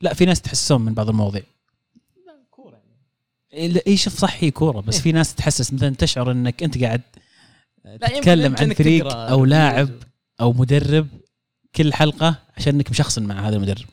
لا 0.00 0.14
في 0.14 0.24
ناس 0.24 0.40
تحسون 0.40 0.80
من 0.80 0.94
بعض 0.94 1.08
المواضيع 1.08 1.42
إيه، 3.52 3.82
اي 3.86 3.96
شوف 3.96 4.18
صح 4.18 4.36
هي 4.44 4.50
كورة 4.50 4.80
بس 4.80 4.94
إيه. 4.96 5.02
في 5.02 5.12
ناس 5.12 5.34
تحسس 5.34 5.72
مثلا 5.72 5.94
تشعر 5.94 6.30
إنك 6.32 6.62
أنت 6.62 6.82
قاعد 6.84 7.00
يمكن- 7.86 8.20
تتكلم 8.20 8.56
عن 8.60 8.74
فريق 8.74 9.12
أو 9.16 9.44
لاعب. 9.44 9.90
أو 10.40 10.52
مدرب 10.52 11.06
كل 11.74 11.92
حلقة 11.94 12.36
عشان 12.56 12.74
انك 12.74 12.90
مشخصن 12.90 13.22
مع 13.22 13.48
هذا 13.48 13.56
المدرب 13.56 13.86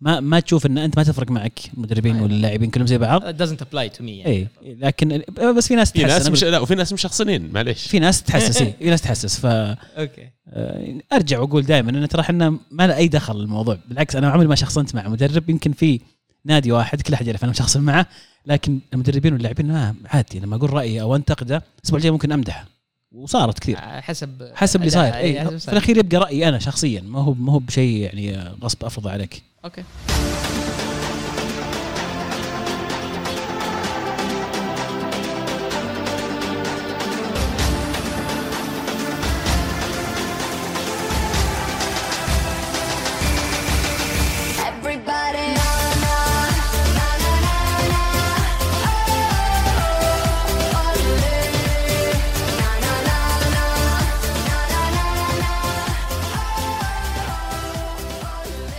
ما 0.00 0.20
ما 0.20 0.40
تشوف 0.40 0.66
إن 0.66 0.78
أنت 0.78 0.98
ما 0.98 1.04
تفرق 1.04 1.30
معك 1.30 1.60
المدربين 1.76 2.14
أيوة. 2.14 2.24
واللاعبين 2.24 2.70
كلهم 2.70 2.86
زي 2.86 2.98
بعض. 2.98 3.22
Doesn't 3.22 3.60
apply 3.60 3.96
to 3.96 4.00
me 4.00 4.08
يعني. 4.08 4.26
اي 4.26 4.48
لكن 4.62 5.22
بس 5.56 5.68
في 5.68 5.74
ناس 5.74 5.92
في 5.92 6.02
تحسس 6.02 6.14
ناس 6.14 6.28
مش 6.28 6.44
لا 6.44 6.58
وفي 6.58 6.74
ناس 6.74 6.92
مشخصنين 6.92 7.52
معليش. 7.52 7.86
في 7.86 7.98
ناس 7.98 8.22
تحسس 8.22 8.62
إيه، 8.62 8.76
في 8.82 8.90
ناس 8.90 9.02
تحسس. 9.02 9.40
ف 9.40 9.46
okay. 9.46 10.28
آه، 10.48 10.98
أرجع 11.12 11.40
وأقول 11.40 11.62
دائما 11.62 11.90
إن 11.90 12.08
ترى 12.08 12.20
إحنا 12.20 12.58
ما 12.70 12.86
له 12.86 12.96
أي 12.96 13.08
دخل 13.08 13.40
الموضوع. 13.40 13.78
بالعكس 13.88 14.16
أنا 14.16 14.30
عمري 14.30 14.46
ما 14.46 14.54
شخصنت 14.54 14.94
مع 14.94 15.08
مدرب. 15.08 15.50
يمكن 15.50 15.72
في 15.72 16.00
نادي 16.44 16.72
واحد 16.72 17.02
كل 17.02 17.14
أحد 17.14 17.26
يعرف 17.26 17.44
أنا 17.44 17.50
مشخصن 17.50 17.80
معه 17.80 18.06
لكن 18.46 18.80
المدربين 18.94 19.32
واللاعبين 19.32 19.66
ما 19.66 19.94
عادي. 20.04 20.40
لما 20.40 20.56
أقول 20.56 20.72
رأيي 20.72 21.00
أو 21.02 21.16
أنتقده 21.16 21.62
الأسبوع 21.78 21.98
الجاي 21.98 22.10
ممكن 22.10 22.32
أمدحه. 22.32 22.78
وصارت 23.12 23.58
كثير. 23.58 23.76
حسب 23.76 24.50
حسب 24.54 24.80
اللي 24.80 24.90
صاير. 24.90 25.14
إيه، 25.14 25.48
اي 25.48 25.58
في 25.58 25.72
الأخير 25.72 25.98
يبقى 25.98 26.16
رأيي 26.16 26.48
أنا 26.48 26.58
شخصيا. 26.58 27.00
ما 27.00 27.20
هو 27.20 27.34
ما 27.34 27.52
هو 27.52 27.58
بشيء 27.58 28.02
يعني 28.02 28.36
آه، 28.36 28.56
غصب 28.62 28.84
أفرضه 28.84 29.10
عليك. 29.10 29.42
أوكي 29.68 29.84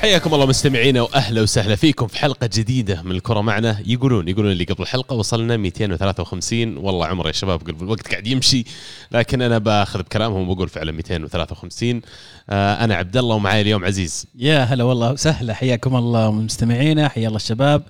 حياكم 0.09 0.33
الله 0.33 0.45
مستمعينا 0.45 1.01
وأهلا 1.01 1.41
وسهلا 1.41 1.75
فيكم 1.75 2.07
في 2.07 2.17
حلقة 2.17 2.49
جديدة 2.53 3.01
من 3.01 3.11
الكرة 3.11 3.41
معنا. 3.41 3.83
يقولون 3.85 4.27
يقولون 4.27 4.51
اللي 4.51 4.63
قبل 4.63 4.83
الحلقة 4.83 5.15
وصلنا 5.15 5.57
253 5.57 6.77
والله 6.77 7.05
عمر 7.05 7.27
يا 7.27 7.31
شباب 7.31 7.59
قبل 7.59 7.83
الوقت 7.83 8.07
قاعد 8.07 8.27
يمشي 8.27 8.65
لكن 9.11 9.41
أنا 9.41 9.57
بأخذ 9.57 9.99
بكلامهم 9.99 10.49
وبقول 10.49 10.69
فعلا 10.69 10.91
253 10.91 12.01
آه 12.49 12.83
أنا 12.83 12.95
عبد 12.95 13.17
الله 13.17 13.35
ومعاي 13.35 13.61
اليوم 13.61 13.85
عزيز. 13.85 14.27
يا 14.35 14.63
هلا 14.63 14.83
والله 14.83 15.11
وسهلا. 15.11 15.53
حياكم 15.53 15.95
الله 15.95 16.31
مستمعينا 16.31 17.07
حيا 17.07 17.27
الله 17.27 17.37
الشباب. 17.37 17.83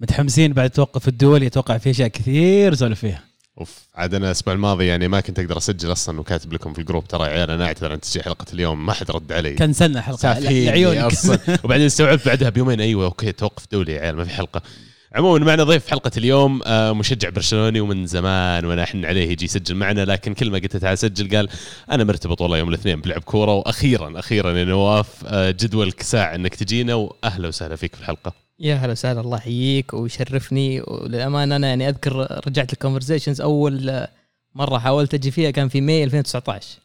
متحمسين 0.00 0.52
بعد 0.52 0.64
التوقف 0.64 1.08
الدولي 1.08 1.46
أتوقع 1.46 1.78
في 1.78 1.90
أشياء 1.90 2.08
كثير 2.08 2.72
نسولف 2.72 3.00
فيها. 3.00 3.33
أوف. 3.60 3.78
عاد 3.94 4.14
أنا 4.14 4.26
الأسبوع 4.26 4.54
الماضي 4.54 4.86
يعني 4.86 5.08
ما 5.08 5.20
كنت 5.20 5.38
أقدر 5.38 5.56
أسجل 5.56 5.92
أصلا 5.92 6.20
وكاتب 6.20 6.52
لكم 6.52 6.72
في 6.72 6.78
الجروب 6.78 7.08
ترى 7.08 7.24
يا 7.24 7.28
عيال 7.28 7.50
أنا 7.50 7.64
أعتذر 7.66 7.92
عن 7.92 8.00
تسجيل 8.00 8.22
حلقة 8.24 8.46
اليوم 8.52 8.86
ما 8.86 8.92
حد 8.92 9.10
رد 9.10 9.32
علي. 9.32 9.54
كنسلنا 9.54 10.00
حلقه 10.00 10.38
لعيونك. 10.38 10.98
أصلا. 10.98 11.38
وبعدين 11.64 11.86
استوعبت 11.86 12.26
بعدها 12.26 12.50
بيومين 12.50 12.80
أيوه 12.80 13.04
أوكي 13.04 13.32
توقف 13.32 13.64
دولي 13.72 13.92
يا 13.92 14.00
عيال 14.00 14.16
ما 14.16 14.24
في 14.24 14.30
حلقة. 14.30 14.62
عموما 15.14 15.44
معنا 15.44 15.64
ضيف 15.64 15.84
في 15.84 15.90
حلقة 15.90 16.10
اليوم 16.16 16.60
آه، 16.66 16.92
مشجع 16.92 17.28
برشلوني 17.28 17.80
ومن 17.80 18.06
زمان 18.06 18.64
وأنا 18.64 18.82
احن 18.82 19.04
عليه 19.04 19.30
يجي 19.30 19.44
يسجل 19.44 19.74
معنا 19.74 20.04
لكن 20.04 20.34
كل 20.34 20.50
ما 20.50 20.58
قلت 20.58 20.76
تعال 20.76 20.98
سجل 20.98 21.36
قال 21.36 21.48
أنا 21.90 22.04
مرتبط 22.04 22.40
والله 22.40 22.58
يوم 22.58 22.68
الاثنين 22.68 23.00
بلعب 23.00 23.20
كورة 23.20 23.54
وأخيرا 23.54 24.18
أخيرا 24.18 24.58
يا 24.58 24.64
نواف 24.64 25.08
آه، 25.26 25.50
جدولك 25.50 26.02
ساعة 26.02 26.34
إنك 26.34 26.54
تجينا 26.54 26.94
واهلا 26.94 27.48
وسهلا 27.48 27.76
فيك 27.76 27.94
في 27.94 28.00
الحلقة. 28.00 28.43
يا 28.58 28.74
هلا 28.74 28.92
وسهلا 28.92 29.20
الله 29.20 29.36
يحييك 29.36 29.94
ويشرفني. 29.94 30.80
وللأمانة 30.80 31.56
أنا 31.56 31.68
يعني 31.68 31.88
أذكر 31.88 32.40
رجعت 32.46 32.72
ال 32.72 32.77
conversations 32.77 33.40
أول 33.40 34.06
مرة 34.54 34.78
حاولت 34.78 35.14
أجي 35.14 35.30
فيها 35.30 35.50
كان 35.50 35.68
في 35.68 35.80
May 35.80 36.04
2019 36.04 36.78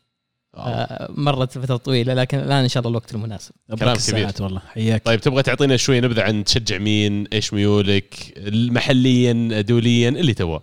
آه، 0.56 1.08
مرت 1.12 1.58
فترة 1.58 1.78
طويلة 1.78 2.14
لكن 2.14 2.40
الآن 2.40 2.64
إن 2.64 2.68
شاء 2.68 2.82
الله 2.82 2.90
الوقت 2.90 3.16
المناسب. 3.16 3.52
كلام 3.80 3.96
كبير. 3.96 4.32
والله. 4.40 4.60
حياك. 4.60 5.06
طيب 5.06 5.20
تبغى 5.22 5.44
تعطينا 5.44 5.78
شوي 5.78 6.02
نبذة 6.02 6.22
عن 6.24 6.44
تشجع 6.44 6.78
مين 6.78 7.28
إيش 7.34 7.54
ميولك 7.54 8.34
محليا 8.54 9.62
دوليا 9.62 10.10
اللي 10.10 10.34
تبغى. 10.34 10.60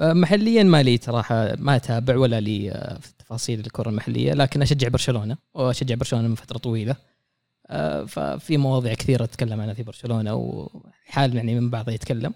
آه، 0.00 0.12
محليا 0.12 0.62
ما 0.62 0.82
لي 0.82 0.98
صراحة 1.02 1.54
ما 1.58 1.76
أتابع 1.76 2.16
ولا 2.16 2.40
لي 2.40 2.70
آه، 2.70 2.98
في 2.98 3.08
تفاصيل 3.18 3.60
الكرة 3.60 3.88
المحلية 3.88 4.32
لكن 4.32 4.62
أشجع 4.62 4.88
برشلونة 4.88 5.36
وأشجع 5.54 5.94
برشلونة 5.94 6.28
من 6.28 6.34
فترة 6.34 6.58
طويلة. 6.58 6.96
ففي 8.08 8.56
مواضيع 8.56 8.94
كثيرة 8.94 9.24
أتكلم 9.24 9.60
عنها 9.60 9.74
في 9.74 9.82
برشلونة 9.82 10.34
وحال 10.34 11.36
يعني 11.36 11.60
من 11.60 11.70
بعضها 11.70 11.94
يتكلم. 11.94 12.34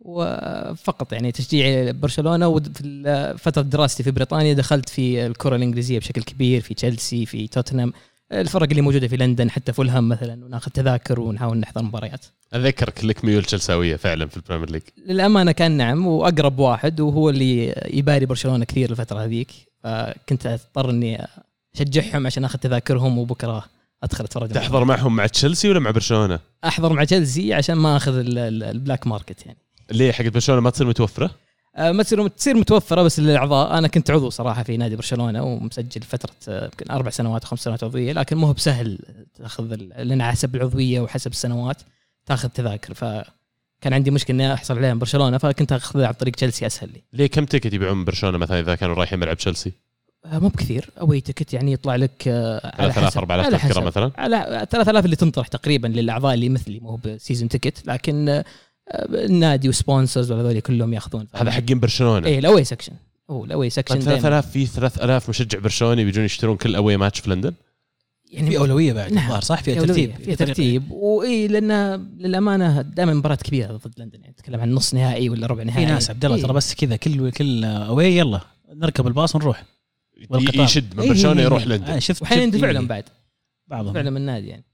وفقط 0.00 1.12
يعني 1.12 1.32
تشجيعي 1.32 1.92
برشلونة 1.92 2.48
وفي 2.48 3.34
فترة 3.38 3.62
دراستي 3.62 4.02
في 4.02 4.10
بريطانيا 4.10 4.52
دخلت 4.52 4.88
في 4.88 5.26
الكرة 5.26 5.56
الإنجليزية 5.56 5.98
بشكل 5.98 6.22
كبير 6.22 6.60
في 6.60 6.74
تشيلسي 6.74 7.26
في 7.26 7.48
توتنهام 7.48 7.92
الفرق 8.32 8.68
اللي 8.68 8.82
موجودة 8.82 9.08
في 9.08 9.16
لندن 9.16 9.50
حتى 9.50 9.72
فولهام 9.72 10.08
مثلا 10.08 10.44
وناخذ 10.44 10.70
تذاكر 10.70 11.20
ونحاول 11.20 11.56
نحضر 11.56 11.82
مباريات. 11.82 12.24
أذكر 12.54 13.04
لك 13.04 13.24
ميول 13.24 13.44
تشلساويه 13.44 13.96
فعلا 13.96 14.26
في 14.26 14.36
البريمير 14.36 14.70
ليج. 14.70 14.82
للأمانة 15.06 15.52
كان 15.52 15.72
نعم 15.72 16.06
وأقرب 16.06 16.58
واحد 16.58 17.00
وهو 17.00 17.30
اللي 17.30 17.74
يباري 17.86 18.26
برشلونة 18.26 18.64
كثير 18.64 18.90
الفترة 18.90 19.24
هذيك. 19.24 19.50
فكنت 19.82 20.46
أضطر 20.46 20.90
إني 20.90 21.26
أشجعهم 21.74 22.26
عشان 22.26 22.44
آخذ 22.44 22.58
تذاكرهم 22.58 23.18
وبكرة 23.18 23.64
أدخل 24.02 24.24
أتفرج 24.24 24.48
تحضر 24.48 24.84
معهم 24.84 25.16
مع 25.16 25.26
تشيلسي 25.26 25.68
ولا 25.68 25.80
مع 25.80 25.90
برشلونة؟ 25.90 26.38
أحضر 26.64 26.92
مع 26.92 27.04
تشيلسي 27.04 27.54
عشان 27.54 27.74
ما 27.74 27.96
أخذ 27.96 28.18
ال- 28.18 28.38
ال- 28.38 28.62
ال 28.62 28.69
black 28.69 29.06
market 29.06 29.46
يعني 29.46 29.58
ليه 29.90 30.12
حقت 30.12 30.28
برشلونة 30.28 30.60
ما 30.60 30.70
تصير 30.70 30.86
متوفرة؟ 30.86 31.30
آه، 31.76 31.92
ما 31.92 32.02
تصير 32.02 32.28
تصير 32.28 32.54
متوفرة 32.56 33.02
بس 33.02 33.20
للأعضاء 33.20 33.78
أنا 33.78 33.88
كنت 33.88 34.10
عضو 34.10 34.30
صراحة 34.30 34.62
في 34.62 34.76
نادي 34.76 34.96
برشلونة 34.96 35.42
ومسجل 35.42 36.02
فترة 36.02 36.34
آه، 36.48 36.64
يمكن 36.64 36.90
أربع 36.90 37.10
سنوات 37.10 37.44
خمس 37.44 37.60
سنوات 37.64 37.84
عضوية 37.84 38.12
لكن 38.12 38.36
مو 38.36 38.52
بسهل 38.52 38.98
تأخذ 39.34 39.74
لأن 39.74 40.22
حسب 40.22 40.56
العضوية 40.56 41.00
وحسب 41.00 41.30
السنوات 41.30 41.82
تأخذ 42.26 42.48
تذاكر 42.48 42.94
فكان 42.94 43.92
عندي 43.92 44.10
مشكلة 44.10 44.36
إني 44.36 44.54
أحصل 44.54 44.76
عليها 44.78 44.92
من 44.94 44.98
برشلونة 44.98 45.38
فكنت 45.38 45.72
أخذها 45.72 46.06
عن 46.06 46.12
طريق 46.12 46.34
تشيلسي 46.34 46.66
أسهل 46.66 46.90
لي 46.92 47.02
ليه 47.12 47.26
كم 47.26 47.44
ticket 47.44 47.72
يبيعون 47.74 48.04
برشلونة 48.04 48.38
مثلا 48.38 48.60
إذا 48.60 48.74
كانوا 48.74 48.94
رايحين 48.94 49.18
ملعب 49.18 49.36
تشيلسي؟ 49.36 49.72
آه، 50.24 50.38
مو 50.38 50.48
بكثير. 50.48 50.90
away 51.00 51.20
ticket 51.20 51.54
يعني 51.54 51.72
يطلع 51.72 51.96
لك 51.96 52.28
آه، 52.28 52.76
على 52.80 52.92
3000 52.92 53.06
حسب. 53.06 53.18
4000 53.18 53.46
على 53.46 53.58
تذكره. 53.58 53.84
مثلا؟ 53.84 54.12
على 54.18 54.66
3000 54.70 55.04
اللي 55.04 55.16
تنطرح 55.16 55.48
تقريبا 55.48 55.88
للأعضاء 55.88 56.34
اللي 56.34 56.48
مثلي 56.48 56.80
مو 56.80 56.98
ب 57.04 57.10
season 57.10 57.48
ticket 57.48 57.86
لكن 57.86 58.28
آه، 58.28 58.44
النادي 59.08 59.68
و 59.68 59.75
sponsors 59.75 60.32
وهذول 60.32 60.60
كلهم 60.60 60.94
ياخذون. 60.94 61.26
هذا 61.34 61.50
حقين 61.50 61.80
برشلونة. 61.80 62.26
إيه 62.26 62.38
الأوي 62.38 62.64
سكشن 62.64 62.92
هو 63.30 63.44
ال 63.44 63.70
away 63.70 63.79
section 63.79 63.94
طيب 63.94 64.02
3000 64.02 64.50
في 64.50 64.66
3000 64.66 65.28
مشجع 65.28 65.58
برشلوني 65.58 66.04
بيجون 66.04 66.24
يشترون 66.24 66.56
كل 66.56 66.76
away 66.76 66.96
match 66.96 67.20
في 67.20 67.30
لندن؟ 67.30 67.52
يعني 68.30 68.50
في 68.50 68.58
أولوية 68.58 68.92
بعد 68.92 69.12
نعم. 69.12 69.40
صح؟ 69.40 69.62
في 69.62 69.78
أولوية، 69.78 69.86
ترتيب 69.86 70.24
في 70.24 70.36
ترتيب. 70.36 70.90
وإي 70.90 71.48
لأن 71.48 72.00
للأمانة 72.18 72.82
دائما 72.82 73.14
مباراة 73.14 73.34
كبيرة 73.36 73.72
ضد 73.72 73.92
لندن 73.98 74.20
يعني 74.20 74.32
نتكلم 74.32 74.60
عن 74.60 74.72
نص 74.72 74.94
نهائي 74.94 75.28
ولا 75.28 75.46
ربع 75.46 75.62
نهائي 75.62 75.86
في 75.86 75.92
ناس 75.92 76.10
عبد 76.10 76.24
الله. 76.24 76.42
ترى 76.42 76.52
بس 76.52 76.74
كذا 76.74 76.96
كل 76.96 77.30
كل 77.30 77.64
away 77.64 78.06
يلا 78.06 78.40
نركب 78.74 79.06
الباص 79.06 79.34
ونروح. 79.36 79.64
والقطار. 80.30 80.64
يشد 80.64 80.94
من 80.94 81.00
إيه، 81.00 81.08
برشلونه 81.08 81.40
إيه، 81.40 81.46
يروح 81.46 81.62
إيه. 81.62 81.68
لندن 81.68 81.92
آه، 81.92 81.98
شفت 81.98 82.22
يدفع 82.32 82.66
إيه، 82.66 82.72
لهم 82.72 82.86
بعد 82.86 83.04
بعضهم 83.66 83.88
يدفع 83.88 84.00
لهم 84.00 84.16
النادي 84.16 84.46
يعني 84.46 84.64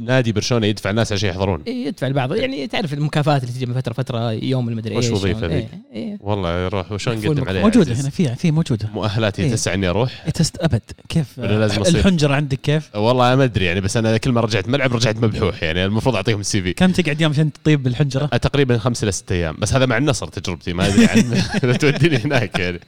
نادي 0.00 0.32
برشلونة 0.32 0.66
يدفع 0.66 0.90
الناس 0.90 1.12
عشان 1.12 1.28
يحضرون. 1.28 1.62
إيه 1.66 1.86
يدفع 1.86 2.06
البعض. 2.06 2.34
يعني 2.34 2.66
تعرف 2.66 2.92
المكافآت 2.94 3.42
اللي 3.42 3.54
تجي 3.54 3.66
من 3.66 3.74
فترة 3.74 3.92
فترة 3.92 4.32
يوم 4.32 4.68
المدري 4.68 4.96
وش 4.96 5.04
إيش 5.04 5.12
وظيفة 5.12 5.40
يوم- 5.46 5.52
ذيك؟ 5.52 5.68
إيه 5.92 6.02
إيه. 6.02 6.16
والله 6.20 6.64
يروح 6.64 6.92
وشلون 6.92 7.16
نقدم 7.18 7.42
مك- 7.42 7.48
عليه 7.48 7.60
موجودة؟ 7.62 7.92
هنا 7.94 8.10
في 8.10 8.34
في 8.36 8.50
موجودة. 8.50 8.88
مؤهلاتي 8.94 9.42
إيه. 9.42 9.52
تسع 9.52 9.74
اني 9.74 9.88
أروح 9.88 10.28
تست 10.28 10.56
أبد. 10.60 10.82
كيف؟ 11.08 11.38
لازم 11.40 11.80
أصير؟ 11.80 11.98
الحنجرة 11.98 12.34
عندك 12.34 12.60
كيف؟ 12.60 12.96
والله 12.96 13.36
ما 13.36 13.44
أدري 13.44 13.64
يعني 13.64 13.80
بس 13.80 13.96
أنا 13.96 14.16
كل 14.16 14.32
ما 14.32 14.40
رجعت 14.40 14.68
ملعب 14.68 14.92
رجعت 14.94 15.16
مبحوح 15.16 15.62
يعني. 15.62 15.84
المفروض 15.84 16.14
أعطيهم 16.16 16.40
السي 16.40 16.62
في. 16.62 16.72
كم 16.72 16.92
تقعد 16.92 17.20
يوم 17.20 17.32
عشان 17.32 17.52
تطيب 17.52 17.82
بالحنجره؟ 17.82 18.26
تقريبا 18.26 18.78
خمس 18.78 19.02
إلى 19.02 19.12
ست 19.12 19.32
أيام. 19.32 19.56
بس 19.58 19.74
هذا 19.74 19.86
مع 19.86 19.96
النصر 19.98 20.26
تجربتي 20.28 20.72
ما 20.72 20.86
أدري 20.88 21.06
عن 21.06 21.42
لا 21.62 21.76
توديني 21.82 22.16
هناك 22.16 22.58
يعني. 22.58 22.80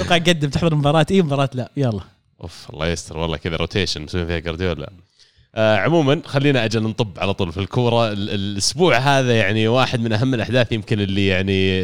أتوقع 0.00 0.16
قدم 0.18 0.48
تحضر 0.48 0.74
مباراة. 0.74 1.06
اي 1.10 1.22
مباراة 1.22 1.50
لا 1.54 1.70
يلا. 1.76 2.00
أوف 2.42 2.66
الله 2.72 2.86
يستر. 2.88 3.18
والله 3.18 3.36
كذا 3.36 3.56
روتيشن 3.56 4.02
مسوين 4.02 4.26
فيها 4.26 4.38
جارديولا 4.38 4.90
آه 5.56 5.76
عموما 5.76 6.20
خلينا 6.24 6.64
أجل 6.64 6.82
نطب 6.82 7.18
على 7.18 7.34
طول 7.34 7.52
في 7.52 7.60
الكورة. 7.60 8.12
ال- 8.12 8.30
الأسبوع 8.30 8.96
هذا 8.98 9.36
يعني 9.36 9.68
واحد 9.68 10.00
من 10.00 10.12
أهم 10.12 10.34
الاحداث 10.34 10.72
يمكن 10.72 11.00
اللي 11.00 11.26
يعني 11.26 11.78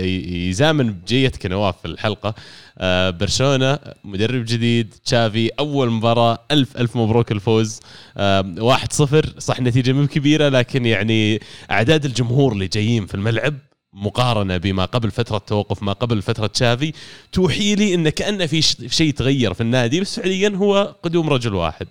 يزامن 0.49 0.93
بجيتك 0.93 1.47
نواف 1.47 1.75
في 1.83 1.89
الحلقة. 1.89 2.35
آه 2.79 3.11
برشلونة 3.11 3.79
مدرب 4.05 4.45
جديد 4.45 4.95
تشافي 5.05 5.51
أول 5.59 5.91
مباراة 5.91 6.39
ألف 6.51 6.77
ألف 6.77 6.97
مبروك 6.97 7.33
الفوز. 7.33 7.81
آه 8.17 8.55
واحد 8.59 8.93
صفر 8.93 9.35
صح 9.39 9.61
نتيجة 9.61 9.93
مو 9.93 10.07
كبيرة 10.07 10.49
لكن 10.49 10.87
يعني 10.87 11.41
أعداد 11.71 12.05
الجمهور 12.05 12.53
اللي 12.53 12.67
جايين 12.69 13.07
في 13.07 13.15
الملعب 13.15 13.55
مقارنة 13.93 14.57
بما 14.57 14.85
قبل 14.85 15.11
فترة 15.11 15.39
توقف 15.39 15.83
ما 15.83 15.93
قبل 15.93 16.23
فترة 16.23 16.47
تشافي 16.47 16.93
توحي 17.33 17.75
لي 17.75 17.95
إن 17.95 18.09
كأنه 18.09 18.47
في 18.47 18.63
شيء 18.89 19.13
تغير 19.13 19.55
في 19.55 19.61
النادي 19.61 20.01
بس 20.01 20.21
فعليا 20.21 20.49
هو 20.49 20.95
قدوم 21.03 21.29
رجل 21.31 21.55
واحد. 21.55 21.87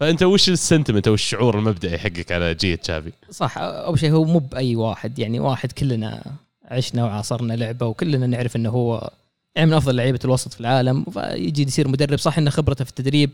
فأنت 0.00 0.22
وش 0.22 0.48
السنتمنت 0.48 1.08
أو 1.08 1.14
الشعور 1.14 1.58
المبدئي 1.58 1.98
حقك 1.98 2.32
على 2.32 2.54
جيه 2.54 2.74
تشافي؟ 2.74 3.12
صح 3.30 3.58
أول 3.58 3.98
شيء 3.98 4.12
هو 4.12 4.24
مو 4.24 4.38
بأي 4.38 4.76
واحد 4.76 5.18
يعني 5.18 5.40
واحد 5.40 5.72
كلنا 5.72 6.22
عشنا 6.64 7.04
وعاصرنا 7.04 7.52
لعبة 7.52 7.86
وكلنا 7.86 8.26
نعرف 8.26 8.56
إنه 8.56 8.70
هو 8.70 9.10
يعني 9.54 9.70
من 9.70 9.76
أفضل 9.76 9.96
لعيبة 9.96 10.18
الوسط 10.24 10.52
في 10.52 10.60
العالم 10.60 11.04
فيجي 11.04 11.62
يصير 11.62 11.88
مدرب. 11.88 12.18
صح 12.18 12.38
انه 12.38 12.50
خبرته 12.50 12.84
في 12.84 12.90
التدريب 12.90 13.30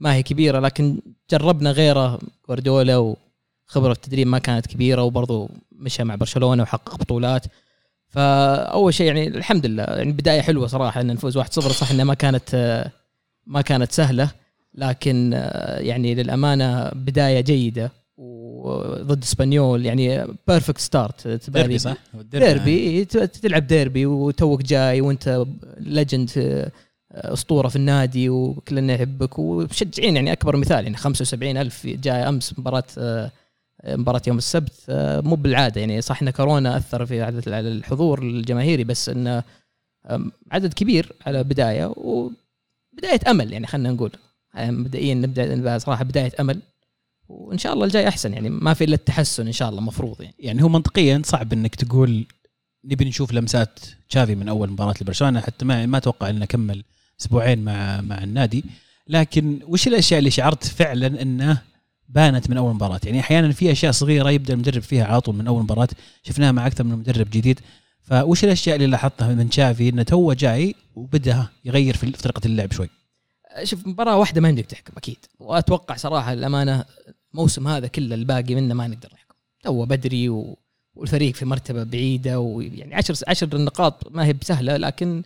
ما 0.00 0.14
هي 0.14 0.22
كبيرة 0.22 0.60
لكن 0.60 0.98
جربنا 1.30 1.70
غيره 1.70 2.18
جوارديولا 2.48 2.96
وخبرة 2.96 3.92
في 3.92 3.98
التدريب 3.98 4.26
ما 4.26 4.38
كانت 4.38 4.66
كبيرة 4.66 5.02
وبرضه 5.02 5.48
مشى 5.72 6.04
مع 6.04 6.14
برشلونة 6.14 6.62
وحقق 6.62 6.96
بطولات. 6.96 7.44
فأول 8.08 8.94
شيء 8.94 9.06
يعني 9.06 9.26
الحمد 9.28 9.66
لله 9.66 9.82
يعني 9.82 10.12
بداية 10.12 10.40
حلوة 10.40 10.66
صراحة 10.66 11.00
إن 11.00 11.06
نفوز 11.06 11.38
1-0 11.38 11.42
صح 11.42 11.90
إنها 11.90 12.04
ما 12.04 12.14
كانت 12.14 12.84
ما 13.46 13.60
كانت 13.60 13.92
سهلة. 13.92 14.30
لكن 14.74 15.30
آه، 15.34 15.78
يعني 15.78 16.14
للأمانة 16.14 16.88
بداية 16.88 17.40
جيدة. 17.40 17.92
وضد 18.16 19.22
إسبانيول 19.22 19.86
يعني 19.86 20.26
perfect 20.48 20.78
start 20.80 21.28
ديربي 21.50 21.78
صح؟ 21.78 21.96
ديربي 22.14 23.04
ت- 23.04 23.16
تلعب 23.18 23.66
ديربي 23.66 24.06
وتوك 24.06 24.62
جاي 24.62 25.00
وانت 25.00 25.44
legend 25.80 26.30
أسطورة 27.12 27.68
في 27.68 27.76
النادي 27.76 28.28
وكلنا 28.28 28.94
يحبك 28.94 29.38
ومشجعين 29.38 30.16
يعني 30.16 30.32
أكبر 30.32 30.56
مثال 30.56 30.84
يعني 30.84 30.96
75 30.96 31.56
ألف 31.56 31.86
جاي 31.86 32.28
أمس 32.28 32.58
مباراة 32.58 32.84
آه، 32.98 33.30
مباراة 33.84 34.22
يوم 34.26 34.38
السبت 34.38 34.72
آه، 34.88 35.20
مو 35.20 35.34
بالعادة 35.36 35.80
يعني. 35.80 36.00
صح 36.00 36.22
إن 36.22 36.30
كورونا 36.30 36.76
أثر 36.76 37.06
في 37.06 37.22
عدد 37.22 37.48
الحضور 37.48 38.22
الجماهيري 38.22 38.84
بس 38.84 39.08
انه 39.08 39.42
عدد 40.52 40.72
كبير 40.74 41.12
على 41.26 41.44
بداية 41.44 41.86
وبداية 41.96 43.20
أمل 43.28 43.52
يعني 43.52 43.66
خلينا 43.66 43.90
نقول. 43.90 44.10
آه، 44.14 44.31
مبدئيا 44.56 45.14
نبدأ 45.14 45.78
صراحة 45.78 46.04
بداية 46.04 46.32
أمل 46.40 46.62
وإن 47.28 47.58
شاء 47.58 47.72
الله 47.72 47.84
الجاي 47.84 48.08
أحسن 48.08 48.32
يعني 48.32 48.50
ما 48.50 48.74
في 48.74 48.84
إلا 48.84 48.94
التحسن 48.94 49.46
إن 49.46 49.52
شاء 49.52 49.68
الله 49.68 49.80
مفروض 49.80 50.20
يعني. 50.20 50.34
يعني 50.38 50.62
هو 50.62 50.68
منطقيا 50.68 51.22
صعب 51.24 51.52
إنك 51.52 51.74
تقول 51.74 52.26
نبي 52.84 53.04
نشوف 53.04 53.32
لمسات 53.32 53.78
تشافي 54.08 54.34
من 54.34 54.48
أول 54.48 54.70
مباراة 54.70 54.94
لبرشلونة 55.00 55.40
حتى 55.40 55.64
ما 55.64 55.86
ما 55.86 55.98
أتوقع 55.98 56.30
إنه 56.30 56.44
كمل 56.44 56.84
أسبوعين 57.20 57.64
مع 57.64 58.00
مع 58.00 58.22
النادي. 58.22 58.64
لكن 59.08 59.60
وش 59.66 59.88
الأشياء 59.88 60.18
اللي 60.18 60.30
شعرت 60.30 60.66
فعلا 60.66 61.22
إنه 61.22 61.62
بانت 62.08 62.50
من 62.50 62.56
أول 62.56 62.74
مباراة؟ 62.74 63.00
يعني 63.04 63.20
أحيانا 63.20 63.52
في 63.52 63.72
أشياء 63.72 63.92
صغيرة 63.92 64.30
يبدأ 64.30 64.54
المدرب 64.54 64.82
فيها 64.82 65.04
على 65.04 65.20
طول 65.20 65.34
من 65.34 65.46
أول 65.46 65.62
مباراة 65.62 65.88
شفناها 66.22 66.52
مع 66.52 66.66
أكثر 66.66 66.84
من 66.84 66.98
مدرب 66.98 67.30
جديد. 67.30 67.60
فوش 68.02 68.44
الأشياء 68.44 68.76
اللي 68.76 68.86
لاحظتها 68.86 69.34
من 69.34 69.50
تشافي 69.50 69.88
إنه 69.88 70.02
تو 70.02 70.32
جاي 70.32 70.74
وبدأ 70.94 71.46
يغير 71.64 71.96
في 71.96 72.10
طريقة 72.10 72.46
اللعب 72.46 72.72
شوي؟ 72.72 72.88
شوف 73.62 73.86
مباراة 73.86 74.16
واحدة 74.18 74.40
ما 74.40 74.48
يمديك 74.48 74.66
تحكم 74.66 74.92
أكيد. 74.96 75.18
وأتوقع 75.38 75.96
صراحة 75.96 76.32
الأمانة 76.32 76.84
الموسم 77.34 77.68
هذا 77.68 77.86
كله 77.86 78.14
الباقي 78.14 78.54
منه 78.54 78.74
ما 78.74 78.86
نقدر 78.86 79.08
نحكم. 79.14 79.34
تو 79.62 79.84
بدري 79.84 80.28
و... 80.28 80.58
والفريق 80.94 81.34
في 81.34 81.44
مرتبة 81.44 81.82
بعيدة 81.82 82.40
ويعني 82.40 82.94
عشر 82.94 83.14
عشر 83.28 83.58
نقاط 83.58 84.12
ما 84.12 84.24
هي 84.24 84.32
بسهلة 84.32 84.76
لكن 84.76 85.22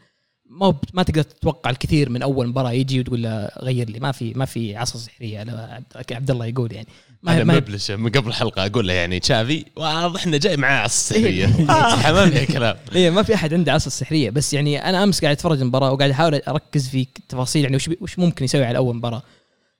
ما 0.50 0.66
هو- 0.66 0.74
ما 0.94 1.02
تقدر 1.02 1.22
تتوقع 1.22 1.70
الكثير 1.70 2.10
من 2.10 2.22
أول 2.22 2.46
مباراة 2.46 2.72
يجي 2.72 3.00
وتقول 3.00 3.22
له 3.22 3.50
غير 3.62 3.90
لي 3.90 4.00
ما 4.00 4.12
في 4.12 4.34
ما 4.34 4.44
في 4.44 4.76
عصا 4.76 4.98
سحرية 4.98 5.42
لا 5.42 5.84
عبد- 5.94 6.12
عبد 6.12 6.30
الله 6.30 6.46
يقول 6.46 6.72
يعني. 6.72 6.88
ما 7.22 7.32
أنا 7.32 7.44
ما 7.44 7.56
مبلش. 7.56 7.90
من 7.90 8.10
قبل 8.10 8.28
الحلقة 8.28 8.66
أقول 8.66 8.88
له 8.88 8.94
يعني 8.94 9.20
تشافي 9.20 9.64
واضح 9.76 10.26
إنه 10.26 10.36
جاي 10.36 10.56
معاه 10.56 10.76
على 10.78 10.86
السحرية. 10.86 11.46
حمام 12.04 12.32
يا 12.32 12.44
كلام 12.44 12.76
إيه 12.94 13.10
ما 13.10 13.22
في 13.22 13.34
أحد 13.34 13.54
عنده 13.54 13.72
عصا 13.72 13.90
سحريه 13.90 14.30
بس 14.30 14.54
يعني 14.54 14.88
أنا 14.88 15.04
أمس 15.04 15.20
قاعد 15.20 15.36
أتفرج 15.36 15.60
المباراة 15.60 15.92
وقاعد 15.92 16.10
أحاول 16.10 16.34
أركز 16.34 16.88
في 16.88 17.06
تفاصيل 17.28 17.62
يعني 17.62 17.76
وش 17.76 17.90
وش 18.00 18.18
ممكن 18.18 18.44
يسوي 18.44 18.64
على 18.64 18.78
أول 18.78 18.96
مباراة. 18.96 19.22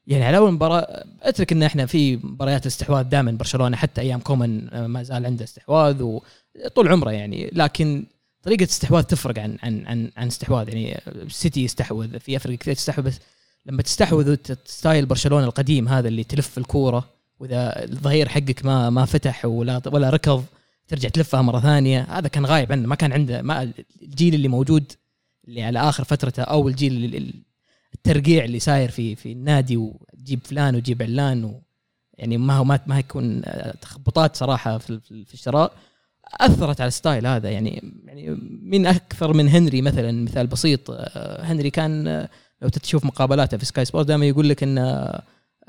يعني 0.06 0.25
على 0.25 0.37
أول 0.37 0.53
مباراة 0.53 1.05
أترك 1.23 1.53
إن 1.53 1.62
إحنا 1.62 1.87
في 1.87 2.17
مباريات 2.17 2.62
الاستحواذ 2.62 3.05
دائما 3.05 3.33
برشلونة 3.33 3.77
حتى 3.77 4.00
أيام 4.00 4.21
كومان 4.21 4.69
آه، 4.73 4.87
ما 4.87 5.03
زال 5.03 5.27
عنده 5.27 5.44
استحواذ 5.44 6.03
وطول 6.03 6.88
عمره 6.88 7.11
يعني. 7.11 7.50
لكن 7.53 8.06
طريقة 8.43 8.62
الاستحواذ 8.62 9.03
تفرق 9.03 9.38
عن 9.38 9.56
عن 9.62 9.87
عن 9.87 10.11
عن 10.17 10.27
استحواذ. 10.27 10.69
يعني 10.69 11.00
السيتي 11.06 11.65
يستحوذ 11.65 12.19
في 12.19 12.37
أفريقيا 12.37 12.59
كثير 12.59 12.75
تستحوذ 12.75 13.05
بس 13.05 13.19
لما 13.67 13.83
تستحوذ 13.83 14.37
style 14.64 15.06
برشلونة 15.06 15.44
القديم 15.44 15.88
هذا 15.88 16.09
اللي 16.09 16.25
تلف 16.25 16.59
الكورة 16.59 17.15
وإذا 17.41 17.85
الظهير 17.85 18.29
حقك 18.29 18.65
ما 18.65 18.91
ما 18.91 19.05
فتح 19.05 19.44
ولا 19.44 19.83
ولا 19.87 20.11
ركض 20.11 20.44
ترجع 20.88 21.09
تلفها 21.09 21.43
مرة 21.43 21.61
ثانية 21.61 22.03
هذا 22.03 22.29
كان 22.29 22.47
غايب 22.47 22.73
عنه. 22.73 22.88
ما 22.88 22.94
كان 22.94 23.12
عنده 23.12 23.43
ما 23.43 23.73
الجيل 24.03 24.35
اللي 24.35 24.49
موجود 24.49 24.93
اللي 25.49 25.62
على 25.62 25.79
آخر 25.81 26.05
فترته 26.05 26.43
أو 26.43 26.69
الجيل 26.69 26.93
اللي- 27.05 27.33
الترقيع 27.94 28.44
اللي 28.44 28.59
صاير 28.59 28.91
في 28.91 29.17
في 29.17 29.33
النادي 29.33 29.77
وتجيب 29.77 30.41
فلان 30.44 30.77
وتجيب 30.77 31.03
علان 31.03 31.44
و 31.44 31.62
يعني 32.15 32.38
ما 32.38 32.56
هو 32.56 32.65
ما 32.65 32.81
ما 32.87 32.99
يكون 32.99 33.43
آه، 33.44 33.75
تخبطات 33.81 34.37
صراحة 34.37 34.79
في 34.79 35.00
في 35.00 35.25
في 35.25 35.35
الشراء. 35.35 35.73
أثرت 36.41 36.81
على 36.81 36.88
ال 36.88 36.95
style 36.95 37.26
هذا. 37.27 37.50
يعني 37.50 37.94
يعني 38.05 38.31
من 38.62 38.87
أكثر 38.87 39.33
من 39.33 39.49
هنري 39.49 39.83
مثلا 39.83 40.12
مثال 40.25 40.47
بسيط 40.47 40.91
آه، 40.91 41.43
هنري 41.43 41.71
كان 41.71 42.09
آه، 42.09 42.29
لو 42.62 42.69
تشوف 42.69 43.05
مقابلاته 43.05 43.56
في 43.56 43.65
سكاي 43.67 43.85
سبورت 43.85 44.06
دائما 44.06 44.27
يقول 44.27 44.49
لك 44.49 44.62
انه 44.62 45.11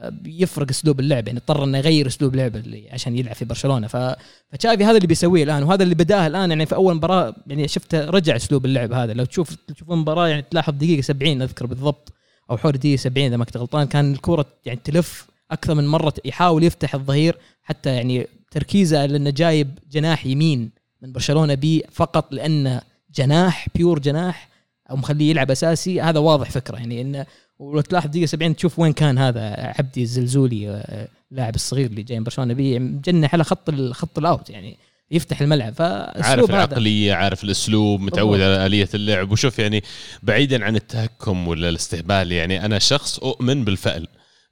بيفرق 0.03 0.69
اسلوب 0.69 0.99
اللعب 0.99 1.27
يعني 1.27 1.39
اضطر 1.39 1.63
انه 1.63 1.77
يغير 1.77 2.07
اسلوب 2.07 2.35
لعبه 2.35 2.83
عشان 2.91 3.17
يلعب 3.17 3.35
في 3.35 3.45
برشلونة. 3.45 3.87
فتشافي 3.87 4.85
هذا 4.85 4.95
اللي 4.95 5.07
بيسويه 5.07 5.43
الآن 5.43 5.63
وهذا 5.63 5.83
اللي 5.83 5.95
بدأه 5.95 6.27
الآن 6.27 6.49
يعني 6.49 6.65
في 6.65 6.75
أول 6.75 6.95
مباراة 6.95 7.35
يعني 7.47 7.67
شفته 7.67 8.05
رجع 8.05 8.35
اسلوب 8.35 8.65
اللعب 8.65 8.93
هذا. 8.93 9.13
لو 9.13 9.25
تشوف 9.25 9.55
تشوف 9.55 9.91
المباراه 9.91 10.27
يعني 10.27 10.41
تلاحظ 10.41 10.73
دقيقة 10.73 11.01
70 11.01 11.41
أذكر 11.41 11.65
بالضبط 11.65 12.13
أو 12.49 12.57
حول 12.57 12.71
دقيقة 12.71 12.99
70 12.99 13.27
إذا 13.27 13.37
ما 13.37 13.45
كنت 13.45 13.57
غلطان 13.57 13.87
كان 13.87 14.11
الكرة 14.13 14.45
يعني 14.65 14.79
تلف 14.83 15.27
أكثر 15.51 15.75
من 15.75 15.87
مرة 15.87 16.13
يحاول 16.25 16.63
يفتح 16.63 16.95
الظهير 16.95 17.37
حتى 17.63 17.95
يعني 17.95 18.27
تركيزه 18.51 19.05
لأنه 19.05 19.29
جايب 19.29 19.79
جناح 19.91 20.25
يمين 20.25 20.69
من 21.01 21.11
برشلونة 21.11 21.53
B 21.53 21.83
فقط 21.91 22.33
لأنه 22.33 22.81
جناح 23.15 23.67
pure 23.75 23.99
جناح 23.99 24.49
أو 24.89 24.95
مخليه 24.95 25.29
يلعب 25.29 25.51
أساسي. 25.51 26.01
هذا 26.01 26.19
واضح 26.19 26.51
فكرة 26.51 26.77
يعني 26.77 27.01
إنه 27.01 27.25
ولو 27.59 27.81
تلاحظ 27.81 28.09
دقيقة 28.09 28.25
70 28.25 28.55
تشوف 28.55 28.79
وين 28.79 28.93
كان 28.93 29.17
هذا 29.17 29.73
عبدي 29.79 30.01
الزلزولي 30.01 30.69
آه، 30.69 31.07
اللاعب 31.31 31.55
الصغير 31.55 31.85
اللي 31.85 32.03
جاي 32.03 32.17
من 32.17 32.23
برشلونة 32.23 32.53
B 32.53 32.79
مجنح 32.79 33.33
على 33.33 33.43
خط 33.43 33.71
خط 33.91 34.17
ال 34.17 34.25
out 34.25 34.49
يعني 34.49 34.77
يفتح 35.11 35.41
الملعب. 35.41 35.73
عارف 35.79 36.27
فاسلوب 36.27 36.51
هذا 36.51 36.63
العقلية 36.65 37.13
عارف 37.13 37.43
الأسلوب 37.43 38.01
متعود. 38.01 38.41
على 38.41 38.65
آلية 38.65 38.89
اللعب. 38.93 39.31
وشوف 39.31 39.59
يعني 39.59 39.83
بعيدا 40.23 40.65
عن 40.65 40.75
التهكم 40.75 41.47
ولا 41.47 41.69
الاستهبال 41.69 42.31
يعني 42.31 42.65
أنا 42.65 42.79
شخص 42.79 43.19
أؤمن 43.19 43.65
بالفأل. 43.65 44.07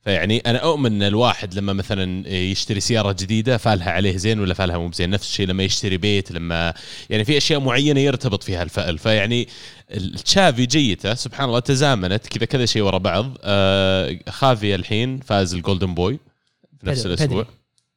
فيعني 0.06 0.38
أنا 0.38 0.58
أؤمن 0.58 0.92
إن 0.92 1.04
الواحد 1.04 1.54
لما 1.54 1.74
مثلا 1.74 2.30
يشتري 2.30 2.80
سيارة 2.80 3.12
جديدة 3.12 3.58
فالها 3.58 3.92
عليه 3.92 4.18
زين 4.18 4.40
ولا 4.40 4.54
فالها 4.54 4.78
مو 4.78 4.92
زين 4.92 5.10
نفس 5.10 5.30
الشيء 5.30 5.48
لما 5.48 5.64
يشتري 5.64 5.98
بيت 5.98 6.32
لما 6.32 6.74
يعني 7.10 7.26
في 7.26 7.38
أشياء 7.38 7.60
معينة 7.60 8.00
يرتبط 8.00 8.44
فيها 8.44 8.64
الفأل. 8.64 8.98
فيعني 8.98 9.48
التشافي 9.92 10.66
جيته 10.66 11.14
سبحان 11.14 11.50
الله 11.50 11.60
تزامنت 11.60 12.28
كذا 12.28 12.46
كذا 12.46 12.66
شيء 12.66 12.82
ورا 12.82 12.98
بعض. 12.98 13.38
آه 13.44 14.20
جافي 14.30 14.76
الحين 14.76 15.20
فاز 15.20 15.54
ال 15.54 15.60
Golden 15.60 15.96
Boy 15.96 16.20
في 16.80 16.88
نفس 16.88 17.00
بدري. 17.00 17.14
الأسبوع. 17.14 17.46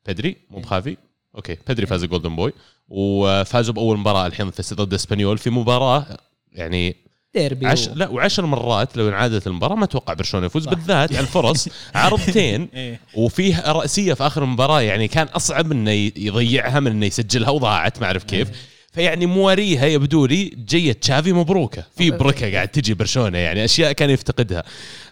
بدري. 0.09 0.37
مو 0.50 0.59
بجافي؟ 0.59 0.97
أوكي 1.35 1.57
بدري 1.69 1.87
فاز 1.87 2.03
ال 2.03 2.07
Golden 2.07 2.37
Boy 2.37 2.53
وفازوا 2.88 3.75
بأول 3.75 3.99
مباراة 3.99 4.27
الحين 4.27 4.50
ضد 4.73 4.95
إسبانيول. 4.95 5.38
في 5.38 5.50
مباراة 5.50 6.19
يعني 6.53 6.97
ديربي 7.35 7.67
عش... 7.67 7.89
و... 7.89 7.91
لا 7.95 8.09
وعشر 8.09 8.47
مرات 8.47 8.97
لو 8.97 9.09
انعادت 9.09 9.47
المباراة 9.47 9.75
ما 9.75 9.85
أتوقع 9.85 10.15
برشلونة 10.15 10.47
يفوز 10.47 10.65
صح. 10.65 10.71
بالذات 10.75 11.13
على 11.13 11.21
الفرص 11.21 11.69
عرضتين. 11.95 12.69
إيه. 12.75 13.01
وفيه 13.15 13.73
رأسية 13.73 14.15
في 14.15 14.27
آخر 14.27 14.43
المباراه 14.43 14.81
يعني 14.81 15.09
كان 15.09 15.27
أصعب 15.27 15.73
إنه 15.73 15.91
يضيعها 16.17 16.81
من 16.81 16.91
إنه 16.91 17.07
يسجلها 17.07 17.51
وضاعت 17.51 18.01
ما 18.01 18.07
أعرف 18.07 18.25
كيف. 18.25 18.49
فيعني 18.93 19.27
مواريها 19.27 19.87
يبدو 19.87 20.27
لي 20.27 20.45
جيه 20.69 20.93
تشافي 20.93 21.33
مبروكة. 21.33 21.85
في 21.97 22.11
بركة 22.11 22.53
قاعد 22.53 22.69
تجي 22.69 22.95
برشلونة 22.95 23.39
يعني 23.39 23.65
أشياء 23.65 23.93
كان 23.93 24.11
يفتقدها. 24.11 24.65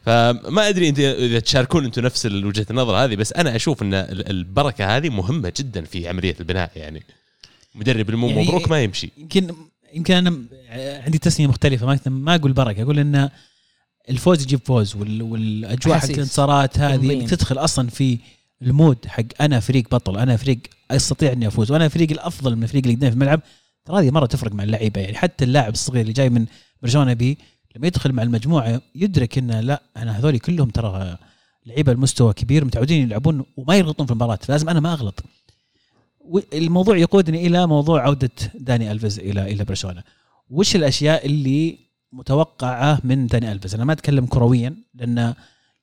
فما 0.03 0.69
أدري 0.69 0.89
إنت 0.89 0.99
إذا 0.99 1.41
تشاركون 1.41 1.85
أنتم 1.85 2.03
نفس 2.03 2.27
وجهة 2.27 2.67
النظر 2.71 2.95
هذه 2.97 3.15
بس 3.17 3.33
أنا 3.33 3.57
أشوف 3.57 3.83
إن 3.83 3.95
ال- 3.95 4.31
البركة 4.31 4.97
هذه 4.97 5.09
مهمة 5.09 5.53
جدا 5.57 5.85
في 5.85 6.09
عملية 6.09 6.37
البناء 6.41 6.71
يعني. 6.77 7.03
مدرب 7.75 8.11
المو 8.11 8.29
يعني- 8.29 8.43
مبروك 8.43 8.69
ما 8.71 8.83
يمشي. 8.83 9.11
يمكن 9.19 9.55
يمكن 9.97 10.15
أنا 10.15 10.39
عندي 11.05 11.19
تسميه 11.19 11.47
مختلفة 11.47 11.87
ما 11.87 11.99
ما 12.07 12.35
أقول 12.35 12.53
بركة 12.53 12.83
أقول 12.83 12.99
إن 12.99 13.31
الفوز 14.11 14.43
يجيب 14.43 14.61
فوز 14.65 14.97
وال- 14.97 15.23
والأجواء 15.23 15.99
حق. 15.99 16.05
الانتصارات 16.05 16.79
هذه. 16.79 17.13
انك 17.13 17.31
تدخل 17.31 17.59
أصلا 17.59 17.89
في 17.89 18.19
ال 18.63 18.70
mood 18.70 18.99
حق 19.07 19.23
أنا 19.41 19.61
فريق 19.61 19.85
بطل 19.95 20.19
أنا 20.19 20.37
فريق 20.37 20.59
أستطيع 20.91 21.33
إني 21.33 21.47
أفوز 21.47 21.71
وأنا 21.71 21.89
فريق 21.89 22.11
الأفضل 22.11 22.57
من 22.57 22.63
الفريق 22.63 22.83
اللي 22.85 22.95
قدامي 22.97 23.11
في 23.11 23.15
الملعب 23.17 23.41
ترى 23.85 23.99
هذه 24.01 24.11
مرة 24.11 24.27
تفرق 24.27 24.53
مع 24.53 24.65
اللعيبة 24.65 25.01
يعني 25.01 25.17
حتى 25.17 25.45
اللاعب 25.45 25.73
الصغير 25.73 26.01
اللي 26.03 26.13
جاي 26.13 26.31
من 26.31 26.47
برشلونة 26.83 27.13
B 27.13 27.39
لما 27.77 27.87
يدخل 27.87 28.13
مع 28.13 28.23
المجموعة 28.23 28.81
يدرك 28.95 29.39
إنه 29.39 29.61
لا 29.61 29.83
أنا 29.97 30.19
هذول 30.19 30.39
كلهم 30.39 30.71
ترى 30.71 31.17
لعيبة 31.67 31.93
المستوى 31.93 32.33
كبير 32.33 32.65
متعودين 32.65 33.03
يلعبون 33.03 33.45
وما 33.57 33.77
يغلطون 33.77 34.07
في 34.07 34.13
المباراة 34.13 34.39
فلازم 34.43 34.69
أنا 34.69 34.81
ما 34.81 34.93
أغلط 34.93 35.25
الموضوع 36.55 36.97
يقودني 36.97 37.47
إلى 37.47 37.67
موضوع 37.67 38.03
عودة 38.03 38.31
داني 38.55 38.93
ألفيز 38.93 39.19
إلى 39.19 39.53
إلى 39.53 39.65
برشلونة. 39.65 40.03
وش 40.51 40.77
الأشياء 40.77 41.27
اللي 41.27 41.79
متوقعة 42.13 43.01
من 43.05 43.27
داني 43.27 43.53
ألفيز؟ 43.53 43.75
أنا 43.75 43.85
ما 43.85 43.93
أتكلم 43.93 44.27
كرويا 44.27 44.77
لأن 44.95 45.35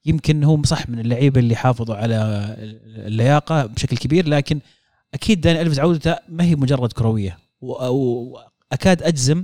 يمكن 0.05 0.43
هو 0.43 0.63
صح 0.63 0.89
من 0.89 0.99
اللعيبة 0.99 1.39
اللي 1.39 1.55
حافظوا 1.55 1.95
على 1.95 2.15
اللياقة 2.87 3.65
بشكل 3.65 3.97
كبير 3.97 4.27
لكن 4.27 4.59
أكيد 5.13 5.41
داني 5.41 5.61
ألفيز 5.61 5.79
عودته 5.79 6.15
ما 6.29 6.43
هي 6.43 6.55
مجرد 6.55 6.93
كروية. 6.93 7.37
واكاد 7.61 9.03
أجزم 9.03 9.43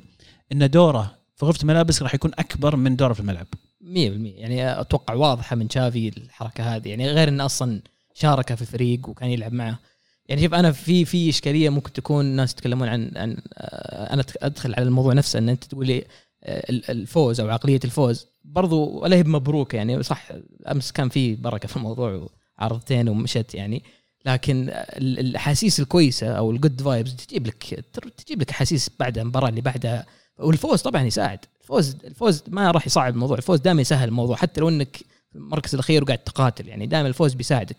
إن 0.52 0.70
دوره 0.70 1.16
في 1.36 1.46
غرفة 1.46 1.62
الملابس 1.62 2.04
راح 2.04 2.16
يكون 2.16 2.32
أكبر 2.40 2.76
من 2.76 2.96
دوره 2.96 3.14
في 3.14 3.20
الملعب. 3.20 3.48
100% 3.82 3.86
يعني 3.86 4.82
أتوقع 4.82 5.14
واضحة 5.14 5.56
من 5.56 5.70
شافي 5.70 6.08
الحركة 6.08 6.76
هذه. 6.76 6.90
يعني 6.90 7.08
غير 7.08 7.28
انه 7.28 7.46
أصلا 7.46 7.82
شارك 8.14 8.54
في 8.54 8.62
الفريق 8.62 9.10
وكان 9.10 9.30
يلعب 9.30 9.54
معه. 9.54 9.80
يعني 10.30 10.42
شوف 10.44 10.54
أنا 10.54 10.72
في 10.72 11.06
في 11.06 11.30
إشكالية 11.30 11.70
ممكن 11.70 11.94
تكون 11.94 12.26
الناس 12.26 12.52
يتكلمون 12.52 12.88
عن 12.88 13.12
عن 13.16 13.38
آه، 13.54 14.14
أنا 14.14 14.24
أدخل 14.42 14.74
على 14.76 14.84
الموضوع 14.86 15.14
نفسه 15.14 15.40
إن 15.40 15.50
أنت 15.50 15.64
تقول 15.64 15.88
لي 15.88 16.06
آه، 16.44 16.70
ال- 16.70 16.90
الفوز 16.92 17.40
أو 17.40 17.50
عقلية 17.50 17.80
الفوز. 17.86 18.28
برضو 18.44 19.00
ولا 19.00 19.16
هي 19.16 19.24
مبروكه 19.24 19.76
يعني 19.76 20.04
صح 20.04 20.28
أمس 20.72 20.92
كان 20.92 21.10
في 21.10 21.36
بركة 21.36 21.68
في 21.68 21.78
الموضوع 21.78 22.28
وعرضتين 22.60 23.10
ومشت 23.10 23.56
يعني. 23.56 23.84
لكن 24.26 24.70
ال- 24.70 25.20
الأحاسيس 25.20 25.80
الكويسة 25.80 26.28
أو 26.28 26.52
ال 26.52 26.58
good 26.58 26.82
vibes 26.82 27.16
تجيب 27.16 27.48
لك 27.48 27.84
تجيب 28.18 28.42
لك 28.42 28.50
أحاسيس 28.50 28.90
بعد 29.00 29.18
المباراة 29.18 29.50
اللي 29.50 29.62
بعدها. 29.62 30.06
والفوز 30.40 30.82
طبعا 30.82 31.02
يساعد. 31.04 31.40
الفوز 31.62 31.96
الفوز 32.06 32.44
ما 32.48 32.72
راح 32.72 32.88
يصعب 32.88 33.14
الموضوع 33.14 33.38
الفوز 33.38 33.60
دائما 33.60 33.82
يسهل 33.82 34.08
الموضوع 34.08 34.36
حتى 34.36 34.62
لو 34.62 34.70
إنك 34.70 34.98
في 35.32 35.36
المركز 35.36 35.74
الأخير 35.74 36.04
وقاعد 36.04 36.18
تقاتل 36.18 36.68
يعني 36.68 36.86
دائما 36.88 37.08
الفوز 37.08 37.34
بيساعدك. 37.34 37.76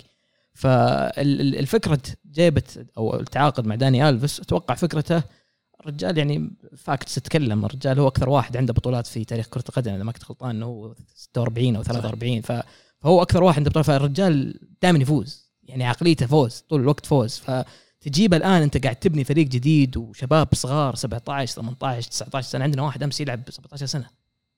فالفكرة 0.54 2.00
جيبة 2.30 2.62
أو 2.98 3.20
التعاقد 3.20 3.66
مع 3.66 3.74
داني 3.74 4.08
ألفيس 4.08 4.40
أتوقع 4.40 4.74
فكرته 4.74 5.22
الرجال 5.80 6.18
يعني 6.18 6.50
فاكتس 6.76 7.14
تتكلم 7.14 7.64
الرجال 7.64 7.98
هو 8.00 8.08
أكثر 8.08 8.28
واحد 8.28 8.56
عنده 8.56 8.72
بطولات 8.72 9.06
في 9.06 9.24
تاريخ 9.24 9.46
كرة 9.48 9.64
القدم 9.68 9.94
إذا 9.94 10.02
ما 10.02 10.12
كنت 10.12 10.24
غلطان 10.28 10.50
إنه 10.50 10.66
هو 10.66 10.94
46 11.14 11.76
أو 11.76 11.82
43 11.82 12.40
ف- 12.40 12.62
فهو 13.00 13.22
أكثر 13.22 13.42
واحد 13.42 13.56
عنده 13.58 13.70
بطولات 13.70 13.86
فالرجال 13.86 14.60
دائما 14.82 14.98
يفوز 14.98 15.50
يعني 15.62 15.84
عقليته 15.84 16.26
فوز 16.26 16.64
طول 16.68 16.80
الوقت 16.80 17.06
فوز 17.06 17.38
فتجيبه 17.38 18.36
الآن 18.36 18.62
أنت 18.62 18.76
قاعد 18.84 18.96
تبني 18.96 19.24
فريق 19.24 19.46
جديد 19.46 19.96
وشباب 19.96 20.48
صغار 20.54 20.94
17 20.94 21.54
18 21.62 22.08
19 22.10 22.48
سنة 22.48 22.64
عندنا 22.64 22.82
واحد 22.82 23.02
أمس 23.02 23.20
يلعب 23.20 23.42
17 23.50 23.86
سنة 23.86 24.06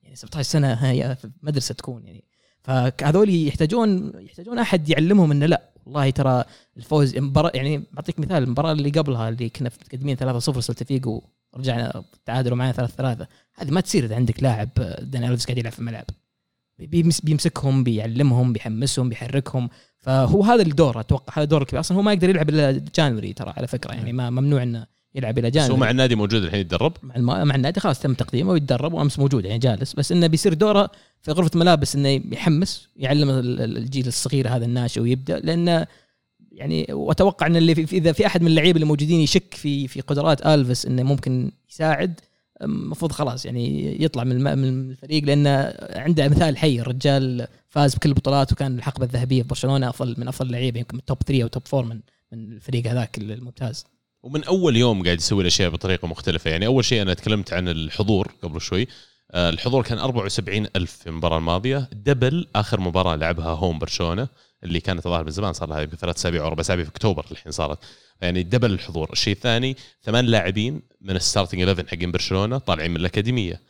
يعني 0.03 0.17
17 0.17 0.43
سنة 0.51 0.73
هي 0.73 1.17
في 1.17 1.31
مدرسة 1.43 1.75
تكون 1.75 2.05
يعني 2.07 2.25
فهذول 2.65 3.35
يحتاجون 3.49 4.13
يحتاجون 4.21 4.59
أحد 4.59 4.89
يعلمهم 4.89 5.31
إنه 5.31 5.47
لا 5.47 5.72
والله 5.87 6.11
ترى 6.11 6.45
الفوز 6.77 7.17
مباراة 7.17 7.51
يعني 7.55 7.85
بعطيك 7.93 8.21
مثال 8.21 8.43
المباراة 8.43 8.73
اللي 8.73 8.91
قبلها 8.91 9.29
اللي 9.29 9.49
كنا 9.49 9.71
متقدمين 9.81 10.17
3-0 10.17 10.39
سلتا 10.39 10.85
فيجو 10.85 11.23
ورجعنا 11.53 12.05
تعادلوا 12.25 12.57
معنا 12.57 12.73
3 12.73 12.95
3 12.97 13.27
هذه 13.55 13.71
ما 13.71 13.81
تصير 13.81 14.05
إذا 14.05 14.17
عندك 14.17 14.43
لاعب 14.43 14.69
داني 15.01 15.29
ألفيس 15.29 15.47
قاعد 15.47 15.59
يلعب 15.59 15.73
في 15.73 15.79
الملعب. 15.79 16.05
بيمس 16.79 17.21
بيمسكهم 17.21 17.85
بيعلمهم 17.85 18.53
بيحمسهم 18.53 19.09
بيحركهم. 19.09 19.69
فهو 19.99 20.43
هذا 20.43 20.62
الدور 20.62 21.01
أتوقع 21.01 21.39
هذا 21.39 21.45
دور 21.45 21.62
الكبير 21.62 21.81
أصلا 21.81 21.99
هو 21.99 22.03
ما 22.03 22.12
يقدر 22.12 22.29
يلعب 22.29 22.49
إلا 22.49 22.85
جانوري 22.95 23.33
ترى 23.33 23.55
على 23.57 23.67
فكرة 23.67 23.93
يعني 23.93 24.12
ما 24.12 24.31
ممنوع 24.31 24.62
إنه 24.62 24.87
يلعب 25.14 25.38
إلى 25.38 25.50
بس 25.50 25.71
هو 25.71 25.76
مع 25.76 25.90
النادي 25.90 26.14
موجود 26.14 26.42
الحين 26.42 26.61
يتدرب؟ 26.61 26.92
مع 27.02 27.16
الم... 27.16 27.26
مع 27.26 27.54
النادي 27.54 27.81
خلاص 27.81 28.00
تم 28.00 28.14
تقديمه 28.14 28.50
ويتدرب 28.52 28.92
وأمس 28.92 29.19
موجود 29.19 29.45
يعني 29.45 29.59
جالس. 29.59 29.92
بس 29.95 30.12
إنه 30.12 30.26
بيصير 30.26 30.54
دوره 30.54 30.90
في 31.23 31.31
غرفة 31.33 31.59
ملابس 31.59 31.97
إنه 31.97 32.09
يحمس 32.33 32.88
يعلم 32.97 33.31
ال- 33.31 33.61
ال- 33.61 33.76
الجيل 33.76 34.07
الصغير 34.07 34.49
هذا 34.49 34.64
الناشئ 34.64 35.00
ويبدأ. 35.00 35.38
لأنه 35.38 35.87
يعني 36.52 36.87
وأتوقع 36.90 37.47
إن 37.47 37.57
اللي 37.57 37.75
في 37.75 37.97
إذا 37.97 38.12
في 38.12 38.26
أحد 38.26 38.40
من 38.42 38.47
اللعيبة 38.49 38.76
اللي 38.76 38.87
موجودين 38.87 39.21
يشك 39.21 39.54
في 39.54 39.88
في 39.88 40.00
قدرات 40.00 40.47
ألفيس 40.47 40.87
إنه 40.87 41.02
ممكن 41.02 41.50
يساعد 41.71 42.21
المفروض 42.62 43.12
خلاص 43.12 43.47
يعني 43.47 43.97
يطلع 44.04 44.25
من 44.25 44.33
الم- 44.33 44.59
من 44.59 44.90
الفريق. 44.90 45.25
لأنه 45.25 45.75
عنده 45.90 46.28
مثال 46.28 46.57
حي 46.57 46.81
الرجال 46.81 47.47
فاز 47.69 47.95
بكل 47.95 48.09
البطولات 48.09 48.52
وكان 48.52 48.78
الحقبة 48.78 49.04
الذهبية 49.07 49.42
في 49.42 49.49
برشلونة 49.49 49.88
أفضل 49.88 50.14
من 50.19 50.28
أفضل 50.28 50.47
اللعيبه 50.47 50.78
يمكن 50.81 51.04
توب 51.04 51.19
3 51.26 51.42
أو 51.42 51.49
توب 51.49 51.62
4 51.75 51.88
من 51.95 52.00
من 52.33 52.52
الفريق 52.52 52.87
هذاك 52.87 53.19
الممتاز. 53.19 53.85
ومن 54.23 54.45
أول 54.45 54.76
يوم 54.76 55.05
قاعد 55.05 55.19
يسوي 55.19 55.43
الأشياء 55.43 55.71
بطريقة 55.71 56.09
مختلفة. 56.09 56.50
يعني 56.50 56.67
أول 56.67 56.85
شيء 56.85 57.02
أنا 57.02 57.14
تكلمت 57.14 57.52
عن 57.52 57.69
الحضور 57.69 58.33
قبل 58.43 58.61
شوي. 58.61 58.88
آه، 59.31 59.50
الحضور 59.50 59.83
كان 59.83 59.99
74 59.99 60.67
ألف 60.76 60.93
في 60.93 61.07
المباراة 61.07 61.38
الماضية. 61.38 61.88
دبل 61.93 62.47
آخر 62.57 62.81
مباراة 62.81 63.17
لعبها 63.17 63.49
هوم 63.49 63.79
برشلونة 63.79 64.29
اللي 64.64 64.81
كانت 64.81 65.07
الظاهر 65.07 65.25
من 65.25 65.31
زمان 65.31 65.52
صار 65.52 65.69
لها 65.69 65.81
يمكن 65.81 65.97
ثلاث 65.97 66.17
أسابيع 66.17 66.43
أو 66.43 66.47
أربع 66.47 66.61
أسابيع 66.61 66.85
في 66.85 66.91
أكتوبر 66.91 67.26
الحين 67.31 67.52
صارت. 67.52 67.79
يعني 68.21 68.43
double 68.43 68.73
الحضور. 68.73 69.12
الشيء 69.12 69.35
الثاني 69.35 69.76
ثمان 70.02 70.25
لاعبين 70.25 70.83
من 71.00 71.17
ال 71.17 71.22
starting 71.22 71.62
11 71.62 71.88
حقين 71.88 72.12
برشلونة 72.12 72.59
طالعين 72.59 72.91
من 72.91 72.97
الأكاديمية. 72.97 73.61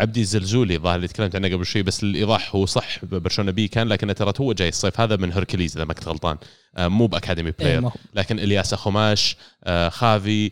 عبدي 0.00 0.20
الزلزولي 0.20 0.76
الظاهر 0.76 0.96
اللي 0.96 1.08
تكلمت 1.08 1.36
عنه 1.36 1.48
قبل 1.48 1.66
شوي 1.66 1.82
بس 1.82 2.04
للايضاح 2.04 2.54
هو 2.54 2.66
صح 2.66 3.04
برشلونة 3.04 3.50
B 3.50 3.68
كان 3.68 3.88
لكن 3.88 4.14
ترى 4.14 4.32
هو 4.40 4.52
جاي 4.52 4.68
الصيف 4.68 5.00
هذا 5.00 5.16
من 5.16 5.32
هركوليس 5.32 5.76
إذا 5.76 5.84
ما 5.84 5.94
كنت 5.94 6.08
غلطان. 6.08 6.36
آه، 6.76 6.88
مو 6.88 7.06
ب 7.06 7.12
academy 7.12 7.50
player. 7.50 7.80
لكن 8.14 8.38
إلياس 8.38 8.74
أخوماش 8.74 9.36
آه، 9.64 9.88
جافي 9.88 10.50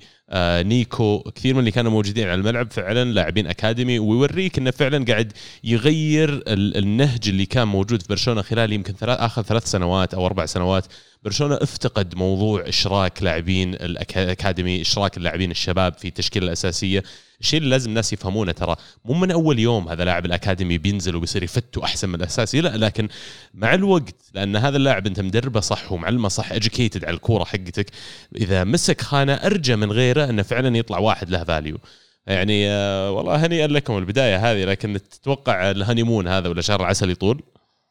نيكو 0.63 1.19
كثير 1.35 1.55
من 1.55 1.61
اللي 1.61 1.71
كانوا 1.71 1.91
موجودين 1.93 2.25
على 2.29 2.35
الملعب 2.35 2.73
فعلا 2.73 3.13
لاعبين 3.13 3.47
أكاديمي 3.47 3.99
ويوريك 3.99 4.59
إنه 4.59 4.71
فعلا 4.71 5.05
قاعد 5.05 5.33
يغير 5.65 6.29
ال- 6.29 6.77
النهج 6.77 7.29
اللي 7.29 7.47
كان 7.47 7.69
موجود 7.69 8.03
في 8.03 8.09
برشلونة 8.09 8.43
خلال 8.43 8.73
يمكن 8.73 8.93
ثلاث 8.93 9.19
آخر 9.19 9.43
ثلاث 9.43 9.65
سنوات 9.67 10.15
أو 10.15 10.27
أربع 10.27 10.47
سنوات. 10.47 10.87
برشلونة 11.23 11.55
افتقد 11.55 12.15
موضوع 12.15 12.69
إشراك 12.69 13.23
لاعبين 13.23 13.75
الأكاديمي 13.75 14.81
إشراك 14.81 15.17
اللاعبين 15.17 15.51
الشباب 15.51 15.95
في 15.95 16.09
التشكيلة 16.09 16.47
الأساسية. 16.47 17.03
الشيء 17.41 17.59
اللي 17.59 17.71
لازم 17.71 17.91
الناس 17.91 18.13
يفهمونه 18.13 18.53
ترى 18.53 18.77
مو 19.05 19.15
من 19.15 19.31
أول 19.31 19.59
يوم 19.59 19.89
هذا 19.89 20.05
لاعب 20.05 20.27
الأكاديمي 20.27 20.79
بينزل 20.79 21.17
وبيصير 21.17 21.43
يفتو 21.43 21.85
أحسن 21.85 22.09
من 22.09 22.15
الاساسي 22.15 22.61
لا 22.61 22.77
لكن 22.77 23.09
مع 23.55 23.75
الوقت 23.75 24.15
لأن 24.35 24.57
هذا 24.57 24.77
اللاعب 24.77 25.07
أنت 25.07 25.21
مدربه 25.21 25.61
صح 25.61 25.93
ومعلمه 25.93 26.29
صح 26.29 26.53
educated 26.53 27.05
على 27.05 27.15
الكورة 27.15 27.45
حقتك 27.45 27.91
إذا 28.37 28.65
مسك 28.65 29.01
خانة 29.01 29.33
أرجى 29.33 29.77
من 29.77 29.93
غيره 29.93 30.25
أنه 30.25 30.43
فعلا 30.43 30.77
يطلع 30.79 30.99
واحد 30.99 31.31
له 31.31 31.45
value 31.45 31.79
يعني 32.27 32.71
آه، 32.71 33.11
والله 33.11 33.47
هنيئا 33.47 33.67
لكم 33.67 33.99
البداية 33.99 34.53
هذه 34.53 34.65
لكن 34.65 34.99
تتوقع 35.11 35.71
ال 35.71 35.76
honeymoon 35.76 36.29
هذا 36.29 36.49
ولا 36.49 36.61
شهر 36.61 36.81
العسل 36.81 37.11
يطول؟ 37.11 37.43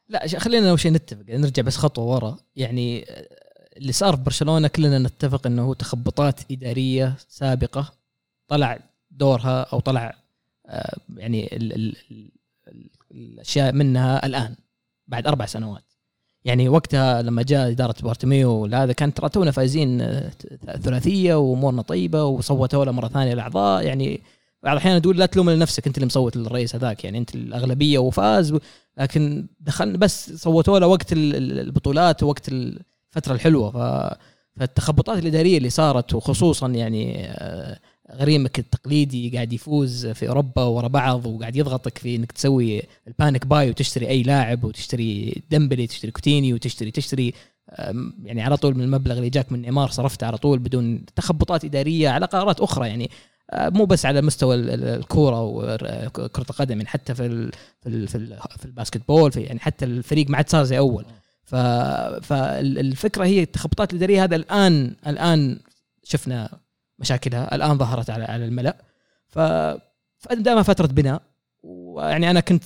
لا 0.10 0.28
خلينا 0.28 0.70
أول 0.70 0.80
شيء 0.80 0.92
نتفق 0.92 1.24
نرجع 1.30 1.64
بس 1.64 1.78
خطوة 1.78 2.06
ورا. 2.06 2.38
يعني 2.56 3.06
آه، 3.12 3.28
اللي 3.78 3.92
صار 3.92 4.16
في 4.16 4.24
برشلونة 4.24 4.68
كلنا 4.68 5.00
نتفق 5.00 5.48
إنه 5.48 5.62
هو 5.62 5.74
تخبطات 5.74 6.52
إدارية 6.52 7.16
سابقة 7.30 7.94
طلع 8.48 8.80
دورها 9.12 9.62
أو 9.62 9.80
طلع 9.80 10.16
آه، 10.66 10.98
يعني 11.18 11.56
ال 11.56 11.74
ال 11.74 11.96
ال 12.12 12.30
الأشياء 13.12 13.74
منها 13.74 14.26
الآن 14.26 14.56
بعد 15.08 15.28
أربع 15.28 15.46
سنوات. 15.46 15.84
يعني 16.46 16.70
وقتها 16.70 17.22
لما 17.22 17.44
جاء 17.44 17.72
إدارة 17.72 17.96
بارتوميو 18.04 18.66
هذا 18.66 18.94
كان 18.94 19.14
ترى 19.14 19.30
تونا 19.30 19.52
فايزين 19.52 20.02
آه، 20.02 20.32
ثلاثية 20.82 21.36
وامورنا 21.36 21.82
طيبة 21.82 22.24
وصوتوا 22.24 22.86
له 22.86 22.92
مرة 22.92 23.08
ثانية 23.08 23.34
الأعضاء. 23.34 23.86
يعني 23.86 24.22
بعض 24.64 24.72
الأحيان 24.72 25.02
تقول 25.02 25.18
لا 25.18 25.26
تلوم 25.26 25.50
لنفسك 25.50 25.88
أنت 25.88 25.98
اللي 25.98 26.06
مصوت 26.06 26.38
للرئيس 26.38 26.76
هذاك 26.76 27.04
يعني 27.04 27.18
أنت 27.18 27.36
الأغلبية 27.36 28.00
وفاز 28.00 28.58
لكن 28.98 29.48
دخلنا 29.60 29.98
بس 29.98 30.34
صوتوا 30.34 30.80
له 30.80 30.88
وقت 30.88 31.14
ال- 31.14 31.36
ال- 31.36 31.60
البطولات 31.60 32.24
ووقت 32.24 32.50
الفترة 32.50 33.34
الحلوة. 33.34 33.72
ف 33.72 34.14
فالتخبطات 34.60 35.18
الإدارية 35.20 35.58
اللي 35.58 35.70
صارت 35.70 36.14
وخصوصا 36.14 36.68
يعني 36.68 37.26
آه، 37.28 37.80
غريمك 38.16 38.60
التقليدي 38.60 39.30
قاعد 39.30 39.54
يفوز 39.54 40.08
في 40.08 40.28
أوروبا 40.30 40.64
ورا 40.64 40.88
بعض 40.88 41.26
وقاعد 41.26 41.56
يضغطك 41.56 41.98
في 41.98 42.16
إنك 42.16 42.32
تسوي 42.32 42.82
ال 43.08 43.14
panic 43.14 43.46
buy 43.46 43.70
وتشتري 43.70 44.08
أي 44.10 44.24
لاعب 44.24 44.64
وتشتري 44.64 45.42
ديمبيلي 45.50 45.88
تشتري 45.88 46.12
كوتينيو 46.12 46.54
وتشتري 46.54 46.92
تشتري 46.92 47.34
يعني 48.24 48.42
على 48.42 48.58
طول 48.58 48.76
من 48.76 48.84
المبلغ 48.84 49.18
اللي 49.18 49.30
جاك 49.30 49.52
من 49.52 49.62
نيمار 49.62 49.90
صرفته 49.90 50.28
على 50.28 50.38
طول 50.38 50.60
بدون 50.60 51.06
تخبطات 51.16 51.66
إدارية 51.66 52.10
على 52.10 52.26
قرارات 52.26 52.60
أخرى. 52.60 52.88
يعني 52.88 53.10
مو 53.56 53.86
بس 53.86 54.06
على 54.06 54.22
مستوى 54.22 54.56
ال- 54.56 54.70
ال- 54.70 54.84
الكورة 55.00 55.42
وكرة 55.42 56.46
القدم 56.50 56.78
يعني 56.78 56.88
حتى 56.90 57.16
في 57.16 57.26
ال 57.26 57.52
في 57.82 57.90
ال 57.90 58.08
في, 58.08 58.16
ال 58.18 58.38
في 58.58 58.66
ال 58.66 59.02
basketball 59.08 59.32
في 59.32 59.42
يعني 59.42 59.60
حتى 59.60 59.86
الفريق 59.86 60.30
ما 60.30 60.38
عاد 60.38 60.50
صار 60.50 60.64
زي 60.64 60.78
اول 60.78 61.06
ف 61.44 61.56
فالفكرة 62.26 63.26
هي 63.26 63.44
التخبطات 63.44 63.92
الاداريه 63.92 64.24
هذا 64.24 64.36
الآن 64.36 64.96
الآن 65.08 65.60
شفنا 66.04 66.60
مشاكلها 67.00 67.56
الآن 67.56 67.78
ظهرت 67.78 68.10
على 68.10 68.24
على 68.26 68.46
الملأ. 68.46 68.78
ف 69.28 69.40
فدائما 70.18 70.62
فترة 70.64 70.88
بناء 70.88 71.22
ويعني 71.64 72.30
أنا 72.32 72.40
كنت 72.40 72.64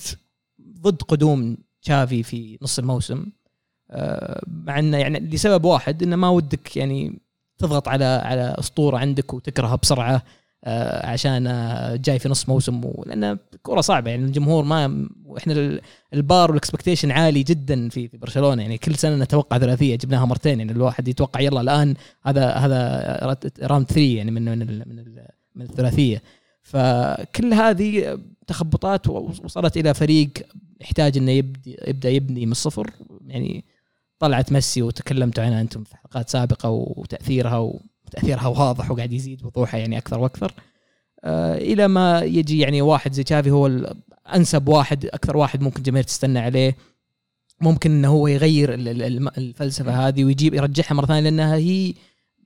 ضد 0.80 1.02
قدوم 1.02 1.56
تشافي 1.82 2.22
في 2.22 2.58
نص 2.62 2.78
الموسم. 2.78 3.26
آه، 3.90 4.42
مع 4.46 4.78
إنه 4.78 4.96
يعني 4.98 5.20
لسبب 5.20 5.64
واحد 5.64 6.02
إنه 6.02 6.16
ما 6.16 6.28
ودك 6.28 6.76
يعني 6.76 7.20
تضغط 7.58 7.88
على 7.88 8.04
على 8.04 8.54
أسطورة 8.58 8.98
عندك 8.98 9.34
وتكرهها 9.34 9.76
بسرعة. 9.76 10.14
آه، 10.14 10.22
عشان 11.04 11.46
آه، 11.46 11.96
جاي 11.96 12.18
في 12.18 12.28
نص 12.28 12.48
موسم 12.48 12.84
و- 12.84 13.04
لأن 13.06 13.38
الكوره 13.54 13.80
صعبة. 13.80 14.10
يعني 14.10 14.24
الجمهور 14.24 14.64
ما 14.64 15.08
وإحنا 15.24 15.52
ال- 15.52 15.80
ال 16.14 16.23
bar 16.23 16.50
وال 16.50 16.59
expectation 16.59 17.10
عالي 17.10 17.42
جدا 17.42 17.88
في 17.88 18.08
في 18.08 18.16
برشلونة. 18.16 18.62
يعني 18.62 18.78
كل 18.78 18.94
سنة 18.94 19.16
نتوقع 19.16 19.58
ثلاثية 19.58 19.96
جبناها 19.96 20.24
مرتين. 20.24 20.58
يعني 20.58 20.72
الواحد 20.72 21.08
يتوقع 21.08 21.40
يلا 21.40 21.60
الآن 21.60 21.94
هذا 22.22 22.50
هذا 22.52 23.36
round 23.62 23.86
3 23.86 24.00
يعني 24.16 24.30
من 24.30 24.44
من 24.44 24.58
من 24.68 25.04
من 25.54 25.62
الثلاثية. 25.62 26.22
فكل 26.62 27.54
هذه 27.54 28.18
تخبطات 28.46 29.08
وصلت 29.08 29.76
إلى 29.76 29.94
فريق 29.94 30.30
يحتاج 30.80 31.18
إنه 31.18 31.30
يبدي 31.30 31.76
يبدأ 31.86 32.08
يبني 32.10 32.46
من 32.46 32.52
الصفر 32.52 32.90
يعني 33.26 33.64
طلعت 34.18 34.52
ميسي 34.52 34.82
وتكلمتوا 34.82 35.44
عنها 35.44 35.60
أنتم 35.60 35.84
في 35.84 35.96
حلقات 35.96 36.28
سابقة 36.30 36.68
وتأثيرها 36.70 37.72
وتاثيرها 38.12 38.46
واضح 38.46 38.90
وقاعد 38.90 39.12
يزيد 39.12 39.44
وضوحها 39.44 39.80
يعني 39.80 39.98
أكثر 39.98 40.18
وأكثر. 40.18 40.52
آه 41.24 41.54
إلى 41.54 41.88
ما 41.88 42.20
يجي 42.20 42.58
يعني 42.58 42.82
واحد 42.82 43.12
زي 43.12 43.22
تشافي 43.22 43.50
هو 43.50 43.66
الانسب 43.66 44.68
واحد 44.68 45.06
أكثر 45.06 45.36
واحد 45.36 45.62
ممكن 45.62 45.78
الجماهير 45.78 46.04
تستنى 46.04 46.38
عليه. 46.38 46.76
ممكن 47.60 47.90
إنه 47.90 48.08
هو 48.08 48.26
يغير 48.26 48.74
الفلسفة 48.74 50.08
هذه 50.08 50.24
ويجيب 50.24 50.54
يرجعها 50.54 50.94
مرة 50.94 51.06
ثانية 51.06 51.20
لأنها 51.20 51.56
هي 51.56 51.94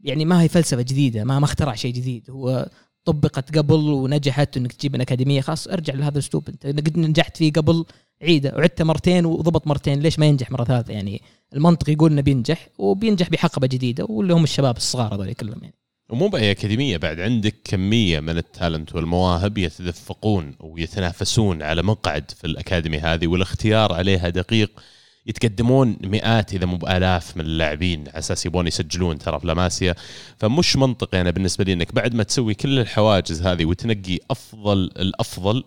يعني 0.02 0.25
ما 0.25 0.42
هي 0.42 0.49
فلسفة 0.49 0.82
جديدة 0.82 1.25
ما 1.25 1.38
ما 1.38 1.44
اخترع 1.44 1.75
شيء 1.75 1.92
جديد. 1.94 2.30
هو 2.30 2.68
طبقت 3.07 3.59
قبل 3.59 3.75
ونجحت 3.75 4.57
إنك 4.57 4.73
تجيب 4.73 4.95
من 4.95 5.01
أكاديمية 5.01 5.41
خاص. 5.41 5.69
ارجع 5.69 5.95
لهذا 5.95 6.15
الأسلوب. 6.19 6.49
أنت 6.49 6.67
قد 6.67 6.99
نجحت 6.99 7.37
فيه 7.37 7.53
قبل 7.53 7.85
عيده 8.23 8.53
وعدته 8.57 8.85
مرتين 8.85 9.27
وضبط 9.27 9.67
مرتين. 9.67 10.01
ليش 10.01 10.19
ما 10.19 10.27
ينجح 10.27 10.51
مرة 10.51 10.65
ثالثة؟ 10.65 10.93
يعني 10.93 11.23
المنطق 11.55 11.91
يقول 11.91 12.13
إنه 12.13 12.21
بينجح 12.21 12.69
وبينجح 12.79 13.31
بحقبة 13.31 13.67
جديدة 13.67 14.07
واللي 14.09 14.35
هم 14.35 14.45
الشباب 14.45 14.77
الصغار 14.77 15.15
هذول 15.15 15.33
كلهم 15.33 15.59
يعني. 15.63 15.75
ومو 16.11 16.29
بأي 16.29 16.51
أكاديمية 16.51 16.97
بعد 16.97 17.21
عندك 17.21 17.55
كمية 17.65 18.21
من 18.21 18.39
التالنت 18.39 18.95
والمواهب 18.95 19.59
يتدفقون 19.59 20.55
ويتنافسون 20.61 21.63
على 21.63 21.83
مقعد 21.83 22.31
في 22.31 22.47
الأكاديمي 22.47 22.99
هذه 22.99 23.27
والاختيار 23.27 23.93
عليها 23.93 24.29
دقيق 24.29 24.81
يتقدمون 25.26 25.97
مئات 26.04 26.54
إذا 26.54 26.66
مو 26.66 26.76
بآلاف 26.76 27.37
من 27.37 27.45
اللاعبين. 27.45 28.00
على 28.09 28.18
أساس 28.18 28.47
يبون 28.47 28.66
يسجلون 28.66 29.18
ترى 29.18 29.40
في 29.40 29.47
لاماسيا. 29.47 29.95
فمش 30.38 30.76
منطقي 30.76 31.21
أنا 31.21 31.30
بالنسبة 31.30 31.64
لي 31.64 31.73
إنك 31.73 31.95
بعد 31.95 32.14
ما 32.14 32.23
تسوي 32.23 32.54
كل 32.54 32.78
الحواجز 32.78 33.42
هذه 33.42 33.64
وتنقي 33.64 34.18
أفضل 34.30 34.78
الأفضل 34.78 35.64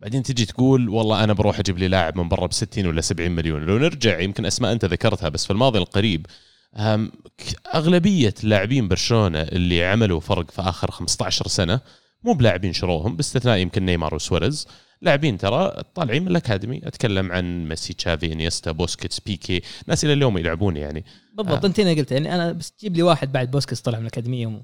بعدين 0.00 0.22
تجي 0.22 0.44
تقول 0.44 0.88
والله 0.88 1.24
أنا 1.24 1.32
بروح 1.32 1.58
أجيب 1.58 1.78
لي 1.78 1.88
لاعب 1.88 2.18
من 2.18 2.28
برا 2.28 2.46
ب 2.46 2.52
60 2.52 2.86
ولا 2.86 3.00
70 3.00 3.30
مليون. 3.30 3.62
لو 3.62 3.78
نرجع 3.78 4.20
يمكن 4.20 4.46
أسماء 4.46 4.72
أنت 4.72 4.84
ذكرتها 4.84 5.28
بس 5.28 5.44
في 5.44 5.50
الماضي 5.50 5.78
القريب 5.78 6.26
أغلبية 7.74 8.34
لاعبين 8.42 8.88
برشلونة 8.88 9.40
اللي 9.40 9.84
عملوا 9.84 10.20
فرق 10.20 10.50
في 10.50 10.62
آخر 10.62 10.90
15 10.90 11.48
سنة 11.48 11.80
مو 12.24 12.32
بلاعبين 12.32 12.72
شروهم 12.72 13.16
باستثناء 13.16 13.58
يمكن 13.58 13.84
نيمار 13.84 14.14
وسواريز. 14.14 14.68
لاعبين 15.02 15.38
ترى 15.38 15.82
طالعين 15.94 16.22
من 16.22 16.28
الأكاديمي. 16.28 16.80
أتكلم 16.84 17.32
عن 17.32 17.68
ميسي 17.68 17.92
تشافي 17.94 18.32
إنيستا 18.32 18.70
بوسكيتس 18.70 19.20
بيكي 19.20 19.62
ناس 19.86 20.04
إلى 20.04 20.12
اليوم 20.12 20.38
يلعبون 20.38 20.76
يعني. 20.76 21.04
بالضبط. 21.34 21.64
آه. 21.64 21.68
أنت 21.68 21.80
هنا 21.80 21.90
قلت 21.90 22.12
يعني 22.12 22.34
أنا 22.34 22.52
بس 22.52 22.72
تجيب 22.72 22.96
لي 22.96 23.02
واحد 23.02 23.32
بعد 23.32 23.50
بوسكيتس 23.50 23.80
طلع 23.80 23.98
من 23.98 24.04
الأكاديمية 24.04 24.46
وم- 24.46 24.62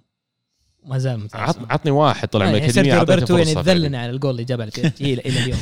وما 0.82 0.98
زال 0.98 1.28
عطني 1.34 1.90
واحد 1.90 2.28
طلع 2.28 2.46
من 2.46 2.52
يعني 2.52 2.64
الأكاديمية 2.66 2.94
أعطيته 2.98 3.14
روبرتو 3.14 3.36
يعني 3.36 3.46
فرصه 3.54 3.62
فعليا. 3.62 3.82
ذلنا 3.84 3.98
على 3.98 4.10
الجول 4.10 4.30
اللي 4.30 4.44
جابه 4.44 4.64
إلى 5.00 5.22
اليوم. 5.26 5.58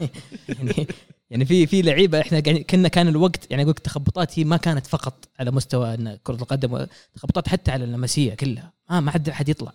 يعني 0.48 0.86
يعني 1.30 1.44
في 1.44 1.66
في 1.66 1.82
لعيبة 1.82 2.20
إحنا 2.20 2.40
قاعدين 2.40 2.62
كنا 2.62 2.88
كان 2.88 3.08
الوقت 3.08 3.50
يعني 3.50 3.62
أقول 3.62 3.70
لك 3.70 3.78
التخبطات 3.78 4.38
هي 4.38 4.44
ما 4.44 4.56
كانت 4.56 4.86
فقط 4.86 5.28
على 5.40 5.50
مستوى 5.50 5.94
إن 5.94 6.18
كرة 6.22 6.34
القدم 6.34 6.86
تخبطات 7.14 7.48
حتى 7.48 7.70
على 7.70 7.84
اللاماسيا 7.84 8.34
كلها. 8.34 8.72
آه 8.90 9.00
ما 9.00 9.10
حد 9.10 9.30
حد 9.30 9.48
يطلع. 9.48 9.72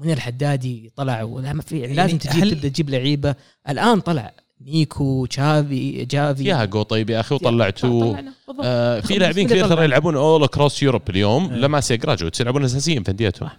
منير 0.00 0.16
الحدادي 0.16 0.92
طلع 0.96 1.22
ولا 1.22 1.52
ما 1.52 1.62
في 1.62 1.78
يعني 1.80 1.94
لازم 1.94 2.08
يعني 2.08 2.18
تجيب 2.18 2.42
هل- 2.44 2.50
تبدأ 2.50 2.68
تجيب 2.68 2.90
لعيبة 2.90 3.34
الآن 3.68 4.00
طلع 4.00 4.32
نيكو 4.66 5.26
تشافي 5.26 6.04
جافي 6.04 6.42
تياغو 6.44 6.82
طيب 6.82 7.10
يا 7.10 7.20
أخي 7.20 7.34
بالضبط. 8.48 8.64
آه 8.64 9.00
في 9.00 9.14
لاعبين 9.18 9.46
كثير 9.48 9.68
ترى. 9.68 9.84
يلعبون 9.84 10.16
اول 10.16 10.42
اكروس 10.44 10.82
يوروب 10.82 11.10
اليوم 11.10 11.50
إيه. 11.50 11.56
لماسيا 11.58 11.96
جراجويتس 11.96 12.40
يلعبون 12.40 12.64
أساسيين 12.64 13.02
في 13.02 13.10
أنديتهم 13.10 13.48
100% 13.48 13.52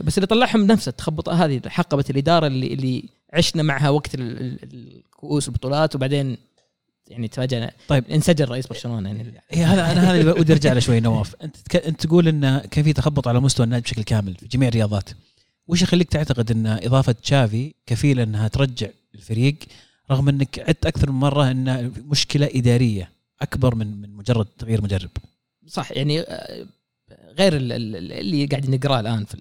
100% 0.00 0.02
بس 0.04 0.18
اللي 0.18 0.26
طلعهم 0.26 0.66
نفس 0.66 0.88
التخبطه 0.88 1.44
هذه 1.44 1.60
حقبة 1.66 2.04
الإدارة 2.10 2.46
اللي 2.46 2.66
اللي 2.66 3.04
عشنا 3.32 3.62
معها 3.62 3.90
وقت 3.90 4.14
ال- 4.14 4.40
ال- 4.40 4.58
الكؤوس 5.06 5.48
البطولات 5.48 5.94
وبعدين 5.94 6.36
يعني 7.08 7.28
تفاجئنا 7.28 7.70
طيب. 7.88 8.04
انسجن 8.10 8.44
رئيس 8.44 8.66
برشلونة 8.66 9.08
يعني 9.08 9.34
إيه 9.52 9.72
هذا 9.72 9.92
أنا 9.92 10.10
هذا 10.12 10.20
اللي 10.20 10.30
ودي 10.32 10.52
أرجع 10.52 10.72
له 10.72 10.80
شوي 10.80 11.00
نواف 11.00 11.34
أنت. 11.42 11.76
أنت 11.76 12.06
تقول 12.06 12.28
إن 12.28 12.58
كان 12.58 12.84
في 12.84 12.92
تخبط 12.92 13.28
على 13.28 13.40
مستوى 13.40 13.64
النادي 13.64 13.82
بشكل 13.82 14.02
كامل 14.02 14.34
في 14.34 14.46
جميع 14.48 14.68
الرياضات 14.68 15.10
وش 15.70 15.82
يخليك 15.82 16.08
تعتقد 16.08 16.50
إن 16.50 16.66
إضافة 16.66 17.12
تشافي 17.12 17.74
كفيله 17.86 18.22
إنها 18.22 18.48
ترجع 18.48 18.88
الفريق 19.14 19.56
رغم 20.10 20.28
إنك 20.28 20.58
عدت 20.68 20.86
أكثر 20.86 21.10
من 21.10 21.18
مرة 21.20 21.50
إن 21.50 21.92
مشكلة 22.06 22.48
إدارية 22.54 23.10
أكبر 23.42 23.74
من 23.74 24.00
من 24.00 24.14
مجرد 24.16 24.46
تغيير 24.58 24.82
مدرب 24.82 25.10
صح 25.66 25.92
يعني 25.92 26.20
آه، 26.20 26.66
غير 27.38 27.56
ال- 27.56 27.72
ال- 27.72 28.12
اللي 28.12 28.46
قاعد 28.46 28.70
نقراه 28.70 29.00
الآن 29.00 29.24
في 29.24 29.36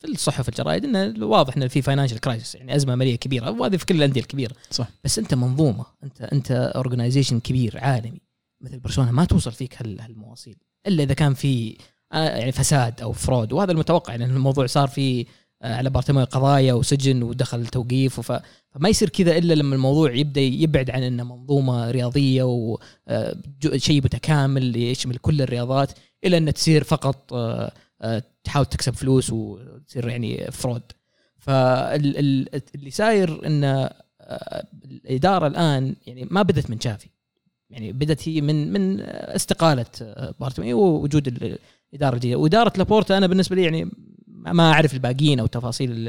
في 0.00 0.04
الصحف 0.12 0.48
الجرايد 0.48 0.84
إنه 0.84 1.26
واضح 1.26 1.56
انه 1.56 1.68
في 1.68 1.82
financial 1.82 2.18
crisis 2.20 2.54
يعني 2.54 2.76
أزمة 2.76 2.94
مالية 2.94 3.16
كبيرة 3.16 3.50
وهذه 3.50 3.76
في 3.76 3.86
كل 3.86 3.96
الأندية 3.96 4.20
الكبيرة 4.20 4.54
صح. 4.70 4.88
بس 5.04 5.18
أنت 5.18 5.34
منظومة 5.34 5.84
انت 6.04 6.20
أنت 6.22 6.50
organization 6.50 7.40
كبير 7.40 7.78
عالمي 7.80 8.20
مثل 8.60 8.78
برشلونة 8.78 9.10
ما 9.10 9.24
توصل 9.24 9.52
فيك 9.52 9.82
هال- 9.82 10.00
هالمواصيل 10.00 10.56
إلا 10.86 11.02
إذا 11.02 11.14
كان 11.14 11.34
في 11.34 11.76
آه، 12.12 12.36
يعني 12.38 12.52
فساد 12.52 13.00
أو 13.00 13.12
fraud 13.12 13.52
وهذا 13.52 13.72
المتوقع 13.72 14.14
لأن 14.16 14.30
الموضوع 14.30 14.66
صار 14.66 14.88
في 14.88 15.26
على 15.74 15.90
بارتوميو 15.90 16.24
قضايا 16.24 16.72
وسجن 16.72 17.22
ودخل 17.22 17.66
توقيف 17.66 18.18
وف... 18.18 18.32
فما 18.70 18.88
يصير 18.88 19.08
كذا 19.08 19.36
إلا 19.38 19.54
لما 19.54 19.74
الموضوع 19.74 20.12
يبدأ 20.14 20.40
يبعد 20.40 20.90
عن 20.90 21.02
إنه 21.02 21.24
منظومة 21.24 21.90
رياضية 21.90 22.42
وشيء 22.42 23.96
متكامل 24.04 24.76
يشمل 24.76 25.16
كل 25.16 25.42
الرياضات 25.42 25.92
إلى 26.24 26.36
ان 26.38 26.54
تصير 26.54 26.84
فقط 26.84 27.32
آه، 27.32 27.72
آه، 28.02 28.22
تحاول 28.44 28.66
تكسب 28.66 28.94
فلوس 28.94 29.30
وتصير 29.32 30.08
يعني 30.08 30.48
fraud 30.52 30.82
فاللي 31.38 32.90
صاير 32.90 33.46
إن 33.46 33.64
آه، 33.64 34.66
الإدارة 34.84 35.46
الآن 35.46 35.94
يعني 36.06 36.26
ما 36.30 36.42
بدت 36.42 36.70
من 36.70 36.80
تشافي. 36.80 37.08
يعني 37.70 37.92
بدت 37.92 38.28
هي 38.28 38.40
من 38.40 38.72
من 38.72 39.00
استقالة 39.00 39.86
آه، 40.02 40.34
بارتوميو 40.40 40.78
ووجود 40.78 41.26
ال- 41.28 41.58
الاداره 41.92 42.14
الجديده 42.14 42.36
وإدارة 42.38 42.72
لابورتا 42.78 43.16
أنا 43.18 43.26
بالنسبة 43.26 43.56
لي 43.56 43.62
يعني 43.62 43.90
ما 44.52 44.72
أعرف 44.72 44.94
الباقيين 44.94 45.40
أو 45.40 45.46
تفاصيل 45.46 46.08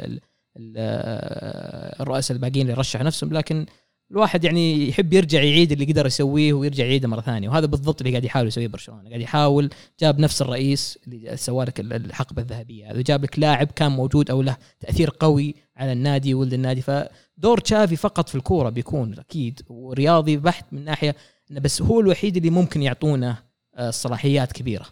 آه، 0.77 2.01
الرؤساء 2.03 2.35
الباقيين 2.37 2.65
اللي 2.69 2.79
رشحوا 2.79 3.05
نفسهم 3.05 3.33
لكن 3.33 3.65
الواحد 4.11 4.43
يعني 4.43 4.89
يحب 4.89 5.13
يرجع 5.13 5.43
يعيد 5.43 5.71
اللي 5.71 5.85
قدر 5.85 6.05
يسويه 6.05 6.53
ويرجع 6.53 6.85
يعيده 6.85 7.07
مرة 7.07 7.21
ثانية. 7.21 7.49
وهذا 7.49 7.65
بالضبط 7.65 8.01
اللي 8.01 8.11
قاعد 8.11 8.23
يحاول 8.25 8.47
يسويه 8.47 8.67
برشلونة. 8.67 9.09
قاعد 9.09 9.21
يحاول 9.21 9.69
جاب 9.99 10.19
نفس 10.19 10.41
الرئيس 10.41 10.99
اللي 11.07 11.37
سوى 11.37 11.65
لك 11.65 11.79
ال- 11.79 11.93
الحقبة 11.93 12.41
الذهبية. 12.41 12.91
هذا 12.91 13.01
جاب 13.01 13.23
لك 13.23 13.39
لاعب 13.39 13.67
كان 13.67 13.91
موجود 13.91 14.29
أو 14.29 14.41
له 14.41 14.57
تأثير 14.79 15.09
قوي 15.19 15.55
على 15.77 15.91
النادي 15.91 16.33
ولد 16.33 16.53
النادي. 16.53 16.81
فدور 16.81 17.57
تشافي 17.59 17.95
فقط 17.95 18.29
في 18.29 18.35
الكورة 18.35 18.69
بيكون 18.69 19.19
أكيد. 19.19 19.61
ورياضي 19.69 20.37
بحت 20.37 20.65
من 20.71 20.85
ناحية 20.85 21.15
إنه 21.51 21.59
بس 21.59 21.81
هو 21.81 21.99
الوحيد 21.99 22.37
اللي 22.37 22.49
ممكن 22.49 22.81
يعطونا 22.81 23.35
آه، 23.75 23.89
صلاحيات 23.89 24.51
كبيرة. 24.51 24.85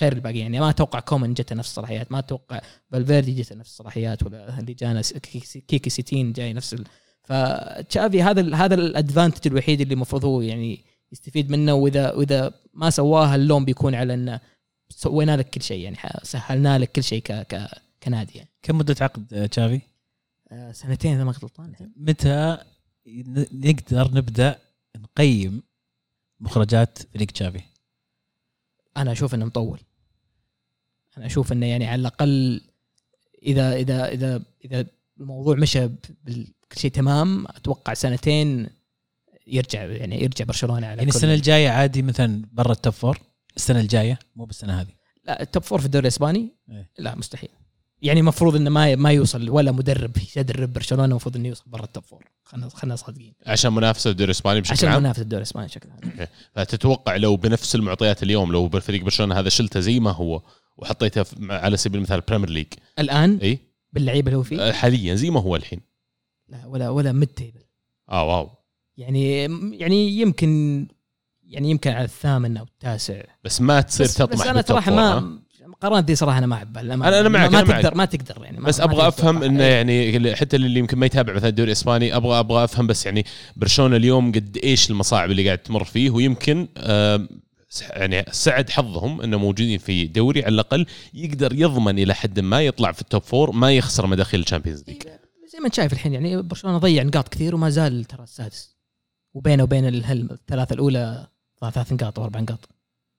غير 0.00 0.12
الباقيين 0.12 0.42
يعني 0.42 0.60
ما 0.60 0.70
أتوقع 0.70 1.00
كومان 1.00 1.34
جته 1.34 1.54
نفس 1.56 1.68
الصلاحيات. 1.68 2.12
ما 2.12 2.18
أتوقع 2.18 2.60
فالفيردي 2.90 3.32
جته 3.32 3.56
نفس 3.56 3.70
الصلاحيات 3.70 4.22
ولا 4.22 4.58
اللي 4.58 4.74
جانا 4.74 5.02
كيكي 5.68 5.90
سيتين 5.90 6.32
جاي 6.32 6.52
نفس 6.52 6.74
ال... 6.74 6.84
فتشافي 7.22 8.22
هذا 8.22 8.40
ال 8.40 8.54
هذا 8.54 8.74
ال 8.74 8.81
advantage 8.81 9.46
الوحيد 9.50 9.80
اللي 9.80 9.94
المفروض 9.94 10.24
هو 10.24 10.40
يعني 10.40 10.84
يستفيد 11.12 11.50
منه. 11.50 11.74
واذا 11.74 12.12
وإذا 12.12 12.52
ما 12.74 12.90
سواها 12.90 13.34
اللوم 13.34 13.64
بيكون 13.64 13.94
على 13.94 14.14
إنه 14.14 14.40
سوينا 14.88 15.36
لك 15.36 15.50
كل 15.50 15.62
شيء. 15.62 15.84
يعني 15.84 15.96
سهلنا 16.22 16.78
لك 16.78 16.92
كل 16.92 17.02
شيء 17.02 17.22
ك 17.22 17.32
ك 17.32 17.68
كنادي 18.02 18.38
يعني. 18.38 18.50
كم 18.62 18.78
مدة 18.78 18.96
عقد 19.00 19.48
تشافي؟ 19.48 19.80
آه، 20.52 20.72
سنتين 20.72 21.14
إذا 21.14 21.24
ما 21.24 21.32
كنت 21.32 21.42
غلطان 21.44 21.92
متى 21.96 22.58
نقدر 23.52 24.14
نبدأ 24.14 24.58
نقيم 24.96 25.62
مخرجات 26.40 26.98
فريق 27.14 27.30
تشافي؟ 27.30 27.60
أنا 28.96 29.12
أشوف 29.12 29.34
إنه 29.34 29.44
مطول. 29.44 29.80
أشوف 31.26 31.52
إنه 31.52 31.66
يعني 31.66 31.86
على 31.86 32.00
الأقل 32.00 32.60
إذا 33.42 33.74
إذا 33.76 34.08
إذا 34.08 34.42
إذا 34.64 34.86
الموضوع 35.20 35.56
مشى 35.56 35.86
بال- 36.24 36.46
كل 36.72 36.80
شيء 36.80 36.90
تمام 36.90 37.46
أتوقع 37.48 37.94
سنتين 37.94 38.68
يرجع 39.46 39.82
يعني 39.84 40.22
يرجع 40.22 40.44
برشلونة 40.44 40.86
على 40.86 40.86
يعني 40.86 41.10
كل- 41.10 41.16
السنة 41.16 41.34
الجاية 41.34 41.68
عادي 41.68 42.02
مثلا 42.02 42.42
برا 42.52 42.72
ال 42.72 42.77
top 42.77 42.92
four 42.92 43.18
السنة 43.56 43.80
الجاية؟ 43.80 44.18
مو 44.36 44.44
بالسنة 44.44 44.80
هذه. 44.80 44.88
لا 45.24 45.42
ال 45.42 45.47
top 45.47 45.62
four 45.62 45.80
في 45.80 45.86
الدوري 45.86 46.02
الإسباني؟ 46.02 46.48
إيه. 46.70 46.90
لا 46.98 47.14
مستحيل. 47.14 47.48
يعني 48.02 48.20
المفروض 48.20 48.56
إنه 48.56 48.70
ما 48.70 48.94
ما 48.96 49.10
يوصل 49.12 49.48
ولا 49.48 49.72
مدرب 49.72 50.10
يدرب 50.36 50.72
برشلونة 50.72 51.04
المفروض 51.04 51.36
إنه 51.36 51.48
يوصل 51.48 51.64
برا 51.66 51.84
ال 51.84 51.89
top 51.89 52.04
four 52.04 52.24
خلينا 52.44 52.68
خلينا 52.68 52.96
صادقين. 52.96 53.34
عشان 53.46 53.72
منافسة 53.72 54.10
الدوري 54.10 54.24
الإسباني 54.30 54.60
بشكل 54.60 54.72
عشان 54.72 54.88
عام؟ 54.88 55.00
منافسة 55.02 55.22
الدوري 55.22 55.42
الإسباني 55.42 55.66
بشكل 55.66 55.88
عام. 55.90 56.26
فتتوقع 56.54 57.16
لو 57.16 57.36
بنفس 57.36 57.74
المعطيات 57.74 58.22
اليوم 58.22 58.52
لو 58.52 58.68
بالفريق 58.68 59.02
برشلونة 59.04 59.38
هذا 59.38 59.48
شلته 59.48 59.80
زي 59.80 60.00
ما 60.00 60.10
هو 60.10 60.42
وحطيته 60.80 61.24
على 61.50 61.76
سبيل 61.76 61.96
المثال 61.96 62.20
Premier 62.20 62.50
League 62.50 62.66
الآن؟ 62.98 63.38
إي. 63.42 63.58
باللعيبة 63.92 64.28
اللي 64.28 64.38
هو 64.38 64.42
فيه 64.42 64.68
آه، 64.68 64.72
حاليا 64.72 65.14
زي 65.14 65.30
ما 65.30 65.40
هو 65.40 65.56
الحين. 65.56 65.80
لا 66.48 66.66
ولا 66.66 66.88
ولا 66.88 67.12
mid 67.12 67.28
table 67.28 67.60
آه 68.10 68.24
wow. 68.24 68.50
يعني 68.96 69.42
يعني 69.78 70.08
يمكن 70.20 70.86
يعني 71.44 71.70
يمكن 71.70 71.90
على 71.90 72.04
الثامن 72.04 72.56
أو 72.56 72.64
التاسع. 72.64 73.20
بس 73.44 73.60
ما 73.60 73.80
تصير 73.80 74.06
بس, 74.06 74.14
تطمح 74.14 74.40
بس 74.40 74.46
أنا 74.46 74.62
صراحة؟ 74.62 74.90
ما 74.92 75.38
المقارنات 75.64 76.04
دي 76.04 76.14
صراحة 76.14 76.38
أنا 76.38 76.46
ما 76.46 76.54
أحبها. 76.54 76.82
أنا- 76.82 76.86
أنا 76.86 77.28
معك، 77.28 77.50
ما 77.50 77.58
أنا 77.60 77.68
معك. 77.68 77.82
تقدر 77.82 77.94
ما 77.96 78.04
تقدر 78.04 78.44
يعني 78.44 78.60
ما 78.60 78.66
بس 78.68 78.80
أبغى 78.80 79.08
أفهم. 79.08 79.42
إنه 79.42 79.62
يعني 79.64 80.36
حتى 80.36 80.56
اللي 80.56 80.78
يمكن 80.80 80.98
ما 80.98 81.06
يتابع 81.06 81.32
مثلا 81.32 81.48
الدوري 81.48 81.66
الإسباني 81.68 82.16
أبغى 82.16 82.38
أبغى 82.40 82.64
أفهم 82.64 82.86
بس 82.86 83.06
يعني 83.06 83.24
برشلونة 83.56 83.96
اليوم 83.96 84.32
قد 84.32 84.58
إيش 84.64 84.90
المصاعب 84.90 85.30
اللي 85.30 85.46
قاعد 85.46 85.58
تمر 85.58 85.84
فيه 85.84 86.10
ويمكن 86.10 86.68
يعني 87.90 88.24
سعد 88.30 88.70
حظهم 88.70 89.20
إنه 89.20 89.38
موجودين 89.38 89.78
في 89.78 90.06
دوري 90.06 90.44
على 90.44 90.54
الأقل 90.54 90.86
يقدر 91.14 91.52
يضمن 91.52 91.98
إلى 91.98 92.14
حد 92.14 92.40
ما 92.40 92.62
يطلع 92.62 92.92
في 92.92 93.00
ال 93.00 93.05
top 93.05 93.22
four 93.22 93.52
ما 93.52 93.72
يخسر 93.72 94.06
مداخل 94.06 94.38
ال 94.38 94.43
Champions 94.43 94.84
League. 94.88 95.02
زي 95.52 95.58
ما 95.58 95.66
أنت 95.66 95.74
شايف 95.74 95.92
الحين 95.92 96.12
يعني 96.12 96.42
برشلونة 96.42 96.78
ضيع 96.78 97.02
نقاط 97.02 97.28
كثير 97.28 97.54
وما 97.54 97.70
زال 97.70 98.04
ترى 98.04 98.22
السادس. 98.22 98.76
وبينه 99.34 99.62
وبين 99.62 99.84
الثلاثة 99.86 100.72
الأولى 100.72 101.26
ثلاث 101.60 101.92
نقاط 101.92 102.18
أو 102.18 102.24
أربع 102.24 102.40
نقاط. 102.40 102.68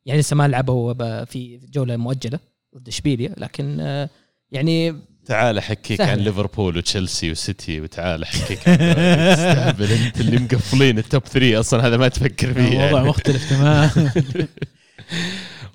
يعني 0.06 0.20
لسه 0.20 0.36
ما 0.36 0.48
لعبوا 0.48 1.26
في 1.26 1.58
جولة 1.58 1.98
مؤجلة 1.98 2.40
ضد 2.78 2.88
إشبيليا 2.88 3.36
لكن 3.38 3.80
آه، 3.80 4.10
يعني 4.52 4.96
تعال 5.26 5.58
أحكيك. 5.58 6.02
عن 6.02 6.18
ليفربول 6.18 6.78
وتشيلسي 6.78 7.32
وسيتي 7.32 7.82
وتعال 7.82 8.24
أحكيك 8.24 8.70
عن 8.70 8.78
تستهبل 9.36 9.92
أنت 9.92 10.20
اللي 10.22 10.38
مقفلين 10.40 10.98
التوب 10.98 11.24
3 11.26 11.60
أصلا 11.60 11.88
هذا 11.88 11.98
ما 11.98 12.08
تفكر 12.08 12.54
فيه 12.54 12.60
الموضوع 12.68 12.84
يعني. 13.00 13.10
مختلف 13.10 13.50
تماما. 13.50 14.12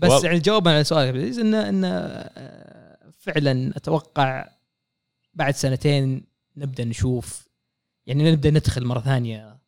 بس 0.02 0.10
وال- 0.10 0.24
يعني 0.24 0.38
جوابا 0.38 0.70
على 0.70 0.84
سؤالك 0.84 1.14
عزيز 1.16 1.38
انه 1.38 1.68
انه 1.68 1.88
آه، 1.88 2.98
فعلا 3.18 3.76
أتوقع 3.76 4.48
بعد 5.34 5.54
سنتين 5.54 6.24
نبدأ 6.56 6.84
نشوف 6.84 7.48
يعني 8.06 8.32
نبدأ 8.32 8.50
ندخل 8.50 8.84
مرة 8.84 9.00
ثانية 9.00 9.58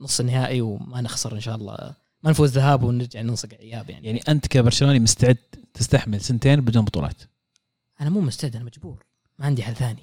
نص 0.00 0.20
النهائي 0.20 0.60
وما 0.60 1.00
نخسر 1.00 1.34
إن 1.34 1.40
شاء 1.40 1.54
الله. 1.56 1.94
ما 2.22 2.30
نفوز 2.30 2.50
ذهاب 2.58 2.82
ونرجع 2.82 3.20
ننصق 3.20 3.48
اياب 3.60 3.90
يعني, 3.90 4.06
يعني 4.06 4.20
أنت 4.28 4.46
كبرشلوني 4.46 4.98
مستعد 5.00 5.36
تستحمل 5.74 6.20
سنتين 6.20 6.60
بدون 6.60 6.84
بطولات. 6.84 7.22
أنا 8.00 8.10
مو 8.10 8.20
مستعد 8.20 8.56
أنا 8.56 8.64
مجبور. 8.64 9.04
ما 9.38 9.46
عندي 9.46 9.62
حل 9.62 9.74
ثاني. 9.74 10.02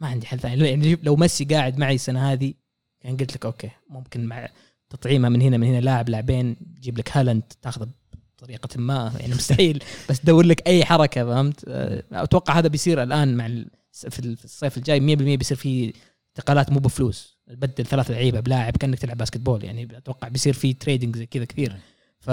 ما 0.00 0.08
عندي 0.08 0.26
حل 0.26 0.38
ثاني. 0.40 0.68
يعني 0.68 0.98
لو 1.02 1.16
ميسي 1.16 1.44
قاعد 1.44 1.78
معي 1.78 1.94
السنة 1.94 2.32
هذه 2.32 2.54
كان 3.00 3.16
قلت 3.16 3.34
لك 3.34 3.44
okay 3.46 3.70
ممكن 3.90 4.24
مع 4.26 4.48
تطعيمه 4.90 5.28
من 5.28 5.42
هنا 5.42 5.56
من 5.56 5.66
هنا 5.66 5.80
لاعب 5.80 6.08
لاعبين 6.08 6.56
تجيب 6.76 6.98
لك 6.98 7.16
هالاند 7.16 7.42
تاخذه 7.62 7.88
بطريقة 8.36 8.68
ما 8.80 9.12
يعني 9.20 9.34
مستحيل 9.34 9.84
بس 10.10 10.20
تدور 10.20 10.44
لك 10.44 10.66
أي 10.66 10.84
حركة 10.84 11.24
فهمت؟ 11.24 11.64
أه، 11.68 12.02
أتوقع 12.12 12.58
هذا 12.58 12.68
بيصير 12.68 13.02
الآن 13.02 13.36
مع 13.36 13.46
في 13.92 14.18
ال- 14.18 14.36
في 14.36 14.44
الصيف 14.44 14.76
الجاي 14.78 15.00
100% 15.00 15.38
بيصير 15.38 15.56
في 15.56 15.92
انتقالات 16.38 16.72
مو 16.72 16.78
بفلوس. 16.78 17.38
تبدل 17.46 17.86
ثلاث 17.86 18.10
لعيبة 18.10 18.40
بلاعب 18.40 18.76
كأنك 18.76 18.98
تلعب 18.98 19.16
basketball 19.16 19.64
يعني 19.64 19.96
أتوقع 19.96 20.28
بيصير 20.28 20.52
في 20.52 20.72
trading 20.72 21.16
زي 21.16 21.26
كذا 21.26 21.44
كثير. 21.44 21.76
ف 22.20 22.28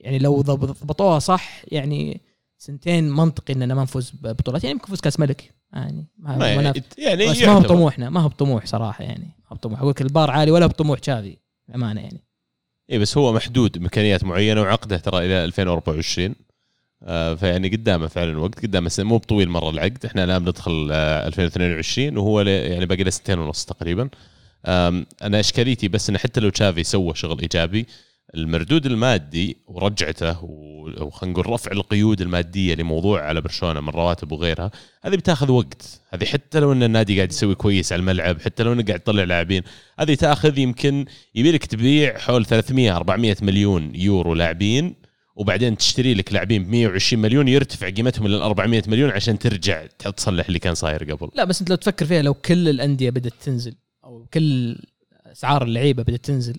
يعني 0.00 0.18
لو 0.18 0.40
ضب- 0.42 0.64
ضبطوها 0.64 1.18
صح 1.18 1.62
يعني 1.68 2.20
سنتين 2.64 3.10
منطقي 3.10 3.54
اننا 3.54 3.74
ما 3.74 3.82
نفوز 3.82 4.12
ببطولات. 4.22 4.64
يعني 4.64 4.72
يمكن 4.72 4.84
نفوز 4.84 5.00
كأس 5.00 5.20
ملك. 5.20 5.54
يعني 5.72 6.06
ما 6.18 6.36
ما 6.36 6.46
يعني, 6.48 6.82
يعني 6.98 7.26
بس 7.26 7.42
ما 7.42 7.52
هو. 7.52 7.60
بطموحنا 7.60 8.10
ما 8.10 8.20
هو 8.20 8.28
بطموح 8.28 8.66
صراحة 8.66 9.04
يعني. 9.04 9.24
ما 9.24 9.46
هو 9.52 9.56
بطموح. 9.56 9.78
أقول 9.78 9.90
لك 9.90 10.02
البار 10.02 10.30
عالي 10.30 10.50
ولا 10.50 10.66
بطموح 10.66 10.98
تشافي 10.98 11.36
بأمانة 11.68 12.00
يعني. 12.00 12.20
اي 12.92 12.98
بس 12.98 13.18
هو 13.18 13.32
محدود 13.32 13.76
امكانيات 13.76 14.24
معينة 14.24 14.60
وعقده 14.60 14.96
ترى 14.96 15.18
إلى 15.18 15.44
2024 15.44 16.34
آه 17.02 17.34
فيعني 17.34 17.68
قدامه 17.68 18.06
فعلا 18.06 18.38
وقت 18.38 18.62
قدامه 18.62 18.88
سنة 18.88 19.06
مو 19.06 19.16
بطويل 19.16 19.48
مرة 19.48 19.70
العقد. 19.70 20.04
إحنا 20.06 20.24
الآن 20.24 20.44
بندخل 20.44 20.88
آه 20.92 21.26
2022 21.26 22.18
وهو 22.18 22.40
يعني 22.40 22.86
باقي 22.86 23.04
له 23.04 23.10
سنتين 23.10 23.38
ونص 23.38 23.64
تقريبا. 23.64 24.08
أنا 24.66 25.40
إشكاليتي 25.40 25.88
بس 25.88 26.08
انه 26.10 26.18
حتى 26.18 26.40
لو 26.40 26.50
تشافي 26.50 26.84
سوى 26.84 27.14
شغل 27.14 27.40
إيجابي 27.40 27.86
المردود 28.34 28.86
المادي 28.86 29.56
ورجعته 29.66 30.44
وخلينا 30.44 31.32
نقول 31.32 31.50
رفع 31.50 31.72
القيود 31.72 32.20
المادية 32.20 32.74
لموضوع 32.74 33.22
على 33.22 33.40
برشلونة 33.40 33.80
من 33.80 33.88
رواتب 33.88 34.32
وغيرها 34.32 34.70
هذه 35.04 35.16
بتاخذ 35.16 35.50
وقت. 35.50 36.00
هذه 36.10 36.24
حتى 36.24 36.60
لو 36.60 36.72
أن 36.72 36.82
النادي 36.82 37.16
قاعد 37.16 37.32
يسوي 37.32 37.54
كويس 37.54 37.92
على 37.92 38.00
الملعب 38.00 38.40
حتى 38.40 38.62
لو 38.62 38.72
أنه 38.72 38.82
قاعد 38.82 39.00
يطلع 39.00 39.24
لاعبين 39.24 39.62
هذه 39.98 40.14
تاخذ 40.14 40.58
يمكن 40.58 41.04
يبي 41.34 41.52
لك 41.52 41.64
تبيع 41.66 42.18
حول 42.18 42.46
300 42.46 42.96
400 42.96 43.36
مليون 43.42 43.94
يورو 43.94 44.34
لاعبين 44.34 44.94
وبعدين 45.36 45.76
تشتري 45.76 46.14
لك 46.14 46.32
لاعبين 46.32 46.64
ب 46.64 46.68
120 46.68 47.22
مليون 47.22 47.48
يرتفع 47.48 47.90
قيمتهم 47.90 48.26
إلى 48.26 48.36
400 48.36 48.82
مليون 48.86 49.10
عشان 49.10 49.38
ترجع 49.38 49.86
تصلح 49.86 50.46
اللي 50.46 50.58
كان 50.58 50.74
صاير 50.74 51.12
قبل. 51.12 51.30
لا 51.34 51.44
بس 51.44 51.60
أنت 51.60 51.70
لو 51.70 51.76
تفكر 51.76 52.06
فيها 52.06 52.22
لو 52.22 52.34
كل 52.34 52.68
الأندية 52.68 53.10
بدأت 53.10 53.32
تنزل 53.42 53.74
أو 54.04 54.26
كل 54.34 54.76
أسعار 55.26 55.62
اللعيبة 55.64 56.02
بدأت 56.02 56.24
تنزل 56.24 56.56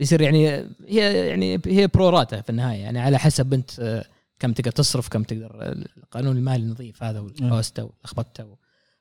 بيصير 0.00 0.20
يعني 0.20 0.48
هي 0.88 1.28
يعني 1.28 1.60
هي 1.66 1.86
pro 1.86 2.09
rata 2.09 2.40
في 2.40 2.50
النهاية 2.50 2.78
يعني 2.80 2.98
على 3.00 3.18
حسب 3.18 3.54
انت 3.54 3.70
آه، 3.80 4.04
كم 4.38 4.52
تقدر 4.52 4.70
تصرف 4.70 5.08
كم 5.08 5.22
تقدر 5.22 5.72
القانون 5.96 6.36
المالي 6.36 6.62
النظيف 6.64 7.02
هذا 7.02 7.20
والحوسته 7.20 7.84
واللخبطة 7.84 8.44
و- 8.44 8.56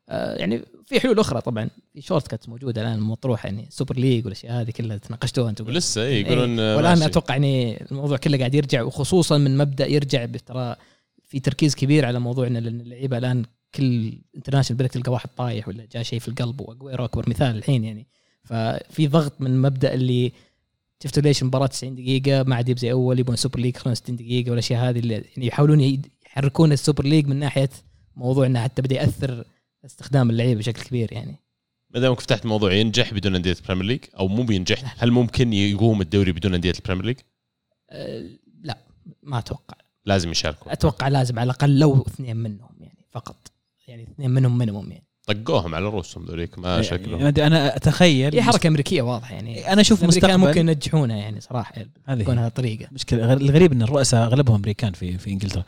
آه، 0.10 0.36
يعني 0.36 0.62
في 0.86 1.00
حلول 1.00 1.20
أخرى 1.20 1.42
طبعا 1.42 1.70
في 1.94 2.02
shortcut 2.02 2.50
موجودة 2.50 2.82
الآن 2.82 3.00
مطروحه 3.00 3.48
يعني 3.48 3.68
Super 3.70 3.96
League 3.96 4.26
والأشياء 4.26 4.62
هذه 4.62 4.72
كلها 4.72 4.98
تناقشتوها 4.98 5.50
أنتم 5.50 5.68
ولسه 5.68 6.04
إيه 6.04 6.26
يقولون 6.26 6.60
إيه. 6.60 6.74
آه، 6.74 6.78
والان. 6.78 7.02
أتوقع 7.04 7.34
يعني 7.36 7.82
الموضوع 7.92 8.18
كله 8.18 8.38
قاعد 8.38 8.56
يرجع 8.56 8.82
وخصوصا 8.84 9.38
من 9.38 9.58
مبدأ 9.58 9.88
يرجع 9.88 10.26
ترى 10.26 10.76
في 11.28 11.40
تركيز 11.40 11.76
كبير 11.76 12.06
على 12.06 12.20
موضوع 12.20 12.48
إن 12.48 12.58
اللعيبة 12.58 13.18
الآن 13.18 13.46
كل 13.76 14.14
international 14.36 14.84
بدك 14.84 14.92
تلقى 14.92 15.12
واحد 15.12 15.30
طايح 15.38 15.68
ولا 15.68 15.86
جاء 15.92 16.04
شيء 16.04 16.20
في 16.20 16.28
القلب 16.28 16.62
وأجويرو 16.62 17.06
أكبر 17.06 17.30
مثال 17.30 17.58
الحين 17.58 17.84
يعني 17.84 18.08
ففي 18.44 19.08
ضغط 19.08 19.42
من 19.42 19.62
مبدأ 19.62 19.94
اللي 19.94 20.32
شفتوا 21.04 21.24
ليش 21.24 21.42
المباراه 21.42 21.68
90 21.68 21.96
دقيقة؟ 21.96 22.44
ما 22.44 22.56
عاد 22.56 22.80
زي 22.80 22.92
أول 22.92 23.20
يبون 23.20 23.36
Super 23.36 23.60
League 23.60 23.78
65 23.78 24.16
دقيقة 24.16 24.50
والأشياء 24.50 24.90
هذه 24.90 25.00
اللي 25.00 25.14
يعني 25.14 25.48
يحاولون 25.48 26.02
يحركون 26.26 26.72
ال 26.72 26.78
Super 26.78 27.06
League 27.06 27.28
من 27.28 27.36
ناحية 27.36 27.70
موضوع 28.16 28.46
إنه 28.46 28.64
حتى 28.64 28.82
بدأ 28.82 28.96
يأثر 28.96 29.46
استخدام 29.86 30.30
اللعيبة 30.30 30.60
بشكل 30.60 30.82
كبير 30.82 31.14
يعني. 31.14 31.36
ما 31.90 32.00
دامك 32.00 32.20
فتحت 32.20 32.46
موضوع 32.46 32.74
ينجح 32.74 33.14
بدون 33.14 33.36
أندية 33.36 33.56
ال 33.62 33.65
Premier 33.65 33.86
League 33.86 34.00
أو 34.20 34.28
مو 34.28 34.44
بينجح 34.44 35.04
هل 35.04 35.12
ممكن 35.12 35.54
يقوم 35.54 36.02
الدوري 36.02 36.32
بدون 36.32 36.54
أندية 36.54 36.74
ال 36.80 36.83
Premier 36.83 37.06
League؟ 37.06 37.18
أه 37.90 38.30
لا 38.64 38.78
ما 39.24 39.40
أتوقع. 39.40 39.78
لازم 40.06 40.32
يشاركوا 40.32 40.74
أتوقع 40.74 41.08
لازم 41.08 41.40
على 41.40 41.46
الأقل 41.46 41.80
لو 41.80 42.02
اثنين 42.02 42.38
منهم 42.38 42.76
يعني 42.80 43.06
فقط. 43.12 43.52
يعني 43.88 44.04
اثنين 44.04 44.32
منهم 44.32 44.58
minimum 44.58 44.92
يعني. 44.92 45.09
طقوهم 45.34 45.76
على 45.76 45.86
رؤوسهم 45.86 46.26
ذوليك 46.26 46.60
ما 46.60 46.82
شكلهم. 46.82 47.20
يعني 47.22 47.48
أنا 47.48 47.76
أتخيل 47.76 48.36
هي 48.36 48.42
حركة 48.44 48.68
أمريكية 48.68 49.02
واضحة 49.02 49.34
يعني. 49.34 49.74
أنا 49.74 49.82
أشوف 49.82 50.04
مستقبل 50.04 50.38
ممكن 50.38 50.70
ينجحونها 50.70 51.18
يعني 51.18 51.42
صراحة 51.42 51.74
هذه 52.06 52.22
تكون 52.24 52.48
طريقه 52.48 52.88
مشكلة. 52.92 53.26
غير- 53.26 53.38
الغريب 53.38 53.72
إن 53.72 53.82
الرؤساء 53.82 54.24
أغلبهم 54.26 54.56
أمريكان 54.56 54.94
في 54.94 55.18
في 55.18 55.32
إنجلترا. 55.32 55.64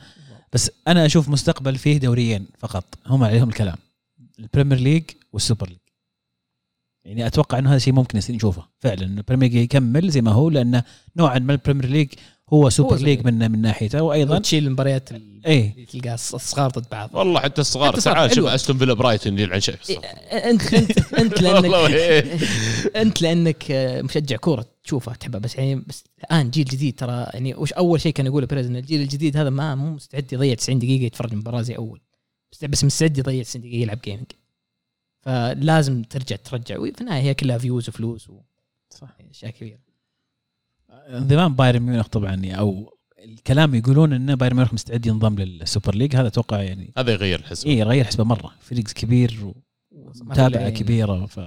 بس 0.54 0.72
أنا 0.88 1.06
أشوف 1.06 1.30
مستقبل 1.30 1.76
فيه 1.78 1.98
دوريين 1.98 2.48
فقط. 2.60 2.84
هم 3.08 3.24
عليهم 3.24 3.50
الكلام. 3.50 3.76
ال 4.40 4.44
Premier 4.45 4.78
League 4.80 5.04
وال 5.34 5.44
Super 5.44 5.70
League. 5.70 5.78
يعني 7.06 7.28
أتوقع 7.28 7.60
إنه 7.60 7.70
هذا 7.72 7.78
شيء 7.78 7.94
ممكن 7.94 8.20
نشوفه 8.30 8.64
فعلا 8.80 9.04
ال 9.04 9.10
Premier 9.10 9.50
League 9.52 9.64
يكمل 9.64 10.10
زي 10.10 10.22
ما 10.22 10.32
هو 10.32 10.50
لأنه 10.50 10.84
نوعا 11.18 11.40
ما 11.40 11.54
ال 11.54 11.58
Premier 11.58 11.86
League 11.86 12.08
هو 12.54 12.70
Super 12.70 12.98
League. 12.98 13.26
من 13.26 13.52
من 13.52 13.62
ناحيته 13.62 14.02
وأيضا 14.02 14.40
تشيل 14.40 14.68
المباريات 14.68 15.12
ال- 15.12 15.42
إيه. 15.46 15.72
اللي 15.74 15.86
تلقاها 15.86 16.18
الص- 16.18 16.34
الصغار 16.34 16.70
ضد 16.72 16.86
بعض. 16.92 17.10
والله 17.14 17.40
حتى 17.40 17.62
الصغار 17.62 17.94
تعال 18.00 18.36
شوف. 18.36 18.46
أستون 18.48 18.78
فيلا 18.78 18.94
برايتون 18.94 19.40
يلعن 19.40 19.60
شيء 19.60 19.76
إيه، 19.90 19.98
انت 20.00 20.74
انت 20.74 21.14
أنت 21.14 21.44
والله 21.44 21.88
لانك 21.88 21.94
إيه. 21.94 22.40
أنت 23.02 23.22
لأنك 23.22 23.72
آه، 23.72 24.02
مشجع 24.02 24.36
كورة 24.36 24.66
تشوفها 24.84 25.14
تحبها 25.14 25.40
بس 25.40 25.56
يعني 25.56 25.76
بس 25.76 26.04
الآن 26.24 26.50
جيل 26.50 26.66
جديد 26.66 26.96
ترى 27.00 27.28
يعني 27.34 27.56
وش 27.56 27.74
أول 27.74 28.02
شيء 28.02 28.14
كان 28.14 28.26
يقوله 28.26 28.48
بيريز 28.48 28.66
ان 28.68 28.76
الجيل 28.76 29.02
الجديد 29.02 29.38
هذا 29.38 29.50
ما 29.50 29.76
مو 29.76 29.92
مستعد 29.92 30.34
يضيع 30.34 30.54
90 30.54 30.80
دقيقة 30.80 31.04
يتفرج 31.04 31.34
مباراة 31.34 31.62
زي 31.62 31.76
أول. 31.76 32.02
بس 32.52 32.66
بس 32.66 32.84
مستعد 32.84 33.18
يضيع 33.18 33.44
90 33.44 33.62
دقيقة 33.66 33.82
يلعب 33.82 34.00
gaming 34.06 34.26
فلازم 35.22 36.04
ترجع 36.04 36.36
ترجع. 36.36 36.78
وفي 36.80 37.02
النهاية 37.02 37.22
هي 37.22 37.34
كلها 37.34 37.58
views 37.58 37.90
وفلوس 37.90 38.28
صح. 38.90 39.18
واشياء 39.28 39.52
كبيرة. 39.52 39.78
انضمام 41.18 41.56
بايرن 41.56 41.82
ميونخ 41.82 42.08
طبعا 42.08 42.42
أو 42.46 42.98
الكلام 43.24 43.76
يقولون 43.76 44.14
إن 44.14 44.36
بايرن 44.36 44.56
ميونخ 44.56 44.74
مستعد 44.74 45.06
ينضم 45.06 45.36
لل 45.36 45.53
Super 45.53 45.96
League 45.96 46.16
هذا 46.16 46.28
أتوقع 46.28 46.62
يعني 46.62 46.94
هذا 46.98 47.12
يغير 47.12 47.40
الحسبه 47.40 47.72
اي 47.72 47.78
يغير 47.78 48.06
حسبه 48.06 48.24
مرة. 48.24 48.52
فريق 48.60 48.84
كبير 48.84 49.54
ومتابعة 49.92 50.62
يعني. 50.62 50.72
كبيرة 50.72 51.26
ف 51.26 51.40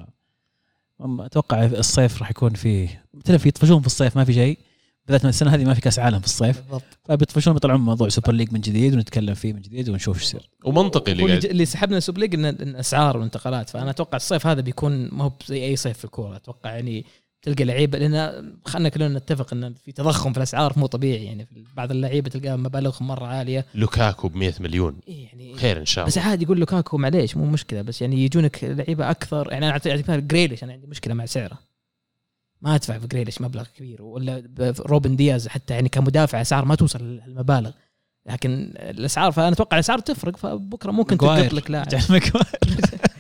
أتوقع 1.00 1.64
الصيف 1.64 2.18
راح 2.18 2.31
يكون 2.31 2.55
فيه 2.55 3.05
مثلا 3.14 3.38
في 3.38 3.48
يطفشون 3.48 3.81
في 3.81 3.87
الصيف 3.87 4.16
ما 4.16 4.24
في 4.24 4.33
شيء. 4.33 4.59
بالذات 5.07 5.24
من 5.24 5.29
السنة 5.29 5.55
هذه 5.55 5.64
ما 5.64 5.74
في 5.74 5.81
كأس 5.81 5.98
عالم 5.98 6.18
في 6.18 6.27
الصيف. 6.27 6.61
بالضبط. 6.61 6.98
فبيطفشون 7.05 7.53
بيطلعون 7.55 7.81
موضوع 7.81 8.09
Super 8.09 8.33
League 8.33 8.53
من 8.53 8.61
جديد 8.61 8.94
ونتكلم 8.94 9.35
فيه 9.35 9.53
من 9.53 9.61
جديد 9.61 9.88
ونشوف 9.88 10.16
إيش 10.16 10.24
يصير. 10.24 10.50
ومنطقي 10.64 11.12
اللي 11.12 11.22
اللي, 11.22 11.33
قاعد 11.33 11.44
اللي 11.44 11.64
سحبنا 11.66 11.98
ال 11.98 12.02
Super 12.02 12.20
League 12.20 12.35
ان 12.35 12.44
إن 12.44 12.77
أسعار 12.77 13.16
والانتقالات 13.16 13.70
فأنا 13.70 13.90
أتوقع 13.90 14.16
الصيف 14.16 14.46
هذا 14.46 14.61
بيكون 14.61 15.09
ما 15.12 15.24
هو 15.24 15.33
زي 15.46 15.64
أي 15.64 15.77
صيف 15.77 15.98
في 15.98 16.05
الكورة 16.05 16.37
أتوقع 16.37 16.70
يعني 16.70 17.05
تلقى 17.44 17.64
لعيبة 17.64 17.98
لأن 17.98 18.52
خلينا 18.64 18.88
كلنا 18.88 19.18
نتفق 19.18 19.52
إن 19.52 19.74
في 19.85 19.92
تضخم 19.92 20.33
في 20.33 20.37
الأسعار 20.38 20.72
مو 20.76 20.87
طبيعي 20.87 21.24
يعني 21.24 21.46
في 21.46 21.64
بعض 21.76 21.90
اللعيبة 21.90 22.30
تلقاها 22.30 22.57
مبالغهم 22.57 23.07
مرة 23.09 23.26
عالية. 23.26 23.66
لوكاكو 23.74 24.28
ب 24.28 24.37
100 24.37 24.52
مليون. 24.61 24.96
إيه 25.09 25.24
يعني 25.24 25.54
خير 25.57 25.78
إن 25.78 25.87
شاء 25.87 26.07
بس 26.07 26.18
الله 26.18 26.28
عادي 26.30 26.44
يقول 26.44 26.61
لوكاكو 26.61 26.98
معليش 26.98 27.37
مو 27.37 27.44
مشكلة 27.44 27.83
بس 27.83 28.02
يعني 28.02 28.24
يجونك 28.24 28.64
لعيبة 28.64 29.11
أكثر 29.11 29.48
يعني 29.52 29.64
أنا 29.64 29.72
اعطيك 29.72 29.92
مثال 29.98 30.28
جريليش 30.28 30.64
أنا 30.64 30.72
عندي 30.72 30.87
مشكلة 30.87 31.14
مع 31.14 31.26
سعره. 31.26 31.59
ما 32.62 32.74
أدفع 32.74 32.98
في 32.98 33.07
جريليش 33.07 33.40
مبلغ 33.40 33.64
كبير 33.76 34.02
ولا 34.02 34.42
روبن 34.80 35.16
دياز 35.16 35.48
حتى 35.48 35.74
يعني 35.74 35.88
كمدافع 35.88 36.40
أسعار 36.40 36.64
ما 36.64 36.74
توصل 36.74 37.20
للمبالغ. 37.26 37.70
لكن 38.26 38.72
الأسعار 38.76 39.33
فأنا 39.33 39.48
أتوقع 39.48 39.76
الأسعار 39.76 39.98
تفرق 39.98 40.37
فبكرة 40.37 40.90
ممكن. 40.90 41.18
تلقط 41.18 41.52
لك 41.54 41.70
لاعب. 41.70 41.88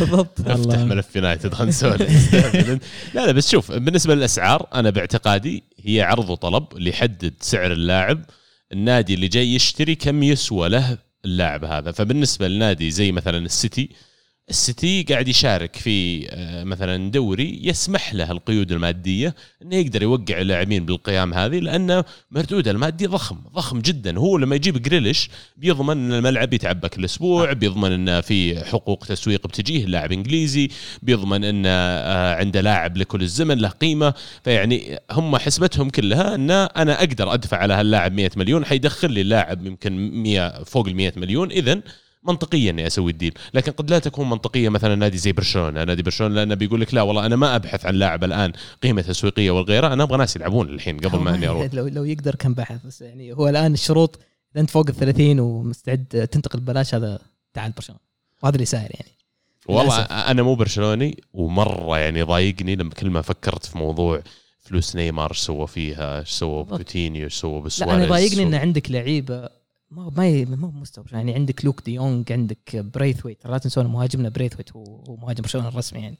بالضبط. 0.00 0.40
افتح. 0.40 0.78
ملف 0.78 1.16
يونايتد 1.16 1.54
خلينا 1.54 1.68
نسولف 1.70 2.34
لا 3.14 3.26
لا 3.26 3.32
بس 3.32 3.50
شوف 3.50 3.72
بالنسبة 3.72 4.14
للأسعار 4.14 4.66
أنا 4.74 4.90
باعتقادي 4.90 5.64
هي 5.78 6.02
عرض 6.02 6.30
وطلب 6.30 6.66
اللي 6.76 6.90
يحدد 6.90 7.34
سعر 7.40 7.72
اللاعب. 7.72 8.24
النادي 8.72 9.14
اللي 9.14 9.28
جاي 9.28 9.54
يشتري 9.54 9.94
كم 9.94 10.22
يسوى 10.22 10.68
له 10.68 10.98
اللاعب 11.24 11.64
هذا. 11.64 11.92
فبالنسبة 11.92 12.48
لنادي 12.48 12.90
زي 12.90 13.12
مثلا 13.12 13.38
السيتي 13.38 13.90
السيتي 14.50 15.02
قاعد 15.02 15.28
يشارك 15.28 15.76
في 15.76 16.26
آه، 16.30 16.64
مثلا 16.64 17.10
دوري 17.10 17.60
يسمح 17.62 18.14
له 18.14 18.30
القيود 18.30 18.72
المادية 18.72 19.34
إنه 19.62 19.76
يقدر 19.76 20.02
يوقع 20.02 20.40
اللاعبين 20.40 20.86
بالقيام 20.86 21.34
هذه 21.34 21.58
لأنه 21.58 22.04
مردوده 22.30 22.70
المادي 22.70 23.06
ضخم 23.06 23.36
ضخم 23.54 23.80
جدا. 23.80 24.18
هو 24.18 24.38
لما 24.38 24.56
يجيب 24.56 24.82
جريليش 24.82 25.30
بيضمن 25.56 25.90
إن 25.90 26.12
الملعب 26.12 26.52
يتعبى 26.52 26.88
كل 26.88 27.04
أسبوع 27.04 27.52
بيضمن 27.52 27.92
إنه 27.92 28.20
في 28.20 28.64
حقوق 28.64 29.04
تسويق 29.06 29.46
بتجيه 29.46 29.84
اللاعب 29.84 30.12
إنجليزي 30.12 30.68
بيضمن 31.02 31.44
إنه 31.44 31.68
آه، 31.68 32.34
عنده 32.34 32.60
لاعب 32.60 32.96
لكل 32.96 33.22
الزمن 33.22 33.58
له 33.58 33.68
قيمة. 33.68 34.14
فيعني 34.44 34.98
هم 35.10 35.36
حسبتهم 35.36 35.90
كلها 35.90 36.34
إن 36.34 36.50
أنا 36.50 36.98
أقدر 36.98 37.34
أدفع 37.34 37.56
على 37.56 37.74
هاللاعب 37.74 38.12
100 38.12 38.30
مليون 38.36 38.64
حيدخل 38.64 39.12
لي 39.12 39.20
اللاعب 39.20 39.66
يمكن 39.66 40.22
100 40.22 40.64
فوق 40.64 40.86
ال 40.86 40.96
100 40.96 41.12
مليون. 41.16 41.50
اذا 41.50 41.80
منطقيا 42.24 42.70
اني 42.70 42.86
أسوي 42.86 43.10
الديل. 43.12 43.34
لكن 43.54 43.72
قد 43.72 43.90
لا 43.90 43.98
تكون 43.98 44.30
منطقية 44.30 44.68
مثلا 44.68 44.94
نادي 44.94 45.18
زي 45.18 45.32
برشلونة. 45.32 45.84
نادي 45.84 46.02
برشلونة 46.02 46.34
لأنه 46.34 46.54
بيقول 46.54 46.80
لك 46.80 46.94
لا 46.94 47.02
والله 47.02 47.26
أنا 47.26 47.36
ما 47.36 47.56
أبحث 47.56 47.86
عن 47.86 47.94
لاعب 47.94 48.24
الآن 48.24 48.52
قيمة 48.82 49.02
تسويقية 49.02 49.50
والغيره 49.50 49.92
أنا 49.92 50.02
أبغى 50.02 50.18
ناس 50.18 50.36
يلعبون 50.36 50.68
الحين 50.68 50.98
قبل 50.98 51.18
ما 51.18 51.34
إني 51.34 51.48
أروح. 51.48 51.68
لو 51.74 51.86
لو 51.86 52.04
يقدر 52.04 52.34
كان 52.34 52.54
بحث 52.54 52.86
بس 52.86 53.02
يعني 53.02 53.32
هو 53.32 53.48
الآن 53.48 53.72
الشروط 53.72 54.18
إذا 54.52 54.60
أنت 54.60 54.70
فوق 54.70 54.88
ال 54.88 54.94
30 54.94 55.40
ومستعد 55.40 56.28
تنتقل 56.32 56.60
ببلاش 56.60 56.94
هذا 56.94 57.18
تعال 57.54 57.72
برشلونة. 57.72 58.00
وهذا 58.42 58.54
اللي 58.54 58.66
صاير 58.66 58.90
يعني. 58.90 59.12
والله. 59.68 60.02
أنا 60.02 60.42
مو 60.42 60.54
برشلوني 60.54 61.22
ومرة 61.32 61.98
يعني 61.98 62.22
ضايقني 62.22 62.76
لما 62.76 62.90
كل 62.90 63.10
ما 63.10 63.22
فكرت 63.22 63.66
في 63.66 63.78
موضوع 63.78 64.22
فلوس 64.60 64.96
نيمار 64.96 65.30
إيش 65.30 65.38
سوى 65.38 65.66
فيها 65.66 66.20
إيش 66.20 66.28
سوى 66.28 66.62
بالضبط. 66.62 66.74
بكوتينيو 66.74 67.24
إيش 67.24 67.34
سوى 67.34 67.58
لا 67.58 67.64
بسواريز 67.64 67.94
أنا 67.94 68.06
ضايقني 68.06 68.42
إن 68.42 68.54
عندك 68.54 68.90
لعيبة 68.90 69.48
ما 69.92 70.10
ما 70.16 70.44
ما 70.44 70.80
مستوى 70.80 71.04
يعني 71.12 71.34
عندك 71.34 71.64
لوك 71.64 71.82
دي 71.84 71.94
يونغ 71.94 72.24
عندك 72.30 72.76
بريثويت. 72.76 73.46
لا 73.46 73.58
تنسون 73.58 73.86
مهاجمنا 73.86 74.28
بريثويت 74.28 74.72
هو 74.72 75.16
مهاجم 75.16 75.42
برشلونة 75.42 75.68
الرسمي 75.68 76.00
يعني. 76.00 76.18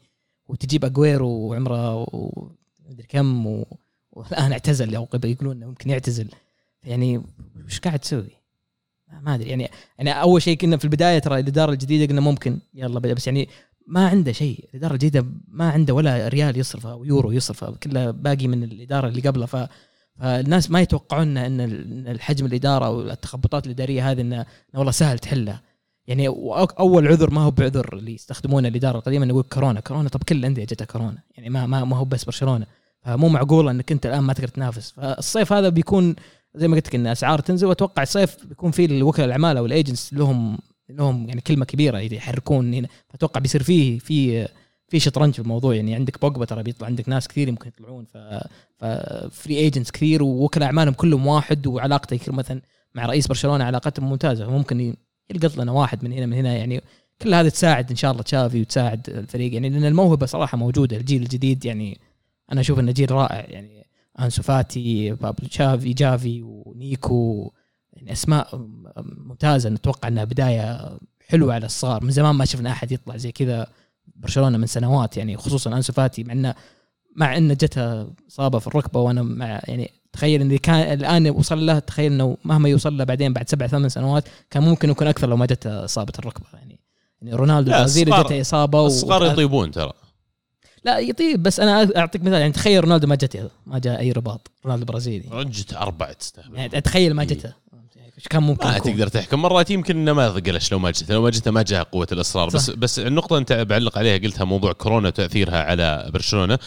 وتجيب 0.49 0.85
اجويرو 0.85 1.29
وعمره 1.29 2.07
ومدري 2.13 3.07
كم 3.09 3.47
و... 3.47 3.67
والآن 4.13 4.53
اعتزل 4.53 4.95
أو 4.95 5.09
يقولون 5.25 5.57
إنه 5.57 5.67
ممكن 5.67 5.91
يعتزل. 5.91 6.29
يعني 6.85 7.23
وش 7.65 7.81
قاعد 7.81 7.99
تسوي؟ 7.99 8.31
ما 9.23 9.35
أدري. 9.35 9.51
يعني 9.51 9.71
يعني 9.99 10.23
أول 10.23 10.43
شيء 10.43 10.57
كنا 10.57 10.77
في 10.77 10.85
البداية 10.85 11.19
ترى 11.19 11.41
الإدارة 11.41 11.73
الجديدة 11.73 12.07
قلنا 12.07 12.21
ممكن 12.21 12.59
يلا 12.75 12.99
بدأ. 13.01 13.13
بس 13.13 13.27
يعني 13.27 13.49
ما 13.87 14.09
عنده 14.09 14.33
شيء. 14.33 14.69
الإدارة 14.71 14.93
الجديدة 14.93 15.27
ما 15.49 15.71
عنده 15.71 15.95
ولا 15.95 16.29
ريال 16.29 16.59
يصرفه 16.59 16.93
أو 16.93 17.05
يورو 17.05 17.33
يصرفه 17.33 17.71
كله 17.71 18.11
باقي 18.11 18.49
من 18.49 18.63
الإدارة 18.63 19.09
اللي 19.09 19.21
قبله. 19.21 19.69
فالناس 20.21 20.71
ما 20.71 20.81
يتوقعون 20.81 21.37
إن 21.37 21.61
الحجم 22.07 22.47
الإدارة 22.47 22.87
أو 22.87 23.01
التخبطات 23.01 23.67
الإدارية 23.67 24.11
هذه 24.11 24.21
انه 24.21 24.47
والله 24.75 24.93
سهل 24.93 25.19
تحلها. 25.19 25.63
يعني 26.07 26.29
أول 26.81 27.09
عذر 27.09 27.31
ما 27.31 27.41
هو 27.41 27.51
بعذر 27.51 27.97
اللي 27.99 28.15
يستخدمونه 28.15 28.69
الإدارة 28.69 28.99
القديمة 28.99 29.25
إنه 29.25 29.33
يقول 29.33 29.43
كورونا 29.43 29.81
كورونا 29.81 30.09
طب 30.09 30.23
كل 30.23 30.37
الأندية 30.37 30.65
جتها 30.65 30.85
كورونا. 30.85 31.19
يعني 31.37 31.51
ما 31.51 31.67
ما 31.67 31.97
هو 31.97 32.05
بس 32.05 32.25
برشلونة. 32.25 32.67
فمو 33.01 33.29
معقول 33.29 33.69
إنك 33.69 33.93
أنت 33.93 34.07
الآن 34.07 34.21
ما 34.21 34.33
تقدر 34.33 34.49
تنافس. 34.49 34.91
فالصيف 34.91 35.53
هذا 35.53 35.69
بيكون 35.69 36.15
زي 36.55 36.69
ما 36.69 36.77
قلت 36.77 36.89
لك 36.89 36.95
إن 36.95 37.07
أسعار 37.07 37.39
تنزل. 37.39 37.67
وأتوقع 37.67 38.03
الصيف 38.03 38.47
بيكون 38.47 38.71
في 38.71 38.85
الوكلاء 38.85 39.27
الأعمال 39.27 39.57
أو 39.57 39.67
ال 39.67 39.73
agents 39.73 40.15
لهم 40.15 40.59
لهم 40.91 41.29
يعني 41.29 41.41
كلمة 41.41 41.65
كبيرة 41.65 41.99
يحركون 41.99 42.75
هنا. 42.75 42.89
فأتوقع 43.09 43.41
بيصير 43.41 43.63
فيه 43.63 43.99
في 43.99 44.49
في 44.93 45.01
شطرنج 45.01 45.35
في 45.35 45.39
الموضوع 45.39 45.75
يعني 45.75 45.95
عندك 45.95 46.21
بوجبا 46.21 46.45
ترى 46.45 46.63
بيطلع 46.63 46.87
عندك 46.87 47.09
ناس 47.09 47.29
كثير 47.29 47.49
يمكن 47.49 47.69
يطلعون 47.69 48.05
ف 48.05 48.19
ف 48.79 48.94
free 48.94 49.57
agents 49.57 49.91
كثير 49.91 50.23
ووكلاء 50.23 50.67
أعمالهم 50.67 50.95
كلهم 50.95 51.27
واحد 51.27 51.67
وعلاقته 51.67 52.33
مثلا 52.33 52.61
مع 52.95 53.07
رئيس 53.07 53.27
برشلونة 53.27 53.65
علاقتهم 53.65 54.11
ممتازة 54.11 54.47
فممكن 54.47 54.95
يلقط 55.31 55.57
لنا 55.57 55.73
واحد 55.73 56.05
من 56.05 56.13
هنا 56.13 56.27
من 56.27 56.33
هنا 56.33 56.57
يعني 56.57 56.83
كل 57.23 57.35
هذا 57.35 57.49
تساعد 57.49 57.91
إن 57.91 57.97
شاء 57.97 58.13
الله 58.13 58.23
تشافي 58.23 58.61
وتساعد 58.61 59.09
الفريق 59.09 59.55
يعني 59.55 59.69
لأن 59.69 59.85
الموهبة 59.85 60.27
صراحة 60.27 60.59
موجودة 60.59 60.97
الجيل 60.97 61.23
الجديد 61.23 61.65
يعني 61.65 62.01
أنا 62.53 62.61
أشوف 62.61 62.79
إنه 62.79 62.93
جيل 62.93 63.11
رائع 63.11 63.47
يعني 63.49 63.87
أنسو 64.21 64.43
فاتي 64.43 65.11
بابلو 65.11 65.49
تشافي 65.49 65.93
جافي 65.93 66.43
ونيكو 66.43 67.53
يعني 67.93 68.13
أسماء 68.13 68.69
ممتازة 68.97 69.71
نتوقع 69.71 70.09
إنها 70.09 70.25
بداية 70.25 70.99
حلوة 71.29 71.55
على 71.55 71.67
الصغار 71.67 72.05
من 72.05 72.11
زمان 72.11 72.35
ما 72.35 72.45
شفنا 72.45 72.71
أحد 72.71 72.93
يطلع 72.93 73.17
زي 73.17 73.33
كذا 73.33 73.67
برشلونة 74.17 74.59
من 74.59 74.67
سنوات 74.67 75.17
يعني 75.17 75.37
خصوصا 75.37 75.77
انسو 75.77 75.93
فاتي 75.93 76.25
مع 76.25 76.33
انه 76.33 76.55
مع 77.17 77.37
انه 77.37 77.55
جتها 77.55 78.07
إصابة 78.29 78.59
في 78.59 78.67
الركبة 78.67 79.01
وأنا 79.01 79.23
مع 79.23 79.47
يعني 79.65 79.91
تخيل 80.13 80.41
إن 80.41 80.57
كان 80.57 80.75
الآن 81.01 81.31
وصل 81.31 81.67
له 81.67 81.79
تخيل 81.79 82.13
إنه 82.13 82.37
مهما 82.45 82.69
يوصل 82.69 82.97
له 82.97 83.05
بعدين 83.05 83.33
بعد 83.33 83.49
سبع 83.49 83.67
ثمان 83.67 83.89
سنوات 83.89 84.25
كان 84.51 84.63
ممكن 84.63 84.91
يكون 84.91 85.07
أكثر 85.07 85.29
لو 85.29 85.37
ما 85.37 85.47
جته 85.47 85.85
إصابة 85.85 86.13
الركبة 86.19 86.47
يعني 86.55 86.81
يعني 87.23 87.35
رونالدو 87.37 87.71
البرازيلي 87.71 88.11
جته 88.25 88.41
إصابة 88.41 88.87
الصغار 88.87 89.23
و- 89.23 89.27
يطيبون 89.27 89.71
ترى. 89.71 89.93
لا 90.85 90.99
يطيب 90.99 91.43
بس 91.43 91.61
أنا 91.61 91.89
أعطيك 91.97 92.23
مثال 92.23 92.41
يعني 92.41 92.53
تخيل 92.53 92.85
رونالدو 92.85 93.07
ما 93.07 93.15
جته 93.15 93.49
ما 93.67 93.79
جاء 93.79 94.01
أي 94.01 94.13
رباط 94.13 94.51
رونالدو 94.65 94.83
البرازيلي 94.83 95.29
رجت 95.33 95.75
أربع 95.75 96.13
تستهبل 96.13 96.57
يعني 96.57 96.79
اتخيل 96.79 97.15
ما 97.15 97.25
جته. 97.25 97.53
إيش 98.19 98.29
كان 98.29 98.43
ممكن 98.43 98.69
ما 98.69 98.77
يكون؟ 98.77 98.93
تقدر 98.93 99.09
تحكم. 99.09 99.43
مرات 99.43 99.71
يمكن 99.71 99.97
إنه 99.97 100.13
ما 100.13 100.41
ثقلش 100.41 100.73
لو 100.73 100.79
ما 100.79 100.91
جته 100.91 101.15
لو 101.15 101.23
ما 101.23 101.31
جته 101.31 101.51
ما 101.51 101.63
جاء 101.63 101.83
قوة 101.83 102.07
الإصرار. 102.13 102.49
بس 102.49 102.67
صح. 102.67 102.75
بس 102.75 102.99
النقطة 102.99 103.39
أنت 103.39 103.53
بعلق 103.53 103.99
عليها 103.99 104.19
قلتها 104.19 104.45
موضوع 104.45 104.73
كورونا 104.73 105.09
وتأثيرها 105.09 105.63
على 105.63 106.11
برشلونة. 106.13 106.59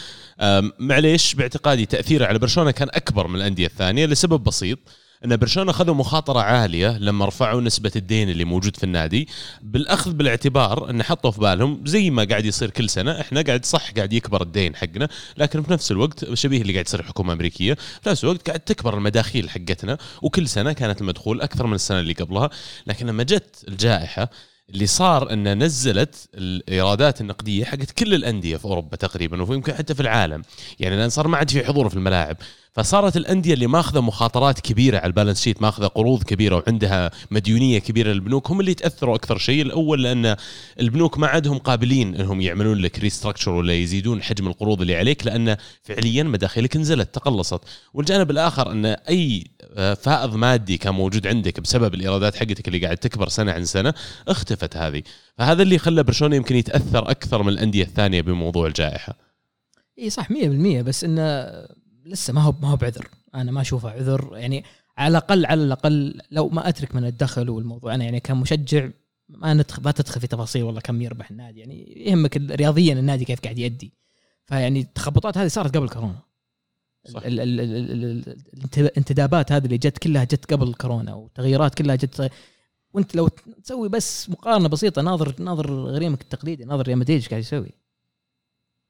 معليش 0.80 1.36
باعتقادي 1.36 1.86
تأثيره 1.86 2.26
على 2.26 2.40
برشلونة 2.40 2.72
كان 2.72 2.88
أكبر 2.92 3.28
من 3.28 3.36
الأندية 3.36 3.66
الثانية 3.66 4.06
لسبب 4.06 4.44
بسيط. 4.44 4.80
إن 5.25 5.36
برشلونة 5.36 5.71
خذوا 5.71 5.95
مخاطرة 5.95 6.39
عالية 6.39 6.97
لما 6.97 7.25
رفعوا 7.25 7.62
نسبة 7.62 7.91
الدين 7.95 8.30
اللي 8.30 8.45
موجود 8.45 8.75
في 8.78 8.84
النادي. 8.84 9.28
بالأخذ 9.62 10.13
بالاعتبار 10.13 10.89
إن 10.89 11.04
حطوا 11.04 11.32
في 11.32 11.39
بالهم 11.39 11.82
زي 11.86 12.10
ما 12.10 12.23
قاعد 12.23 12.45
يصير 12.45 12.69
كل 12.69 12.89
سنة 12.89 13.21
إحنا 13.21 13.41
قاعد 13.41 13.65
صح 13.65 13.91
قاعد 13.91 14.13
يكبر 14.13 14.41
الدين 14.41 14.75
حقنا 14.75 15.10
لكن 15.38 15.63
في 15.63 15.71
نفس 15.71 15.91
الوقت 15.91 16.34
شبيه 16.34 16.62
اللي 16.62 16.73
قاعد 16.73 16.86
يصير 16.86 16.99
الحكومة 16.99 17.34
الأمريكية 17.34 17.73
في 17.73 18.10
نفس 18.10 18.23
الوقت 18.23 18.47
قاعد 18.47 18.60
تكبر 18.60 18.97
المداخيل 18.97 19.49
حقتنا 19.49 19.97
وكل 20.21 20.47
سنة 20.47 20.73
كانت 20.73 21.01
المدخول 21.01 21.41
أكثر 21.41 21.67
من 21.67 21.73
السنة 21.73 21.99
اللي 21.99 22.13
قبلها. 22.13 22.49
لكن 22.88 23.08
لما 23.08 23.23
جت 23.23 23.65
الجائحة 23.67 24.30
اللي 24.69 24.88
صار 24.88 25.34
انه 25.34 25.54
نزلت 25.54 26.30
الإيرادات 26.36 27.21
النقدية 27.21 27.65
حقت 27.65 27.91
كل 27.91 28.13
الأندية 28.13 28.58
في 28.58 28.65
أوروبا 28.65 28.95
تقريبا 28.95 29.43
ويمكن 29.43 29.73
حتى 29.73 29.95
في 29.95 29.99
العالم. 30.01 30.41
يعني 30.80 30.95
لأن 30.97 31.10
صار 31.10 31.28
ما 31.28 31.38
عاد 31.38 31.49
في 31.49 31.65
حضور 31.65 31.89
في 31.89 31.95
الملاعب. 31.95 32.38
فصارت 32.76 33.18
الأندية 33.18 33.54
اللي 33.54 33.68
ماخذة 33.68 34.02
مخاطرات 34.02 34.60
كبيرة 34.60 34.98
على 34.98 35.08
البالانس 35.08 35.42
شيت 35.42 35.62
ماخذة 35.62 35.88
قروض 35.88 36.24
كبيرة 36.24 36.56
وعندها 36.56 37.12
مديونية 37.32 37.80
كبيرة 37.80 38.12
للبنوك 38.12 38.52
هم 38.52 38.60
اللي 38.60 38.74
تاثروا 38.74 39.16
أكثر 39.16 39.38
شيء. 39.38 39.62
الأول 39.62 40.04
لأن 40.04 40.36
البنوك 40.80 41.18
ما 41.18 41.28
عندهم 41.28 41.58
قابلين 41.58 42.16
إنهم 42.16 42.42
يعملون 42.42 42.78
لك 42.78 43.00
ريستراكشر 43.00 43.52
ولا 43.52 43.74
يزيدون 43.74 44.22
حجم 44.22 44.48
القروض 44.48 44.82
اللي 44.82 44.96
عليك 44.96 45.26
لأن 45.26 45.58
فعليا 45.84 46.24
مداخيلك 46.24 46.78
نزلت 46.78 47.16
تقلصت. 47.16 47.62
والجانب 47.94 48.32
الآخر 48.32 48.72
أن 48.72 48.86
أي 48.86 49.44
آه، 49.76 49.94
فائض 49.94 50.36
مادي 50.36 50.78
كان 50.78 50.94
موجود 50.94 51.28
عندك 51.28 51.60
بسبب 51.60 51.94
الإيرادات 51.94 52.36
حقتك 52.36 52.68
اللي 52.68 52.80
قاعد 52.80 52.98
تكبر 52.98 53.30
سنة 53.30 53.52
عن 53.52 53.66
سنة 53.66 53.94
اختفت 54.28 54.78
هذه. 54.78 55.04
فهذا 55.38 55.64
اللي 55.64 55.78
خلى 55.78 56.04
برشلونة 56.04 56.36
يمكن 56.36 56.56
يتأثر 56.56 57.12
أكثر 57.12 57.44
من 57.44 57.50
الأندية 57.50 57.84
الثانية 57.84 58.22
بموضوع 58.22 58.68
الجائحة. 58.68 59.18
إي 60.00 60.10
صح 60.10 60.30
100% 60.32 60.82
بس 60.82 61.04
انه 61.04 61.22
لسه 62.06 62.34
ما 62.34 62.41
هو 62.41 62.54
ما 62.62 62.70
هو 62.70 62.76
بعذر. 62.76 63.08
أنا 63.36 63.52
ما 63.52 63.62
أشوفه 63.62 63.89
عذر. 63.89 64.30
يعني 64.38 64.63
على 64.98 65.12
الاقل 65.12 65.46
على 65.46 65.63
الأقل 65.63 66.22
لو 66.32 66.50
ما 66.50 66.70
أترك 66.70 66.96
من 66.96 67.06
الدخل 67.06 67.50
والموضوع. 67.50 67.96
أنا 67.96 68.04
يعني 68.04 68.20
كمشجع 68.20 68.89
ما 69.30 69.54
ندخل 69.54 69.84
ما 69.84 69.91
تدخل 69.91 70.22
في 70.22 70.28
تفاصيل 70.28 70.63
والله 70.63 70.82
كم 70.82 71.02
يربح 71.02 71.32
النادي. 71.32 71.60
يعني 71.60 72.04
يهمك 72.08 72.38
رياضيا 72.38 72.94
النادي 72.94 73.26
كيف 73.26 73.39
قاعد 73.41 73.58
يأدي. 73.58 73.94
فيعني 74.46 74.80
التخبطات 74.80 75.38
هذه 75.38 75.48
صارت 75.48 75.78
قبل 75.78 75.89
كورونا. 75.89 76.20
ال- 77.10 77.39
ال- 77.39 77.60
ال- 77.60 78.36
الانتدابات 78.78 79.52
هذه 79.52 79.65
اللي 79.65 79.78
جت 79.78 79.98
كلها 79.98 80.24
جت 80.24 80.54
قبل 80.54 80.74
كورونا 80.74 81.13
والتغييرات 81.13 81.76
كلها 81.76 81.96
جت. 81.96 82.32
وأنت 82.94 83.15
لو 83.15 83.28
تسوي 83.63 83.89
بس 83.89 84.30
مقارنة 84.30 84.70
بسيطة 84.70 85.02
ناظر 85.02 85.36
ناظر 85.39 85.72
غريمك 85.74 86.22
التقليدي 86.22 86.65
ناظر 86.65 86.88
ريال 86.88 86.98
مدريد 86.98 87.15
إيش 87.15 87.30
قاعد 87.30 87.41
يسوي؟ 87.41 87.72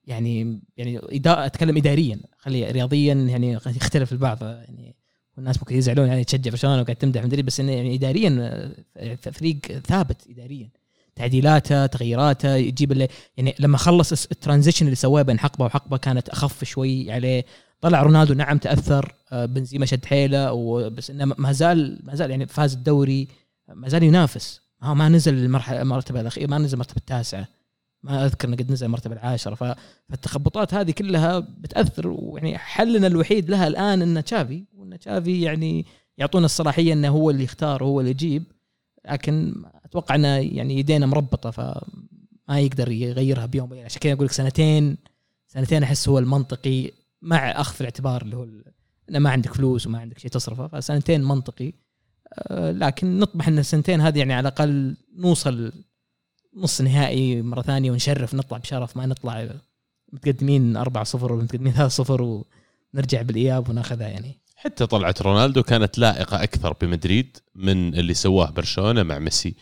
يعني 0.08 0.60
يعني 0.78 1.00
إدا... 1.04 1.46
أتكلم 1.46 1.78
اداريا 1.78 2.20
خلي 2.38 2.72
رياضيا 2.72 3.14
يعني 3.14 3.52
يختلف 3.66 4.12
البعض. 4.12 4.44
يعني 4.44 4.96
والناس 5.38 5.58
ممكن 5.58 5.76
يزعلون 5.76 6.08
يعني 6.08 6.24
تشجع 6.24 6.52
برشلونة 6.52 6.82
وقاعد 6.82 6.96
تمدح 6.96 7.24
مدريد 7.24 7.46
بس 7.46 7.60
إنه 7.60 7.72
يعني 7.72 7.96
اداريا 7.96 8.76
فريق 9.22 9.60
ثابت 9.88 10.28
اداريا. 10.30 10.70
تعديلاته 11.16 11.86
تغييراته 11.86 12.56
يجيب 12.56 12.92
اللي 12.92 13.08
يعني 13.38 13.56
لما 13.60 13.78
خلص 13.78 14.26
الترانزيشن 14.32 14.86
اللي 14.86 14.96
سواه 14.96 15.22
بين 15.22 15.40
حقبة 15.40 15.66
وحقبة 15.66 15.98
كانت 15.98 16.30
أخف 16.30 16.64
شوي 16.64 17.12
عليه. 17.12 17.46
طلع 17.82 18.02
رونالدو 18.02 18.34
نعم 18.34 18.58
تأثر 18.58 19.16
آه، 19.32 19.46
بنزيما 19.46 19.86
شد 19.86 20.06
حيله 20.06 20.90
بس 20.90 21.10
إنه 21.10 21.26
ما 21.26 21.52
زال 21.52 22.00
ما 22.04 22.16
زال 22.16 22.32
يعني 22.32 22.48
فاز 22.48 22.74
الدوري 22.74 23.28
ما 23.68 23.90
زال 23.90 24.04
ينافس. 24.04 24.62
ما 24.82 25.10
نزل 25.10 25.34
المرحله 25.34 25.82
المرتبة 25.82 26.22
الأخيرة 26.22 26.48
ما 26.48 26.58
نزل 26.58 26.74
المرتبة 26.74 26.98
التاسعة. 26.98 27.48
ما 28.06 28.26
أذكر 28.26 28.48
إنه 28.48 28.58
قد 28.58 28.72
نزل 28.72 28.86
المرتبه 28.86 29.14
العاشرة 29.16 29.76
فالتخبطات 30.10 30.74
هذه 30.74 30.92
كلها 30.92 31.40
بتأثر 31.40 32.08
ويعني 32.08 32.58
حلنا 32.58 33.08
الوحيد 33.08 33.50
لها 33.50 33.68
الآن 33.68 34.02
انه 34.02 34.22
تشافي 34.22 34.64
وإن 34.74 35.00
تشافي 35.00 35.42
يعني 35.42 35.86
يعطونا 36.18 36.46
الصلاحية 36.46 36.94
إنه 36.94 37.10
هو 37.10 37.30
اللي 37.30 37.44
يختار 37.44 37.84
وهو 37.84 38.00
اللي 38.00 38.12
يجيب 38.12 38.44
لكن 39.12 39.64
أتوقع 39.86 40.16
إنه 40.16 40.28
يعني 40.28 40.80
يدينا 40.80 41.06
مربطة 41.06 41.52
فما 41.52 42.60
يقدر 42.60 42.92
يغيرها 42.92 43.46
بيوم 43.46 43.72
وليله 43.72 43.86
عشان 43.86 44.00
كذا 44.00 44.14
أقول 44.14 44.26
لك 44.26 44.32
سنتين 44.32 44.98
سنتين 45.48 45.84
أحس 45.84 46.10
هو 46.10 46.20
المنطقي 46.20 46.92
مع 47.22 47.52
أخذ 47.52 47.74
في 47.74 47.82
الاعتبار 47.82 48.22
اللي 48.22 48.36
هو 48.38 48.48
إنه 49.10 49.20
ما 49.20 49.30
عندك 49.30 49.54
فلوس 49.54 49.88
وما 49.88 50.00
عندك 50.00 50.20
شيء 50.20 50.32
تصرفه 50.32 50.68
فسنتين 50.68 51.24
منطقي. 51.24 51.74
آه، 52.34 52.72
لكن 52.72 53.20
نطمح 53.20 53.48
إن 53.48 53.60
السنتين 53.60 54.02
هذه 54.02 54.20
يعني 54.20 54.34
على 54.34 54.48
الأقل 54.48 54.98
نوصل 55.18 55.72
نص 56.56 56.82
نهائي 56.82 57.42
مرة 57.42 57.62
ثانية 57.62 57.92
ونشرف 57.92 58.36
نطلع 58.36 58.58
بشرف 58.58 58.98
ما 58.98 59.06
نطلع 59.06 59.50
متقدمين 60.14 60.78
4 60.78 61.04
0 61.04 61.34
ولا 61.34 61.44
متقدمين 61.44 61.74
3 61.74 61.88
0 61.88 62.44
ونرجع 62.94 63.22
بالإياب 63.22 63.70
وناخذها 63.70 64.08
يعني. 64.08 64.40
حتى 64.56 64.86
طلعت 64.86 65.22
رونالدو 65.22 65.64
كانت 65.64 65.98
لائقة 65.98 66.44
أكثر 66.44 66.74
بمدريد 66.82 67.38
من 67.56 67.96
اللي 67.96 68.14
سواه 68.14 68.50
برشلونة 68.50 69.04
مع 69.04 69.20
ميسي. 69.20 69.56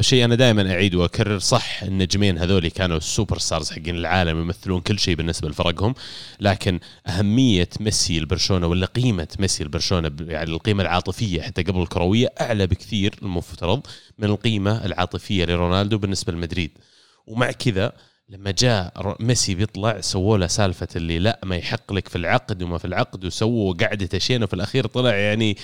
شيء 0.00 0.24
أنا 0.24 0.34
دائما 0.34 0.72
أعيد 0.72 0.94
وأكرر 0.94 1.38
صح 1.38 1.82
النجمين 1.82 2.38
هذول 2.38 2.68
كانوا 2.68 2.96
ال 2.96 3.38
superstars 3.38 3.70
حقين 3.70 3.96
العالم 3.96 4.40
يمثلون 4.40 4.80
كل 4.80 4.98
شيء 4.98 5.14
بالنسبة 5.14 5.48
لفرقهم 5.48 5.94
لكن 6.40 6.80
أهمية 7.06 7.68
ميسي 7.80 8.20
لبرشلونه 8.20 8.66
ولا 8.66 8.86
قيمة 8.86 9.28
ميسي 9.38 9.64
لبرشلونه 9.64 10.10
يعني 10.20 10.50
القيمة 10.50 10.82
العاطفية 10.82 11.42
حتى 11.42 11.62
قبل 11.62 11.82
الكروية 11.82 12.32
أعلى 12.40 12.66
بكثير 12.66 13.14
المفترض 13.22 13.86
من 14.18 14.28
القيمة 14.28 14.84
العاطفية 14.84 15.44
لرونالدو 15.44 15.98
بالنسبة 15.98 16.32
لمدريد. 16.32 16.70
ومع 17.26 17.50
كذا 17.50 17.92
لما 18.28 18.50
جاء 18.50 19.16
ميسي 19.20 19.54
بيطلع 19.54 20.00
سووا 20.00 20.38
له 20.38 20.46
سالفة 20.46 20.88
اللي 20.96 21.18
لا 21.18 21.40
ما 21.44 21.56
يحق 21.56 21.92
لك 21.92 22.08
في 22.08 22.16
العقد 22.16 22.62
وما 22.62 22.78
في 22.78 22.84
العقد 22.84 23.24
وسووا 23.24 23.74
قعده 23.74 24.18
شينه 24.18 24.44
وفي 24.44 24.54
الأخير 24.54 24.86
طلع 24.86 25.14
يعني 25.14 25.56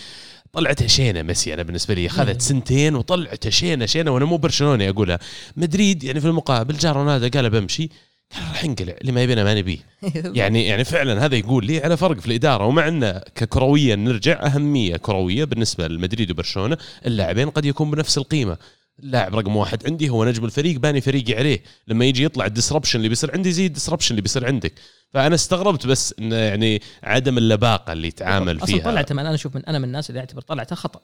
طلعت 0.54 0.86
شينه 0.86 1.22
ميسي 1.22 1.54
أنا 1.54 1.62
بالنسبة 1.62 1.94
لي 1.94 2.06
أخذت 2.06 2.42
سنتين 2.42 2.94
وطلعت 2.94 3.48
شينه 3.48 3.86
شينه 3.86 4.10
وأنا 4.10 4.24
مو 4.24 4.36
برشلوني 4.36 4.88
اقولها 4.88 5.18
مدريد 5.56 6.04
يعني 6.04 6.20
في 6.20 6.26
المقابل 6.26 6.76
جاء 6.76 6.92
رونالدو 6.92 7.38
قال 7.38 7.50
بمشي 7.50 7.90
قال 8.34 8.42
راح 8.48 8.64
انقلع 8.64 8.94
اللي 9.00 9.12
ما 9.12 9.22
يبينا 9.22 9.44
ما 9.44 9.54
نبيه. 9.54 9.78
يعني 10.40 10.66
يعني 10.66 10.84
فعلا 10.84 11.24
هذا 11.24 11.36
يقول 11.36 11.66
لي 11.66 11.80
على 11.80 11.96
فرق 11.96 12.20
في 12.20 12.26
الإدارة. 12.26 12.66
ومع 12.66 12.88
أنه 12.88 13.20
ككرويا 13.34 13.96
نرجع 13.96 14.46
أهمية 14.46 14.96
كروية 14.96 15.44
بالنسبة 15.44 15.88
لمدريد 15.88 16.30
وبرشلونة 16.30 16.78
اللاعبين 17.06 17.50
قد 17.50 17.64
يكون 17.64 17.90
بنفس 17.90 18.18
القيمة. 18.18 18.56
اللاعب 18.98 19.34
رقم 19.34 19.56
واحد 19.56 19.86
عندي 19.86 20.08
هو 20.08 20.24
نجم 20.24 20.44
الفريق 20.44 20.78
باني 20.78 21.00
فريقي 21.00 21.34
عليه. 21.34 21.62
لما 21.86 22.04
يجي 22.04 22.24
يطلع 22.24 22.46
ال 22.46 22.51
disruption 22.51 22.98
اللي 22.98 23.08
بيصير 23.08 23.32
عندي 23.32 23.52
زي 23.52 23.66
ال 23.66 23.70
disruption 23.70 24.10
اللي 24.10 24.22
بيصير 24.22 24.46
عندك. 24.46 24.74
فأنا 25.10 25.34
استغربت 25.34 25.86
بس 25.86 26.14
انه 26.18 26.36
يعني 26.36 26.82
عدم 27.02 27.38
اللباقة 27.38 27.92
اللي 27.92 28.08
يتعامل 28.08 28.56
أصلا 28.56 28.66
فيها. 28.66 28.84
طلعته 28.84 29.14
من 29.14 29.26
أنا 29.26 29.34
أشوف 29.34 29.54
من 29.54 29.64
أنا 29.64 29.78
من 29.78 29.84
الناس 29.84 30.10
اللي 30.10 30.20
أعتبر 30.20 30.42
طلعته 30.42 30.76
خطأ. 30.76 31.00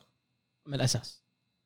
من 0.66 0.74
الأساس. 0.74 1.22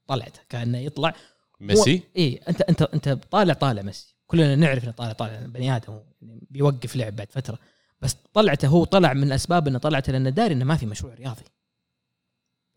طلعته. 0.06 0.40
كأنه 0.48 0.78
يطلع. 0.78 1.14
ميسي؟ 1.60 2.02
اي 2.16 2.40
انت 2.48 2.60
انت 2.60 2.82
أنت 2.82 3.08
طالع 3.08 3.54
طالع 3.54 3.82
ميسي. 3.82 4.14
كلنا 4.26 4.56
نعرف 4.56 4.84
إنه 4.84 4.92
طالع 4.92 5.12
طالع. 5.12 5.40
بني 5.46 5.76
آدم 5.76 5.98
يعني 6.22 6.46
بيوقف 6.50 6.96
لعب 6.96 7.16
بعد 7.16 7.32
فترة. 7.32 7.58
بس 8.02 8.16
طلعته 8.34 8.68
هو 8.68 8.84
طلع 8.84 9.12
من 9.12 9.32
اسباب 9.32 9.68
إنه 9.68 9.78
طلعته 9.78 10.12
لأنه 10.12 10.30
داري 10.30 10.54
إنه 10.54 10.64
ما 10.64 10.76
في 10.76 10.86
مشروع 10.86 11.14
رياضي. 11.14 11.42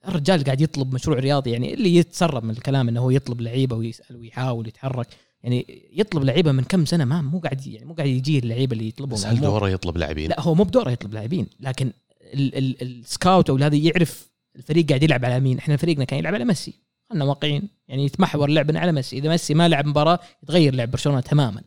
الرجال 0.07 0.43
قاعد 0.43 0.61
يطلب 0.61 0.93
مشروع 0.93 1.19
رياضي 1.19 1.51
يعني 1.51 1.73
اللي 1.73 1.95
يتسرب 1.95 2.43
من 2.43 2.49
الكلام 2.49 2.87
إنه 2.87 3.01
هو 3.01 3.09
يطلب 3.09 3.41
لعيبة 3.41 3.75
ويسأل 3.75 4.15
ويحاول 4.15 4.67
يتحرك. 4.67 5.07
يعني 5.43 5.83
يطلب 5.93 6.23
لعيبة 6.23 6.51
من 6.51 6.63
كم 6.63 6.85
سنة 6.85 7.05
ما 7.05 7.21
مو 7.21 7.39
قاعد 7.39 7.67
يعني 7.67 7.85
مو 7.85 7.93
قاعد 7.93 8.09
يجي 8.09 8.39
اللعيبة 8.39 8.73
اللي 8.73 8.87
يطلبهم. 8.87 9.19
هل 9.25 9.41
دوره 9.41 9.69
يطلب 9.69 9.97
لاعبين؟ 9.97 10.29
لا 10.29 10.41
هو 10.41 10.55
مو 10.55 10.63
بدوره 10.63 10.91
يطلب 10.91 11.13
لاعبين 11.13 11.47
لكن 11.59 11.91
ال- 12.21 12.55
ال- 12.57 12.81
scout 12.81 13.49
أو 13.49 13.57
هذا 13.57 13.75
يعرف 13.75 14.29
الفريق 14.55 14.87
قاعد 14.87 15.03
يلعب 15.03 15.25
على 15.25 15.39
مين. 15.39 15.57
إحنا 15.57 15.77
فريقنا 15.77 16.03
كان 16.05 16.19
يلعب 16.19 16.33
على 16.35 16.45
ميسي. 16.45 16.73
خلنا 17.09 17.25
واقعيين 17.25 17.69
يعني 17.87 18.05
يتمحور 18.05 18.49
لعبنا 18.49 18.79
على 18.79 18.91
ميسي. 18.91 19.17
إذا 19.17 19.29
ميسي 19.29 19.53
ما 19.53 19.67
لعب 19.67 19.85
مباراة 19.87 20.19
يتغير 20.43 20.75
لعب 20.75 20.91
برشلونة 20.91 21.19
تماما. 21.19 21.61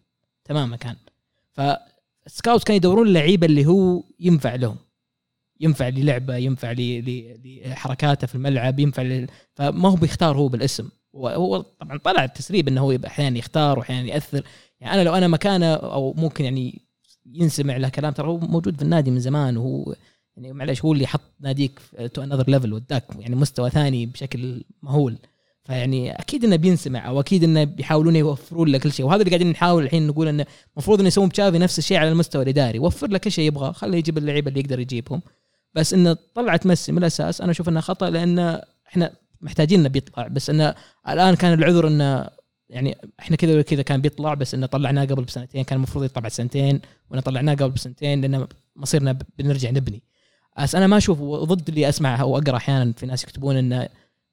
تماما 0.44 0.76
كان. 0.76 0.96
فال 1.52 1.84
scout 1.84 2.64
كانوا 2.64 2.76
يدورون 2.76 3.08
اللعيبه 3.08 3.46
اللي 3.46 3.66
هو 3.66 4.02
ينفع 4.20 4.54
لهم. 4.54 4.76
ينفع 5.60 5.88
للعبه 5.88 6.36
ينفع 6.36 6.74
لحركاته 6.76 8.26
في 8.26 8.34
الملعب 8.34 8.78
ينفع. 8.78 9.26
فما 9.54 9.88
هو 9.88 9.94
بيختار 9.96 10.36
هو 10.36 10.48
بالاسم. 10.48 10.88
هو- 11.16 11.28
هو 11.28 11.60
طبعا 11.80 11.98
طلع 11.98 12.24
التسريب 12.24 12.68
إنه 12.68 12.80
هو 12.80 12.98
أحيانا 13.06 13.38
يختار 13.38 13.78
واحيانا 13.78 14.08
يأثر. 14.08 14.42
يعني 14.80 14.94
أنا 14.94 15.04
لو 15.04 15.14
أنا 15.14 15.28
مكانه 15.28 15.74
أو 15.74 16.12
ممكن 16.12 16.44
يعني 16.44 16.82
ينسمع 17.26 17.76
له 17.76 17.88
كلام 17.88 18.12
ترى 18.12 18.28
هو 18.28 18.38
موجود 18.38 18.76
في 18.76 18.82
النادي 18.82 19.10
من 19.10 19.20
زمان 19.20 19.56
وهو 19.56 19.94
يعني 20.36 20.52
معلش 20.52 20.84
هو 20.84 20.92
اللي 20.92 21.06
حط 21.06 21.20
ناديك 21.40 21.80
to 22.14 22.22
another 22.22 22.50
level 22.50 22.72
وداك 22.72 23.04
يعني 23.18 23.36
مستوى 23.36 23.70
ثاني 23.70 24.06
بشكل 24.06 24.64
مهول. 24.82 25.18
فيعني 25.64 26.12
أكيد 26.12 26.44
إنه 26.44 26.56
بينسمع 26.56 27.08
أو 27.08 27.20
أكيد 27.20 27.44
إنه 27.44 27.64
بيحاولون 27.64 28.16
يوفرون 28.16 28.68
له 28.68 28.78
كل 28.78 28.92
شيء. 28.92 29.06
وهذا 29.06 29.20
اللي 29.20 29.30
قاعدين 29.30 29.50
نحاول 29.50 29.82
الحين 29.84 30.06
نقول 30.06 30.28
إنه 30.28 30.46
المفروض 30.76 30.98
إنه 30.98 31.08
يسوون 31.08 31.28
بتشافي 31.28 31.58
نفس 31.58 31.78
الشيء 31.78 31.96
على 31.96 32.08
المستوى 32.08 32.42
الإداري. 32.42 32.78
وفر 32.78 33.08
له 33.08 33.18
كل 33.18 33.32
شيء 33.32 33.44
يبغاه 33.46 33.72
خليه 33.72 33.98
يجيب 33.98 34.18
اللعيبة 34.18 34.48
اللي 34.48 34.60
يقدر 34.60 34.80
يجيبهم. 34.80 35.22
بس 35.74 35.94
انه 35.94 36.16
طلعت 36.34 36.66
ميسي 36.66 36.92
من 36.92 36.98
الأساس 36.98 37.40
أنا 37.40 37.50
أشوف 37.50 37.68
انه 37.68 37.80
خطأ 37.80 38.10
لأن 38.10 38.60
إحنا 38.88 39.12
محتاجين 39.40 39.80
إنه 39.80 39.88
بيطلع. 39.88 40.26
بس 40.28 40.50
انه 40.50 40.74
الآن 41.08 41.34
كان 41.34 41.52
العذر 41.52 41.88
انه 41.88 42.28
يعني 42.68 42.96
إحنا 43.20 43.36
كذا 43.36 43.62
كذا 43.62 43.82
كان 43.82 44.00
بيطلع 44.00 44.34
بس 44.34 44.54
انه 44.54 44.66
طلعناه 44.66 45.04
قبل 45.04 45.24
بسنتين 45.24 45.64
كان 45.64 45.76
المفروض 45.76 46.04
يطلع 46.04 46.20
بعد 46.20 46.32
سنتين 46.32 46.80
وانا 47.10 47.20
طلعناه 47.22 47.54
قبل 47.54 47.70
بسنتين 47.70 48.20
لأن 48.20 48.46
مصيرنا 48.76 49.18
بنرجع 49.38 49.70
نبني. 49.70 50.02
بس 50.58 50.74
أنا 50.74 50.86
ما 50.86 50.96
أشوف 50.96 51.20
وضد 51.20 51.68
اللي 51.68 51.88
اسمع 51.88 52.20
أو 52.20 52.38
أقرأ 52.38 52.56
أحيانا 52.56 52.92
في 52.92 53.06
ناس 53.06 53.24
يكتبون 53.24 53.56
انه 53.56 53.88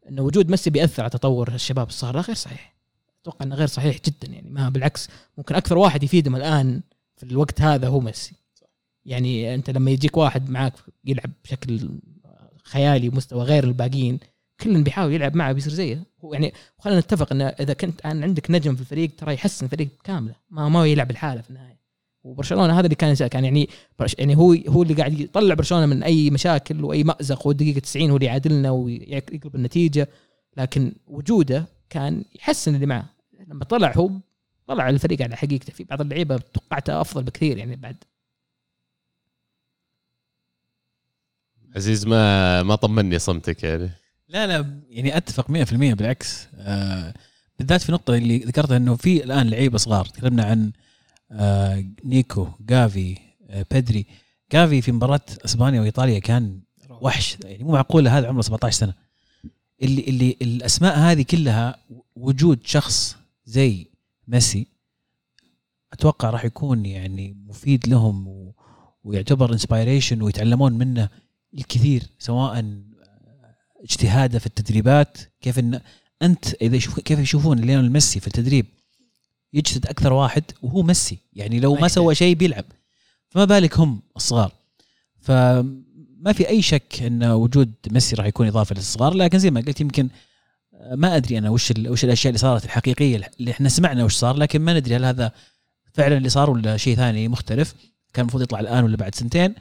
انه 0.09 0.21
وجود 0.21 0.49
ميسي 0.49 0.69
بيأثر 0.69 1.03
على 1.03 1.09
تطور 1.09 1.47
الشباب. 1.47 1.87
الصغار 1.87 2.15
لا 2.15 2.21
غير 2.21 2.35
صحيح. 2.35 2.75
أتوقع 3.21 3.45
إنه 3.45 3.55
غير 3.55 3.67
صحيح 3.67 3.97
جدا 4.05 4.33
يعني. 4.33 4.49
ما 4.49 4.69
بالعكس 4.69 5.09
ممكن 5.37 5.55
أكثر 5.55 5.77
واحد 5.77 6.03
يفيدهم 6.03 6.35
الآن 6.35 6.81
في 7.17 7.23
الوقت 7.23 7.61
هذا 7.61 7.87
هو 7.87 7.99
ميسي. 7.99 8.35
يعني 9.07 9.55
أنت 9.55 9.69
لما 9.69 9.91
يجيك 9.91 10.17
واحد 10.17 10.49
معاك 10.49 10.73
يلعب 11.05 11.31
بشكل 11.43 11.89
خيالي 12.63 13.09
ومستوى 13.09 13.43
غير 13.43 13.63
الباقيين 13.63 14.19
كل 14.59 14.83
بيحاول 14.83 15.13
يلعب 15.13 15.35
معه 15.35 15.51
بيصير 15.51 15.73
زيه. 15.73 16.03
يعني 16.33 16.53
خلينا 16.79 16.99
نتفق 16.99 17.31
ان 17.31 17.41
إذا 17.41 17.73
كنت 17.73 18.01
أن 18.01 18.23
عندك 18.23 18.51
نجم 18.51 18.75
في 18.75 18.81
الفريق 18.81 19.15
ترى 19.17 19.33
يحسن 19.33 19.65
الفريق 19.65 19.89
كاملة. 20.03 20.35
ما 20.49 20.69
ما 20.69 20.79
هو 20.79 20.83
يلعب 20.83 21.11
الحالة 21.11 21.41
في 21.41 21.49
النهاية. 21.49 21.77
وبرشلونة 22.23 22.73
هذا 22.73 22.85
اللي 22.85 22.95
كان 22.95 23.13
كان 23.13 23.43
يعني 23.45 23.69
يعني 24.17 24.37
هو 24.37 24.55
هو 24.67 24.83
اللي 24.83 24.93
قاعد 24.93 25.19
يطلع 25.19 25.53
برشلونة 25.55 25.85
من 25.85 26.03
أي 26.03 26.29
مشاكل 26.29 26.83
وأي 26.83 27.03
مأزق 27.03 27.47
والدقيقه 27.47 27.79
90 27.79 28.09
هو 28.09 28.15
اللي 28.15 28.25
يعادلنا 28.25 28.71
ويقلب 28.71 29.55
النتيجة. 29.55 30.09
لكن 30.57 30.91
وجوده 31.07 31.65
كان 31.89 32.23
يحسن 32.35 32.75
اللي 32.75 32.85
معه. 32.85 33.09
لما 33.47 33.65
طلع 33.65 33.93
هو 33.97 34.11
طلع 34.67 34.89
الفريق 34.89 35.21
على 35.21 35.35
حقيقته. 35.35 35.73
في 35.73 35.83
بعض 35.83 36.01
اللعيبة 36.01 36.37
توقعته 36.37 37.01
أفضل 37.01 37.23
بكثير 37.23 37.57
يعني 37.57 37.75
بعد. 37.75 37.95
عزيز 41.75 42.07
ما 42.07 42.63
ما 42.63 42.75
طمني 42.75 43.19
صمتك 43.19 43.63
يعني. 43.63 43.89
لا 44.29 44.47
لا 44.47 44.81
يعني 44.89 45.17
أتفق 45.17 45.51
100% 45.51 45.73
بالعكس. 45.73 46.47
آه 46.55 47.13
بالذات 47.59 47.81
في 47.81 47.91
نقطة 47.91 48.15
اللي 48.15 48.37
ذكرتها 48.37 48.77
إنه 48.77 48.95
في 48.95 49.23
الآن 49.23 49.49
لعيبه 49.49 49.77
صغار 49.77 50.05
تكلمنا 50.05 50.43
عن 50.43 50.71
آه 51.31 51.85
نيكو 52.05 52.47
جافي 52.59 53.17
آه 53.49 53.65
بيدري. 53.71 54.05
جافي 54.51 54.81
في 54.81 54.91
مباراة 54.91 55.21
إسبانيا 55.45 55.81
وإيطاليا 55.81 56.19
كان 56.19 56.59
وحش 57.01 57.37
يعني 57.43 57.63
مو 57.63 57.71
معقوله 57.71 58.17
هذا 58.19 58.27
عمره 58.27 58.41
17 58.41 58.77
سنة. 58.77 58.93
اللي 59.81 60.01
اللي 60.01 60.37
الأسماء 60.41 60.97
هذه 60.99 61.21
كلها 61.21 61.75
وجود 62.15 62.59
شخص 62.65 63.17
زي 63.45 63.87
ميسي 64.27 64.67
أتوقع 65.93 66.29
راح 66.29 66.45
يكون 66.45 66.85
يعني 66.85 67.37
مفيد 67.47 67.87
لهم 67.87 68.27
و 68.27 68.53
ويعتبر 69.03 69.53
inspiration 69.53 70.21
ويتعلمون 70.21 70.73
منه. 70.73 71.09
الكثير 71.53 72.03
سواء 72.19 72.65
اجتهاده 73.83 74.39
في 74.39 74.45
التدريبات 74.45 75.17
كيف 75.41 75.59
إن 75.59 75.81
أنت 76.21 76.53
إذا 76.61 76.75
يشوف 76.75 76.99
كيف 76.99 77.19
يشوفون 77.19 77.59
ليونيل 77.59 77.91
ميسي 77.91 78.19
في 78.19 78.27
التدريب؟ 78.27 78.65
يجتهد 79.53 79.85
أكثر 79.85 80.13
واحد 80.13 80.43
وهو 80.61 80.83
ميسي 80.83 81.17
يعني 81.33 81.59
لو 81.59 81.75
ما 81.75 81.87
سوى 81.87 82.15
شيء 82.15 82.35
بيلعب. 82.35 82.65
فما 83.29 83.45
بالك 83.45 83.79
هم 83.79 84.01
الصغار. 84.15 84.51
فما 85.19 86.33
في 86.33 86.49
أي 86.49 86.61
شك 86.61 87.01
إن 87.01 87.23
وجود 87.23 87.73
ميسي 87.91 88.15
راح 88.15 88.25
يكون 88.25 88.47
إضافة 88.47 88.75
للصغار 88.75 89.13
لكن 89.13 89.39
زي 89.39 89.51
ما 89.51 89.61
قلت 89.61 89.81
يمكن 89.81 90.09
ما 90.91 91.15
أدري 91.15 91.37
أنا 91.37 91.49
وش 91.49 91.73
وش 91.87 92.03
الأشياء 92.03 92.29
اللي 92.29 92.39
صارت 92.39 92.65
الحقيقية 92.65 93.29
اللي 93.39 93.51
إحنا 93.51 93.69
سمعنا 93.69 94.03
وش 94.03 94.13
صار 94.15 94.37
لكن 94.37 94.61
ما 94.61 94.79
ندري 94.79 94.95
هل 94.95 95.05
هذا 95.05 95.31
فعلا 95.93 96.17
اللي 96.17 96.29
صار 96.29 96.49
ولا 96.49 96.77
شيء 96.77 96.95
ثاني 96.95 97.27
مختلف. 97.27 97.75
كان 98.13 98.21
المفروض 98.23 98.43
يطلع 98.43 98.59
الآن 98.59 98.83
ولا 98.83 98.97
بعد 98.97 99.15
سنتين. 99.15 99.55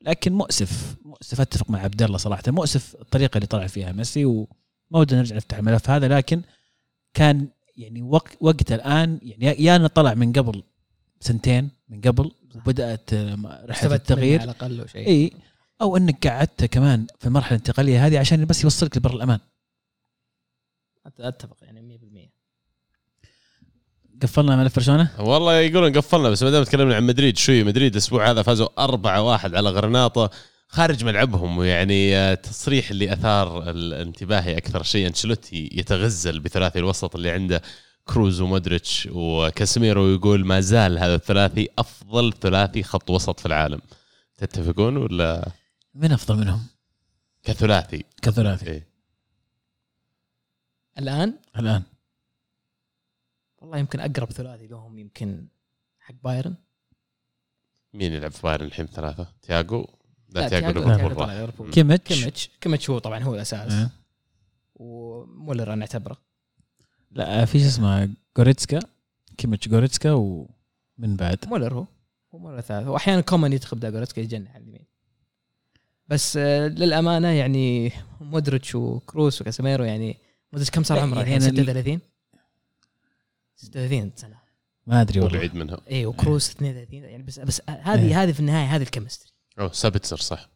لكن 0.00 0.32
مؤسف 0.32 0.96
مؤسف 1.04 1.40
أتفق 1.40 1.70
مع 1.70 1.78
عبد 1.78 2.02
الله 2.02 2.18
صراحة 2.18 2.42
مؤسف 2.48 2.94
الطريقة 3.00 3.36
اللي 3.36 3.46
طلع 3.46 3.66
فيها 3.66 3.92
ميسي 3.92 4.24
وما 4.24 4.46
ودنا 4.90 5.18
نرجع 5.18 5.36
نفتح 5.36 5.58
الملف 5.58 5.90
هذا 5.90 6.08
لكن 6.08 6.42
كان 7.14 7.48
يعني 7.76 8.02
وقت 8.02 8.36
وقت 8.40 8.72
الآن 8.72 9.18
يعني 9.22 9.62
يا 9.64 9.76
أنه 9.76 9.86
طلع 9.86 10.14
من 10.14 10.32
قبل 10.32 10.62
سنتين 11.20 11.70
من 11.88 12.00
قبل 12.00 12.30
وبدأت 12.54 13.12
آه، 13.12 13.64
رحلة 13.64 13.94
التغيير. 13.94 14.40
على 14.40 14.50
الأقل 14.50 14.80
أو 14.80 14.86
شيء 14.86 15.06
إي 15.06 15.32
أو 15.80 15.96
أنك 15.96 16.26
قعدته 16.26 16.66
كمان 16.66 17.06
في 17.18 17.26
المرحلة 17.26 17.56
الانتقالية 17.56 18.06
هذه 18.06 18.18
عشان 18.18 18.44
بس 18.44 18.64
يوصلك 18.64 18.96
لبر 18.96 19.14
الأمان. 19.14 19.38
أتفق. 21.06 21.56
100% 21.62 21.65
قفلنا 24.22 24.56
ملف 24.56 24.76
برشلونة؟ 24.76 25.10
والله 25.18 25.54
يقولون 25.54 25.92
قفلنا 25.92 26.30
بس 26.30 26.42
ما 26.42 26.50
دام 26.50 26.64
تكلمنا 26.64 26.96
عن 26.96 27.02
مدريد 27.04 27.38
شوي 27.38 27.64
مدريد 27.64 27.92
الأسبوع 27.92 28.30
هذا 28.30 28.42
فازوا 28.42 28.86
4-1 28.86 29.54
على 29.54 29.70
غرناطة 29.70 30.30
خارج 30.68 31.04
ملعبهم 31.04 31.58
ويعني 31.58 32.16
آه، 32.16 32.34
تصريح 32.34 32.90
اللي 32.90 33.12
أثار 33.12 33.70
انتباهي 34.02 34.56
أكثر 34.56 34.82
شيء 34.82 35.06
أنشيلوتي 35.06 35.70
يتغزل 35.72 36.40
بثلاثي 36.40 36.78
الوسط 36.78 37.16
اللي 37.16 37.30
عنده 37.30 37.62
كروز 38.04 38.40
ومودريتش 38.40 39.08
وكاسيميرو 39.12 40.08
يقول 40.08 40.46
ما 40.46 40.60
زال 40.60 40.98
هذا 40.98 41.14
الثلاثي 41.14 41.68
أفضل 41.78 42.32
ثلاثي 42.32 42.82
خط 42.82 43.10
وسط 43.10 43.40
في 43.40 43.46
العالم. 43.46 43.80
تتفقون 44.36 44.96
ولا؟ 44.96 45.52
من 45.94 46.12
أفضل 46.12 46.36
منهم؟ 46.36 46.66
كثلاثي. 47.42 48.04
كثلاثي. 48.22 48.66
إيه. 48.66 48.88
الآن؟ 50.98 51.34
الآن. 51.58 51.82
والله 53.66 53.78
يمكن 53.78 54.00
أقرب 54.00 54.30
ثلاثي 54.32 54.66
لهم 54.66 54.98
يمكن 54.98 55.46
حق 55.98 56.14
بايرن. 56.24 56.54
مين 57.94 58.12
يلعب 58.12 58.30
في 58.30 58.42
بايرن 58.42 58.66
الحين 58.66 58.86
ثلاثة؟ 58.86 59.32
تياجو 59.42 59.86
لا, 60.28 60.40
لا، 60.40 60.48
تياجو 60.48 60.80
ليفربول. 60.80 61.70
كيميتش؟ 61.70 62.18
كيميتش. 62.18 62.50
كيميتش 62.60 62.90
هو 62.90 62.98
طبعا 62.98 63.22
هو 63.22 63.34
الأساس. 63.34 63.72
آه. 63.72 63.90
ومولر 64.74 65.72
أنا 65.72 65.82
أعتبره. 65.82 66.16
لا 67.10 67.44
في 67.44 67.60
شو 67.60 67.66
اسمه 67.66 68.10
جوريتسكا 68.36 68.78
كيميتش 69.38 69.68
جوريتسكا 69.68 70.12
ومن 70.12 71.16
بعد. 71.16 71.38
مولر 71.46 71.74
هو. 71.74 71.86
هو 72.34 72.38
مولر 72.38 72.60
ثالث. 72.60 72.88
واحيانا 72.88 73.20
كومان 73.20 73.52
يدخل 73.52 73.78
داجورتسكا 73.78 74.20
يجنح 74.20 74.54
على 74.54 74.62
اليمين. 74.64 74.84
بس 76.08 76.36
آه، 76.36 76.68
للأمانة 76.68 77.28
يعني 77.28 77.92
مودريتش 78.20 78.74
وكروس 78.74 79.40
وكاسيميرو 79.40 79.84
يعني 79.84 80.16
مودريتش 80.52 80.70
كم 80.70 80.82
صار 80.82 80.98
عمره؟ 80.98 81.18
يعني 81.18 81.36
الحين 81.36 81.50
أنا- 81.50 81.60
36 81.62 82.00
36 83.56 84.12
سنة. 84.16 84.36
ما 84.86 85.00
أدري 85.00 85.20
والله. 85.20 85.38
بعيد 85.38 85.54
منها. 85.54 85.80
اي 85.90 86.06
وكروس 86.06 86.50
32 86.50 87.02
يعني 87.04 87.22
بس 87.22 87.38
بس 87.38 87.62
هذه 87.68 88.08
إيه. 88.08 88.22
هذه 88.22 88.32
في 88.32 88.40
النهاية 88.40 88.76
هذه 88.76 88.82
ال 88.82 88.86
chemistry. 88.86 89.30
أوه 89.60 89.72
سابتسر 89.72 90.16
صح. 90.16 90.48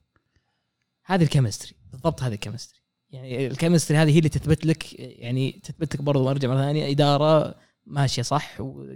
هذه 1.04 1.22
ال 1.22 1.27
chemistry 1.27 1.72
بالضبط 1.92 2.22
هذه 2.22 2.34
ال 2.34 2.38
chemistry. 2.38 2.80
يعني 3.10 3.46
ال 3.46 3.51
chemistry 3.51 3.98
هذه 3.98 4.10
هي 4.10 4.18
اللي 4.18 4.28
تثبت 4.28 4.66
لك 4.66 5.00
يعني 5.00 5.60
تثبت 5.62 5.94
لك 5.94 6.02
برضو 6.02 6.30
ارجع 6.30 6.48
مرة 6.48 6.56
ثانية 6.56 6.90
إدارة 6.90 7.54
ماشية 7.86 8.22
صح 8.22 8.60
و 8.60 8.86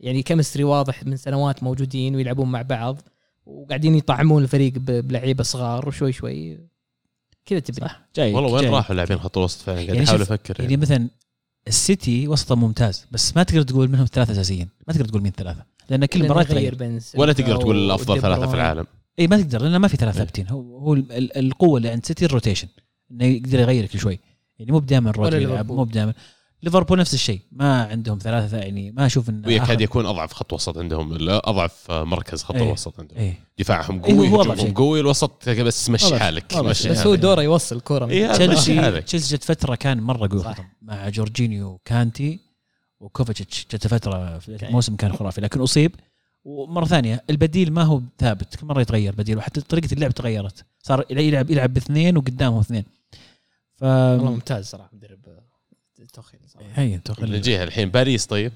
يعني 0.00 0.22
chemistry 0.22 0.64
واضح 0.64 1.04
من 1.04 1.16
سنوات 1.16 1.62
موجودين 1.62 2.16
ويلعبون 2.16 2.50
مع 2.50 2.62
بعض 2.62 3.00
وقاعدين 3.46 3.94
يطعمون 3.94 4.42
الفريق 4.42 4.72
بلعيبة 4.78 5.42
صغار 5.42 5.88
وشوي 5.88 6.12
شوي. 6.12 6.58
كذا 7.46 7.58
تبني 7.58 7.88
صح 7.88 8.02
جاي 8.16 8.34
والله 8.34 8.52
وين. 8.52 8.70
راحوا 8.70 8.94
لاعبين 8.94 9.18
خط 9.18 9.38
الوسط 9.38 9.60
فعلا؟ 9.60 9.78
قاعد 9.78 9.94
يعني 9.94 10.06
أحاول 10.06 10.22
أفكر 10.22 10.60
يعني. 10.60 10.76
مثلا 10.76 11.08
السيتي 11.70 12.28
وسطه 12.28 12.54
ممتاز 12.54 13.06
بس 13.10 13.36
ما 13.36 13.42
تقدر 13.42 13.62
تقول 13.62 13.88
منهم 13.88 14.06
ثلاثة 14.06 14.32
أساسيين 14.32 14.68
ما 14.88 14.94
تقدر 14.94 15.04
تقول 15.08 15.22
مين 15.22 15.32
ثلاثة 15.32 15.64
لأن 15.90 16.04
كل 16.04 16.24
مباراة 16.24 16.42
تغير 16.42 16.74
بين 16.74 17.00
ولا 17.14 17.32
تقدر 17.32 17.56
تقول 17.56 17.90
افضل 17.90 18.12
ودي 18.12 18.20
ثلاثة 18.20 18.46
في. 18.46 18.54
العالم 18.54 18.86
اي 19.18 19.26
ما 19.26 19.36
تقدر 19.36 19.62
لأن 19.62 19.76
ما 19.76 19.88
في 19.88 19.96
ثلاثة 19.96 20.18
إيه. 20.18 20.24
ثابتين 20.24 20.48
هو 20.48 20.78
هو 20.78 20.94
ال- 20.94 21.12
ال- 21.12 21.36
القوة 21.36 21.76
اللي 21.78 21.88
عند 21.88 22.06
سيتي 22.06 22.24
ال 22.24 22.29
rotation 22.29 22.68
إنه 23.10 23.24
يقدر 23.24 23.58
يغير 23.60 23.86
كل 23.86 23.98
شوي 23.98 24.18
يعني 24.58 24.72
مو 24.72 24.78
بدائما 24.78 25.10
رودري 25.10 25.42
يلعب. 25.42 25.72
مو 25.72 25.84
بدائما 25.84 26.14
ليفربول 26.62 26.98
نفس 26.98 27.14
الشيء 27.14 27.40
ما 27.52 27.84
عندهم 27.84 28.18
ثلاثة 28.18 28.58
يعني 28.58 28.90
ما 28.90 29.06
أشوف 29.06 29.30
انه 29.30 29.48
ويكاد 29.48 29.80
يكون 29.80 30.06
أضعف 30.06 30.32
خط 30.32 30.52
وسط 30.52 30.78
عندهم 30.78 31.16
لا 31.16 31.50
أضعف 31.50 31.90
مركز 31.90 32.42
خط 32.42 32.54
إيه. 32.54 32.62
الوسط 32.62 33.00
عندهم 33.00 33.18
إيه 33.18 33.34
دفاعهم 33.58 34.04
إيه، 34.04 34.14
قوي 34.16 34.28
هو 34.28 34.34
أضعف 34.40 34.46
هجومهم 34.46 34.66
شيء. 34.66 34.74
قوي 34.74 35.00
الوسط 35.00 35.48
بس 35.48 35.90
مشي 35.90 36.18
حالك 36.18 36.56
مشي 36.56 36.82
شيء. 36.82 36.90
بس. 36.92 36.98
هو 37.06 37.14
دوره 37.14 37.42
يوصل 37.42 37.80
كوره 37.80 38.04
من- 38.04 38.10
إيه، 38.12 38.32
تشيلسي. 38.32 39.00
تشيلسي 39.00 39.36
جت 39.36 39.44
فترة 39.44 39.74
كان 39.74 40.00
مرة 40.00 40.28
قوي 40.28 40.54
مع 40.82 41.08
جورجينيو 41.08 41.68
وكانتي 41.68 42.38
وكوفاتشيتش 43.00 43.66
جت 43.72 43.86
فترة 43.86 44.38
في 44.38 44.52
okay. 44.52 44.66
الموسم 44.66 44.96
كان 44.96 45.12
خرافي 45.12 45.40
لكن 45.40 45.60
أصيب 45.60 45.94
ومرة 46.44 46.84
ثانية 46.84 47.24
البديل 47.30 47.72
ما 47.72 47.82
هو 47.82 48.00
ثابت 48.18 48.54
كل 48.56 48.66
مرة 48.66 48.80
يتغير 48.80 49.14
بديل 49.14 49.38
وحتى 49.38 49.60
طريقة 49.60 49.92
اللعب 49.92 50.10
تغيرت 50.10 50.64
صار 50.82 51.04
يلعب 51.10 51.50
يلعب 51.50 51.74
باثنين 51.74 52.16
وقدامهم 52.16 52.60
اثنين 52.60 52.84
ف 53.74 53.82
والله 53.82 54.30
ممتاز 54.30 54.66
صراحة 54.66 54.90
مدرب 54.92 55.18
توخيل 56.12 56.40
هي 56.74 56.94
أنتوا 56.94 57.14
خلي- 57.14 57.36
نجيها 57.38 57.64
الحين 57.64 57.90
باريس 57.90 58.26
طيب؟ 58.26 58.52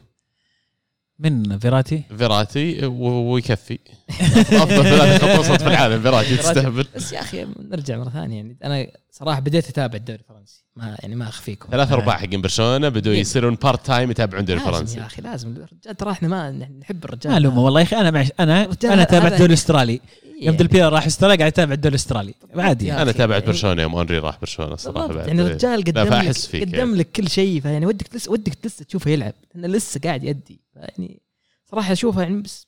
من 1.18 1.59
فيراتي؟ 1.59 2.02
فيراتي 2.18 2.86
ويكفي. 2.86 3.78
أفضل 4.62 4.82
ثلاث 4.84 5.22
خط 5.24 5.38
وسط 5.38 5.62
في 5.62 5.68
العالم 5.68 6.02
فيراتي. 6.02 6.36
تستهبل. 6.36 6.86
بس 6.96 7.12
يا 7.12 7.20
أخي 7.20 7.46
نرجع 7.70 7.96
مرة 7.98 8.09
ثانية 8.11 8.36
يعني 8.36 8.57
أنا 8.64 8.86
صراحة 9.17 9.41
بديت 9.41 9.69
أتابع 9.69 9.97
الدوري 9.97 10.19
الفرنسي. 10.21 10.65
ما 10.77 10.97
يعني 11.03 11.15
ما 11.15 11.29
أخفيكم. 11.29 11.69
ثلاث 11.71 11.93
أرباع 11.93 12.17
حقين 12.17 12.43
برشلونة 12.43 12.89
بدوا 12.89 13.12
يصيرون 13.12 13.55
part 13.55 13.87
time 13.87 14.11
يتابعون 14.11 14.41
الدوري 14.41 14.61
الفرنسي 14.61 14.99
يا 14.99 15.07
أخي 15.07 15.23
لازم. 15.23 15.51
الرجال 15.57 15.97
ترى 15.97 16.11
إحنا 16.11 16.29
ما 16.29 16.51
نحب 16.51 17.05
الرجال. 17.05 17.33
ما 17.33 17.39
الومه 17.39 17.61
والله 17.65 17.81
يا 17.81 17.85
أخي. 17.87 17.97
أنا 17.97 18.11
ماعاش 18.11 18.28
أنا 18.41 18.69
أنا 18.85 19.05
تابعت 19.05 19.33
الدوري 19.33 19.49
الاسترالي 19.49 20.01
يعني 20.25 20.47
يوم 20.47 20.57
ديل 20.57 20.67
بيرو 20.67 20.89
راح 20.89 21.07
أستراليا 21.07 21.37
قاعد 21.37 21.53
أتابع 21.53 21.73
الدوري 21.73 21.91
الأسترالي. 21.91 22.35
عادي. 22.57 22.87
يعني 22.87 23.03
أنا 23.03 23.12
تابعت 23.12 23.41
يعني- 23.43 23.53
برشلونة 23.53 23.83
يوم 23.83 23.95
اونري 23.95 24.19
راح 24.19 24.41
برشلونة 24.41 24.77
صراحة 24.77 24.99
بالضبط. 25.07 25.17
بعد 25.17 25.29
يعني 25.29 25.43
الرجال 25.43 25.85
قدم 25.85 26.03
لك 26.15 26.33
فيك 26.33 26.62
قدم 26.62 26.75
يعني. 26.79 26.95
لك 26.95 27.11
كل 27.12 27.29
شيء 27.31 27.61
فيعني 27.61 27.87
ودك 27.87 28.15
لسه 28.17 28.33
ودك 28.33 28.67
لسه 28.67 28.85
تشوفه 28.85 29.11
يلعب. 29.11 29.33
لأنه 29.55 29.69
لسه 29.77 30.01
قاعد 30.05 30.25
يدي 30.25 30.61
يعني 30.75 31.21
صراحة 31.71 31.93
أشوفه 31.93 32.23
يعني 32.23 32.43
بس 32.43 32.67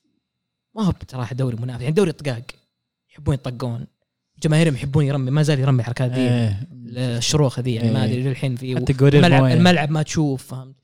ما 0.75 0.83
هو 0.83 0.93
بصراحة 1.07 1.35
دوري 1.35 1.55
منافس. 1.55 1.81
يعني 1.81 1.93
دوري 1.93 2.11
طقاق 2.11 2.43
يحبون 3.11 3.33
يطقون. 3.35 3.87
جماهيرهم 4.43 4.73
يحبون 4.73 5.05
يرمي 5.05 5.31
ما 5.31 5.43
زال 5.43 5.59
يرمي 5.59 5.79
الحركات 5.79 6.11
ذي. 6.11 6.21
إيه. 6.21 6.67
الشروخ 6.97 7.59
ذي 7.59 7.75
يعني 7.75 7.91
ما 7.91 8.03
إيه. 8.03 8.09
أدري 8.09 8.23
للحين 8.23 8.55
في 8.55 8.77
الملعب. 9.01 9.45
الملعب 9.45 9.91
ما 9.91 10.03
تشوف 10.03 10.47
فهمت؟ 10.47 10.75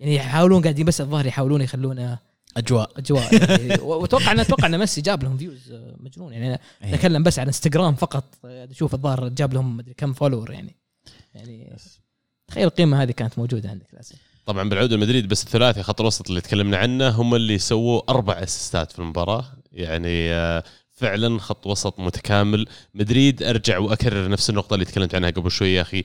يعني 0.00 0.14
يحاولون 0.14 0.62
قاعدين 0.62 0.86
بس 0.86 1.00
الظاهر 1.00 1.26
يحاولون 1.26 1.60
يخلونه 1.60 2.18
أجواء. 2.56 2.90
أجواء. 2.96 3.34
يعني 3.50 3.82
وأتوقع 3.88 4.32
ان 4.32 4.40
أتوقع 4.40 4.66
إن 4.66 4.78
ميسي 4.78 5.00
جاب 5.00 5.22
لهم 5.22 5.36
views 5.36 5.72
مجنون. 6.00 6.32
يعني 6.32 6.48
أنا 6.48 6.58
إيه. 6.84 6.94
أتكلم 6.94 7.22
بس 7.22 7.38
عن 7.38 7.46
انستغرام 7.46 7.94
فقط 7.94 8.24
أشوف 8.44 8.94
الظاهر 8.94 9.28
جاب 9.28 9.54
لهم 9.54 9.76
مدري 9.76 9.94
كم 9.94 10.12
follower 10.12 10.50
يعني. 10.50 10.76
يعني 11.34 11.76
تخيل 12.48 12.64
القيمة 12.64 13.02
هذه 13.02 13.10
كانت 13.10 13.38
موجودة 13.38 13.70
عندك 13.70 13.86
للأسف. 13.92 14.16
طبعا 14.46 14.68
بالعودة 14.68 14.96
لمدريد 14.96 15.28
بس 15.28 15.44
الثلاثي 15.44 15.82
خط 15.82 16.00
الوسط 16.00 16.28
اللي 16.28 16.40
تكلمنا 16.40 16.76
عنه 16.76 17.08
هم 17.08 17.34
اللي 17.34 17.58
سووا 17.58 18.10
أربع 18.10 18.42
أسيستات 18.42 18.92
في 18.92 18.98
المباراة. 18.98 19.44
يعني 19.72 20.32
آه، 20.32 20.64
فعلا 20.98 21.38
خط 21.38 21.66
وسط 21.66 22.00
متكامل. 22.00 22.66
مدريد 22.94 23.42
أرجع 23.42 23.78
وأكرر 23.78 24.28
نفس 24.28 24.50
النقطة 24.50 24.74
اللي 24.74 24.84
تكلمت 24.84 25.14
عنها 25.14 25.30
قبل 25.30 25.50
شوي 25.50 25.74
يا 25.74 25.82
أخي. 25.82 26.02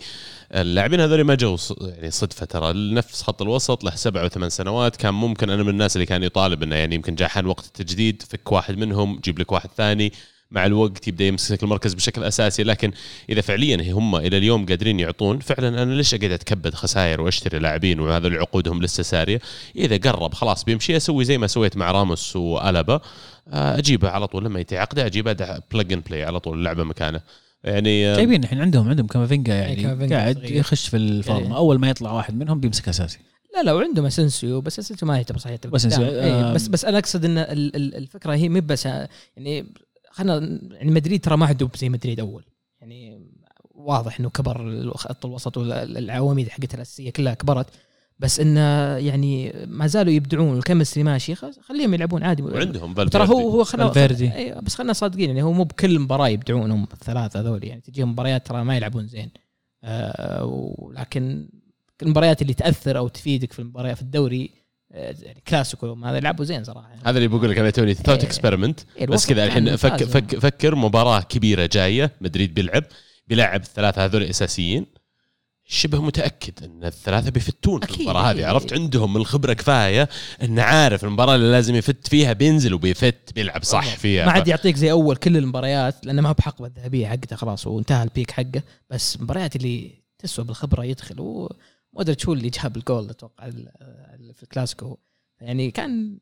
اللاعبين 0.51 0.99
هذول 0.99 1.21
ما 1.21 1.35
جو 1.35 1.57
يعني 1.81 2.11
صدفة 2.11 2.45
ترى. 2.45 2.93
نفس 2.93 3.21
خط 3.21 3.41
الوسط 3.41 3.83
له 3.83 3.95
سبع 3.95 4.23
وثمان 4.23 4.49
سنوات. 4.49 4.95
كان 4.95 5.13
ممكن 5.13 5.49
أنا 5.49 5.63
من 5.63 5.69
الناس 5.69 5.95
اللي 5.95 6.05
كان 6.05 6.23
يطالب 6.23 6.63
إنه 6.63 6.75
يعني 6.75 6.95
يمكن 6.95 7.15
جاء 7.15 7.27
حان 7.27 7.45
وقت 7.45 7.65
التجديد 7.65 8.21
فك 8.21 8.51
واحد 8.51 8.77
منهم 8.77 9.19
جيب 9.19 9.39
لك 9.39 9.51
واحد 9.51 9.69
ثاني. 9.77 10.13
مع 10.53 10.65
الوقت 10.65 11.07
يبدأ 11.07 11.23
يمسك 11.25 11.63
المركز 11.63 11.93
بشكل 11.93 12.23
أساسي 12.23 12.63
لكن 12.63 12.91
إذا 13.29 13.41
فعليا 13.41 13.91
هم 13.93 14.15
إلى 14.15 14.37
اليوم 14.37 14.65
قادرين 14.65 14.99
يعطون 14.99 15.39
فعلا 15.39 15.83
أنا 15.83 15.93
ليش 15.93 16.13
أقعد 16.13 16.31
أتكبد 16.31 16.73
خسائر 16.73 17.21
وأشتري 17.21 17.59
لاعبين 17.59 17.99
وهذول 17.99 18.37
عقودهم 18.37 18.81
لسه 18.81 19.03
سارية؟ 19.03 19.39
إذا 19.75 19.97
قرب 19.97 20.33
خلاص 20.33 20.63
بيمشي 20.63 20.97
أسوي 20.97 21.25
زي 21.25 21.37
ما 21.37 21.47
سويت 21.47 21.77
مع 21.77 21.91
راموس 21.91 22.35
وألابا 22.35 22.99
آه، 23.53 23.77
أجيبه 23.77 24.09
على 24.09 24.27
طول 24.27 24.45
لما 24.45 24.59
ينتهي 24.59 24.77
عقده 24.77 25.05
أجيبه 25.05 25.33
plug 25.71 25.93
and 25.93 26.03
play 26.03 26.23
على 26.23 26.39
طول 26.39 26.57
اللعبه 26.57 26.83
مكانه. 26.83 27.21
يعني 27.63 28.07
آه، 28.11 28.15
جايبين 28.15 28.43
الحين 28.43 28.61
عندهم 28.61 28.89
عندهم 28.89 29.07
كامافينجا 29.07 29.53
يعني 29.53 29.75
كامافينجا 29.75 30.15
قاعد 30.17 30.37
صغير. 30.37 30.51
يخش 30.55 30.87
في 30.87 30.97
الفورمة 30.97 31.41
يعني- 31.41 31.55
أول 31.55 31.79
ما 31.79 31.89
يطلع 31.89 32.11
واحد 32.11 32.35
منهم 32.37 32.59
بيمسك 32.59 32.89
أساسي. 32.89 33.19
لا 33.55 33.63
لا 33.63 33.73
وعندهم 33.73 34.05
أسنسيو 34.05 34.61
بس 34.61 34.79
أسنسيو 34.79 35.07
ما 35.07 35.15
يعتبر 35.17 35.37
صحيح. 35.37 35.57
بس 35.71 35.85
إيه، 35.85 36.05
آه. 36.33 36.53
بس 36.53 36.67
بس 36.67 36.85
أنا 36.85 36.97
أقصد 36.97 37.25
إن 37.25 37.37
ال- 37.37 37.75
ال- 37.75 37.95
الفكرة 37.95 38.33
هي 38.35 38.49
مو 38.49 38.59
بس 38.61 38.85
يعني 38.85 39.65
خلينا 40.13 40.59
يعني 40.71 40.91
مدريد 40.91 41.21
ترى 41.21 41.37
ما 41.37 41.45
عندهم 41.45 41.69
زي 41.75 41.89
مدريد 41.89 42.19
أول. 42.19 42.45
يعني 42.81 43.29
واضح 43.71 44.19
إنه 44.19 44.29
كبر 44.29 44.91
خط 44.95 45.25
الوسط 45.25 45.57
والعواميد 45.57 46.49
حقتها 46.49 46.75
الأساسية 46.75 47.09
كلها 47.09 47.33
كبرت. 47.33 47.67
بس 48.19 48.39
انه 48.39 48.61
يعني 48.97 49.53
ما 49.67 49.87
زالوا 49.87 50.13
يبدعون. 50.13 50.55
وال 50.55 50.64
chemistry 50.64 51.03
ماشي 51.03 51.35
خليهم 51.35 51.93
يلعبون 51.93 52.23
عادي. 52.23 52.43
وعندهم 52.43 52.93
ترى 52.93 53.27
هو 53.27 53.49
هو 53.49 53.63
خلنا 53.63 53.85
فالفيردي. 53.85 54.35
أي 54.35 54.61
بس 54.61 54.75
خلينا 54.75 54.93
صادقين. 54.93 55.29
يعني 55.29 55.43
هو 55.43 55.51
مو 55.51 55.63
بكل 55.63 55.99
مباراة 55.99 56.27
يبدعون 56.27 56.71
هم 56.71 56.87
الثلاثة 56.93 57.39
هذول 57.39 57.63
يعني 57.63 57.81
تجيهم 57.81 58.11
مباريات 58.11 58.47
ترى 58.47 58.63
ما 58.63 58.77
يلعبون 58.77 59.07
زين. 59.07 59.31
آه 59.83 60.45
ولكن 60.77 61.49
المباريات 62.01 62.41
اللي 62.41 62.53
تأثر 62.53 62.97
أو 62.97 63.07
تفيدك 63.07 63.53
في 63.53 63.59
المباريات 63.59 63.95
في 63.95 64.01
الدوري 64.01 64.43
آه، 64.45 64.62
يعني 64.93 65.43
كلاسيكو 65.47 65.93
هذا 65.93 66.19
لعبوا 66.19 66.45
زين 66.45 66.63
صراحة. 66.63 66.89
يعني. 66.89 67.01
هذا 67.05 67.17
اللي 67.17 67.27
بقول 67.27 67.51
لك 67.51 67.57
أنا 67.57 67.69
توني. 67.69 67.93
thought. 67.93 68.23
experiment 68.23 68.79
إيه، 68.97 69.07
بس 69.07 69.25
كذا 69.27 69.45
الحين 69.45 69.75
فك. 69.75 70.03
فك 70.03 70.39
فكر 70.39 70.75
مباراة 70.75 71.21
كبيرة 71.21 71.69
جاية. 71.71 72.11
مدريد 72.21 72.53
بيلعب. 72.53 72.83
بيلعب 73.27 73.61
الثلاثة 73.61 74.05
هذول 74.05 74.23
أساسيين. 74.23 74.85
شبه 75.65 76.01
متأكد 76.01 76.63
إن 76.63 76.83
الثلاثة 76.83 77.31
بيفتون 77.31 77.81
في 77.81 77.97
المباراة 77.97 78.31
هذه. 78.31 78.45
عرفت؟ 78.45 78.73
عندهم 78.73 79.17
الخبرة 79.17 79.53
كفاية. 79.53 80.09
انه 80.43 80.61
عارف 80.61 81.03
المباراة 81.03 81.35
اللي 81.35 81.51
لازم 81.51 81.75
يفت 81.75 82.07
فيها 82.07 82.33
بينزل 82.33 82.73
وبيفت 82.73 83.33
بيلعب 83.35 83.63
صح 83.63 83.95
فيها. 83.95 84.25
ما 84.25 84.31
عاد 84.31 84.47
يعطيك 84.47 84.75
زي 84.75 84.91
أول 84.91 85.15
كل 85.15 85.37
المباريات 85.37 86.05
لأنه 86.05 86.21
ما 86.21 86.29
هو 86.29 86.33
بحقبة 86.33 86.67
الذهبيه 86.67 87.07
حقته 87.07 87.35
خلاص 87.35 87.67
وانتهى 87.67 88.03
ال 88.03 88.09
peak 88.09 88.31
حقه. 88.31 88.63
بس 88.89 89.15
المباريات 89.15 89.55
اللي 89.55 90.03
تسوى 90.19 90.45
بالخبرة 90.45 90.83
يدخل 90.83 91.47
ومودريتش 91.93 92.25
هو 92.27 92.33
اللي 92.33 92.49
جاب 92.49 92.77
الجول 92.77 93.09
أتوقع 93.09 93.49
في 94.35 94.43
الكلاسيكو 94.43 94.97
يعني 95.41 95.71
كان 95.71 96.17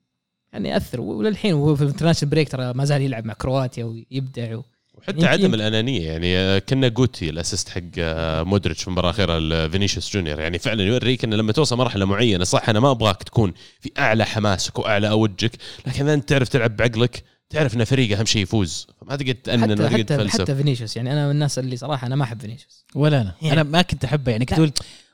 كان 0.51 0.66
يأثر. 0.66 1.01
وللحين 1.01 1.53
وهو 1.53 1.76
في 1.76 1.82
ال 1.82 1.85
international 1.85 2.30
break 2.32 2.49
ترى 2.49 2.74
ما 2.74 2.86
زال 2.86 3.01
يلعب 3.01 3.26
مع 3.26 3.34
كرواتيا 3.34 3.84
ويبدع 3.86 4.55
و... 4.55 4.64
وحتى 4.93 5.12
يمكن- 5.16 5.26
عدم 5.28 5.53
الأنانية. 5.53 6.12
يعني 6.12 6.59
كنا 6.62 6.88
جوتي 6.88 7.30
ال 7.30 7.35
assist 7.35 7.70
حق 7.70 7.82
آه، 7.97 8.43
مودريتش 8.43 8.82
في 8.82 8.88
المباراة 8.88 9.09
الأخيرة 9.09 9.39
لفينيسيوس 9.39 10.14
جونيور. 10.14 10.39
يعني 10.39 10.59
فعلا 10.59 10.84
يوريك 10.84 11.24
إن 11.24 11.34
لما 11.34 11.51
توصل 11.51 11.78
مرحلة 11.78 12.05
معينة 12.05 12.43
صح 12.43 12.70
أنا 12.70 12.80
ما 12.80 12.91
أبغاك 12.91 13.24
تكون 13.24 13.53
في 13.80 13.91
أعلى 13.99 14.26
حماسك 14.26 14.80
وأعلى 14.80 15.09
أوجك 15.09 15.51
لكن 15.88 16.03
اذا 16.03 16.14
أنت 16.14 16.30
تعرف 16.30 16.49
تلعب 16.49 16.76
بعقلك 16.76 17.24
تعرف 17.49 17.76
إن 17.76 17.84
فريق 17.84 18.18
أهم 18.18 18.26
شيء 18.26 18.41
يفوز. 18.41 18.88
فما 19.01 19.16
تقعد 19.16 19.36
تأنن 19.36 19.62
حتى 19.64 19.76
ما 19.84 19.89
تقعد 19.89 20.05
تفلسف. 20.05 20.41
حتى 20.41 20.55
فينيسيوس. 20.55 20.95
يعني 20.97 21.14
أنا 21.14 21.26
من 21.26 21.32
الناس 21.32 21.59
اللي 21.59 21.78
صراحة 21.78 22.07
أنا 22.07 22.16
ما 22.16 22.24
أحب 22.24 22.41
فينيسيوس. 22.41 22.86
ولا 22.95 23.22
أنا. 23.22 23.36
يعني- 23.41 23.53
أنا 23.62 23.64
ما 23.70 23.82
كنت 23.82 24.03
أحبه. 24.05 24.32
يعني 24.32 24.45
كنت 24.45 24.57
أقول 24.59 24.72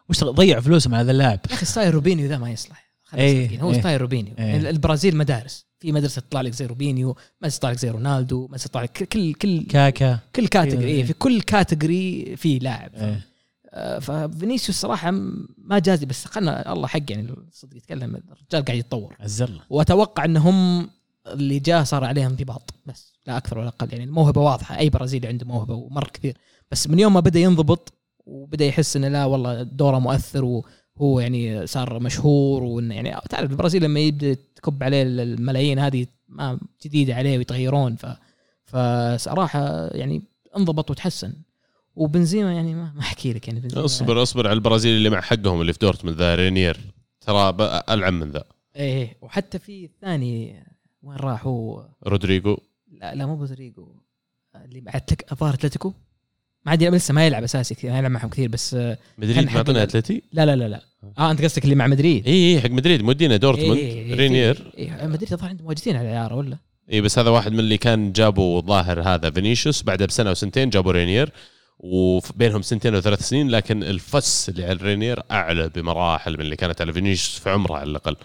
وش 0.10 0.24
ضيع 0.24 0.60
فلوسهم 0.60 0.94
على 0.96 1.04
هذا 1.04 1.12
اللاعب؟ 1.12 1.40
يا 1.50 1.54
أخي 1.56 1.66
style 1.66 1.94
روبينيو 1.94 2.28
ذا 2.28 2.38
ما 2.38 2.52
يصلح. 2.52 2.87
صادقين، 3.12 3.60
هو 3.62 3.72
إيه. 3.72 3.80
style 3.80 4.02
روبينيو. 4.02 4.34
يعني 4.38 4.70
البرازيل 4.70 5.18
مدارس 5.18 5.68
في 5.80 5.92
مدرسة 5.92 6.22
تطلع 6.22 6.42
لك 6.42 6.54
زي 6.54 6.66
روبينيو 6.66 7.16
مدرسه 7.42 7.58
تطلع 7.58 7.72
لك 7.72 7.78
زي 7.78 7.90
رونالدو 7.90 8.48
مدرسه 8.48 8.68
تطلع 8.68 8.84
لك 8.84 9.04
كل 9.04 9.34
كل 9.34 9.66
كاكا 9.66 10.20
كل 10.36 10.48
category 10.48 10.88
إيه. 10.88 10.96
إيه 10.96 11.04
في 11.04 11.14
كل 11.14 11.42
category 11.42 12.36
في 12.36 12.60
لاعب 12.60 12.96
إيه. 12.96 13.28
آه، 13.70 14.00
ففينيسيوس 14.00 14.80
صراحة 14.80 15.12
ما 15.58 15.80
جازي 15.80 16.06
بس 16.06 16.26
خلنا 16.26 16.74
الله 16.74 16.88
حق 16.88 17.12
يعني 17.12 17.30
الصدق 17.30 17.78
يتكلم 17.78 18.16
الرجال 18.16 18.66
قاعد 18.66 18.80
يتطور 18.80 19.16
عز 19.20 19.42
الله 19.42 19.62
وأتوقع 19.70 20.26
إنهم 20.26 20.90
اللي 21.28 21.60
جاء 21.60 21.84
صار 21.84 22.04
عليهم 22.04 22.30
انضباط 22.30 22.74
بس 22.86 23.14
لا 23.28 23.38
أكثر 23.38 23.58
ولا 23.58 23.68
أقل 23.68 23.88
يعني 23.92 24.04
الموهبة 24.04 24.42
واضحة 24.42 24.78
أي 24.78 24.90
برازيلي 24.90 25.28
عنده 25.28 25.46
موهبة 25.46 25.74
ومره 25.74 26.10
كثير 26.14 26.38
بس 26.72 26.88
من 26.88 27.00
يوم 27.00 27.14
ما 27.14 27.20
بدأ 27.20 27.40
ينضبط 27.40 27.94
وبدأ 28.26 28.66
يحس 28.66 28.96
إنه 28.96 29.08
لا 29.08 29.26
والله 29.26 29.64
دوره 29.64 30.00
مؤثر 30.00 30.62
وهو 31.00 31.20
يعني 31.20 31.68
صار 31.68 32.00
مشهور 32.00 32.64
وانه 32.64 32.96
يعني 32.96 33.16
تعرف 33.30 33.52
البرازيل 33.52 33.84
لما 33.84 34.00
يبدا 34.00 34.38
تكب 34.56 34.84
عليه 34.84 35.04
الملايين 35.04 35.80
هذه 35.80 36.06
ما 36.30 36.60
جديدة 36.86 37.16
عليه 37.16 37.38
ويتغيرون 37.38 37.96
ف 37.96 38.06
فصراحة 38.66 39.88
يعني 39.88 40.22
انضبط 40.58 40.92
وتحسن. 40.92 41.34
وبنزيما 41.96 42.54
يعني 42.54 42.76
ما 42.76 42.94
أحكي 43.00 43.34
لك 43.34 43.48
يعني 43.48 43.60
بنزيما. 43.60 43.86
اصبر 43.86 44.22
اصبر 44.24 44.48
على 44.48 44.54
البرازيل 44.56 44.98
اللي 44.98 45.10
مع 45.10 45.22
حقهم 45.22 45.62
اللي 45.62 45.74
في 45.74 45.80
دورتموند 45.80 46.18
ذا 46.18 46.36
رينير. 46.36 46.78
ترى 47.22 47.58
ألعن 47.90 48.14
من 48.14 48.32
ذا. 48.32 48.44
إيه 48.76 49.18
وحتى 49.22 49.60
في 49.60 49.86
الثاني 49.86 50.64
وين 51.04 51.18
راح 51.18 51.46
هو 51.48 51.86
رودريجو. 52.08 52.58
لا 52.92 53.16
لا 53.16 53.26
مو 53.26 53.36
برودريجو. 53.36 53.88
اللي 54.56 54.82
مع 54.82 54.92
أتلت- 54.92 55.32
الظاهر 55.32 55.54
أتلتيكو. 55.54 55.94
ما 56.68 56.72
عاد 56.72 56.84
لسه 56.84 57.14
ما 57.14 57.28
يلعب 57.28 57.44
أساسي 57.44 57.76
كثير 57.76 57.92
ما 57.92 57.98
يلعب 57.98 58.12
معهم 58.12 58.30
كثير 58.30 58.50
بس 58.50 58.74
آه، 58.74 58.98
مدريد 59.18 59.52
معطينا 59.52 59.84
أتلتي؟ 59.84 60.22
لا 60.34 60.46
لا 60.46 60.56
لا 60.56 60.68
لا. 60.68 60.82
آه 61.18 61.32
أنت 61.32 61.42
قصدك 61.42 61.64
اللي 61.64 61.76
مع 61.76 61.88
مدريد؟ 61.88 62.28
اي 62.28 62.56
اي 62.56 62.62
حق 62.62 62.70
مدريد 62.70 63.02
مودينا 63.02 63.38
دورتموند 63.38 63.78
إيه، 63.78 63.94
إيه، 63.94 64.16
رينير. 64.16 64.72
إيه 64.78 65.02
إيه 65.02 65.08
مدريد 65.08 65.32
الظاهر 65.34 65.50
عندهم 65.50 65.66
مواجدين 65.66 65.96
على 65.96 66.10
الاعاره 66.10 66.36
ولا؟ 66.36 66.58
اي 66.92 67.02
بس 67.02 67.20
هذا 67.20 67.30
واحد 67.30 67.52
من 67.52 67.60
اللي 67.60 67.78
كان 67.78 68.12
جابوا 68.12 68.62
ظاهر 68.62 69.02
هذا 69.02 69.32
فينيسيوس 69.32 69.84
بعدها 69.84 70.08
بسنة 70.08 70.32
وسنتين 70.32 70.70
جابوا 70.70 70.92
رينير 70.92 71.30
وبينهم 71.80 72.62
سنتين 72.62 72.96
وثلاث 72.96 73.28
سنين 73.30 73.50
لكن 73.50 73.84
ال 73.84 73.97
fuss 73.97 74.50
اللي 74.50 74.66
على 74.66 74.80
رينير 74.82 75.24
أعلى 75.32 75.70
بمراحل 75.70 76.34
من 76.34 76.42
اللي 76.42 76.56
كانت 76.56 76.82
على 76.82 76.94
فينيسيوس 76.94 77.40
في 77.40 77.50
عمره 77.50 77.76
على 77.76 77.90
الأقل. 77.90 78.16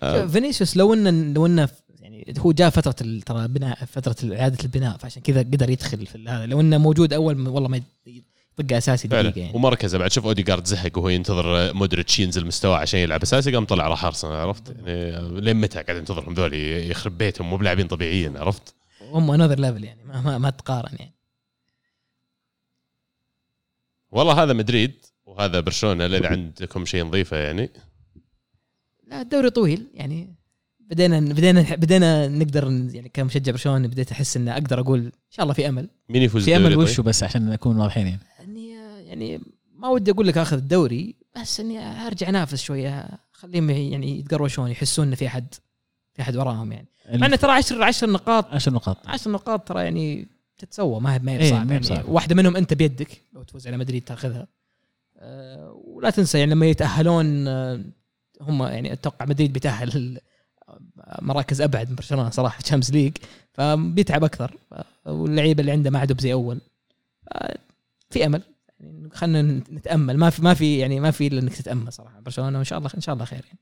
آه، 0.00 0.26
فينيسيوس 0.26 0.76
لو 0.76 0.94
انه 0.94 1.32
لو 1.34 1.46
إنه 1.46 1.68
يعني 2.02 2.34
هو 2.38 2.52
جاء 2.52 2.70
فترة 2.70 3.20
ترى 3.26 3.48
بناء 3.48 3.84
فترة 3.84 4.36
إعادة 4.36 4.58
البناء 4.64 4.96
فعشان 4.96 5.22
كذا 5.22 5.40
قدر 5.40 5.70
يدخل 5.70 6.06
في 6.06 6.28
هذا. 6.28 6.46
لو 6.46 6.60
إنه 6.60 6.78
موجود 6.78 7.12
أول 7.12 7.48
والله 7.48 7.68
ما 7.68 7.80
يطق 8.06 8.76
أساسي 8.76 9.08
دقيقة 9.08 9.38
يعني. 9.38 9.56
ومركزه 9.56 9.98
بعد. 9.98 10.12
شوف 10.12 10.26
اوديجارد 10.26 10.66
زهق 10.66 10.98
وهو 10.98 11.08
ينتظر 11.08 11.74
مودريتش 11.74 12.18
ينزل 12.20 12.46
مستواه 12.46 12.76
عشان 12.76 13.00
يلعب. 13.00 13.22
أساسي 13.22 13.54
قام 13.54 13.64
طلع 13.64 13.88
راح 13.88 14.04
أرسنال 14.04 14.32
عرفت؟ 14.32 14.76
يعني 14.86 15.40
لين 15.40 15.56
متى 15.56 15.82
قاعد 15.82 15.96
ينتظرهم 15.98 16.34
ذول 16.34 16.54
يخرب 16.90 17.18
بيتهم 17.18 17.50
مو 17.50 17.56
بلاعبين 17.56 17.86
طبيعيين 17.86 18.36
عرفت؟ 18.36 18.74
هم 19.02 19.30
another 19.30 19.58
level 19.58 19.84
يعني 19.84 20.04
ما 20.04 20.20
ما, 20.20 20.38
ما 20.38 20.50
تقارن 20.50 20.96
يعني. 20.98 21.12
والله 24.10 24.42
هذا 24.42 24.52
مدريد 24.52 24.92
وهذا 25.26 25.60
برشلونة 25.60 26.06
اذا 26.06 26.28
عندكم 26.28 26.84
شيء 26.84 27.04
نضيفه 27.04 27.36
يعني؟ 27.36 27.70
لا 29.06 29.20
الدوري 29.20 29.50
طويل 29.50 29.86
يعني. 29.94 30.41
بدينا 30.92 31.20
بدينا 31.20 31.74
بدينا 31.76 32.28
نقدر 32.28 32.64
يعني 32.92 33.08
كمشجع 33.08 33.52
برشلونة 33.52 33.88
بديت 33.88 34.12
أحس 34.12 34.36
ان 34.36 34.48
أقدر 34.48 34.80
أقول 34.80 34.98
إن 35.00 35.12
شاء 35.30 35.42
الله 35.42 35.54
في 35.54 35.68
أمل. 35.68 35.88
مين 36.08 36.22
يفوز 36.22 36.44
في 36.44 36.56
أمل 36.56 36.68
طيب؟ 36.68 36.78
وشو 36.78 37.02
بس 37.02 37.22
عشان 37.22 37.50
نكون 37.50 37.76
واضحين؟ 37.76 38.06
يعني 38.06 38.20
اني 38.40 38.70
يعني 39.08 39.40
ما 39.76 39.88
ودي 39.88 40.10
أقول 40.10 40.26
لك 40.26 40.38
آخذ 40.38 40.56
الدوري 40.56 41.14
بس 41.40 41.60
إني 41.60 42.06
أرجع 42.06 42.28
أنافس 42.28 42.62
شوية 42.62 43.08
خليهم 43.32 43.70
يعني 43.70 44.18
يتقروشون 44.18 44.70
يحسون 44.70 45.08
إن 45.08 45.14
في 45.14 45.26
أحد 45.26 45.54
في 46.14 46.22
أحد 46.22 46.36
وراهم 46.36 46.72
يعني. 46.72 46.88
مع 47.14 47.26
انه 47.26 47.36
ترى 47.36 47.52
10 47.52 47.84
10 47.84 48.10
نقاط 48.10 48.46
10 48.50 48.72
نقاط. 48.72 48.96
10 49.06 49.30
نقاط 49.30 49.68
ترى 49.68 49.84
يعني 49.84 50.28
تتسوى 50.58 51.00
ما 51.00 51.14
هي 51.14 51.18
ما 51.18 51.32
هي 51.32 51.38
إيه، 51.38 51.52
بصعب 51.52 51.66
ما 51.66 51.76
هي 51.76 51.80
يعني. 51.90 52.04
واحدة 52.08 52.34
منهم 52.34 52.56
أنت 52.56 52.74
بيدك 52.74 53.22
لو 53.32 53.42
تفوز 53.42 53.66
على 53.66 53.76
مدريد 53.76 54.02
تاخذها. 54.04 54.46
أه 55.16 55.82
ولا 55.84 56.10
تنسى 56.10 56.38
يعني 56.38 56.50
لما 56.50 56.66
يتأهلون 56.66 57.48
آه، 57.48 57.84
هم 58.40 58.62
يعني 58.62 58.92
أتوقع 58.92 59.26
مدريد 59.26 59.52
بيتأهل 59.52 60.20
مراكز 61.22 61.60
ابعد 61.60 61.88
من 61.90 61.94
برشلونة 61.94 62.30
صراحة 62.30 62.60
Champions 62.60 62.92
League 62.92 63.16
فبيتعب 63.52 64.24
أكثر. 64.24 64.56
واللعيبة 65.06 65.60
اللي 65.60 65.72
عنده 65.72 65.90
ما 65.90 65.98
عندهم 65.98 66.18
زي 66.18 66.32
أول. 66.32 66.60
في 68.10 68.26
أمل. 68.26 68.42
يعني 68.80 69.10
خلينا 69.10 69.42
نتأمل. 69.42 70.16
ما 70.16 70.30
في 70.30 70.42
ما 70.42 70.54
في 70.54 70.78
يعني 70.78 71.00
ما 71.00 71.10
في 71.10 71.26
إلا 71.26 71.40
إنك 71.40 71.54
تتأمل 71.54 71.92
صراحة. 71.92 72.20
برشلونة 72.20 72.58
وان 72.58 72.64
شاء 72.64 72.78
الله 72.78 72.90
إن 72.94 73.00
شاء 73.00 73.12
الله 73.14 73.24
خير 73.24 73.44
يعني. 73.44 73.58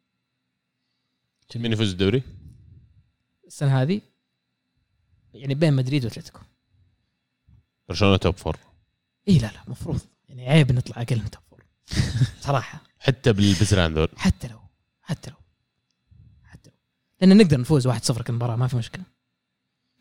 مين 1.57 1.73
يفوز 1.73 1.91
الدوري؟ 1.91 2.23
السنة 3.47 3.83
هذه 3.83 4.01
يعني 5.35 5.55
بين 5.55 5.73
مدريد 5.73 6.05
وأتلتيكو. 6.05 6.41
برشلونة 7.89 8.17
top 8.17 8.37
four 8.37 8.57
إي 9.29 9.39
لا 9.39 9.47
لا 9.47 9.65
المفروض 9.67 10.01
يعني 10.29 10.49
عيب 10.49 10.73
نطلع 10.73 11.03
أقل 11.03 11.19
من 11.19 11.31
top 11.31 11.43
four 11.51 11.65
صراحة. 12.41 12.81
حتى 12.99 13.33
بالبزران 13.33 13.95
ذول. 13.95 14.09
حتى 14.17 14.49
لو 14.49 14.59
حتى 15.03 15.31
لو. 15.31 15.37
لأن 17.21 17.37
نقدر 17.37 17.61
نفوز 17.61 17.89
1-0 17.89 18.23
كل 18.23 18.33
مباراة 18.33 18.57
ما 18.57 18.67
في 18.67 18.77
مشكلة. 18.77 19.05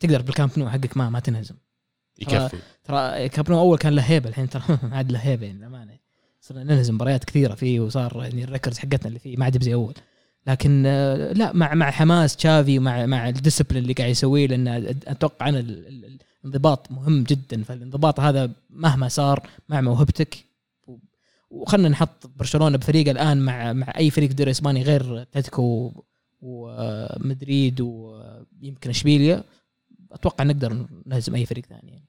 تقدر 0.00 0.22
بالكامب 0.22 0.50
نو 0.58 0.70
حقك 0.70 0.96
ما 0.96 1.10
ما 1.10 1.20
تنهزم. 1.20 1.54
يكفي. 2.18 2.56
ترى 2.84 3.28
كامب 3.28 3.50
نو 3.50 3.60
أول 3.60 3.78
كان 3.78 3.92
له 3.92 4.02
هيبة 4.02 4.28
الحين 4.28 4.48
ترى 4.48 4.62
عاد 4.92 5.12
له 5.12 5.18
هيبة 5.18 5.46
يعني 5.46 5.58
للأمانة. 5.58 5.98
صرنا 6.40 6.64
ننهزم 6.64 6.94
مباريات 6.94 7.24
كثيرة 7.24 7.54
فيه 7.54 7.80
وصار 7.80 8.22
يعني 8.24 8.44
ال 8.44 8.48
records 8.48 8.78
حقتنا 8.78 9.06
اللي 9.08 9.18
فيه 9.18 9.36
ما 9.36 9.44
عاد 9.44 9.62
زي 9.62 9.74
أول. 9.74 9.94
لكن 10.46 10.82
آه، 10.86 11.32
لا 11.32 11.52
مع 11.52 11.74
مع 11.74 11.90
حماس 11.90 12.36
تشافي 12.36 12.78
مع 12.78 13.06
مع 13.06 13.28
ال 13.28 13.33
discipline 13.33 13.82
اللي 13.82 13.92
قاعد 13.92 14.10
يسويه 14.10 14.46
لأن 14.46 14.68
أتوقع 15.06 15.48
أنا 15.48 15.58
ال- 15.60 15.86
ال- 15.86 16.18
الانضباط 16.44 16.90
مهم 16.92 17.22
جدا. 17.24 17.62
فالانضباط 17.62 18.20
هذا 18.20 18.50
مهما 18.70 19.08
صار 19.08 19.48
مع 19.68 19.80
موهبتك 19.80 20.44
وخلنا 21.50 21.88
نحط 21.88 22.26
برشلونة 22.36 22.78
بفريق 22.78 23.08
الآن 23.08 23.38
مع 23.44 23.72
مع 23.72 23.92
أي 23.96 24.10
فريق 24.10 24.32
دوري 24.32 24.50
إسباني 24.50 24.82
غير 24.82 25.22
أتلتيكو 25.22 25.92
ومدريد 26.40 27.80
ويمكن 27.80 28.90
إشبيليا 28.90 29.44
أتوقع 30.12 30.44
نقدر 30.44 30.86
نهزم 31.06 31.34
أي 31.34 31.46
فريق 31.46 31.66
ثاني 31.66 31.90
يعني. 31.92 32.08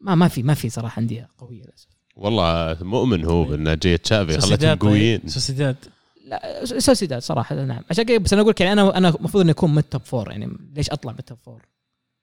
ما 0.00 0.14
ما 0.14 0.28
في 0.28 0.42
ما 0.42 0.54
في 0.54 0.68
صراحة 0.70 1.00
أندية 1.00 1.28
قوية 1.38 1.62
للأسف 1.62 1.88
والله 2.16 2.76
مؤمن 2.80 3.24
هو 3.24 3.44
بان 3.44 3.78
جاية 3.78 3.96
تشافي 3.96 4.40
خلتهم 4.40 4.74
طيب. 4.74 4.80
قويين 4.80 5.20
سوسيداد 5.26 5.76
لا 6.24 6.64
سوسيداد 6.64 7.22
صراحة 7.22 7.64
نعم 7.64 7.82
عشان 7.90 8.04
كذا 8.04 8.18
بس 8.18 8.32
أنا 8.32 8.42
أقول 8.42 8.50
لك 8.50 8.60
يعني 8.60 8.72
أنا 8.72 8.96
أنا 8.96 9.08
المفروض 9.08 9.42
إني 9.42 9.52
أكون 9.52 9.70
من 9.70 9.78
ال 9.78 9.84
top 9.84 10.02
four 10.02 10.30
يعني 10.30 10.56
ليش 10.74 10.90
أطلع 10.90 11.12
من 11.12 11.18
ال 11.18 11.23
top 11.23 11.38
four؟ 11.38 11.66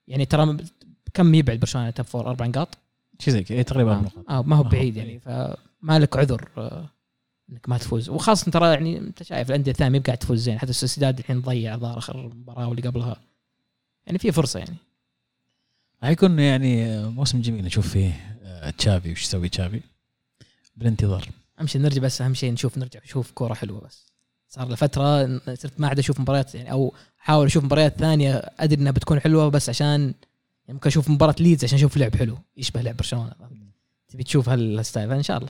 يعني 0.07 0.25
ترى 0.25 0.57
كم 1.13 1.35
يبعد 1.35 1.59
برشلونة 1.59 1.87
ال 1.87 1.92
top 1.92 2.05
four 2.05 2.27
أربع 2.27 2.45
نقاط؟ 2.45 2.77
شيء 3.19 3.33
زي 3.33 3.43
كذا 3.43 3.57
إيه، 3.57 3.63
تقريبا. 3.63 3.91
آه 3.93 4.01
ما 4.29 4.35
هو 4.37 4.43
ما 4.43 4.55
هو 4.55 4.63
بعيد 4.63 4.97
يعني 4.97 5.19
فما 5.19 5.99
لك 5.99 6.17
عذر 6.17 6.49
آه، 6.57 6.89
إنك 7.49 7.69
ما 7.69 7.77
تفوز. 7.77 8.09
وخاصة 8.09 8.51
ترى 8.51 8.73
يعني 8.73 8.97
أنت 8.97 9.23
شايف 9.23 9.49
الأندية 9.49 9.71
الثانية 9.71 9.99
ما 9.99 10.03
قاعد 10.05 10.17
تفوز 10.17 10.39
زين 10.39 10.59
حتى 10.59 10.69
السوسيداد 10.69 11.19
الحين 11.19 11.41
ضيع 11.41 11.77
ظهر 11.77 11.97
آخر 11.97 12.17
مباراة 12.17 12.67
واللي 12.67 12.81
قبلها. 12.81 13.21
يعني 14.05 14.17
في 14.17 14.31
فرصة 14.31 14.59
يعني. 14.59 14.75
حيكون 16.01 16.39
يعني 16.39 17.03
موسم 17.05 17.41
جميل 17.41 17.65
نشوف 17.65 17.87
فيه 17.87 18.37
آه، 18.43 18.69
تشافي 18.69 19.11
وش 19.11 19.23
يسوي 19.23 19.49
تشافي؟ 19.49 19.81
بالانتظار. 20.75 21.29
أهم 21.59 21.67
شيء 21.67 21.81
نرجع 21.81 22.01
بس 22.01 22.21
أهم 22.21 22.33
شيء 22.33 22.53
نشوف 22.53 22.77
نرجع 22.77 22.99
نشوف 23.03 23.31
كورة 23.31 23.53
حلوة 23.53 23.81
بس. 23.81 24.07
صار 24.49 24.67
له 24.67 24.75
فترة 24.75 25.37
صرت 25.55 25.79
ما 25.79 25.87
عاد 25.87 25.99
أشوف 25.99 26.19
مباريات 26.19 26.55
يعني 26.55 26.71
أو 26.71 26.93
أحاول 27.21 27.45
أشوف 27.45 27.63
مباريات 27.63 27.97
ثانية 27.99 28.35
أدري 28.59 28.81
إنها 28.81 28.91
بتكون 28.91 29.19
حلوة 29.19 29.49
بس 29.49 29.69
عشان 29.69 30.01
يعني 30.65 30.73
ممكن 30.73 30.87
أشوف 30.87 31.09
مباراة 31.09 31.35
ليدز 31.39 31.63
عشان 31.63 31.77
أشوف 31.77 31.97
لعب 31.97 32.15
حلو 32.15 32.37
يشبه 32.57 32.81
لعب 32.81 32.97
برشلونة؟ 32.97 33.33
تبي 34.07 34.23
تشوف 34.23 34.49
هال 34.49 34.66
style 34.66 35.09
فإن 35.09 35.23
شاء 35.23 35.37
الله. 35.37 35.49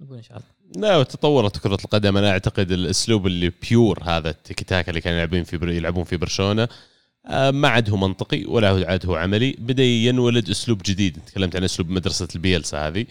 نقول 0.00 0.16
إن 0.16 0.22
شاء 0.22 0.36
الله. 0.36 0.48
لا 0.76 1.02
تطورت 1.02 1.56
كرة 1.58 1.78
القدم. 1.84 2.16
أنا 2.16 2.30
أعتقد 2.30 2.72
الأسلوب 2.72 3.26
اللي 3.26 3.52
pure 3.70 4.02
هذا 4.02 4.30
التيكي 4.30 4.64
تاكا 4.64 4.88
اللي 4.90 5.00
كانوا 5.00 5.18
يلعبون 5.18 5.44
في 5.44 5.56
بر- 5.56 5.70
يلعبون 5.70 6.04
في 6.04 6.16
برشلونة 6.16 6.68
آه، 7.26 7.50
ما 7.50 7.68
عاد 7.68 7.90
هو 7.90 7.96
منطقي 7.96 8.44
ولا 8.44 8.86
عاد 8.90 9.06
هو 9.06 9.14
عملي. 9.16 9.56
بدأ 9.58 9.82
ينولد 9.82 10.50
أسلوب 10.50 10.82
جديد. 10.86 11.18
تكلمت 11.26 11.56
عن 11.56 11.64
أسلوب 11.64 11.90
مدرسة 11.90 12.28
البيلسا 12.34 12.88
هذه. 12.88 13.06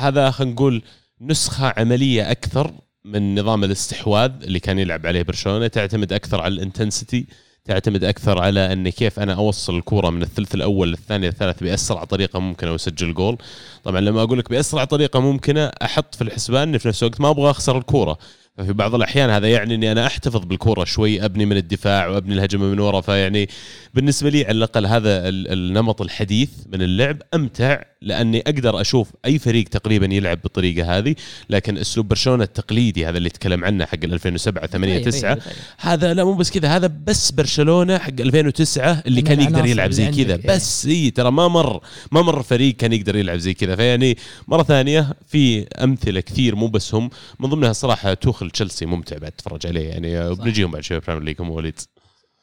هذا 0.00 0.30
خلينا 0.30 0.52
نقول 0.54 0.82
نسخة 1.20 1.74
عملية 1.76 2.30
أكثر 2.30 2.74
من 3.04 3.38
نظام 3.40 3.64
الاستحواذ 3.64 4.30
اللي 4.42 4.60
كان 4.60 4.78
يلعب 4.78 5.06
عليه 5.06 5.22
برشلونة 5.22 5.66
تعتمد 5.66 6.12
أكثر 6.12 6.40
على 6.40 6.54
الانتنسيتي 6.54 7.26
تعتمد 7.64 8.04
أكثر 8.04 8.42
على 8.42 8.72
إن 8.72 8.88
كيف 8.88 9.20
أنا 9.20 9.34
أوصل 9.34 9.76
الكوره 9.76 10.10
من 10.10 10.22
الثلث 10.22 10.54
الأول 10.54 10.90
للثاني 10.90 11.26
للثالث 11.26 11.62
بأسرع 11.62 12.04
طريقة 12.04 12.38
ممكنة 12.40 12.72
وأسجل 12.72 13.14
جول. 13.14 13.38
طبعا 13.84 14.00
لما 14.00 14.22
أقول 14.22 14.38
لك 14.38 14.50
بأسرع 14.50 14.84
طريقة 14.84 15.20
ممكنة 15.20 15.66
أحط 15.82 16.14
في 16.14 16.22
الحسبان 16.22 16.78
في 16.78 16.88
نفس 16.88 17.02
الوقت 17.02 17.20
ما 17.20 17.30
أبغى 17.30 17.50
أخسر 17.50 17.78
الكوره 17.78 18.18
ففي 18.60 18.72
بعض 18.72 18.94
الأحيان 18.94 19.30
هذا 19.30 19.48
يعني 19.48 19.74
إني 19.74 19.92
أنا 19.92 20.06
أحتفظ 20.06 20.44
بالكورة 20.44 20.84
شوي 20.84 21.24
أبني 21.24 21.46
من 21.46 21.56
الدفاع 21.56 22.06
وأبني 22.08 22.34
الهجمة 22.34 22.64
من 22.66 22.78
ورا 22.80 23.00
فيعني 23.00 23.48
بالنسبة 23.94 24.30
لي 24.30 24.44
على 24.44 24.56
الأقل 24.58 24.86
هذا 24.86 25.28
ال- 25.28 25.52
النمط 25.52 26.02
الحديث 26.02 26.50
من 26.72 26.82
اللعب 26.82 27.16
أمتع 27.34 27.82
لأني 28.02 28.40
أقدر 28.40 28.80
أشوف 28.80 29.08
أي 29.24 29.38
فريق 29.38 29.68
تقريبا 29.68 30.14
يلعب 30.14 30.42
بالطريقة 30.42 30.98
هذه 30.98 31.14
لكن 31.50 31.78
أسلوب 31.78 32.08
برشلونة 32.08 32.44
التقليدي 32.44 33.06
هذا 33.06 33.18
اللي 33.18 33.28
تكلم 33.28 33.64
عنه 33.64 33.84
حق 33.84 33.98
ال 34.04 34.12
2007 34.12 34.66
8 34.66 34.94
طيب، 34.98 35.04
9 35.04 35.34
طيب، 35.34 35.42
طيب. 35.42 35.52
هذا 35.78 36.14
لا 36.14 36.24
مو 36.24 36.32
بس 36.34 36.50
كذا 36.50 36.68
هذا 36.76 36.90
بس 37.06 37.30
برشلونة 37.30 37.98
حق 37.98 38.10
2009 38.20 39.02
اللي 39.06 39.22
كان 39.22 39.40
يقدر 39.40 39.66
يلعب 39.66 39.90
زي 39.90 40.06
كذا 40.10 40.34
إيه. 40.34 40.46
بس 40.48 40.86
إي 40.86 41.10
ترى 41.10 41.30
ما 41.30 41.48
مر 41.48 41.80
ما 42.12 42.22
مر 42.22 42.42
فريق 42.42 42.76
كان 42.76 42.92
يقدر 42.92 43.16
يلعب 43.16 43.38
زي 43.38 43.54
كذا 43.54 43.76
فيعني 43.76 44.16
مرة 44.48 44.62
ثانية 44.62 45.14
في 45.26 45.66
أمثلة 45.84 46.20
كثير 46.20 46.56
مو 46.56 46.66
بس 46.68 46.94
هم 46.94 47.10
من 47.40 47.48
ضمنها 47.48 47.72
صراحة 47.72 48.14
توخل 48.14 48.49
تشيلسي 48.50 48.86
ممتع 48.86 49.18
بعد 49.18 49.32
تتفرج 49.32 49.66
عليه 49.66 49.88
يعني. 49.88 50.34
بنجيهم 50.34 50.70
بعد 50.70 50.82
شوي 50.82 51.00
Premier 51.00 51.22
League 51.24 51.40
هم 51.40 51.50
وليد 51.50 51.80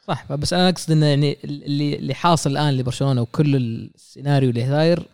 صح 0.08 0.34
بس 0.34 0.54
أنا 0.54 0.70
أقصد 0.70 0.92
إنه 0.92 1.06
يعني 1.06 1.38
اللي 1.44 1.96
اللي 1.96 2.14
حاصل 2.14 2.52
الآن 2.52 2.78
لبرشلونة 2.78 3.22
وكل 3.22 3.56
السيناريو 3.56 4.50
اللي 4.50 4.68
صاير 4.70 5.08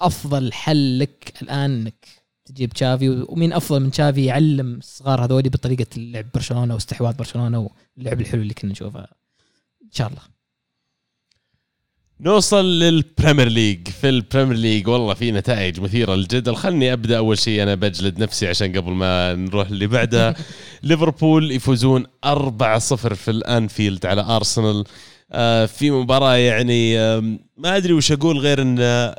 أفضل 0.00 0.52
حل 0.52 0.98
لك 0.98 1.34
الآن 1.42 1.70
إنك 1.70 2.06
تجيب 2.44 2.70
تشافي 2.70 3.08
ومين 3.28 3.52
أفضل 3.52 3.80
من 3.80 3.90
تشافي 3.90 4.24
يعلم 4.24 4.74
الصغار 4.74 5.24
هذولي 5.24 5.48
بطريقة 5.48 5.86
لعب 5.96 6.26
برشلونة 6.34 6.74
واستحواذ 6.74 7.14
برشلونة 7.16 7.70
واللعب 7.96 8.20
الحلو 8.20 8.42
اللي 8.42 8.54
كنا 8.54 8.72
نشوفه. 8.72 9.00
إن 9.84 9.90
شاء 9.92 10.08
الله. 10.08 10.37
نوصل 12.20 12.64
لل 12.64 12.83
Premier 12.83 13.48
League. 13.48 13.88
في 13.88 14.08
ال 14.08 14.14
Premier 14.14 14.56
League 14.56 14.88
والله 14.88 15.14
في 15.14 15.32
نتائج 15.32 15.80
مثيرة 15.80 16.14
للجدل. 16.14 16.56
خلني 16.56 16.92
أبدأ 16.92 17.18
أول 17.18 17.38
شيء. 17.38 17.62
أنا 17.62 17.74
بجلد 17.74 18.18
نفسي 18.18 18.48
عشان 18.48 18.76
قبل 18.76 18.92
ما 18.92 19.34
نروح 19.34 19.68
اللي 19.68 19.86
بعده. 19.86 20.36
ليفربول 20.82 21.50
يفوزون 21.50 22.04
4-0 22.26 22.36
في 23.14 23.30
الأنفيلد 23.30 24.06
على 24.06 24.22
أرسنال. 24.22 24.84
آه، 25.32 25.66
في 25.66 25.90
مباراة 25.90 26.34
يعني 26.34 26.96
ما 27.56 27.76
أدري 27.76 27.92
وش 27.92 28.12
أقول 28.12 28.38
غير 28.38 28.62
إن 28.62 29.14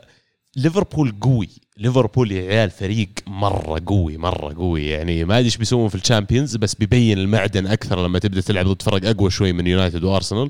ليفربول 0.55 1.15
قوي. 1.21 1.49
ليفربول 1.77 2.31
يا 2.31 2.49
عيال 2.49 2.69
فريق 2.69 3.09
مرة 3.27 3.81
قوي 3.85 4.17
مرة 4.17 4.53
قوي. 4.53 4.87
يعني 4.87 5.25
ما 5.25 5.35
أدري 5.35 5.45
إيش 5.45 5.57
بيسوون 5.57 5.89
في 5.89 5.95
ال 5.95 6.01
Champions 6.01 6.55
بس 6.55 6.75
بيبين 6.75 7.17
المعدن 7.17 7.67
أكثر 7.67 8.07
لما 8.07 8.19
تبدأ 8.19 8.41
تلعب 8.41 8.67
ضد 8.67 8.81
فرق 8.81 9.09
أقوى 9.09 9.31
شوي 9.31 9.53
من 9.53 9.67
يونايتد 9.67 10.03
وأرسنال. 10.03 10.49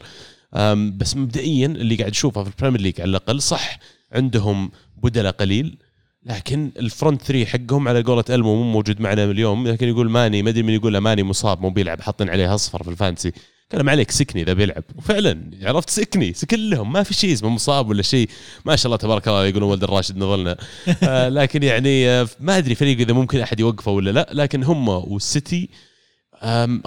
بس 0.97 1.17
مبدئيا 1.17 1.65
اللي 1.65 1.95
قاعد 1.95 2.11
اشوفه 2.11 2.43
في 2.43 2.49
ال 2.49 2.53
Premier 2.53 2.81
League 2.81 3.01
على 3.01 3.09
الأقل 3.09 3.41
صح 3.41 3.79
عندهم 4.11 4.71
بدلاء 5.03 5.29
قليل 5.29 5.77
لكن 6.25 6.71
ال 6.79 6.86
front 6.86 7.21
three 7.21 7.45
حقهم 7.45 7.87
على 7.87 8.01
قولة 8.01 8.23
إلمو 8.29 8.55
مو 8.55 8.71
موجود 8.71 9.01
معنا 9.01 9.23
اليوم 9.23 9.67
لكن 9.67 9.87
يقول 9.87 10.09
ماني 10.09 10.43
ما 10.43 10.49
أدري 10.49 10.63
من 10.63 10.73
يقول 10.73 10.97
ماني 10.97 11.23
مصاب 11.23 11.61
مو 11.61 11.69
بيلعب 11.69 12.01
حاطين 12.01 12.29
عليه 12.29 12.55
أصفر 12.55 12.83
في 12.83 12.89
ال 12.89 12.94
fantasy. 12.94 13.31
كلام 13.71 13.89
عليك 13.89 14.11
سكني 14.11 14.41
إذا 14.41 14.53
بيلعب. 14.53 14.83
وفعلا 14.95 15.51
عرفت 15.61 15.89
سكني 15.89 16.33
سكن 16.33 16.69
لهم 16.69 16.93
ما 16.93 17.03
في 17.03 17.13
شيء 17.13 17.33
اسمه 17.33 17.49
مصاب 17.49 17.89
ولا 17.89 18.01
شيء. 18.01 18.29
ما 18.65 18.75
شاء 18.75 18.85
الله 18.85 18.97
تبارك 18.97 19.27
الله 19.27 19.45
يقولون 19.45 19.71
ولد 19.71 19.83
الراشد 19.83 20.17
نظلنا. 20.17 20.57
آه 21.03 21.29
لكن 21.29 21.63
يعني 21.63 22.09
آه 22.09 22.27
ما 22.39 22.57
أدري 22.57 22.75
فريق 22.75 22.99
إذا 22.99 23.13
ممكن 23.13 23.39
أحد 23.39 23.59
يوقفه 23.59 23.91
ولا 23.91 24.11
لا 24.11 24.29
لكن 24.33 24.63
هم 24.63 24.87
والسيتي 24.87 25.69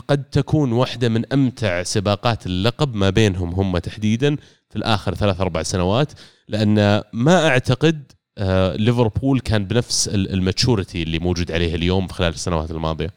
قد 0.09 0.25
تكون 0.33 0.73
واحدة 0.73 1.09
من 1.09 1.33
أمتع 1.33 1.83
سباقات 1.83 2.47
اللقب 2.47 2.95
ما 2.95 3.11
بينهم 3.11 3.55
هم 3.55 3.79
تحديدا 3.79 4.37
في 4.71 4.77
الآخر 4.77 5.15
ثلاث 5.15 5.41
أربع 5.41 5.63
سنوات 5.63 6.13
لأن 6.49 7.03
ما 7.13 7.47
أعتقد 7.49 8.13
آه، 8.39 8.77
ليفربول 8.77 9.41
كان 9.41 9.65
بنفس 9.65 10.09
ال- 10.09 10.33
الماتشورتي 10.33 11.03
اللي 11.03 11.19
موجود 11.19 11.53
عليه 11.53 11.75
اليوم 11.75 12.09
خلال 12.09 12.35
السنوات 12.35 12.71
الماضية. 12.71 13.11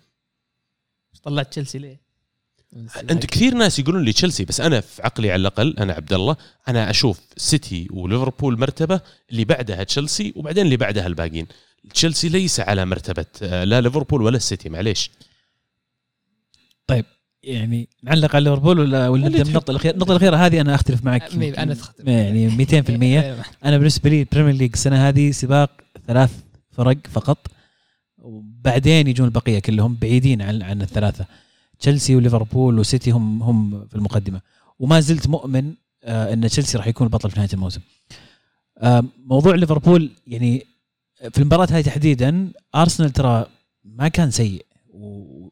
طلعت 1.24 1.52
تشيلسي 1.52 1.78
ليه؟ 1.78 2.02
أنت 3.12 3.26
كثير 3.26 3.54
ناس 3.54 3.80
يقولون 3.80 4.04
لي 4.04 4.14
تشيلسي 4.14 4.46
بس 4.46 4.62
أنا 4.62 4.82
في 4.82 5.02
عقلي 5.04 5.32
على 5.32 5.40
الأقل 5.42 5.76
أنا 5.80 5.94
عبد 5.94 6.14
الله 6.14 6.36
أنا 6.68 6.90
أشوف 6.90 7.20
سيتي 7.38 7.88
وليفربول 7.92 8.60
مرتبة 8.60 9.02
اللي 9.32 9.46
بعدها 9.46 9.84
تشيلسي 9.84 10.34
وبعدين 10.36 10.66
اللي 10.66 10.78
بعدها 10.78 11.08
الباقيين. 11.08 11.48
تشيلسي 11.94 12.30
ليس 12.30 12.60
على 12.60 12.86
مرتبة 12.86 13.26
آه، 13.42 13.64
لا 13.64 13.82
ليفربول 13.82 14.22
ولا 14.22 14.38
السيتي 14.38 14.70
معليش. 14.70 15.12
يعني 17.46 17.90
نعلق 18.04 18.36
على 18.36 18.50
ليفربول 18.50 18.80
ولا 18.80 19.10
ولا 19.10 19.28
النقطة 19.28 19.72
الاخيره 19.72 19.94
النقطة 19.94 20.12
الأخيرة 20.12 20.36
هذه 20.36 20.62
أنا 20.62 20.76
أختلف 20.76 21.04
معك 21.04 21.34
أنا 21.34 21.72
أتختلف. 21.72 22.08
يعني 22.08 22.66
200% 22.66 22.70
أنا 23.66 23.78
بالنسبة 23.78 24.10
لي 24.10 24.20
ال 24.20 24.24
Premier 24.24 24.54
League 24.54 24.72
السنة 24.74 25.08
هذه 25.08 25.32
سباق 25.32 25.72
ثلاث 26.08 26.32
فرق 26.72 26.98
فقط 27.12 27.48
وبعدين 28.18 29.08
يجون 29.08 29.28
البقية 29.28 29.60
كلهم 29.60 29.98
بعيدين 30.02 30.42
عن 30.42 30.62
عن 30.62 30.82
الثلاثة. 30.82 31.26
تشيلسي 31.80 32.16
وليفربول 32.16 32.80
وسيتي 32.80 33.12
هم 33.12 33.44
هم 33.44 33.88
في 33.88 33.96
المقدمة. 33.96 34.42
وما 34.80 35.00
زلت 35.00 35.28
مؤمن 35.28 35.74
آه 36.04 36.34
إن 36.34 36.50
تشيلسي 36.50 36.78
راح 36.78 36.88
يكون 36.88 37.08
البطل 37.08 37.30
في 37.30 37.36
نهاية 37.40 37.50
الموسم. 37.54 37.82
آه 38.78 39.04
موضوع 39.26 39.56
ليفربول 39.56 40.12
يعني 40.28 40.66
في 41.32 41.38
المباراة 41.38 41.68
هذه 41.72 41.82
تحديدا 41.82 42.52
أرسنال 42.76 43.10
ترى 43.10 43.46
ما 43.84 44.08
كان 44.08 44.32
سيء 44.32 44.66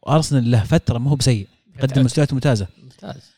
وأرسنال 0.04 0.52
له 0.52 0.64
فترة 0.64 0.98
ما 0.98 1.12
هو 1.12 1.16
بسيء 1.16 1.48
يقدم 1.78 2.06
مستويات 2.06 2.34
ممتازة. 2.34 2.68
ممتاز. 2.84 3.32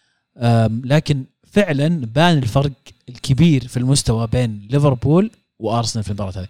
لكن 0.85 1.23
فعلا 1.51 2.05
بان 2.05 2.37
الفرق 2.37 2.71
الكبير 3.09 3.67
في 3.67 3.77
المستوى 3.77 4.27
بين 4.27 4.67
ليفربول 4.69 5.31
وأرسنال 5.59 6.03
في 6.03 6.09
المباراة 6.09 6.31
هذه. 6.39 6.47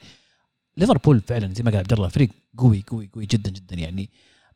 ليفربول 0.77 1.21
فعلا 1.27 1.53
زي 1.53 1.63
ما 1.63 1.71
قال 1.71 1.79
عبد 1.79 1.93
الله 1.93 2.07
فريق 2.07 2.29
قوي 2.57 2.83
قوي 2.87 3.09
قوي 3.15 3.25
جدا 3.25 3.51
جدا 3.51 3.75
يعني. 3.75 4.09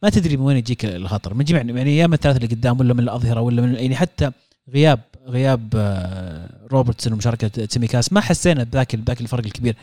ما 0.03 0.09
تدري 0.09 0.37
من 0.37 0.43
وين 0.43 0.57
يجيك 0.57 0.85
الخطر. 0.85 1.33
من 1.33 1.45
جميع 1.45 1.61
يعني 1.61 1.97
يا 1.97 2.07
من 2.07 2.13
الثلاثة 2.13 2.37
اللي 2.37 2.55
قدام 2.55 2.79
ولا 2.79 2.93
من 2.93 2.99
الأظهرة 2.99 3.41
ولا 3.41 3.61
من 3.61 3.75
يعني 3.75 3.95
حتى 3.95 4.31
غياب 4.69 4.99
غياب 5.27 5.69
آه، 5.75 6.67
روبرتسون 6.71 7.13
ومشاركة 7.13 7.47
تسيميكاس 7.47 8.13
ما 8.13 8.21
حسينا 8.21 8.63
بذاك 8.63 8.95
بذاك 8.95 9.21
الفرق 9.21 9.45
الكبير. 9.45 9.75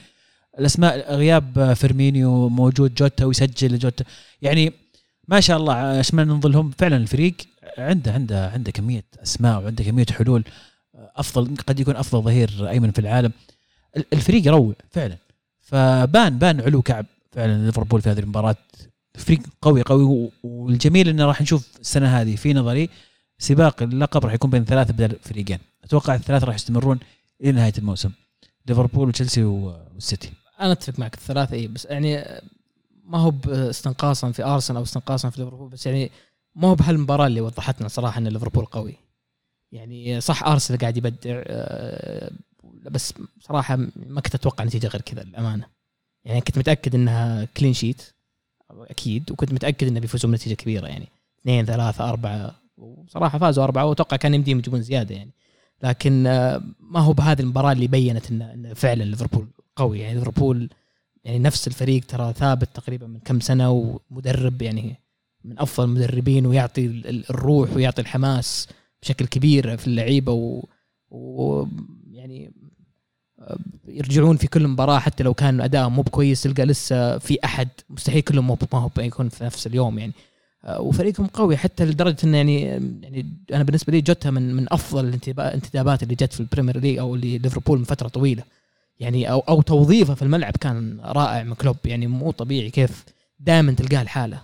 الاسماء 0.59 1.14
غياب 1.14 1.59
آه، 1.59 1.74
فيرمينيو 1.74 2.49
موجود 2.49 2.95
جوتا 2.95 3.24
ويسجل 3.24 3.79
جوتا. 3.79 4.05
يعني 4.43 4.72
ما 5.29 5.41
شاء 5.41 5.57
الله 5.57 6.05
ما 6.12 6.24
نظلمهم 6.25 6.71
فعلا 6.70 6.97
الفريق 6.97 7.35
عنده 7.79 8.12
عنده 8.12 8.51
عنده 8.51 8.70
كمية 8.70 9.05
أسماء 9.22 9.62
وعنده 9.62 9.85
كمية 9.85 10.07
حلول 10.12 10.45
أفضل 10.95 11.57
قد 11.66 11.81
يكون 11.81 11.97
أفضل 11.97 12.22
ظهير 12.22 12.68
أيمن 12.68 12.91
في 12.91 12.99
العالم. 12.99 13.33
ال- 13.97 14.05
الفريق 14.12 14.47
يروع 14.47 14.74
فعلا. 14.91 15.16
فبان 15.61 16.39
بان 16.39 16.61
علو 16.61 16.83
كعب 16.83 17.07
فعلا 17.33 17.66
ليفربول 17.66 18.03
في 18.03 18.11
هذه 18.11 18.18
المباراة. 18.18 18.57
فريق 19.18 19.41
قوي 19.62 19.83
قوي 19.83 20.31
والجميل 20.43 21.09
إنه 21.09 21.24
راح 21.24 21.43
نشوف 21.43 21.68
السنة 21.81 22.20
هذه 22.20 22.37
في 22.37 22.55
نظري 22.55 22.89
سباق 23.39 23.83
اللقب 23.83 24.24
راح 24.24 24.35
يكون 24.35 24.51
بين 24.51 24.64
ثلاث 24.64 24.91
بدل 24.91 25.16
فريقين. 25.22 25.59
أتوقع 25.85 26.14
الثلاثة 26.14 26.47
راح 26.47 26.55
يستمرون 26.55 26.99
إلى 27.41 27.53
نهاية 27.53 27.72
الموسم. 27.79 28.11
ليفربول 28.66 29.09
وتشيلسي 29.09 29.45
والسيتي. 29.45 30.31
أنا 30.61 30.72
أتفق 30.72 30.99
معك 30.99 31.14
الثلاثة 31.14 31.55
اي 31.57 31.66
بس 31.66 31.85
يعني 31.85 32.24
ما 33.07 33.19
هو 33.19 33.33
استنقاصا 33.49 34.33
في 34.33 34.45
أرسنال 34.45 34.77
أو 34.77 34.83
استنقاصا 34.83 35.31
في 35.31 35.41
ليفربول 35.43 35.69
بس 35.69 35.87
يعني 35.87 36.11
ما 36.55 36.69
هو 36.69 36.75
بهالمباراة 36.75 37.27
اللي 37.27 37.41
وضحت 37.41 37.81
لنا 37.81 37.89
صراحة 37.89 38.19
إن 38.19 38.29
ليفربول 38.29 38.65
قوي. 38.65 38.97
يعني 39.73 40.21
صح 40.21 40.45
أرسنال 40.45 40.79
قاعد 40.81 40.97
يبدع 40.97 41.17
آه، 41.47 42.31
بس 42.65 43.15
صراحة 43.41 43.77
ما 43.97 44.21
كنت 44.21 44.35
أتوقع 44.35 44.65
نتيجة 44.65 44.87
غير 44.87 45.01
كذا 45.01 45.23
للأمانة. 45.23 45.67
يعني 46.25 46.41
كنت 46.41 46.59
متأكد 46.59 46.95
إنها 46.95 47.45
كلين 47.45 47.73
شيت 47.73 48.03
أكيد 48.71 49.31
وكنت 49.31 49.53
متأكد 49.53 49.87
إنه 49.87 50.01
بيفوزوا 50.01 50.31
بنتيجة 50.31 50.55
كبيرة 50.55 50.87
يعني 50.87 51.09
اثنين 51.41 51.65
ثلاثة 51.65 52.09
أربعة 52.09 52.55
وصراحة 52.77 53.39
فازوا 53.39 53.65
أربعة 53.65 53.87
وأتوقع 53.87 54.17
كان 54.17 54.35
يمديهم 54.35 54.59
يجيبون 54.59 54.83
زيادة 54.83 55.15
يعني. 55.15 55.31
لكن 55.83 56.27
آه، 56.27 56.63
ما 56.81 57.01
هو 57.01 57.13
بهذه 57.13 57.41
المباراة 57.41 57.73
اللي 57.73 57.87
بينت 57.87 58.31
إنه 58.31 58.75
فعلا 58.75 59.05
ليفربول 59.05 59.49
قوي 59.77 60.01
يعني 60.01 60.15
ليفربول 60.15 60.71
يعني 61.27 61.39
نفس 61.39 61.66
الفريق 61.68 62.05
ترى 62.05 62.33
ثابت 62.33 62.68
تقريبا 62.74 63.07
من 63.07 63.18
كم 63.20 63.41
سنة 63.41 63.70
ومدرب 64.11 64.62
يعني 64.62 64.97
من 65.45 65.59
أفضل 65.59 65.85
المدربين 65.85 66.47
ويعطي 66.47 66.87
ال- 66.87 67.07
ال- 67.07 67.31
الروح 67.31 67.77
ويعطي 67.77 68.03
الحماس 68.03 68.68
بشكل 69.03 69.27
كبير 69.27 69.77
في 69.77 69.87
اللعيبة 69.87 70.33
و, 70.33 70.64
و 71.11 71.66
يعني 72.11 72.53
آه، 73.41 73.59
يرجعون 73.89 74.37
في 74.37 74.47
كل 74.47 74.68
مباراة 74.68 74.99
حتى 74.99 75.22
لو 75.24 75.35
كان 75.35 75.61
ادائهم 75.61 75.93
مو 75.97 76.03
بكويس 76.03 76.43
تلقى 76.43 76.64
لسه 76.64 77.18
في 77.18 77.39
أحد 77.45 77.68
مستحيل 77.91 78.20
كلهم 78.22 78.47
ما 78.49 78.79
هو 78.79 78.91
يكون 78.99 79.29
في 79.29 79.45
نفس 79.45 79.66
اليوم 79.66 79.99
يعني. 79.99 80.12
آه، 80.64 80.81
وفريقهم 80.81 81.27
قوي 81.27 81.57
حتى 81.57 81.85
لدرجة 81.85 82.16
انه 82.24 82.37
يعني 82.37 82.61
يعني 83.03 83.27
أنا 83.53 83.64
بالنسبة 83.64 83.93
لي 83.93 84.01
جوتا 84.01 84.31
من 84.31 84.55
من 84.55 84.66
أفضل 84.72 85.05
الانتدابات 85.39 86.03
اللي 86.03 86.14
جت 86.14 86.33
في 86.33 86.41
ال 86.41 86.46
Premier 86.46 86.81
League 86.81 86.99
أو 86.99 87.14
اللي 87.14 87.39
ليفربول 87.39 87.79
من 87.79 87.85
فترة 87.85 88.09
طويلة. 88.09 88.43
يعني 89.01 89.31
أو 89.31 89.39
أو 89.41 89.63
توظيفه 89.63 90.15
في 90.15 90.23
الملعب 90.23 90.57
كان 90.61 91.01
رائع 91.05 91.43
من 91.43 91.55
كلوب. 91.55 91.77
يعني 91.85 92.07
مو 92.07 92.31
طبيعي 92.31 92.71
كيف 92.71 93.05
دائما 93.41 93.73
تلقاه 93.73 94.03
الحاله 94.03 94.41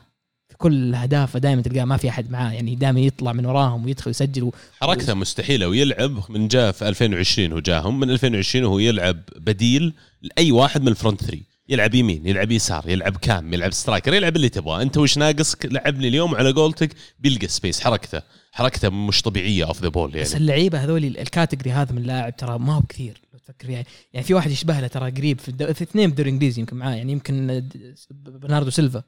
في 0.48 0.56
كل 0.56 0.94
أهدافه 0.94 1.38
دائما 1.38 1.62
تلقاه 1.62 1.84
ما 1.84 1.96
في 1.96 2.08
أحد 2.08 2.30
معاه. 2.30 2.52
يعني 2.52 2.74
دائما 2.74 3.00
يطلع 3.00 3.32
من 3.32 3.46
وراهم 3.46 3.84
ويدخل 3.84 4.10
يسجل 4.10 4.42
و- 4.42 4.52
حركته 4.80 5.14
مستحيلة 5.14 5.68
ويلعب 5.68 6.30
من 6.30 6.48
جاء 6.48 6.72
في 6.72 6.88
2020 6.88 7.52
هو 7.52 7.58
جاهم 7.58 8.00
من 8.00 8.10
2020 8.10 8.64
وهو 8.64 8.78
يلعب 8.78 9.20
بديل 9.36 9.92
لأي 10.22 10.52
واحد 10.52 10.82
من 10.82 10.88
ال 10.88 10.94
front 10.94 11.20
3 11.24 11.38
يلعب 11.68 11.94
يمين 11.94 12.26
يلعب 12.26 12.50
يسار 12.50 12.88
يلعب 12.90 13.16
CAM 13.16 13.54
يلعب 13.54 13.72
striker 13.72 14.14
يلعب 14.14 14.36
اللي 14.36 14.48
تبغاه. 14.48 14.82
أنت 14.82 14.96
وش 14.98 15.18
ناقصك؟ 15.18 15.66
لعبني 15.66 16.08
اليوم 16.08 16.34
على 16.34 16.52
قولتك 16.52 16.90
بيلقى 17.18 17.48
space 17.48 17.80
حركته 17.80 18.22
حركته 18.52 18.88
مش 18.90 19.22
طبيعية 19.22 19.64
off 19.66 19.82
the 19.82 19.88
ball 19.88 20.10
بس 20.10 20.32
يعني 20.32 20.42
اللعيبة 20.42 20.84
هذول 20.84 21.04
ال 21.04 21.12
category 21.12 21.72
هذا 21.72 21.92
من 21.92 21.98
اللاعب 21.98 22.36
ترى 22.36 22.58
ما 22.58 22.74
هو 22.76 22.80
بكثير 22.80 23.20
لو 23.31 23.31
تفكر 23.42 23.70
يعني 23.70 23.86
يعني 24.12 24.26
في 24.26 24.34
واحد 24.34 24.50
يشبه 24.50 24.80
له 24.80 24.86
ترى 24.86 25.10
قريب 25.10 25.40
في, 25.40 25.48
الدو... 25.48 25.72
في 25.72 25.82
اثنين 25.84 26.08
بالدوري 26.08 26.28
الانجليزي 26.28 26.60
يمكن 26.60 26.76
معاه 26.76 26.94
يعني 26.94 27.12
يمكن 27.12 27.68
برناردو 28.10 28.70
سيلفا 28.70 29.02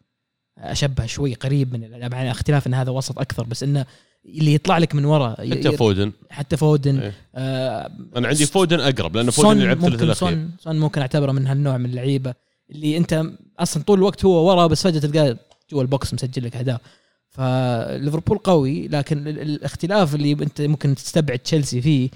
اشبه 0.58 1.06
شوي 1.06 1.34
قريب 1.34 1.72
من 1.76 2.08
مع 2.10 2.30
اختلاف 2.30 2.66
إن 2.66 2.74
هذا 2.74 2.90
وسط 2.90 3.18
أكثر 3.18 3.44
بس 3.44 3.62
إنه 3.62 3.86
اللي 4.26 4.54
يطلع 4.54 4.78
لك 4.78 4.94
من 4.94 5.04
ورا 5.04 5.36
ي- 5.40 5.50
حتى 5.50 5.76
فودن. 5.76 6.12
حتى 6.30 6.56
فودن 6.56 6.98
إيه. 6.98 7.14
آه 7.34 7.90
أنا 8.16 8.28
عندي 8.28 8.46
فودن 8.46 8.80
أقرب 8.80 9.16
لأن 9.16 9.30
فودن 9.30 9.60
يلعب 9.60 9.80
ثلث 9.80 10.02
الأخير. 10.02 10.28
سون 10.28 10.50
سون 10.60 10.78
ممكن 10.78 11.00
أعتبره 11.00 11.32
من 11.32 11.46
هالنوع 11.46 11.76
من 11.78 11.86
اللعيبة 11.90 12.34
اللي 12.70 12.96
أنت 12.96 13.24
أصلا 13.58 13.82
طول 13.82 13.98
الوقت 13.98 14.24
هو 14.24 14.48
ورا 14.50 14.66
بس 14.66 14.82
فجأة 14.82 15.00
تلقاه 15.00 15.38
جوا 15.72 15.82
ال 15.82 15.90
box 15.90 16.14
مسجل 16.14 16.44
لك 16.44 16.56
أهداف. 16.56 16.80
فليفربول 17.28 18.38
قوي 18.38 18.88
لكن 18.88 19.28
ال- 19.28 19.38
الاختلاف 19.40 20.14
اللي 20.14 20.32
أنت 20.32 20.60
ممكن 20.60 20.94
تستبعد 20.94 21.38
تشيلسي 21.38 21.80
فيه 21.82 22.10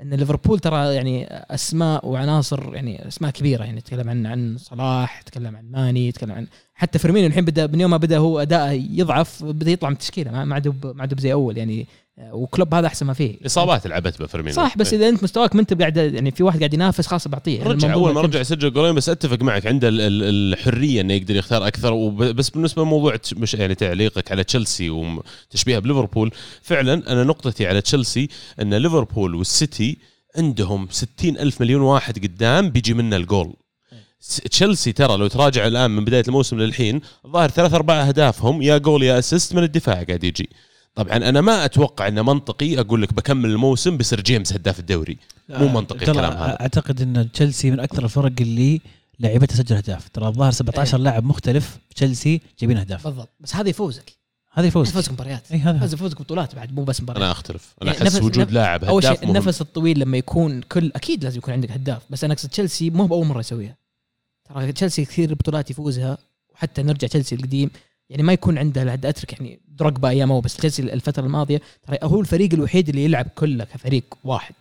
إن 0.00 0.14
ليفربول 0.14 0.58
ترى 0.58 0.94
يعني 0.94 1.26
أسماء 1.30 2.08
وعناصر 2.08 2.74
يعني 2.74 3.08
أسماء 3.08 3.30
كبيرة 3.30 3.64
يعني 3.64 3.80
تتكلم 3.80 4.08
عن 4.08 4.26
عن 4.26 4.56
صلاح 4.58 5.22
تتكلم 5.22 5.56
عن 5.56 5.70
ماني 5.70 6.12
تتكلم 6.12 6.32
عن 6.32 6.46
حتى 6.74 6.98
فيرمينو 6.98 7.26
الحين 7.26 7.44
بدا 7.44 7.66
من 7.66 7.80
يوم 7.80 7.90
ما 7.90 7.96
بدأ 7.96 8.18
هو 8.18 8.40
أداءه 8.40 8.70
يضعف 8.70 9.44
بدأ 9.44 9.70
يطلع 9.70 9.88
من 9.88 9.94
التشكيلة 9.94 10.44
ما 10.44 10.54
عاد 10.54 10.68
ما 10.84 11.02
عاد 11.02 11.20
زي 11.20 11.32
أول 11.32 11.58
يعني 11.58 11.86
وكلوب 12.18 12.74
هذا 12.74 12.86
أحسن 12.86 13.06
ما 13.06 13.12
فيه. 13.12 13.36
إصابات 13.46 13.86
لعبت 13.86 14.22
بفيرمينو. 14.22 14.56
صح 14.56 14.76
بس 14.78 14.92
إيه. 14.92 14.98
إذا 15.00 15.08
أنت 15.08 15.22
مستواك 15.22 15.54
ما 15.54 15.60
أنت 15.60 15.80
قاعد 15.80 15.96
يعني 15.96 16.30
في 16.30 16.42
واحد 16.42 16.58
قاعد 16.58 16.74
ينافس 16.74 17.06
خلاص 17.06 17.28
بعطيه. 17.28 17.58
يعني 17.58 17.70
رجع 17.70 17.92
أول 17.92 18.12
ما. 18.14 18.20
رجع 18.20 18.40
يسجل 18.40 18.72
جولين 18.72 18.94
بس 18.94 19.08
أتفق 19.08 19.42
معك 19.42 19.66
عنده 19.66 19.88
ال- 19.88 20.00
ال- 20.00 20.52
الحرية 20.54 21.00
إنه 21.00 21.14
يقدر 21.14 21.36
يختار 21.36 21.66
أكثر. 21.66 22.08
بس 22.08 22.50
بالنسبة 22.50 22.82
لموضوع 22.82 23.16
مش 23.36 23.54
يعني 23.54 23.74
تعليقك 23.74 24.32
على 24.32 24.44
تشيلسي 24.44 24.90
وتشبيهها 24.90 25.78
بليفربول 25.78 26.30
فعلا 26.62 27.12
أنا 27.12 27.24
نقطتي 27.24 27.66
على 27.66 27.80
تشيلسي 27.80 28.28
إن 28.62 28.74
ليفربول 28.74 29.34
والسيتي 29.34 29.98
عندهم 30.36 30.88
60 30.90 31.38
ألف 31.38 31.60
مليون 31.60 31.82
واحد 31.82 32.18
قدام 32.18 32.70
بيجي 32.70 32.94
منه 32.94 33.16
الجول. 33.16 33.54
تشيلسي 34.50 34.92
ترى 34.92 35.16
لو 35.16 35.26
تراجع 35.26 35.66
الآن 35.66 35.90
من 35.90 36.04
بداية 36.04 36.24
الموسم 36.28 36.58
للحين 36.58 37.00
الظاهر 37.24 37.50
ثلاث 37.50 37.74
أربع 37.74 37.94
أهدافهم 38.08 38.62
يا 38.62 38.78
جول 38.78 39.02
يا 39.02 39.18
assist 39.18 39.54
من 39.54 39.62
الدفاع 39.62 40.02
قاعد 40.02 40.24
يجي. 40.24 40.48
طبعا 40.94 41.16
أنا 41.16 41.40
ما 41.40 41.64
أتوقع 41.64 42.08
انه 42.08 42.22
منطقي 42.22 42.80
أقول 42.80 43.02
لك 43.02 43.12
بكمل 43.14 43.50
الموسم 43.50 43.96
بيصير 43.96 44.20
جيمس 44.20 44.52
هداف 44.52 44.80
الدوري. 44.80 45.18
مو 45.48 45.68
منطقي 45.68 45.98
ترى 45.98 46.10
الكلام 46.10 46.32
هذا. 46.32 46.60
أعتقد 46.60 47.00
إن 47.02 47.32
تشيلسي 47.32 47.70
من 47.70 47.80
أكثر 47.80 48.04
الفرق 48.04 48.32
اللي 48.40 48.80
لعيبتها 49.20 49.46
تسجل 49.56 49.76
أهداف. 49.76 50.08
ترى 50.08 50.28
الظاهر 50.28 50.50
17 50.52 50.98
لاعب 50.98 51.24
مختلف 51.24 51.70
في 51.88 51.94
تشيلسي 51.94 52.40
جايبين 52.58 52.76
أهداف. 52.78 53.04
بالضبط. 53.08 53.28
بس 53.40 53.56
هذا 53.56 53.68
يفوزك. 53.68 54.12
هذا 54.52 54.66
يفوز 54.66 54.88
يفوزك 54.88 55.12
مباريات. 55.12 55.52
اي 55.52 55.58
هذا. 55.58 55.84
يفوزك 55.94 56.20
بطولات 56.22 56.54
بعد 56.54 56.72
مو 56.74 56.84
بس 56.84 57.00
مباريات. 57.00 57.22
أنا 57.22 57.32
أختلف. 57.32 57.74
أنا 57.82 57.92
يعني 57.92 58.02
أحس 58.04 58.14
نفس- 58.14 58.24
وجود 58.24 58.38
نفس- 58.38 58.52
لاعب 58.52 58.84
أول 58.84 59.02
شيء 59.02 59.12
مهم. 59.22 59.28
النفس 59.30 59.60
الطويل 59.60 59.98
لما 60.00 60.16
يكون 60.16 60.60
كل 60.62 60.92
أكيد 60.96 61.24
لازم 61.24 61.38
يكون 61.38 61.54
عندك 61.54 61.70
هداف 61.70 62.02
بس 62.10 62.24
أنا 62.24 62.32
أقصد 62.34 62.48
تشيلسي 62.48 62.90
مو 62.90 63.06
بأول 63.06 63.26
مرة 63.26 63.40
يسويها. 63.40 63.76
ترى 64.54 64.72
تشيلسي 64.72 65.04
كثير 65.04 65.34
بطولات 65.34 65.70
يفوزها 65.70 66.18
وحتى 66.54 66.82
نرجع 66.82 67.08
تشيلسي 67.08 67.34
القديم. 67.34 67.70
يعني 68.10 68.22
ما 68.22 68.32
يكون 68.32 68.58
عنده 68.58 68.84
لحد 68.84 69.06
أترك 69.06 69.32
يعني 69.32 69.60
دروجبا 69.68 70.08
أيامه 70.08 70.40
بس 70.40 70.56
تشيلسي 70.56 70.82
الفترة 70.82 71.22
الماضية 71.24 71.60
ترى 71.82 71.98
هو 72.02 72.20
الفريق 72.20 72.54
الوحيد 72.54 72.88
اللي 72.88 73.04
يلعب 73.04 73.26
كله 73.34 73.64
كفريق 73.64 74.04
واحد. 74.24 74.54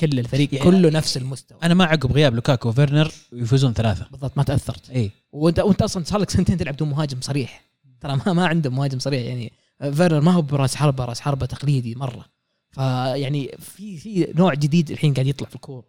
كل 0.00 0.18
الفريق 0.18 0.54
يعني- 0.54 0.70
كله 0.70 0.90
نفس 0.90 1.16
المستوى. 1.16 1.58
أنا 1.62 1.74
ما 1.74 1.84
عقب 1.84 2.12
غياب 2.12 2.34
لوكاكو 2.34 2.68
وفيرنر 2.68 3.12
ويفوزون 3.32 3.72
ثلاثة. 3.72 4.06
بالضبط 4.10 4.36
ما 4.36 4.42
تأثرت. 4.42 4.90
إي. 4.90 5.10
وانت 5.32 5.58
وأنت 5.58 5.82
أصلا 5.82 6.04
صار 6.04 6.20
لك 6.20 6.30
سنتين 6.30 6.56
تلعب 6.56 6.74
بدون 6.74 6.88
مهاجم 6.88 7.20
صريح. 7.20 7.64
ترى 8.00 8.16
ما 8.26 8.32
ما 8.32 8.46
عنده 8.46 8.70
مهاجم 8.70 8.98
صريح 8.98 9.22
يعني. 9.22 9.52
فيرنر 9.80 10.20
ما 10.20 10.32
هو 10.32 10.42
براس 10.42 10.74
حربة 10.76 11.04
راس 11.04 11.20
حربة 11.20 11.46
تقليدي 11.46 11.94
مرة. 11.94 12.24
فيعني 12.70 13.50
في 13.58 13.96
في 13.96 14.32
نوع 14.36 14.54
جديد 14.54 14.90
الحين 14.90 15.14
قاعد 15.14 15.26
يطلع 15.26 15.48
في 15.48 15.54
الكورة. 15.54 15.84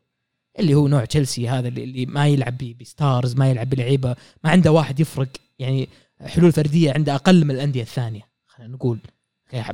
اللي 0.59 0.73
هو 0.75 0.87
نوع 0.87 1.05
تشيلسي 1.05 1.49
هذا 1.49 1.67
اللي, 1.67 2.05
ما 2.05 2.27
يلعب 2.27 2.57
ب 2.57 2.70
stars 2.70 3.35
ما 3.35 3.49
يلعب 3.49 3.69
بلعيبة 3.69 4.15
ما 4.43 4.49
عنده 4.49 4.71
واحد 4.71 4.99
يفرق. 4.99 5.27
يعني 5.59 5.89
حلول 6.25 6.51
فردية 6.51 6.93
عنده 6.93 7.15
أقل 7.15 7.45
من 7.45 7.55
الأندية 7.55 7.81
الثانية. 7.81 8.21
خلينا 8.45 8.73
نقول 8.73 8.99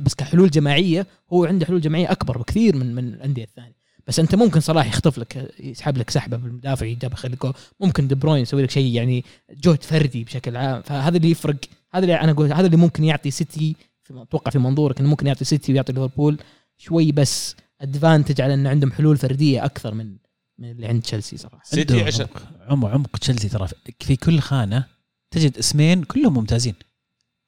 بس 0.00 0.14
كحلول 0.14 0.50
جماعية 0.50 1.06
هو 1.32 1.44
عنده 1.44 1.66
حلول 1.66 1.80
جماعية 1.80 2.12
أكبر 2.12 2.38
بكثير 2.38 2.76
من 2.76 2.94
من 2.94 3.14
الأندية 3.14 3.44
الثانية. 3.44 3.84
بس 4.06 4.18
أنت 4.18 4.34
ممكن 4.34 4.60
صلاح 4.60 4.86
يخطف 4.86 5.18
لك 5.18 5.54
يسحب 5.60 5.98
لك 5.98 6.10
سحبة 6.10 6.36
بالمدافع 6.36 6.86
لك 6.86 7.42
جول. 7.42 7.54
ممكن 7.80 8.08
دي 8.08 8.14
بروين 8.14 8.42
يسوي 8.42 8.62
لك 8.62 8.70
شيء 8.70 8.94
يعني 8.94 9.24
جهد 9.50 9.82
فردي 9.82 10.24
بشكل 10.24 10.56
عام. 10.56 10.82
فهذا 10.82 11.16
اللي 11.16 11.30
يفرق. 11.30 11.56
هذا 11.92 12.04
اللي 12.04 12.20
أنا 12.20 12.32
أقول 12.32 12.52
هذا 12.52 12.66
اللي 12.66 12.76
ممكن 12.76 13.04
يعطي 13.04 13.30
سيتي 13.30 13.76
أتوقع 14.10 14.50
في 14.50 14.58
منظورك 14.58 15.00
إنه 15.00 15.08
ممكن 15.08 15.26
يعطي 15.26 15.44
سيتي 15.44 15.72
ويعطي 15.72 15.92
ليفربول 15.92 16.38
شوي 16.76 17.12
بس 17.12 17.56
advantage 17.80 18.40
على 18.40 18.54
إنه 18.54 18.70
عندهم 18.70 18.92
حلول 18.92 19.16
فردية 19.16 19.64
أكثر 19.64 19.94
من 19.94 20.16
من 20.58 20.70
اللي 20.70 20.86
عند 20.86 21.02
تشيلسي 21.02 21.36
صراحة. 21.36 21.60
سيتي 21.64 22.02
عشان 22.02 22.26
عمق 22.60 22.88
عمق 22.88 23.16
تشيلسي 23.16 23.48
ترى 23.48 23.68
في 24.00 24.16
كل 24.16 24.40
خانة 24.40 24.93
تجد 25.30 25.58
اسمين 25.58 26.04
كلهم 26.04 26.34
ممتازين. 26.34 26.74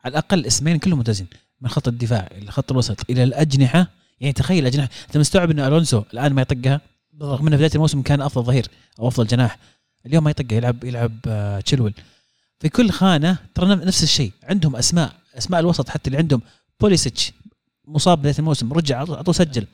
على 0.04 0.12
الأقل 0.12 0.46
اسمين 0.46 0.78
كلهم 0.78 0.98
ممتازين. 0.98 1.26
من 1.60 1.68
خط 1.68 1.88
الدفاع 1.88 2.28
إلى 2.32 2.50
خط 2.50 2.72
الوسط 2.72 3.10
إلى 3.10 3.22
الأجنحة. 3.22 3.90
يعني 4.20 4.32
تخيل 4.32 4.62
الأجنحة. 4.62 4.88
أنت 5.06 5.16
مستوعب 5.16 5.50
إن 5.50 5.60
ألونسو 5.60 6.02
الآن 6.12 6.32
ما 6.32 6.42
يطقها؟ 6.42 6.80
رغم 7.22 7.46
إنه 7.46 7.56
بداية 7.56 7.70
الموسم 7.74 8.02
كان 8.02 8.20
أفضل 8.20 8.44
ظهير 8.44 8.66
أو 8.98 9.08
أفضل 9.08 9.26
جناح. 9.26 9.58
اليوم 10.06 10.24
ما 10.24 10.30
يطقها. 10.30 10.56
يلعب 10.56 10.84
يلعب 10.84 11.12
آه، 11.28 11.60
تشيلويل 11.60 11.94
في 12.60 12.68
كل 12.68 12.90
خانة 12.90 13.38
ترى 13.54 13.74
نفس 13.74 14.02
الشيء. 14.02 14.32
عندهم 14.42 14.76
أسماء. 14.76 15.12
أسماء 15.38 15.60
الوسط 15.60 15.88
حتى 15.88 16.06
اللي 16.06 16.18
عندهم. 16.18 16.42
بوليسيتش 16.80 17.32
مصاب 17.88 18.18
بداية 18.18 18.34
الموسم. 18.38 18.72
رجع 18.72 18.98
على 18.98 19.22
طول 19.22 19.34
سجل. 19.34 19.66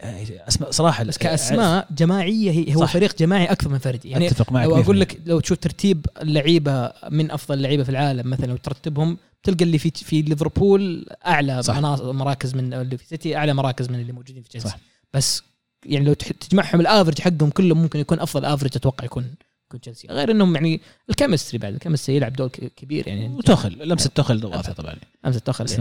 اسماء 0.00 0.70
صراحة 0.70 1.04
بس 1.04 1.18
كأسماء 1.18 1.88
جماعية 1.90 2.50
هي 2.50 2.74
هو 2.74 2.80
صح. 2.80 2.92
فريق 2.92 3.16
جماعي 3.18 3.44
أكثر 3.44 3.68
من 3.68 3.78
فردي 3.78 4.10
يعني 4.10 4.26
أتفق 4.26 4.52
معك 4.52 4.66
لو 4.66 4.76
100%. 4.76 4.84
أقول 4.84 5.00
لك 5.00 5.20
لو 5.26 5.40
تشوف 5.40 5.58
ترتيب 5.58 6.06
اللعيبة 6.22 6.92
من 7.10 7.30
أفضل 7.30 7.54
اللعيبة 7.54 7.82
في 7.82 7.88
العالم 7.88 8.30
مثلا 8.30 8.46
لو 8.46 8.56
ترتبهم 8.56 9.18
تلقى 9.42 9.64
اللي 9.64 9.78
في 9.78 9.90
في 9.90 10.22
ليفربول 10.22 11.06
أعلى 11.26 11.62
صح. 11.62 11.78
مراكز 12.02 12.54
من 12.54 12.74
اللي 12.74 12.98
في 12.98 13.06
سيتي 13.06 13.36
أعلى 13.36 13.54
مراكز 13.54 13.88
من 13.88 14.00
اللي 14.00 14.12
موجودين 14.12 14.42
في 14.42 14.48
تشيلسي. 14.48 14.74
بس 15.14 15.42
يعني 15.86 16.04
لو 16.04 16.12
تجمعهم 16.14 16.80
ال 16.80 16.85
average 16.85 17.20
حقهم 17.20 17.50
كلهم 17.50 17.82
ممكن 17.82 17.98
يكون 17.98 18.20
أفضل 18.20 18.44
average 18.44 18.70
أتوقع 18.76 19.04
يكون 19.04 19.34
يكون 19.68 19.80
تشيلسي 19.80 20.08
غير 20.10 20.30
إنهم 20.30 20.54
يعني 20.54 20.80
ال 21.10 21.15
chemistry 21.15 21.58
بعد 21.58 21.72
ال 21.74 21.78
chemistry 21.78 22.16
يلعب 22.16 22.32
دور 22.32 22.48
كبير 22.48 23.08
يعني. 23.08 23.28
وتوخيل 23.28 23.88
لمسة 23.88 24.10
توخيل 24.14 24.40
ضغطها 24.40 24.72
طبعا. 24.72 24.96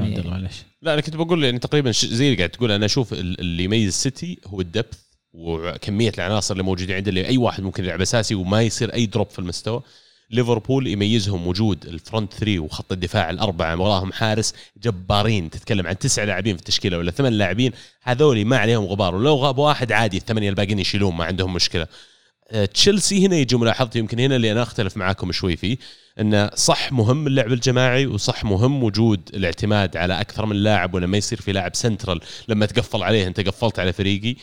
عبد 0.06 0.20
الله 0.20 0.32
يعني. 0.32 0.42
معلش 0.44 0.64
لا 0.82 0.94
أنا 0.94 1.02
كنت 1.02 1.16
بقول 1.16 1.44
يعني 1.44 1.60
تقريبا 1.60 1.92
ش- 1.92 2.06
زي 2.06 2.26
اللي 2.26 2.38
قاعد 2.38 2.50
تقول 2.50 2.72
أنا 2.72 2.86
أشوف 2.86 3.14
ال- 3.14 3.40
اللي 3.40 3.64
يميز 3.64 3.94
سيتي 3.94 4.40
هو 4.48 4.62
ال 4.62 4.68
depth 4.68 5.00
وكمية 5.34 6.12
العناصر 6.18 6.52
اللي 6.54 6.64
موجودين 6.64 6.96
عنده 6.96 7.10
اللي 7.10 7.28
أي 7.28 7.38
واحد 7.38 7.64
ممكن 7.64 7.84
يلعب 7.86 8.02
أساسي 8.02 8.36
وما 8.36 8.62
يصير 8.62 8.94
أي 8.94 9.06
drop 9.06 9.30
في 9.30 9.40
المستوى. 9.40 9.82
ليفربول 10.32 10.88
يميزهم 10.88 11.48
وجود 11.48 11.86
ال 11.86 11.94
front 11.94 12.34
three 12.34 12.60
وخط 12.60 12.92
الدفاع 12.92 13.30
الأربعة 13.30 13.82
وراهم 13.82 14.12
حارس 14.14 14.54
جبارين. 14.84 15.50
تتكلم 15.50 15.88
عن 15.88 15.98
تسع 15.98 16.24
لاعبين 16.24 16.56
في 16.56 16.62
التشكيلة 16.62 16.98
ولا 16.98 17.12
ثمان 17.12 17.34
لاعبين 17.34 17.72
هذول 18.02 18.46
ما 18.46 18.58
عليهم 18.58 18.84
غبار. 18.86 19.16
ولو 19.16 19.36
غاب 19.36 19.58
واحد 19.58 19.92
عادي 19.92 20.18
الثمانية 20.18 20.50
الباقيين 20.50 20.80
يشيلون 20.80 21.16
ما 21.16 21.26
عندهم 21.26 21.54
مشكلة. 21.54 21.88
تشيلسي 22.74 23.26
هنا 23.26 23.36
يجي 23.36 23.56
ملاحظتي 23.56 24.00
يمكن 24.00 24.20
هنا 24.20 24.36
اللي 24.36 24.52
أنا 24.52 24.62
أختلف 24.64 24.98
معاكم 24.98 25.32
شوي 25.32 25.56
فيه 25.56 25.78
انه 26.20 26.50
صح 26.56 26.92
مهم 26.92 27.28
اللعب 27.28 27.54
الجماعي 27.54 28.06
وصح 28.08 28.44
مهم 28.44 28.84
وجود 28.84 29.30
الاعتماد 29.34 29.98
على 29.98 30.22
أكثر 30.22 30.46
من 30.46 30.56
لاعب 30.56 30.94
ولما 30.94 31.18
يصير 31.18 31.42
في 31.42 31.52
لاعب 31.52 31.76
سنترال 31.76 32.20
لما 32.48 32.66
تقفل 32.66 33.04
عليه 33.04 33.28
أنت 33.28 33.40
قفلت 33.40 33.80
على 33.80 33.94
فريقي. 33.94 34.36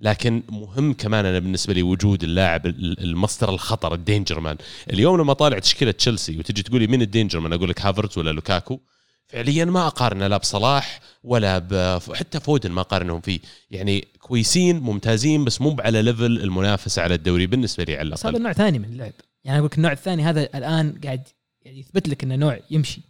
لكن 0.00 0.42
مهم 0.50 0.92
كمان 0.92 1.26
أنا 1.26 1.38
بالنسبة 1.38 1.74
لي 1.74 1.82
وجود 1.82 2.22
اللاعب 2.24 2.66
ال- 2.66 3.02
المصدر 3.04 3.48
الخطر 3.50 3.94
ال 3.94 4.01
danger 4.01 4.40
man. 4.40 4.56
اليوم 4.92 5.20
لما 5.20 5.32
طالع 5.32 5.58
تشكيلة 5.58 5.90
تشيلسي 5.90 6.38
وتجي 6.38 6.62
تقولي 6.62 6.86
مين 6.86 7.02
ال 7.02 7.07
danger 7.07 7.40
man 7.40 7.52
أقول 7.52 7.68
لك 7.70 7.80
هافرتز 7.86 8.18
ولا 8.18 8.30
لوكاكو؟ 8.30 8.80
فعليا 9.28 9.64
ما 9.64 9.86
أقارنه 9.86 10.26
لا 10.26 10.36
بصلاح 10.36 11.00
ولا 11.24 11.58
ب... 11.58 11.98
حتى 12.14 12.40
فودن 12.40 12.70
ما 12.70 12.80
اقارنهم 12.80 13.20
فيه. 13.20 13.40
يعني 13.70 14.08
كويسين 14.20 14.80
ممتازين 14.80 15.44
بس 15.44 15.60
مو 15.60 15.76
على 15.80 16.02
level 16.02 16.24
المنافسه 16.24 17.02
على 17.02 17.14
الدوري 17.14 17.46
بالنسبة 17.46 17.84
لي 17.84 17.96
على 17.96 18.10
بس 18.10 18.26
هذا 18.26 18.30
الاقل 18.30 18.42
نوع 18.42 18.52
ثاني 18.52 18.78
من 18.78 18.84
اللعب. 18.84 19.12
يعني 19.44 19.58
أقول 19.58 19.66
لك 19.66 19.76
النوع 19.78 19.92
الثاني 19.92 20.22
هذا 20.22 20.42
الآن 20.42 21.00
قاعد 21.04 21.28
يعني 21.62 21.78
يثبت 21.78 22.08
لك 22.08 22.24
إنه 22.24 22.36
نوع 22.36 22.60
يمشي. 22.70 23.00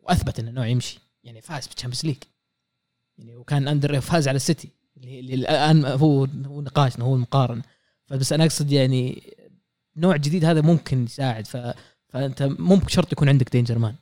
وأثبت 0.00 0.38
إنه 0.38 0.50
نوع 0.50 0.66
يمشي. 0.66 0.98
يعني 1.24 1.40
فاز 1.40 1.66
بال 1.66 1.73
Champions 1.73 2.06
League 2.06 2.16
يعني 3.18 3.36
وكان 3.36 3.68
under 3.68 4.00
فاز 4.00 4.28
على 4.28 4.36
السيتي. 4.36 4.68
اللي 4.96 5.34
الآن 5.34 5.84
هو 5.84 6.24
هو 6.24 6.60
نقاشنا 6.60 7.04
هو 7.04 7.14
المقارنة. 7.14 7.62
فبس 8.06 8.32
أنا 8.32 8.44
أقصد 8.44 8.72
يعني 8.72 9.22
نوع 9.96 10.16
جديد 10.16 10.44
هذا 10.44 10.60
ممكن 10.60 11.04
يساعد. 11.04 11.46
ف 11.46 11.56
فأنت 12.08 12.42
مو 12.42 12.76
بشرط 12.76 13.12
يكون 13.12 13.28
عندك 13.28 13.52
danger 13.52 13.78
man 13.78 13.94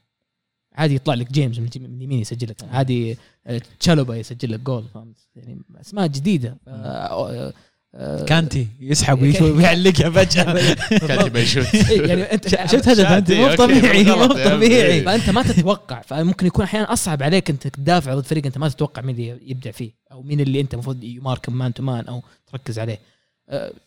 عادي 0.77 0.95
يطلع 0.95 1.15
لك 1.15 1.33
جيمس 1.33 1.59
من 1.59 1.69
اليمين 1.77 2.21
يسجل 2.21 2.49
لك. 2.49 2.57
عادي 2.73 3.17
آه، 3.47 3.61
تشالوبا 3.81 4.17
يسجل 4.17 4.53
لك 4.53 4.61
جول 4.61 4.85
فهمت؟ 4.95 5.17
يعني 5.37 5.59
أسماء 5.81 6.07
جديدة. 6.07 6.57
آه، 6.69 7.53
آه، 7.95 8.25
كانتي 8.25 8.69
يسحب 8.81 9.23
ويعلقها 9.43 10.11
فجأة. 10.11 10.75
كانتي 11.09 11.31
ما 11.31 11.41
يشوت 11.41 11.75
إيه، 11.91 12.07
يعني 12.07 12.23
أنت 12.23 12.49
شفت 12.49 12.89
هدف 12.89 13.07
انت 13.07 13.33
مو 13.33 13.55
طبيعي 13.55 14.05
مو 14.05 14.27
طبيعي. 14.27 15.03
فأنت 15.03 15.31
ما 15.31 15.43
تتوقع. 15.43 16.01
فممكن 16.01 16.47
يكون 16.47 16.65
أحيانا 16.65 16.93
أصعب 16.93 17.23
عليك 17.23 17.51
انت 17.51 17.67
تدافع 17.67 18.15
ضد 18.15 18.25
فريق 18.25 18.47
أنت 18.47 18.59
ما 18.59 18.69
تتوقع 18.69 19.03
مين 19.03 19.15
اللي 19.15 19.51
يبدع 19.51 19.71
فيه 19.71 19.91
أو 20.13 20.23
مين 20.23 20.41
اللي 20.41 20.61
أنت 20.61 20.75
المفروض 20.75 21.05
ي 21.05 21.13
mark 21.13 21.49
man 21.49 21.75
to 21.75 21.83
man 21.83 22.05
أو 22.07 22.23
تركز 22.47 22.79
عليه. 22.79 22.99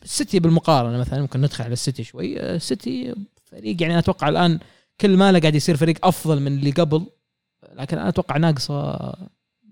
السيتي 0.04 0.40
بالمقارنة 0.40 0.98
مثلا 0.98 1.22
ممكن 1.22 1.42
ندخل 1.42 1.64
على 1.64 1.74
السيتي 1.74 2.04
شوي. 2.04 2.40
السيتي 2.40 3.16
فريق 3.52 3.82
يعني 3.82 3.94
أنا 3.94 4.00
أتوقع 4.00 4.30
الآن 4.30 4.60
كل 5.02 5.18
ماله 5.18 5.40
قاعد 5.40 5.56
يصير 5.56 5.78
فريق 5.78 6.06
أفضل 6.06 6.40
من 6.40 6.48
اللي 6.48 6.72
قبل 6.72 7.06
لكن 7.74 7.98
أنا 7.98 8.10
أتوقع 8.10 8.38
ناقصة 8.38 8.98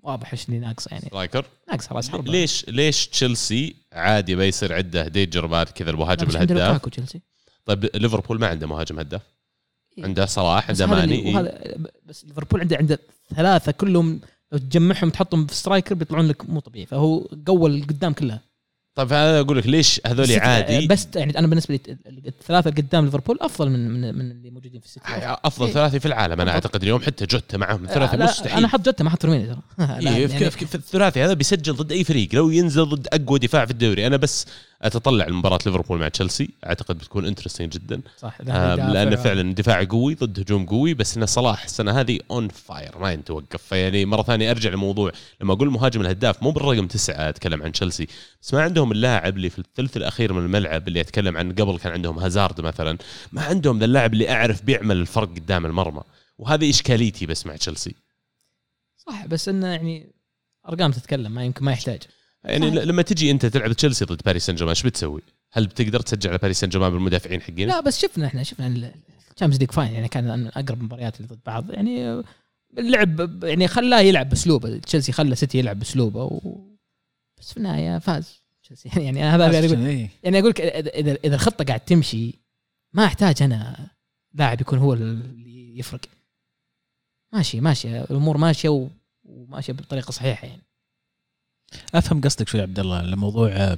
واضح 0.03 0.31
إيش 0.31 0.45
اللي 0.45 0.59
ناقصة 0.59 0.89
يعني. 0.91 1.05
striker؟ 1.05 1.45
ناقصة 1.69 1.95
راس 1.95 2.09
حربه 2.09 2.31
ليش 2.31 2.65
ليش 2.69 3.07
تشيلسي 3.07 3.75
عادي 3.93 4.35
بيصير 4.35 4.73
عنده 4.73 5.07
danger 5.07 5.45
بعد 5.45 5.69
كذا 5.69 5.89
المهاجم 5.89 6.27
الهداف؟ 6.29 6.81
طيب 7.65 7.89
ليفربول 7.95 8.39
ما 8.39 8.47
عنده 8.47 8.67
مهاجم 8.67 8.99
هداف. 8.99 9.21
إيه. 9.97 10.03
عنده 10.03 10.25
صلاح 10.25 10.69
عنده 10.69 10.85
ماني 10.85 11.15
إيه. 11.15 11.35
وهذا 11.35 11.77
بس 12.05 12.25
ليفربول 12.25 12.61
عنده 12.61 12.77
عنده 12.77 12.99
ثلاثة 13.35 13.71
كلهم 13.71 14.19
لو 14.51 14.57
تجمعهم 14.57 15.09
تحطهم 15.09 15.47
في 15.47 15.55
striker 15.55 15.95
بيطلعون 15.95 16.27
لك 16.27 16.49
مو 16.49 16.59
طبيعي. 16.59 16.85
فهو 16.85 17.27
قوى 17.47 17.69
القدام 17.69 18.13
كلها. 18.13 18.41
طيب 18.97 19.13
أنا 19.13 19.39
أقول 19.39 19.57
لك 19.57 19.67
ليش 19.67 20.01
هذول 20.05 20.39
عادي 20.39 20.87
بس 20.87 21.07
يعني 21.15 21.39
أنا 21.39 21.47
بالنسبة 21.47 21.79
لي 21.85 21.97
الثلاثة 22.27 22.69
اللي 22.69 22.81
قدام 22.81 23.05
ليفربول 23.05 23.37
أفضل 23.41 23.69
من 23.69 23.89
من, 23.89 24.15
من 24.15 24.31
اللي 24.31 24.49
موجودين 24.49 24.79
في 24.81 24.85
السيتي 24.85 25.05
أفضل 25.45 25.65
إيه. 25.65 25.73
ثلاثي 25.73 25.99
في 25.99 26.05
العالم 26.05 26.41
أنا. 26.41 26.51
أعتقد 26.51 26.81
اليوم 26.83 27.01
حتى 27.01 27.25
جوتا 27.25 27.57
معهم 27.57 27.85
لا، 27.85 27.93
ثلاثي 27.93 28.17
لا، 28.17 28.25
مستحيل 28.25 28.57
أنا 28.57 28.67
أحط 28.67 28.85
جوتا 28.85 29.03
ما 29.03 29.09
أحط 29.09 29.21
فيرمينيو 29.21 29.47
ترى 29.47 29.61
إيه 29.99 30.05
يعني 30.05 30.49
في 30.49 30.75
الثلاثي 30.75 31.23
هذا 31.23 31.33
بيسجل 31.33 31.73
ضد 31.73 31.91
أي 31.91 32.03
فريق 32.03 32.29
لو 32.33 32.49
ينزل 32.49 32.85
ضد 32.85 33.07
أقوى 33.13 33.39
دفاع 33.39 33.65
في 33.65 33.71
الدوري 33.71 34.07
أنا 34.07 34.17
بس 34.17 34.45
أتطلع 34.81 35.27
لمباراة 35.27 35.59
ليفربول 35.65 35.99
مع 35.99 36.07
تشيلسي. 36.07 36.49
أعتقد 36.65 36.97
بتكون 36.97 37.25
interesting 37.25 37.73
جدا. 37.73 38.01
صح 38.17 38.41
لأن 38.41 39.09
دافع. 39.09 39.23
فعلا 39.23 39.53
دفاع 39.53 39.83
قوي 39.83 40.15
ضد 40.15 40.39
هجوم 40.39 40.65
قوي 40.65 40.93
بس 40.93 41.17
إن 41.17 41.25
صلاح 41.25 41.63
السنة 41.63 41.99
هذه 41.99 42.19
on 42.31 42.47
fire 42.47 42.97
ما 42.97 43.13
يتوقف 43.13 43.61
فيعني 43.63 44.05
مرة 44.05 44.23
ثانية 44.23 44.51
أرجع 44.51 44.69
لموضوع 44.69 45.11
لما 45.41 45.53
أقول 45.53 45.67
المهاجم 45.67 46.01
الهداف 46.01 46.43
مو 46.43 46.51
بالرقم 46.51 46.87
تسعة 46.87 47.29
أتكلم 47.29 47.63
عن 47.63 47.71
تشيلسي 47.71 48.07
بس 48.41 48.53
ما 48.53 48.61
عندهم 48.61 48.91
اللاعب 48.91 49.37
اللي 49.37 49.49
في 49.49 49.59
الثلث 49.59 49.97
الأخير 49.97 50.33
من 50.33 50.45
الملعب 50.45 50.87
اللي 50.87 51.01
أتكلم 51.01 51.37
عن 51.37 51.51
قبل 51.51 51.79
كان 51.79 51.93
عندهم 51.93 52.19
هازارد 52.19 52.61
مثلا. 52.61 52.97
ما 53.31 53.41
عندهم 53.41 53.79
ذا 53.79 53.85
اللاعب 53.85 54.13
اللي 54.13 54.31
أعرف 54.31 54.63
بيعمل 54.63 54.97
الفرق 54.97 55.29
قدام 55.29 55.65
المرمى. 55.65 56.01
وهذه 56.37 56.69
إشكاليتي 56.69 57.25
بس 57.25 57.45
مع 57.45 57.55
تشيلسي. 57.55 57.95
صح 58.97 59.25
بس 59.25 59.49
إنه 59.49 59.67
يعني 59.67 60.11
أرقام 60.69 60.91
تتكلم 60.91 61.31
ما 61.31 61.45
يمكن 61.45 61.65
ما 61.65 61.71
يحتاج. 61.71 62.01
يعني 62.47 62.69
ل- 62.69 62.87
لما 62.87 63.01
تجي 63.01 63.31
انت 63.31 63.45
تلعب 63.45 63.73
تشيلسي 63.73 64.05
ضد 64.05 64.21
باريس 64.25 64.45
سان 64.45 64.55
جيرمان 64.55 64.75
إيش 64.75 64.83
بتسوي؟ 64.83 65.21
هل 65.51 65.67
بتقدر 65.67 65.99
تسجل 65.99 66.29
على 66.29 66.37
باريس 66.37 66.59
سان 66.59 66.69
جيرمان 66.69 66.91
بالمدافعين 66.91 67.41
حقين؟ 67.41 67.67
لا 67.67 67.79
بس 67.79 67.99
شفنا 67.99 68.27
إحنا 68.27 68.43
شفنا 68.43 68.67
ال 68.67 68.76
Champions 68.76 69.59
League 69.59 69.71
final 69.71 69.93
يعني 69.93 70.07
كان 70.07 70.39
من 70.39 70.47
أقرب 70.47 70.79
المباريات 70.79 71.17
اللي 71.17 71.27
ضد 71.27 71.39
بعض 71.45 71.71
يعني 71.71 72.23
اللعب 72.77 73.43
يعني 73.43 73.67
خلاه 73.67 73.99
يلعب 73.99 74.29
بأسلوبه 74.29 74.77
تشيلسي 74.77 75.11
خلى 75.11 75.35
سيتي 75.35 75.57
يلعب 75.57 75.79
بأسلوبه 75.79 76.23
و... 76.23 76.67
بس 77.39 77.51
في 77.51 77.57
النهاية 77.57 77.99
فاز 77.99 78.43
تشيلسي 78.63 78.89
يعني 79.05 79.23
هذا 79.23 79.45
اللي 79.45 79.65
أقول 79.65 79.85
إيه. 79.85 80.09
يعني 80.23 80.39
أقول 80.39 80.49
لك 80.49 80.61
اذا 80.61 80.89
اذا 80.89 81.17
إذا 81.23 81.35
الخطة 81.35 81.65
قاعد 81.65 81.79
تمشي 81.79 82.33
ما 82.93 83.05
أحتاج 83.05 83.43
أنا 83.43 83.89
لاعب 84.33 84.61
يكون 84.61 84.79
هو 84.79 84.93
اللي 84.93 85.79
يفرق 85.79 86.01
ماشي 87.33 87.61
ماشي 87.61 87.99
الأمور 87.99 88.37
ماشية. 88.37 88.89
وماشية 89.23 89.73
بطريقة 89.73 90.11
صحيحة 90.11 90.47
يعني 90.47 90.61
أفهم 91.95 92.21
قصدك 92.21 92.47
شوي 92.47 92.61
عبد 92.61 92.79
الله 92.79 92.99
الموضوع 92.99 93.77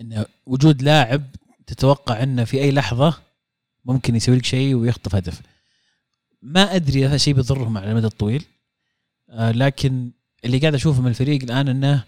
انه 0.00 0.26
وجود 0.46 0.82
لاعب 0.82 1.22
تتوقع 1.66 2.22
إنه 2.22 2.44
في 2.44 2.60
أي 2.60 2.72
لحظة 2.72 3.18
ممكن 3.84 4.16
يسوي 4.16 4.36
لك 4.36 4.44
شيء 4.44 4.74
ويخطف 4.74 5.14
هدف. 5.14 5.40
ما 6.42 6.76
أدري 6.76 7.06
هذا 7.06 7.16
شيء 7.16 7.34
بيضرهم 7.34 7.78
على 7.78 7.90
المدى 7.90 8.06
الطويل 8.06 8.44
آه، 9.30 9.50
لكن 9.50 10.10
اللي 10.44 10.58
قاعد 10.58 10.74
أشوفه 10.74 11.02
من 11.02 11.08
الفريق 11.08 11.42
الآن 11.42 11.68
إنه 11.68 12.04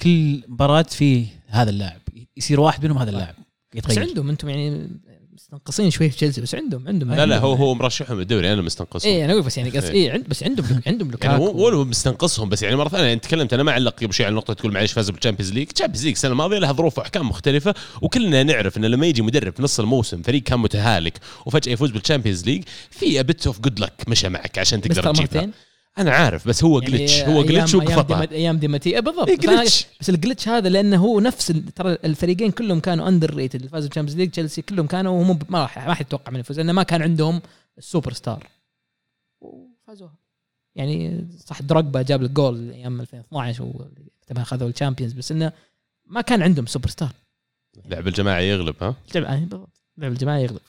كل 0.00 0.42
مباراة 0.48 0.82
في 0.82 1.26
هذا 1.46 1.70
اللاعب 1.70 2.00
يصير 2.36 2.60
واحد 2.60 2.84
منهم 2.84 2.98
هذا 2.98 3.10
اللاعب 3.10 3.34
بس 3.34 3.78
يتغير. 3.78 4.08
عندهم 4.08 4.28
أنتم 4.28 4.48
يعني 4.48 4.88
مستنقصين 5.32 5.90
شوي 5.90 6.10
في 6.10 6.16
تشيلسي 6.16 6.40
بس 6.40 6.54
عندهم 6.54 6.88
عندهم 6.88 7.14
لا 7.14 7.26
لا 7.26 7.38
هو 7.38 7.52
هو 7.52 7.74
مرشحهم 7.74 8.20
الدوري 8.20 8.52
أنا 8.52 8.62
مستنقصهم. 8.62 9.12
إيه 9.12 9.24
أنا 9.24 9.32
أقول 9.32 9.42
بس 9.42 9.58
يعني 9.58 9.70
قصدي 9.70 9.92
إيه. 9.92 10.06
إيه 10.06 10.12
عند 10.12 10.28
بس 10.28 10.42
عندهم 10.42 10.66
عندهم 10.86 11.10
يعني 11.22 11.38
لوكاكو. 11.38 11.70
مو 11.70 11.84
مستنقصهم 11.84 12.48
بس 12.48 12.62
يعني 12.62 12.76
مرة 12.76 12.88
ثانية 12.88 13.12
انت 13.12 13.24
تكلمت 13.24 13.52
أنا 13.52 13.62
ما 13.62 13.72
علق 13.72 14.00
قبل 14.02 14.14
شوي 14.14 14.26
على 14.26 14.30
النقطة 14.32 14.54
تقول 14.54 14.72
معلش 14.72 14.92
فازوا 14.92 15.12
بال 15.12 15.19
Champions 15.19 15.52
League، 15.52 15.68
ال 15.68 15.72
Champions 15.72 16.04
League 16.04 16.12
السنة 16.12 16.32
الماضية 16.32 16.58
لها 16.58 16.72
ظروف 16.72 16.98
وأحكام 16.98 17.28
مختلفة 17.28 17.74
وكلنا 18.02 18.42
نعرف 18.42 18.76
انه 18.76 18.88
لما 18.88 19.06
يجي 19.06 19.22
مدرب 19.22 19.56
في 19.56 19.62
نص 19.62 19.80
الموسم 19.80 20.22
فريق 20.22 20.42
كان 20.42 20.58
متهالك 20.58 21.18
وفجأة 21.46 21.72
يفوز 21.72 21.90
بال 21.90 22.00
Champions 22.00 22.44
League 22.44 22.62
في 22.90 23.20
a 23.20 23.26
bit 23.26 23.46
of 23.46 23.60
good 23.60 23.78
luck 23.78 23.92
مشى 24.08 24.28
معك 24.28 24.58
عشان 24.58 24.80
تقدر 24.80 25.12
تجيبها 25.12 25.48
أنا 25.98 26.10
عارف 26.10 26.48
بس 26.48 26.64
هو 26.64 26.80
glitch 26.80 27.18
يعني 27.18 27.34
هو 27.34 27.44
glitch 27.44 27.74
أيام 27.74 27.84
وخطا 27.86 28.02
ديما- 28.24 28.32
أيام 28.32 28.56
دي 28.58 28.72
ماتيو 28.72 29.00
بالضبط. 29.00 29.28
إيه، 29.28 29.36
glitch. 29.36 29.86
بس 30.00 30.10
ال 30.10 30.15
glitch 30.15 30.48
هذا 30.48 30.68
لأنه 30.68 30.96
هو 30.96 31.20
نفس 31.20 31.46
ترى 31.76 31.92
الفريقين 31.92 32.50
كلهم 32.50 32.80
كانوا 32.80 33.08
underrated 33.08 33.56
اللي 33.56 33.68
فازوا 33.68 33.88
بال 33.88 33.93
Champions 33.93 34.18
League 34.20 34.30
تشيلسي 34.30 34.62
كلهم 34.62 34.86
كانوا 34.86 35.12
وهم 35.12 35.32
ب- 35.38 35.50
ما 35.52 35.62
راح 35.62 35.86
ما 35.86 35.94
حد 35.94 36.00
يتوقع 36.06 36.32
من 36.32 36.40
يفوز 36.40 36.56
لأنه 36.60 36.72
ما 36.72 36.82
كان 36.82 37.02
عندهم 37.02 37.42
السوبر 37.78 38.12
ستار 38.12 38.46
وفازوها. 39.40 40.14
يعني 40.74 41.26
صح 41.46 41.62
دروجبا 41.62 42.02
جاب 42.02 42.22
لك 42.22 42.30
جول 42.30 42.70
أيام 42.70 43.00
2012 43.00 43.62
وقتها 43.62 44.42
اخذوا 44.42 44.68
ال 44.68 44.72
Champions 44.72 45.12
بس 45.12 45.32
إنه 45.32 45.52
ما 46.06 46.20
كان 46.20 46.42
عندهم 46.42 46.66
super 46.66 46.88
star 46.88 47.12
لعب 47.86 48.08
الجماعي 48.08 48.48
يغلب 48.48 48.74
ها؟ 48.82 48.94
لعب 49.14 49.24
آه، 49.24 49.38
بالضبط. 49.38 49.68
لعب 49.98 50.12
الجماعي 50.12 50.42
يغلب. 50.44 50.60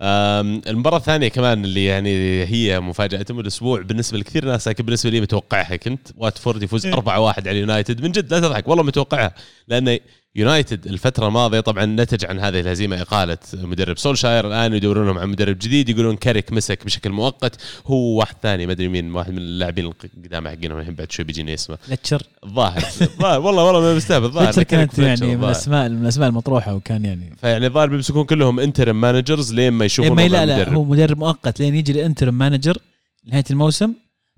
أم، 0.00 0.62
المباراة 0.66 0.96
الثانية 0.96 1.28
كمان 1.28 1.64
اللي 1.64 1.84
يعني 1.84 2.44
هي 2.44 2.80
مفاجأة 2.80 3.24
الأسبوع 3.30 3.80
بالنسبة 3.82 4.18
لكثير 4.18 4.44
ناس 4.44 4.68
لكن 4.68 4.84
بالنسبة 4.84 5.10
لي 5.10 5.20
متوقعها 5.20 5.76
كنت 5.76 6.08
واتفورد 6.16 6.62
يفوز 6.62 6.86
4-1 6.86 6.88
على 7.08 7.50
اليونايتد 7.50 8.02
من 8.02 8.12
جد 8.12 8.34
لا 8.34 8.40
تضحك 8.40 8.68
والله 8.68 8.82
متوقعها 8.84 9.34
لأن 9.68 9.98
يونايتد 10.36 10.86
الفترة 10.86 11.26
الماضية 11.26 11.60
طبعا 11.60 11.84
نتج 11.84 12.24
عن 12.24 12.40
هذه 12.40 12.60
الهزيمة 12.60 13.02
إقالة 13.02 13.38
مدرب 13.54 13.98
سولشاير. 13.98 14.46
الآن 14.46 14.74
يدورونهم 14.74 15.18
عن 15.18 15.28
مدرب 15.28 15.58
جديد 15.58 15.88
يقولون 15.88 16.16
كاريك 16.16 16.52
مسك 16.52 16.84
بشكل 16.84 17.10
مؤقت. 17.10 17.60
هو 17.86 17.96
واحد 17.96 18.36
ثاني 18.42 18.66
ما 18.66 18.72
أدري 18.72 18.88
مين 18.88 19.14
واحد 19.14 19.30
من 19.30 19.38
اللاعبين 19.38 19.84
القدامى 19.86 20.50
حقينهم 20.50 20.78
الحين 20.78 20.94
بعد 20.94 21.12
شوي 21.12 21.24
بيجيني 21.24 21.54
اسمه. 21.54 21.76
فلتشر 21.76 22.22
الظاهر 22.44 22.84
الظاهر 23.02 23.40
والله 23.40 23.64
والله 23.64 23.80
ما 23.80 23.94
مستهبل 23.94 24.24
الظاهر 24.24 24.46
فلتشر 24.46 24.62
كانت 24.62 24.98
يعني 24.98 25.36
من. 25.36 25.44
الأسماء 25.44 25.88
من 25.88 26.02
الأسماء 26.02 26.28
المطروحة 26.28 26.74
وكان 26.74 27.04
يعني 27.04 27.36
فيعني 27.40 27.66
الظاهر 27.66 27.88
بيمسكون 27.88 28.24
كلهم 28.24 28.60
interim 28.60 29.00
managers 29.00 29.54
لين 29.54 29.72
ما 29.72 29.84
يشوفون 29.84 30.12
وضع 30.12 30.26
لا 30.26 30.46
لا. 30.46 30.72
هو 30.72 30.84
مدرب 30.84 31.18
مؤقت 31.18 31.60
لين 31.60 31.74
يجي 31.74 31.92
ال 31.92 31.97
interim 31.97 32.34
manager 32.34 32.78
نهايه 33.24 33.44
الموسم 33.50 33.92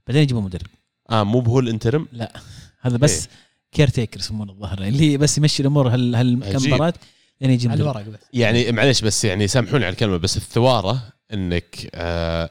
بعدين 0.06 0.22
يجيبوا 0.22 0.42
مدرب. 0.42 0.66
آه 1.10 1.24
مو 1.24 1.40
بهو 1.40 1.60
ال 1.60 1.66
interim؟ 1.66 2.08
هذا 2.80 2.96
بس 2.96 3.28
caretaker 3.72 4.20
يسمونه 4.20 4.52
الظاهر 4.52 4.82
اللي 4.82 5.16
بس 5.16 5.38
يمشي 5.38 5.62
الأمور 5.62 5.88
هال 5.88 6.14
هال 6.14 6.52
كم. 6.52 6.72
مباراه 6.72 6.94
لين 7.40 7.50
يجي 7.50 7.68
على 7.68 7.82
الورق 7.82 8.02
بس. 8.02 8.20
يعني 8.32 8.72
معليش 8.72 9.02
بس 9.02 9.24
يعني 9.24 9.48
سامحوني 9.48 9.84
على 9.84 9.92
الكلمة 9.92 10.16
بس 10.16 10.36
الثوارة 10.36 11.02
إنك 11.32 11.90
آه 11.94 12.50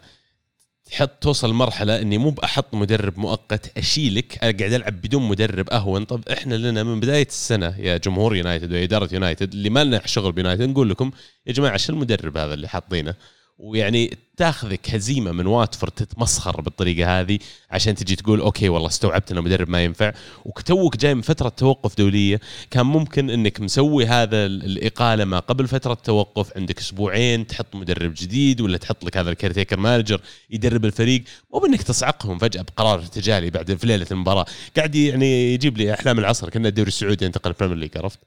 تحط 0.92 1.10
توصل 1.10 1.54
مرحلة 1.54 2.02
إني 2.02 2.18
مو 2.18 2.30
بحط 2.30 2.74
مدرب 2.76 3.20
مؤقت 3.20 3.78
أشيلك 3.78 4.38
قاعد 4.42 4.62
ألعب 4.62 5.02
بدون 5.02 5.28
مدرب 5.28 5.70
أهون. 5.70 6.04
طب 6.04 6.30
إحنا 6.30 6.56
لنا 6.56 6.84
من 6.84 7.00
بداية 7.00 7.28
السنة 7.28 7.76
يا 7.80 7.98
جمهور 7.98 8.36
يونايتد 8.36 8.74
وإدارة 8.74 9.10
يونايتد 9.14 9.54
اللي 9.54 9.70
ما 9.70 9.84
لنا 9.84 10.02
شغل 10.08 10.32
بيونايتد 10.32 10.70
نقول 10.70 10.90
لكم 10.90 11.12
يا 11.48 11.54
جماعة 11.54 11.78
شو 11.78 11.94
المدرب 11.94 12.38
هذا 12.38 12.54
اللي 12.54 12.68
حاطينه؟ 12.68 13.16
ويعني 13.58 14.18
تاخذك 14.38 14.90
هزيمة 14.90 15.32
من 15.32 15.48
واتفورد 15.48 15.92
تتمسخر 15.92 16.62
بالطريقة 16.62 17.20
هذه 17.20 17.40
عشان 17.72 17.96
تجي 17.96 18.16
تقول 18.16 18.40
okay 18.40 18.70
والله 18.70 18.88
استوعبت 18.88 19.32
ان 19.32 19.38
المدرب 19.38 19.70
ما 19.70 19.84
ينفع. 19.84 20.14
وتوك 20.46 20.98
جاي 20.98 21.16
من 21.16 21.22
فترة 21.22 21.50
توقف 21.50 21.98
دولية 21.98 22.40
كان 22.72 22.86
ممكن 22.86 23.30
إنك 23.30 23.62
مسوي 23.62 24.06
هذا 24.06 24.46
ال- 24.46 24.66
الإقالة 24.66 25.26
ما 25.26 25.40
قبل 25.40 25.68
فترة 25.68 25.94
توقف 25.94 26.58
عندك 26.58 26.80
أسبوعين 26.80 27.48
تحط 27.48 27.76
مدرب 27.76 28.14
جديد 28.18 28.62
ولا 28.62 28.78
تحط 28.78 29.06
لك 29.06 29.18
هذا 29.18 29.30
ال 29.30 29.35
caretaker 29.35 29.80
manager 29.80 30.22
يدرب 30.50 30.86
الفريق 30.86 31.24
مو 31.54 31.60
بإنك 31.60 31.82
تصعقهم 31.84 32.38
فجأة 32.38 32.62
بقرار 32.62 33.00
ارتجالي 33.00 33.50
بعد 33.50 33.74
في 33.76 33.88
ليلة 33.88 34.08
المباراة. 34.12 34.46
قاعد 34.78 34.96
يعني 34.96 35.54
يجيب 35.54 35.78
لي 35.78 35.94
أحلام 35.94 36.20
العصر 36.20 36.50
كنا 36.50 36.68
الدوري 36.68 36.88
السعودي 36.88 37.26
ينتقل 37.26 37.50
ال 37.52 37.55
Premier 37.55 37.78
League 37.78 37.98
عرفت؟ 37.98 38.20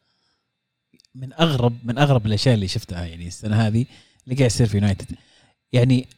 من 1.15 1.33
اغرب 1.33 1.79
من 1.85 1.99
أغرب 1.99 2.27
الأشياء 2.27 2.55
اللي 2.55 2.69
شفتها 2.69 3.05
يعني 3.05 3.27
السنة 3.27 3.67
هذه. 3.67 3.87
اللي 4.29 4.37
قاعد 4.39 4.51
يصير 4.51 4.67
في 4.67 4.77
يونايتد. 4.77 5.07
يعني 5.73 6.09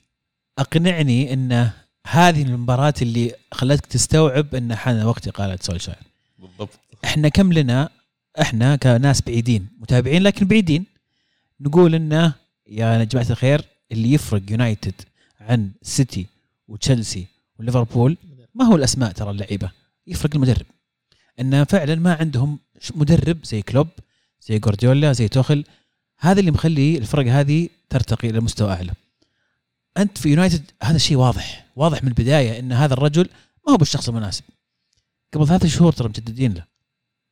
أقنعني 0.58 1.32
إن 1.32 1.70
هذه 2.06 2.42
المباراة 2.42 2.94
اللي 3.02 3.34
خلتك 3.52 3.86
تستوعب 3.86 4.54
إن 4.54 4.74
حان 4.74 5.04
وقت 5.04 5.28
إقالة 5.28 5.58
سولشاير. 5.60 5.98
بالضبط. 6.38 6.78
إحنا 7.04 7.28
كم 7.28 7.52
لنا؟ 7.52 7.88
إحنا 8.40 8.76
كناس 8.76 9.22
بعيدين 9.22 9.68
متابعين 9.78 10.22
لكن 10.22 10.46
بعيدين. 10.46 10.86
نقول 11.60 11.94
انه 11.94 12.34
يا 12.66 13.04
جماعة 13.04 13.30
الخير 13.30 13.64
اللي 13.92 14.12
يفرق 14.12 14.42
يونايتد 14.50 14.94
عن 15.40 15.70
سيتي 15.82 16.26
وتشيلسي 16.68 17.26
وليفربول 17.58 18.16
ما 18.54 18.64
هو 18.64 18.76
الأسماء 18.76 19.12
ترى 19.12 19.30
اللعيبة. 19.30 19.70
يفرق 20.06 20.34
المدرب. 20.34 20.66
انه 21.40 21.64
فعلا 21.64 21.94
ما 21.94 22.14
عندهم 22.14 22.58
مدرب 22.94 23.44
زي 23.44 23.62
كلوب 23.62 23.88
زي 24.42 24.58
جوارديولا 24.58 25.12
زي 25.12 25.28
توخل 25.28 25.64
هذا 26.18 26.40
اللي 26.40 26.50
مخلي 26.50 26.98
الفرق 26.98 27.26
هذه 27.26 27.68
ترتقي 27.90 28.30
إلى 28.30 28.40
مستوى 28.40 28.72
أعلى. 28.72 28.92
أنت 29.96 30.18
في 30.18 30.28
يونايتد 30.28 30.70
هذا 30.82 30.96
الشيء 30.96 31.16
واضح 31.16 31.66
واضح 31.76 32.02
من 32.02 32.08
البداية 32.08 32.58
إن 32.58 32.72
هذا 32.72 32.94
الرجل 32.94 33.28
ما 33.66 33.72
هو 33.72 33.76
بالشخص 33.76 34.08
المناسب. 34.08 34.44
قبل 35.34 35.46
ثلاث 35.48 35.66
شهور 35.66 35.92
ترى 35.92 36.08
مجددين 36.08 36.54
له. 36.54 36.64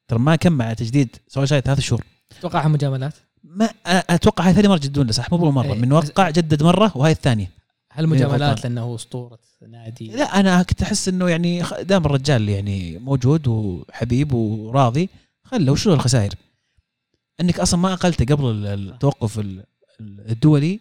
ترى 0.08 0.18
ما 0.18 0.36
كمل 0.36 0.64
على 0.66 0.74
تجديد 0.74 1.16
سوى 1.28 1.46
شاي 1.46 1.60
ثلاث 1.60 1.80
شهور. 1.80 2.04
توقعها 2.40 2.68
مجاملات؟ 2.68 3.14
ما 3.44 3.70
أتوقع 3.86 4.46
هاي 4.46 4.52
ثاني 4.52 4.68
مرة 4.68 4.78
جدون 4.78 5.06
له 5.06 5.12
صح؟ 5.12 5.32
مو 5.32 5.38
اول 5.38 5.52
مره 5.52 5.72
إيه. 5.72 5.78
من 5.78 5.92
وقع 5.92 6.30
جدد 6.30 6.62
مرة 6.62 6.92
وهاي 6.94 7.12
الثانية. 7.12 7.50
هل 7.92 8.04
غلطان. 8.06 8.18
مجاملات 8.18 8.64
لأنه 8.64 8.94
أسطورة 8.94 9.38
نادي؟ 9.68 10.06
لا 10.10 10.40
أنا 10.40 10.62
كنت 10.62 10.82
أحس 10.82 11.08
إنه 11.08 11.28
يعني 11.28 11.62
دام 11.80 12.06
الرجال 12.06 12.48
يعني 12.48 12.98
موجود 12.98 13.48
وحبيب 13.48 14.32
وراضي 14.32 15.08
خله 15.44 15.72
وشو 15.72 15.94
الخسائر؟ 15.94 16.34
إنك 17.40 17.60
أصلا 17.60 17.80
ما 17.80 17.92
أقلته 17.92 18.34
قبل 18.34 18.44
ال- 18.44 18.66
التوقف 18.66 19.38
ال- 19.38 19.44
ال- 19.58 19.64
الدولي 20.00 20.80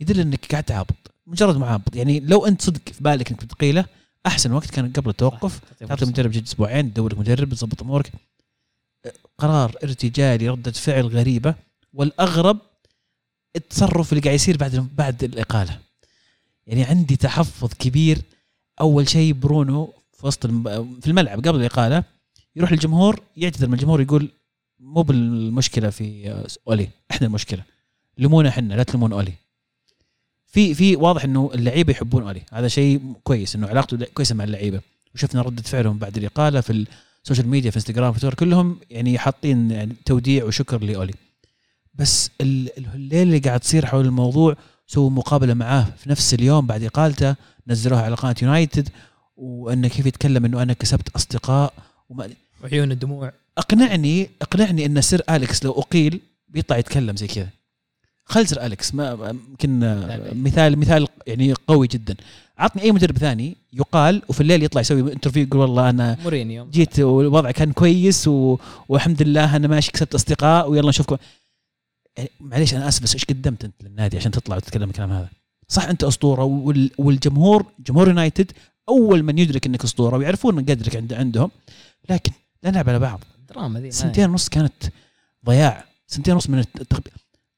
يدل 0.00 0.20
إنك 0.20 0.46
قاعد 0.52 0.64
تعابط 0.64 0.94
مجرد 1.26 1.56
معابط 1.56 1.96
يعني 1.96 2.20
لو 2.20 2.46
أنت 2.46 2.62
صدق 2.62 2.88
في 2.88 3.02
بالك 3.02 3.30
إنك 3.30 3.44
بتقيله 3.44 3.84
أحسن 4.26 4.52
وقت 4.52 4.70
كان 4.70 4.92
قبل 4.92 5.10
التوقف. 5.10 5.60
تعطي 5.80 6.04
مدرب 6.06 6.30
جديد 6.30 6.46
أسبوعين 6.46 6.92
تدور 6.94 7.12
لك 7.12 7.18
مدرب 7.18 7.54
تظبط 7.54 7.82
أمورك. 7.82 8.12
قرار 9.38 9.76
ارتجالي 9.84 10.48
ردة 10.48 10.70
فعل 10.72 11.06
غريبة. 11.06 11.54
والأغرب 11.92 12.58
التصرف 13.56 14.12
اللي 14.12 14.22
قاعد 14.22 14.34
يصير 14.34 14.56
بعد 14.56 14.88
بعد 14.96 15.24
الإقالة. 15.24 15.78
يعني 16.66 16.84
عندي 16.84 17.16
تحفظ 17.16 17.72
كبير. 17.78 18.18
أول 18.80 19.08
شيء 19.08 19.32
برونو 19.32 19.92
في 20.12 20.26
وسط 20.26 20.44
الم- 20.44 21.00
في 21.00 21.06
الملعب 21.06 21.38
قبل 21.48 21.60
الإقالة 21.60 22.04
يروح 22.56 22.72
للجمهور 22.72 23.20
يعتذر 23.36 23.68
من 23.68 23.74
الجمهور 23.74 24.00
يقول 24.00 24.30
مو 24.80 25.02
بالمشكلة 25.02 25.90
في 25.90 26.30
آه، 26.30 26.46
أولي 26.68 26.88
إحنا 27.10 27.26
المشكلة. 27.26 27.62
لمونا 28.18 28.48
إحنا 28.48 28.74
لا 28.74 28.82
تلمون 28.82 29.12
أولي. 29.12 29.32
في 30.46 30.74
في 30.74 30.96
واضح 30.96 31.24
إنه 31.24 31.50
اللعيبة 31.54 31.92
يحبون 31.92 32.22
أولي. 32.22 32.42
هذا 32.52 32.68
شيء 32.68 33.00
كويس 33.24 33.56
إنه 33.56 33.66
علاقته 33.66 34.06
كويسة 34.14 34.34
مع 34.34 34.44
اللعيبة. 34.44 34.80
وشفنا 35.14 35.42
ردة 35.42 35.62
فعلهم 35.62 35.98
بعد 35.98 36.16
الاقاله 36.16 36.60
في 36.60 36.86
ال 37.24 37.27
social 37.27 37.48
media 37.48 37.70
في 37.70 37.76
انستغرام 37.76 38.12
في 38.12 38.20
تويتر 38.20 38.36
كلهم 38.36 38.78
يعني 38.90 39.18
حاطين 39.18 39.70
يعني 39.70 39.94
توديع 40.04 40.44
وشكر 40.44 40.82
لأولي. 40.84 41.14
بس 41.94 42.30
ال- 42.40 42.70
الليلة 42.94 43.22
اللي 43.22 43.38
قاعد 43.38 43.60
تصير 43.60 43.86
حول 43.86 44.04
الموضوع 44.06 44.56
سووا 44.86 45.10
مقابلة 45.10 45.54
معاه 45.54 45.86
في 45.98 46.10
نفس 46.10 46.34
اليوم 46.34 46.66
بعد 46.66 46.82
إقالته 46.82 47.36
نزلوها 47.66 48.02
على 48.02 48.14
قناة 48.14 48.34
يونايتد 48.42 48.88
وانه 49.36 49.88
كيف 49.88 50.06
يتكلم 50.06 50.44
إنه 50.44 50.62
أنا 50.62 50.72
كسبت 50.72 51.08
أصدقاء 51.08 51.72
وما 52.08 52.30
وعيون 52.64 52.92
الدموع. 52.92 53.32
أقنعني 53.58 54.30
أقنعني 54.42 54.86
إن 54.86 55.00
سير 55.00 55.22
أليكس 55.30 55.64
لو 55.64 55.72
أقيل 55.72 56.20
بيطلع 56.48 56.78
يتكلم 56.78 57.16
زي 57.16 57.26
كذا. 57.26 57.48
خل 58.28 58.46
سير 58.48 58.66
أليكس 58.66 58.94
ما 58.94 59.34
يمكن. 59.50 59.78
مثال 60.32 60.78
مثال 60.78 61.08
يعني 61.26 61.52
قوي 61.52 61.86
جدا. 61.86 62.16
عطني 62.58 62.82
أي 62.82 62.92
مدرب 62.92 63.18
ثاني 63.18 63.56
يقال 63.72 64.22
وفي 64.28 64.40
الليل 64.40 64.62
يطلع 64.62 64.80
يسوي 64.80 65.12
interview 65.12 65.42
يقول 65.42 65.60
والله 65.60 65.90
أنا 65.90 66.16
مورينيو. 66.22 66.70
جيت 66.70 67.00
والوضع 67.00 67.50
كان 67.50 67.72
كويس 67.72 68.28
و... 68.28 68.58
والحمد 68.88 69.22
لله 69.22 69.56
أنا 69.56 69.68
ماشي 69.68 69.92
كسبت 69.92 70.14
أصدقاء 70.14 70.70
ويلا 70.70 70.88
نشوفكم. 70.88 71.16
يعني 72.16 72.30
معليش 72.40 72.74
أنا 72.74 72.88
آسف 72.88 73.02
بس 73.02 73.14
إيش 73.14 73.24
قدمت 73.24 73.64
أنت 73.64 73.74
للنادي 73.82 74.16
عشان 74.16 74.30
تطلع 74.30 74.56
وتتكلم 74.56 74.90
الكلام 74.90 75.12
هذا؟ 75.12 75.28
صح 75.68 75.84
أنت 75.84 76.04
أسطورة 76.04 76.44
وال... 76.44 76.90
والجمهور 76.98 77.66
جمهور 77.86 78.08
يونايتد 78.08 78.52
أول 78.88 79.22
من 79.22 79.38
يدرك 79.38 79.66
إنك 79.66 79.84
أسطورة 79.84 80.16
ويعرفون 80.16 80.60
قدرك 80.60 80.96
عند 80.96 81.12
عندهم 81.12 81.50
لكن 82.10 82.32
لا 82.62 82.70
نلعب 82.70 82.88
على 82.88 82.98
بعض. 82.98 83.20
الدراما 83.38 83.80
ذي 83.80 83.90
سنتين 83.90 84.30
ونص 84.30 84.48
كانت 84.48 84.72
ضياع. 85.46 85.84
سنتين 86.06 86.34
ونص 86.34 86.50
من 86.50 86.58
التغ... 86.58 86.98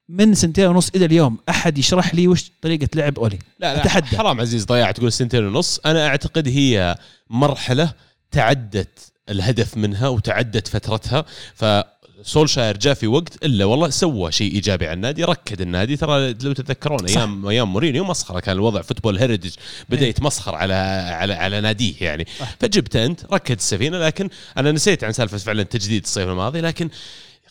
من 0.08 0.34
سنتين 0.34 0.66
ونص 0.66 0.90
إلى 0.94 1.04
اليوم 1.04 1.38
أحد 1.48 1.78
يشرح 1.78 2.14
لي 2.14 2.28
وش 2.28 2.50
طريقة 2.62 2.88
لعب 2.94 3.18
أولي 3.18 3.38
لا 3.58 3.74
لا 3.74 3.82
أتحدى. 3.82 4.16
حرام 4.16 4.40
عزيز 4.40 4.64
ضياع 4.64 4.90
تقول 4.90 5.12
سنتين 5.12 5.46
ونص 5.46 5.80
أنا 5.86 6.06
أعتقد 6.06 6.48
هي 6.48 6.96
مرحلة 7.30 7.92
تعدت 8.30 9.12
الهدف 9.28 9.76
منها 9.76 10.08
وتعدت 10.08 10.68
فترتها 10.68 11.24
فسولشاير 11.54 12.76
جاء 12.76 12.94
في 12.94 13.06
وقت 13.06 13.44
إلا 13.44 13.64
والله 13.64 13.90
سوى 13.90 14.32
شيء 14.32 14.52
إيجابي 14.54 14.86
على 14.86 14.94
النادي 14.94 15.24
ركد 15.24 15.60
النادي 15.60 15.96
ترى 15.96 16.28
لو 16.42 16.52
تتذكرون 16.52 16.98
صح. 16.98 17.16
أيام 17.18 17.46
أيام 17.46 17.72
مورينيو 17.72 18.04
مسخرة 18.04 18.40
كان 18.40 18.56
الوضع 18.56 18.82
football 18.82 19.18
heritage 19.18 19.54
بدا 19.88 20.02
إيه. 20.02 20.08
يتمسخر 20.08 20.54
على 20.54 20.74
على 21.12 21.34
على 21.34 21.60
ناديه 21.60 21.94
يعني 22.00 22.26
صح. 22.40 22.56
فجبت 22.60 22.96
أنت 22.96 23.24
ركد 23.32 23.56
السفينه 23.56 23.98
لكن 23.98 24.28
أنا 24.56 24.72
نسيت 24.72 25.04
عن 25.04 25.12
سالفة 25.12 25.38
فعلا 25.38 25.62
تجديد 25.62 26.02
الصيف 26.02 26.28
الماضي 26.28 26.60
لكن 26.60 26.88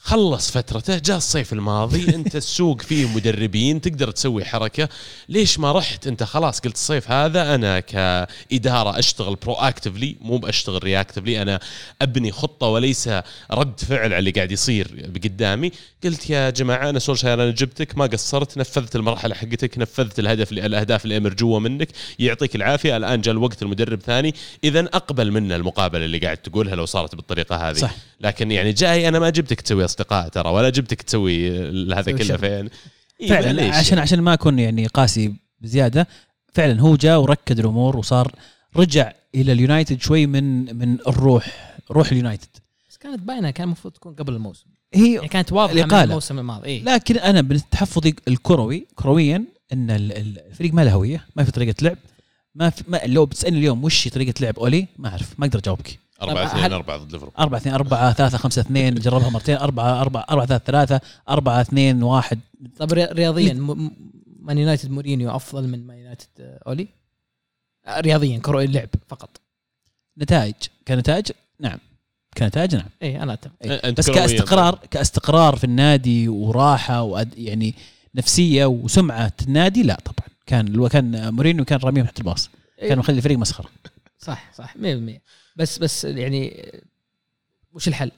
خلص 0.07 0.51
فترته 0.51 0.97
جاء 0.97 1.17
الصيف 1.17 1.53
الماضي 1.53 2.09
انت 2.15 2.35
السوق 2.35 2.81
فيه 2.81 3.07
مدربين 3.07 3.81
تقدر 3.81 4.11
تسوي 4.11 4.45
حركة. 4.45 4.89
ليش 5.29 5.59
ما 5.59 5.71
رحت 5.71 6.07
انت؟ 6.07 6.23
خلاص 6.23 6.59
قلت 6.59 6.75
الصيف 6.75 7.11
هذا 7.11 7.55
أنا 7.55 7.79
كإدارة 7.79 8.99
أشتغل 8.99 9.35
proactively 9.35 10.15
مو 10.21 10.37
بأشتغل 10.37 10.83
reactively 10.83 11.41
أنا 11.41 11.59
أبني 12.01 12.31
خطة 12.31 12.67
وليس 12.67 13.09
رد 13.51 13.79
فعل 13.79 13.99
على 13.99 14.17
اللي 14.17 14.31
قاعد 14.31 14.51
يصير 14.51 14.87
بقدامي 15.07 15.71
قلت 16.03 16.29
يا 16.29 16.49
جماعة 16.49 16.89
أنا 16.89 16.99
سولشاير 16.99 17.43
أنا 17.43 17.51
جبتك 17.51 17.97
ما 17.97 18.05
قصرت 18.05 18.57
نفذت 18.57 18.95
المرحله 18.95 19.35
حقتك 19.35 19.77
نفذت 19.77 20.19
الهدف 20.19 20.51
الأهداف 20.51 21.05
اللي 21.05 21.19
مرجوه 21.19 21.59
منك. 21.59 21.89
يعطيك 22.19 22.55
العافية 22.55 22.97
الآن 22.97 23.21
جاء 23.21 23.33
الوقت 23.33 23.61
المدرب 23.61 24.01
ثاني. 24.01 24.35
اذا 24.63 24.79
أقبل 24.79 25.31
منا 25.31 25.55
المقابلة 25.55 26.05
اللي 26.05 26.17
قاعد 26.17 26.37
تقولها 26.37 26.75
لو 26.75 26.85
صارت 26.85 27.15
بالطريقة 27.15 27.69
هذه. 27.69 27.77
صح. 27.77 27.95
لكن 28.21 28.51
يعني 28.51 28.73
جاي 28.73 29.07
أنا 29.07 29.19
ما 29.19 29.29
جبتك 29.29 29.61
تسوي 29.61 29.85
أصدقاء 30.01 30.27
ترى 30.29 30.49
ولا 30.49 30.69
جبتك 30.69 31.01
تسوي 31.01 31.49
هذا 31.93 32.11
كله. 32.11 32.37
فين 32.37 32.69
إيه 33.21 33.27
فعلا 33.29 33.53
معليش 33.53 33.75
عشان 33.75 33.99
عشان 33.99 34.21
ما 34.21 34.33
أكون 34.33 34.59
يعني 34.59 34.87
قاسي 34.87 35.33
بزيادة 35.61 36.07
فعلا 36.53 36.81
هو 36.81 36.95
جاء 36.95 37.19
وركد 37.19 37.59
الأمور 37.59 37.97
وصار 37.97 38.31
رجع 38.75 39.11
إلى 39.35 39.51
اليونايتد 39.51 40.01
شوي 40.01 40.25
من 40.27 40.75
من 40.77 40.97
الروح 41.07 41.75
روح 41.91 42.11
اليونايتد 42.11 42.47
بس 42.89 42.97
كانت 42.97 43.19
باينة 43.19 43.51
كان 43.51 43.65
المفروض 43.67 43.93
تكون 43.93 44.13
قبل 44.15 44.33
الموسم 44.33 44.65
هي 44.93 45.13
يعني 45.13 45.27
كانت 45.27 45.51
واضحة 45.51 45.73
من. 45.73 45.93
الموسم 45.93 46.39
الماضي 46.39 46.67
إيه. 46.67 46.83
لكن 46.83 47.17
أنا 47.17 47.41
بالتحفظي 47.41 48.15
الكروي 48.27 48.87
كرويا 48.95 49.43
إن 49.73 49.91
ال- 49.91 50.11
ال- 50.17 50.39
الفريق 50.47 50.73
ما 50.73 50.81
له 50.81 50.93
هوية 50.93 51.25
ما 51.35 51.43
في 51.43 51.51
طريقة 51.51 51.75
لعب 51.81 51.97
ما, 52.55 52.69
في 52.69 52.83
ما 52.87 53.01
لو 53.05 53.25
بتسألني 53.25 53.59
اليوم 53.59 53.83
وش 53.83 54.07
هي 54.07 54.11
طريقة 54.11 54.33
لعب 54.41 54.59
أولي 54.59 54.87
ما 54.97 55.09
أعرف 55.09 55.39
ما 55.39 55.45
أقدر 55.45 55.59
أجاوبك 55.59 55.99
4 56.21 56.35
طب 56.35 56.47
2 56.49 56.63
هل- 56.65 56.73
4 56.73 56.97
ضد 56.97 57.11
ليفربول. 57.11 57.33
4 57.39 57.57
2 57.59 57.75
4 57.75 58.13
3 58.13 58.37
5 58.37 58.61
2 58.61 58.95
جربها 58.95 59.29
مرتين 59.29 59.55
4 59.57 60.01
4 60.01 60.25
4 60.29 60.45
3 60.45 60.57
3 60.65 60.99
4 61.29 61.61
2 61.61 62.03
1 62.03 62.39
طب 62.79 62.93
ري- 62.93 63.05
رياضيا 63.05 63.53
مان 64.39 64.57
يونايتد 64.57 64.91
مورينيو 64.91 65.35
أفضل 65.35 65.67
من 65.67 65.87
مان 65.87 65.97
يونايتد 65.97 66.27
آه، 66.39 66.59
أولي؟ 66.67 66.87
آه، 67.87 67.99
رياضيا 67.99 68.39
كروي 68.39 68.65
اللعب 68.65 68.89
فقط. 69.07 69.41
نتائج. 70.17 70.53
كنتائج؟ 70.87 71.31
نعم. 71.59 71.77
كنتائج؟ 72.37 72.75
نعم. 72.75 72.85
اي 73.03 73.21
أنا 73.23 73.33
أتفق. 73.33 73.51
إيه. 73.63 73.91
بس 73.91 74.09
كاستقرار 74.09 74.79
كاستقرار 74.91 75.55
في 75.55 75.63
النادي 75.63 76.27
وراحة 76.27 77.01
وأد 77.01 77.37
يعني 77.37 77.75
نفسية 78.15 78.65
وسمعة 78.65 79.33
النادي 79.47 79.83
لا 79.83 79.97
طبعا. 80.05 80.29
كان 80.45 80.87
كان 80.87 81.33
مورينيو 81.33 81.65
كان 81.65 81.79
راميهم 81.83 82.05
تحت 82.05 82.19
الباص. 82.19 82.49
إيه. 82.79 82.89
كان 82.89 82.97
مخلي 82.99 83.17
الفريق 83.17 83.37
مسخرة. 83.37 83.69
صح 84.19 84.51
صح 84.55 84.75
100% 84.77 85.21
بس 85.57 85.77
بس 85.77 86.05
يعني 86.05 86.71
وش 87.73 87.87
الحل؟ 87.87 88.11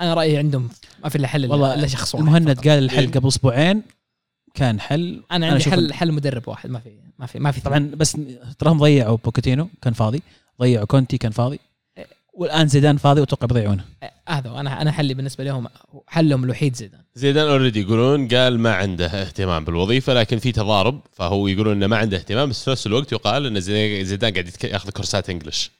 أنا 0.00 0.14
رأيي 0.14 0.36
عندهم 0.38 0.68
ما 1.04 1.08
في 1.08 1.16
إلا 1.16 1.28
حل 1.28 1.50
والله 1.50 1.74
إلا 1.74 1.86
شخص 1.86 2.14
واحد 2.14 2.26
المهند. 2.26 2.68
قال 2.68 2.84
الحل 2.84 3.02
إيه. 3.04 3.10
قبل 3.12 3.28
أسبوعين 3.28 3.82
كان 4.54 4.80
حل 4.80 5.22
أنا 5.32 5.46
عندي 5.46 5.56
أشوف 5.58 5.72
حل 5.72 5.92
حل 5.92 6.12
مدرب 6.12 6.48
واحد 6.48 6.70
ما 6.70 6.78
في 6.78 6.90
ما 7.18 7.26
في 7.26 7.38
ما 7.38 7.50
في 7.50 7.60
طبعا 7.60 7.90
بس 7.96 8.16
تراهم 8.58 8.78
ضيعوا 8.80 9.16
بوكيتينو 9.24 9.68
كان 9.82 9.92
فاضي 9.92 10.22
ضيعوا 10.60 10.84
كونتي 10.86 11.18
كان 11.18 11.32
فاضي 11.32 11.58
والآن 12.34 12.68
زيدان 12.68 12.96
فاضي 12.96 13.20
واتوقع 13.20 13.46
بيضيعونه 13.46 13.84
هذا 14.28 14.50
هو. 14.50 14.60
أنا 14.60 14.82
أنا 14.82 14.92
حلي 14.92 15.14
بالنسبة 15.14 15.44
لهم 15.44 15.68
حلهم 16.06 16.44
الوحيد 16.44 16.76
زيدان 16.76 17.00
زيدان 17.14 17.48
already 17.48 17.80
يقولون 17.80 18.28
قال 18.28 18.58
ما 18.60 18.74
عنده 18.74 19.06
اهتمام 19.06 19.64
بالوظيفة 19.64 20.14
لكن 20.14 20.38
في 20.38 20.52
تضارب 20.52 21.00
فهو 21.12 21.48
يقولون 21.48 21.72
إنه 21.76 21.86
ما 21.86 21.96
عنده 21.96 22.16
اهتمام 22.16 22.48
بس 22.48 22.64
في 22.64 22.70
نفس 22.70 22.86
الوقت 22.86 23.12
يقال 23.12 23.46
إن 23.46 23.60
زي- 23.60 24.04
زيدان 24.04 24.32
قاعد 24.32 24.50
ياخذ 24.64 24.90
كورسات 24.90 25.30
English 25.30 25.70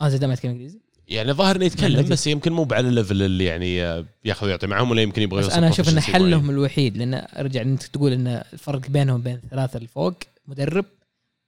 آه 0.00 0.08
زيدان 0.08 0.28
ما 0.28 0.34
يتكلم 0.34 0.50
إنجليزي 0.52 0.80
يعني 1.08 1.32
ظاهر 1.32 1.56
إنه 1.56 1.64
يتكلم 1.64 1.98
الذي- 1.98 2.10
بس 2.10 2.26
يمكن 2.26 2.52
مو 2.52 2.68
على 2.72 2.88
ال 2.88 2.94
level 2.94 3.22
اللي 3.22 3.44
يعني 3.44 3.84
آه، 3.84 4.04
ياخذ 4.24 4.46
ويعطي 4.46 4.66
معهم 4.66 4.90
ولا 4.90 5.02
يمكن 5.02 5.22
يبغى 5.22 5.40
بس 5.42 5.52
أنا 5.52 5.68
أشوف 5.68 5.88
ان 5.88 6.00
proficiency 6.00 6.04
حلهم. 6.04 6.50
الوحيد 6.50 6.96
لأن 6.96 7.14
أرجع 7.14 7.60
انت 7.62 7.82
تقول 7.82 8.12
إن 8.12 8.26
الفرق 8.52 8.80
بينهم 8.88 9.22
بين 9.22 9.34
الثلاثه 9.34 9.76
اللي 9.76 9.88
فوق 9.88 10.14
مدرب 10.46 10.84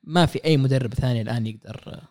ما 0.05 0.27
في 0.27 0.45
أي 0.45 0.57
مدرب 0.57 0.95
ثاني 0.95 1.23
الآن 1.23 1.47
يقدر 1.47 1.83
آه، 1.87 2.03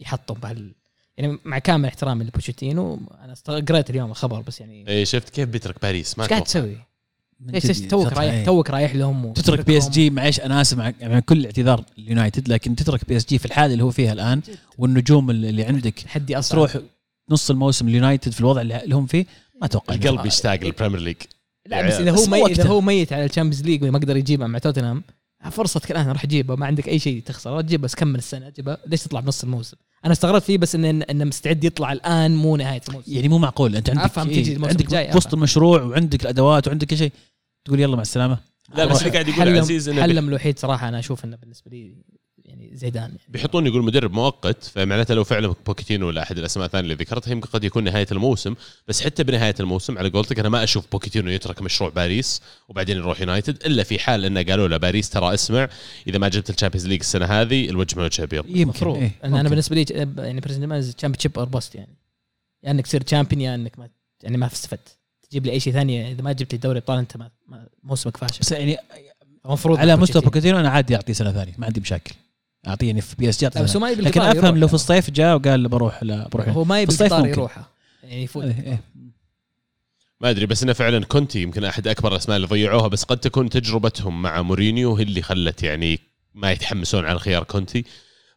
يحطهم 0.00 0.38
بهال 0.40 0.74
يعني 1.16 1.38
مع 1.44 1.58
كامل 1.58 1.88
احترامي 1.88 2.24
لبوشيتينو 2.24 3.00
أنا 3.24 3.34
قريت 3.60 3.90
اليوم 3.90 4.10
الخبر 4.10 4.40
بس 4.40 4.60
يعني 4.60 4.88
اي 4.88 5.04
شفت 5.06 5.30
كيف 5.30 5.48
بيترك 5.48 5.82
باريس 5.82 6.18
ما 6.18 6.24
إيش 6.24 6.30
قاعد. 6.30 6.42
تسوي؟ 6.42 6.76
ليش 7.46 7.62
جد 7.62 7.68
ليش 7.68 7.80
توك 7.80 8.06
فترة 8.06 8.18
رايح 8.18 8.32
إيه. 8.34 8.44
توك 8.44 8.70
رايح 8.70 8.94
لهم 8.94 9.32
تترك 9.32 9.66
بي 9.66 9.78
اس. 9.78 9.88
جي 9.88 10.10
معليش 10.10 10.40
أنا 10.40 10.60
آسف 10.60 10.78
مع 10.78 10.92
يعني 11.00 11.20
كل 11.20 11.44
اعتذار 11.44 11.84
اليونايتد 11.98 12.48
لكن 12.48 12.76
تترك 12.76 13.08
بي 13.08 13.16
اس 13.16 13.26
جي 13.26 13.38
في 13.38 13.46
الحالة 13.46 13.72
اللي 13.72 13.84
هو 13.84 13.90
فيها 13.90 14.12
الآن 14.12 14.42
والنجوم 14.78 15.30
اللي 15.30 15.64
عندك. 15.64 15.94
تحدي 16.00 16.38
اصعب 16.38 16.52
تروح 16.52 16.82
نص 17.30 17.50
الموسم 17.50 17.88
اليونايتد 17.88 18.32
في 18.32 18.40
الوضع 18.40 18.60
اللي 18.60 18.94
هم 18.94 19.06
فيه 19.06 19.26
ما 19.60 19.66
أتوقع 19.66 19.94
القلب 19.94 20.26
يشتاق 20.26 20.64
لل 20.64 20.72
Premier 20.72 21.00
League. 21.00 21.16
لا 21.66 21.88
بس 21.88 21.94
إذا 21.94 22.10
هو 22.10 22.24
مو 22.24 22.30
مي... 22.30 22.42
وقته. 22.42 22.52
اذا 22.52 22.68
هو 22.68 22.80
ميت 22.80 23.12
على 23.12 23.24
ال 23.24 23.28
Champions 23.28 23.62
League 23.62 23.84
وما 23.84 23.98
قدر 23.98 24.16
يجيبها 24.16 24.46
مع 24.46 24.58
توتنهام 24.58 25.02
فرصتك 25.50 25.90
الآن 25.90 26.08
روح 26.08 26.26
جيبها 26.26 26.56
ما 26.56 26.66
عندك 26.66 26.88
أي 26.88 26.98
شيء 26.98 27.22
تخسر 27.22 27.60
تجيب 27.60 27.80
بس 27.80 27.94
كمل 27.94 28.18
السنة. 28.18 28.48
جيبها 28.48 28.78
ليش 28.86 29.02
تطلع 29.02 29.20
بنص 29.20 29.42
الموسم؟ 29.42 29.76
أنا 30.04 30.12
استغربت 30.12 30.42
فيه 30.42 30.58
بس 30.58 30.74
انه 30.74 31.04
انه 31.10 31.24
مستعد 31.24 31.64
يطلع 31.64 31.92
الآن 31.92 32.36
مو 32.36 32.56
نهاية 32.56 32.80
الموسم. 32.88 33.12
يعني 33.12 33.28
مو 33.28 33.38
معقول. 33.38 33.76
أنت 33.76 33.90
عندك 33.90 34.02
أفهم 34.02 34.28
تجي 34.28 34.40
إيه 34.40 34.56
الموسم 34.56 34.70
عندك 34.70 34.84
الجاي، 34.84 35.16
وسط. 35.16 35.34
المشروع 35.34 35.82
وعندك 35.82 36.22
الأدوات 36.22 36.68
وعندك 36.68 36.86
كل 36.86 36.96
شيء. 36.96 37.12
تقول 37.64 37.80
يلا 37.80 37.96
مع 37.96 38.02
السلامة. 38.02 38.38
لا 38.74 38.84
بس 38.84 38.98
اللي 38.98 39.10
قاعد 39.10 39.28
يقول 39.28 39.40
حلم 39.40 39.56
عزيز 39.56 39.88
إنه 39.88 40.02
حلم 40.02 40.28
الوحيد 40.28 40.58
صراحة 40.58 40.88
أنا 40.88 40.98
أشوف 40.98 41.24
إنه 41.24 41.36
بالنسبة 41.36 41.70
لي 41.70 41.96
يعني 42.44 42.76
زيدان 42.76 43.02
يعني. 43.02 43.18
بيحطون 43.28 43.66
يقول 43.66 43.84
مدرب 43.84 44.12
مؤقت 44.12 44.64
فمعناته 44.64 45.14
لو 45.14 45.24
فعلا 45.24 45.54
بوكيتينو 45.66 46.06
ولا 46.06 46.22
أحد 46.22 46.38
الأسماء 46.38 46.66
الثانية 46.66 46.84
اللي 46.84 47.04
ذكرتها 47.04 47.30
يمكن 47.30 47.48
قد 47.48 47.64
يكون 47.64 47.84
نهاية 47.84 48.06
الموسم. 48.12 48.54
بس 48.88 49.04
حتى 49.04 49.24
بنهاية 49.24 49.54
الموسم 49.60 49.98
على 49.98 50.08
قولتك 50.08 50.38
أنا 50.38 50.48
ما 50.48 50.64
أشوف 50.64 50.84
بوكيتينو 50.92 51.30
يترك 51.30 51.62
مشروع 51.62 51.90
باريس 51.90 52.42
وبعدين 52.68 52.96
يروح 52.96 53.20
يونايتد 53.20 53.66
إلا 53.66 53.82
في 53.82 53.98
حال 53.98 54.24
إنه 54.24 54.42
قالوا 54.42 54.68
له 54.68 54.76
باريس 54.76 55.10
ترى 55.10 55.34
اسمع 55.34 55.68
إذا 56.06 56.18
ما 56.18 56.28
جبت 56.28 56.50
ال 56.50 56.54
Champions 56.54 56.86
League 56.86 57.00
السنة 57.00 57.26
هذه 57.26 57.68
الوجه 57.68 57.98
من 57.98 58.04
وجه 58.04 58.22
ابيض 58.22 58.44
يمكن 58.48 58.90
إيه. 58.90 59.12
أنا 59.24 59.36
ممكن. 59.36 59.48
بالنسبة 59.48 59.76
لي 59.76 59.84
يعني 60.18 60.40
present 60.40 60.96
championship 60.96 61.38
or 61.38 61.48
bust 61.48 61.74
يعني. 61.74 61.96
يا 62.64 62.70
أنك 62.70 62.86
تصير 62.86 63.00
champion 63.00 63.40
يا 63.40 63.54
أنك 63.54 63.78
ما 63.78 63.88
يعني 64.22 64.36
ما 64.36 64.46
استفدت 64.46 65.01
تجيب 65.32 65.46
لي 65.46 65.52
أي 65.52 65.60
شيء 65.60 65.72
ثاني 65.72 66.12
إذا 66.12 66.22
ما 66.22 66.32
جبت 66.32 66.52
لي 66.52 66.58
دوري 66.58 66.78
ابطال 66.78 66.98
أنت 66.98 67.16
ما 67.16 67.30
ما- 67.48 67.66
موسمك 67.82 68.16
فاشل 68.16 68.38
بس 68.40 68.52
يعني 68.52 68.76
المفروض 69.46 69.78
على 69.78 69.96
مستوى. 69.96 70.22
بوكيتينو 70.22 70.60
أنا 70.60 70.68
عادي 70.68 70.96
أعطيه 70.96 71.12
سنة 71.12 71.32
ثانية 71.32 71.52
ما 71.58 71.66
عندي 71.66 71.80
مشاكل 71.80 72.14
اعطيه 72.66 72.86
يعني 72.86 73.00
في 73.00 73.16
PSG 73.16 73.62
بس 73.62 73.76
هو 73.76 73.80
ما 73.82 73.90
يبي 73.90 74.02
لكن 74.02 74.20
أفهم. 74.20 74.56
لو 74.56 74.68
في 74.68 74.74
الصيف 74.74 75.10
جاء 75.10 75.36
وقال 75.36 75.68
بروح 75.68 76.02
لا 76.02 76.28
بروح 76.28 76.48
هو 76.48 76.64
ما 76.64 76.80
يبي 76.80 76.92
الصيف 76.92 77.12
القطار. 77.12 77.28
يروحه 77.28 77.70
يعني 78.02 78.22
يفوت 78.24 78.44
إيه، 78.44 78.60
إيه. 78.66 78.80
ما 80.20 80.30
أدري 80.30 80.46
بس 80.46 80.62
إنه 80.62 80.72
فعلا 80.72 81.04
كونتي 81.04 81.42
يمكن 81.42 81.64
أحد 81.64 81.88
أكبر 81.88 82.12
الأسماء 82.12 82.36
اللي 82.36 82.46
ضيعوها 82.48 82.88
بس 82.88 83.04
قد 83.04 83.18
تكون 83.18 83.48
تجربتهم 83.50 84.22
مع 84.22 84.42
مورينيو 84.42 84.94
هي 84.96 85.02
اللي 85.02 85.22
خلت 85.22 85.62
يعني 85.62 85.98
ما 86.34 86.52
يتحمسون 86.52 87.04
على 87.04 87.18
خيار 87.18 87.44
كونتي 87.44 87.84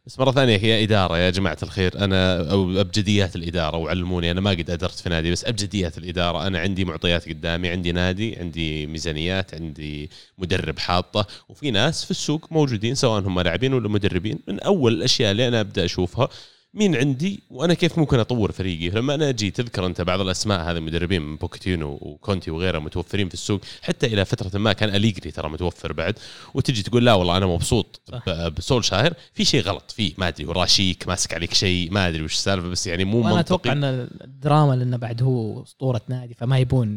بس 0.06 0.18
مرة 0.18 0.30
ثانية 0.30 0.56
هي 0.56 0.84
إدارة. 0.84 1.18
يا 1.18 1.30
جماعة 1.30 1.56
الخير 1.62 2.04
أنا 2.04 2.50
أو 2.50 2.80
أبجديات 2.80 3.36
الإدارة 3.36 3.76
وعلموني. 3.76 4.30
أنا 4.30 4.40
ما 4.40 4.50
قد 4.50 4.70
أدرت 4.70 4.98
في 4.98 5.08
نادي 5.08 5.30
بس 5.32 5.44
أبجديات 5.44 5.98
الإدارة. 5.98 6.46
أنا 6.46 6.58
عندي 6.58 6.84
معطيات 6.84 7.28
قدامي 7.28 7.68
عندي 7.68 7.92
نادي 7.92 8.36
عندي 8.36 8.86
ميزانيات 8.86 9.54
عندي 9.54 10.10
مدرب 10.38 10.78
حاطة 10.78 11.26
وفي 11.48 11.70
ناس 11.70 12.04
في 12.04 12.10
السوق 12.10 12.52
موجودين 12.52 12.94
سواء 12.94 13.20
هم 13.20 13.40
لاعبين 13.40 13.74
ولا 13.74 13.88
مدربين. 13.88 14.38
من 14.48 14.60
أول 14.60 14.92
الأشياء 14.92 15.32
اللي 15.32 15.48
أنا 15.48 15.60
أبدأ 15.60 15.84
أشوفها 15.84 16.28
مين 16.76 16.96
عندي 16.96 17.40
وأنا 17.50 17.74
كيف 17.74 17.98
ممكن 17.98 18.18
أطور 18.18 18.52
فريقي 18.52 18.88
لما 18.90 19.14
أنا 19.14 19.28
أجي 19.28 19.50
تذكر 19.50 19.86
أنت 19.86 20.00
بعض 20.00 20.20
الأسماء 20.20 20.60
هذه 20.70 20.76
المدربين 20.76 21.22
من 21.22 21.36
بوكيتينو 21.36 21.98
وكونتي 22.02 22.50
وغيره 22.50 22.78
متوفرين 22.78 23.28
في 23.28 23.34
السوق 23.34 23.60
حتى 23.82 24.06
إلى 24.06 24.24
فترة 24.24 24.58
ما 24.58 24.72
كان 24.72 24.88
أليجري 24.94 25.30
ترى 25.30 25.48
متوفر 25.48 25.92
بعد 25.92 26.18
وتجي 26.54 26.82
تقول 26.82 27.04
لا 27.06 27.14
والله 27.14 27.36
أنا 27.36 27.46
مبسوط 27.46 28.00
صح. 28.12 28.22
ب- 28.26 28.54
بسولشاير 28.54 29.14
في 29.32 29.44
شيء 29.44 29.60
غلط 29.62 29.90
فيه 29.90 30.12
ما 30.18 30.28
أدري 30.28 30.44
وراشيك 30.46 31.08
ماسك 31.08 31.34
عليك 31.34 31.54
شيء 31.54 31.90
ما 31.92 32.08
أدري 32.08 32.22
وش 32.22 32.32
السالفة 32.32 32.68
بس 32.68 32.86
يعني 32.86 33.04
مو 33.04 33.18
وأنا 33.24 33.40
أتوقع 33.40 33.74
منطقي 33.74 33.90
إن 33.90 34.08
الدراما 34.24 34.72
لأنه 34.76 34.96
بعد 34.96 35.22
هو 35.22 35.62
أسطورة 35.62 36.00
نادي 36.08 36.34
فما 36.34 36.58
يبون 36.58 36.88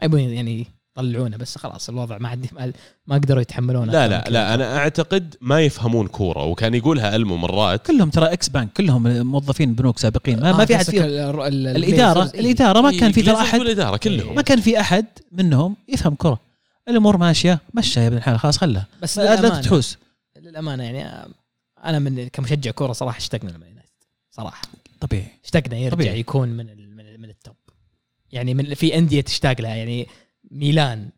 ما 0.00 0.04
يبون 0.04 0.20
يعني 0.20 0.66
يطلعونه 0.98 1.36
بس 1.36 1.58
خلاص 1.58 1.88
الوضع 1.88 2.18
ما 2.18 2.28
عندي 2.28 2.48
ما, 2.52 2.72
ما 3.06 3.14
قدروا 3.14 3.40
يتحملونه 3.42 3.92
لا 3.92 4.08
لا 4.08 4.24
لا 4.28 4.54
أنا 4.54 4.76
أعتقد 4.78 5.36
ما 5.40 5.60
يفهمون 5.60 6.06
كورة 6.06 6.44
وكان 6.44 6.74
يقولها 6.74 7.16
ألمو 7.16 7.36
مرات. 7.36 7.86
كلهم 7.86 8.10
ترى 8.10 8.32
ex 8.32 8.48
bank 8.48 8.72
كلهم 8.72 9.26
موظفين 9.26 9.74
بنوك 9.74 9.98
سابقين. 9.98 10.40
ما, 10.40 10.52
ما 10.52 10.64
في 10.64 10.76
أحد 10.76 10.84
فيهم. 10.84 11.04
ال- 11.04 11.10
ال- 11.18 11.40
ال- 11.66 11.76
الاداره. 11.76 12.22
الإدارة 12.24 12.80
ما 12.80 12.98
كان 12.98 13.12
في 13.12 13.22
ترى 13.22 13.34
احد 13.34 13.58
والاداره 13.58 13.96
كلهم. 13.96 14.34
ما 14.34 14.42
كان 14.42 14.60
في 14.60 14.80
أحد 14.80 15.06
منهم 15.32 15.76
يفهم 15.88 16.14
كره 16.14 16.40
الأمور 16.88 17.16
ماشية 17.16 17.58
مشى 17.74 18.00
يا 18.00 18.06
ابن 18.06 18.16
الحلال 18.16 18.38
خلاص 18.38 18.58
خلها 18.58 18.86
بس 19.02 19.18
لا 19.18 19.48
تحوس. 19.60 19.98
للأمانة 20.42 20.84
يعني 20.84 21.28
أنا 21.84 21.98
من 21.98 22.28
كمشجع 22.28 22.70
كورة 22.70 22.92
صراحة 22.92 23.18
اشتقنا 23.18 23.50
لما 23.50 23.66
يونايتد 23.66 23.90
صراحة. 24.30 24.62
طبيعي. 25.00 25.26
اشتقنا 25.44 25.76
يرجع 25.76 25.94
طبيعي. 25.94 26.20
يكون 26.20 26.48
من 26.48 26.60
ال 26.70 26.96
من, 26.96 27.06
ال 27.06 27.20
من 27.20 27.28
ال 27.30 27.35
top. 27.35 27.54
يعني 28.32 28.54
من 28.54 28.74
في 28.74 28.98
أندية 28.98 29.20
تشتاق 29.20 29.60
لها 29.60 29.74
يعني 29.74 30.06
ميلان 30.50 31.10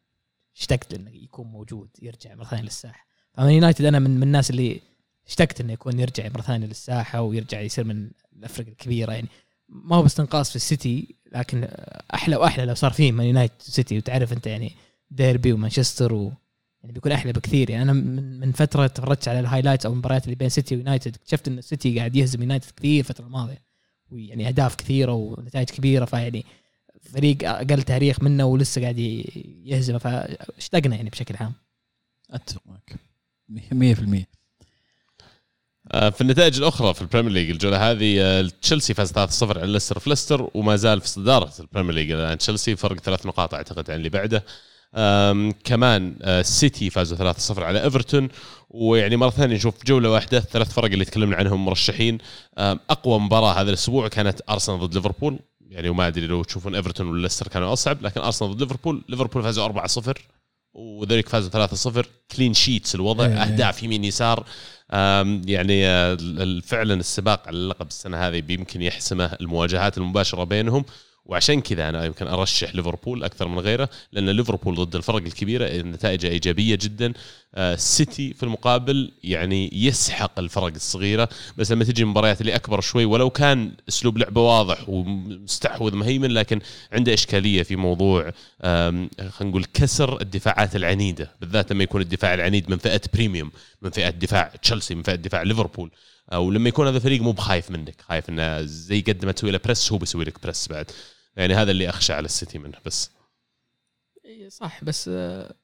اشتقت 0.57 0.95
انه 0.95 1.11
يكون 1.11 1.47
موجود 1.47 1.89
يرجع 2.03 2.35
مرة 2.35 2.45
ثانية 2.45 2.62
للساحة. 2.62 3.07
فمن 3.33 3.51
يونايتد 3.51 3.85
أنا 3.85 3.99
من, 3.99 4.16
من 4.16 4.22
الناس 4.22 4.51
اللي 4.51 4.81
اشتقت 5.26 5.61
إنه 5.61 5.72
يكون 5.72 6.01
يرجع 6.01 6.29
مرة 6.29 6.41
ثانية 6.41 6.66
للساحة 6.66 7.20
ويرجع 7.20 7.61
يصير 7.61 7.85
من 7.85 8.11
الافرق 8.37 8.66
الكبيرة 8.66 9.12
يعني. 9.12 9.29
ما 9.68 9.97
هو 9.97 10.03
باستنقاص 10.03 10.51
في 10.51 10.57
السيتي 10.57 11.16
لكن 11.33 11.68
أحلى 12.14 12.37
وأحلى 12.37 12.64
لو 12.64 12.74
صار 12.74 12.91
فيه 12.93 13.12
مان 13.12 13.26
يونايتد 13.26 13.55
سيتي. 13.59 13.99
وتعرف 13.99 14.33
أنت 14.33 14.47
يعني 14.47 14.72
ديربي 15.11 15.53
ومانشستر 15.53 16.14
و 16.14 16.33
يعني 16.81 16.93
بيكون 16.93 17.12
أحلى 17.12 17.33
بكثير 17.33 17.70
يعني. 17.70 17.83
أنا 17.83 17.93
من 17.93 18.41
من 18.41 18.53
فترة 18.53 18.87
تفرجت 18.87 19.29
على 19.29 19.41
ال 19.41 19.45
highlights 19.45 19.87
أو 19.87 19.93
المباريات 19.93 20.24
اللي 20.24 20.35
بين 20.35 20.49
سيتي 20.49 20.74
ويونايتد 20.76 21.14
اكتشفت 21.14 21.49
إن 21.49 21.59
السيتي 21.59 21.99
قاعد 21.99 22.16
يهزم 22.16 22.43
يونايتد 22.43 22.70
كثير 22.76 23.01
الفترة 23.01 23.26
الماضيه 23.26 23.62
ويعني 24.11 24.49
أهداف 24.49 24.74
كثيرة 24.74 25.12
ونتائج 25.12 25.70
كبيرة. 25.70 26.05
فيعني 26.05 26.45
فريق 27.13 27.49
أقل 27.49 27.83
تاريخ 27.83 28.23
منه 28.23 28.45
ولسه 28.45 28.81
قاعد 28.83 28.99
يهزمه. 29.65 29.99
فاشتقنا 29.99 30.97
يعني 30.97 31.11
بشكل 31.11 31.35
عام. 31.41 31.53
أتفق 32.31 32.63
معك. 32.67 32.97
100% 33.49 34.27
آه، 35.93 36.11
في 36.11 36.21
النتائج 36.21 36.59
الأخرى 36.59 36.95
في 36.95 37.03
البريمير 37.03 37.33
ليج 37.33 37.51
الجولة 37.51 37.91
هذه 37.91 38.21
آه، 38.21 38.51
تشيلسي 38.63 38.95
فاز 38.95 39.13
3-0 39.13 39.59
على 39.59 39.73
ليستر 39.73 39.99
في 39.99 40.11
ليستر 40.11 40.51
وما 40.55 40.77
زال 40.77 41.01
في 41.01 41.09
صدارة 41.09 41.53
البريمير 41.61 41.95
ليج. 41.95 42.11
الآن 42.13 42.39
تشيلسي 42.39 42.77
فرق 42.77 43.01
ثلاث 43.01 43.27
نقاط 43.27 43.55
أعتقد 43.55 43.91
عن 43.91 43.97
اللي 43.97 44.09
بعده. 44.09 44.45
كمان 45.65 46.17
آه، 46.23 46.41
السيتي 46.41 46.91
فازوا 46.91 47.33
3-0 47.33 47.63
على 47.63 47.85
إيفرتون. 47.85 48.29
ويعني 48.71 49.17
مرة 49.17 49.31
ثانية 49.31 49.57
نشوف 49.57 49.85
جولة 49.85 50.11
واحدة 50.11 50.39
الثلاث 50.39 50.73
فرق 50.73 50.91
اللي 50.93 51.05
تكلمنا 51.05 51.37
عنهم 51.37 51.65
مرشحين. 51.65 52.19
أقوى 52.59 53.20
مباراة 53.20 53.53
هذا 53.61 53.69
الأسبوع 53.69 54.09
كانت 54.09 54.41
أرسنال 54.51 54.78
ضد 54.78 54.95
ليفربول. 54.95 55.39
يعني 55.69 55.89
وما 55.89 56.07
أدري 56.07 56.27
لو 56.27 56.43
تشوفون 56.43 56.74
إيفرتون 56.74 57.07
ولا 57.07 57.23
ليستر 57.23 57.49
كانوا 57.49 57.73
أصعب 57.73 58.03
لكن 58.03 58.20
أرسنال 58.20 58.51
ضد 58.51 58.62
ليفربول 58.62 59.05
ليفربول 59.09 59.43
فازوا 59.43 59.69
4-0 59.69 60.20
وذلك 60.74 61.28
فازوا 61.28 61.66
3-0 62.03 62.07
clean 62.36 62.55
sheets 62.55 62.95
الوضع 62.95 63.27
إيه. 63.27 63.43
أهداف 63.43 63.82
يمين 63.82 64.05
يسار. 64.05 64.47
يعني 65.45 65.86
آه، 65.86 66.61
فعلا 66.65 66.95
السباق 66.95 67.49
على 67.49 67.57
اللقب 67.57 67.86
السنة 67.86 68.16
هذه 68.16 68.45
يمكن 68.49 68.82
يحسمه 68.82 69.36
المواجهات 69.40 69.99
المباشرة 69.99 70.45
بينهم. 70.45 70.85
وعشان 71.29 71.61
كذا 71.61 71.89
أنا 71.89 72.05
يمكن 72.05 72.27
أرشح 72.27 72.75
ليفربول 72.75 73.25
أكثر 73.25 73.49
من 73.49 73.59
غيره 73.59 73.89
لأن 74.13 74.31
ليفربول 74.31 74.75
ضد 74.75 74.97
الفرق 74.97 75.17
الكبيرة 75.17 75.83
نتائجه 75.83 76.29
إيجابية 76.29 76.75
جدا. 76.75 77.13
آه، 77.55 77.75
السيتي 77.75 78.35
في 78.35 78.43
المقابل 78.43 79.13
يعني 79.25 79.71
يسحق 79.73 80.39
الفرق 80.39 80.75
الصغيرة. 80.75 81.29
بس 81.57 81.73
لما 81.73 81.85
تجي 81.85 82.03
المباريات 82.03 82.41
اللي 82.41 82.55
أكبر 82.55 82.81
شوي 82.81 83.05
ولو 83.05 83.31
كان 83.31 83.73
أسلوب 83.89 84.19
لعبه 84.19 84.41
واضح 84.41 84.89
ومستحوذ 84.89 85.95
مهيمن 85.95 86.31
لكن 86.31 86.61
عنده 86.93 87.15
إشكالية 87.15 87.63
في 87.63 87.77
موضوع 87.77 88.33
خلينا 88.63 89.09
نقول 89.41 89.65
كسر 89.65 90.21
الدفاعات 90.21 90.77
العنيدة 90.77 91.31
بالذات 91.41 91.73
لما 91.73 91.85
يكون 91.85 92.01
الدفاع 92.01 92.35
العنيد 92.35 92.71
من 92.71 92.79
فئة 92.79 93.01
premium 93.15 93.51
من 93.83 93.91
فئة 93.91 94.11
دفاع 94.11 94.53
تشيلسي 94.63 94.95
من 94.95 95.03
فئة 95.03 95.15
دفاع 95.15 95.43
ليفربول 95.43 95.91
أو 96.33 96.51
لما 96.51 96.69
يكون 96.69 96.87
هذا 96.87 96.99
فريق 96.99 97.23
مو 97.23 97.33
بخايف 97.33 97.71
منك 97.71 97.95
خايف 98.09 98.29
إنه 98.29 98.63
زي 98.63 99.01
قد 99.01 99.25
ما 99.25 99.33
تسوي 99.33 99.51
له 99.51 99.61
press 99.65 99.93
هو 99.93 99.99
بيسوي 99.99 100.25
لك 100.25 100.43
press 100.43 100.69
بعد. 100.69 100.91
يعني 101.39 101.55
هذا 101.55 101.70
اللي 101.70 101.89
أخشى 101.89 102.12
على 102.12 102.24
السيتي 102.24 102.59
منه 102.59 102.78
بس. 102.86 103.10
إيه 104.24 104.48
صح 104.48 104.85
بس 104.85 105.10
آه، 105.12 105.55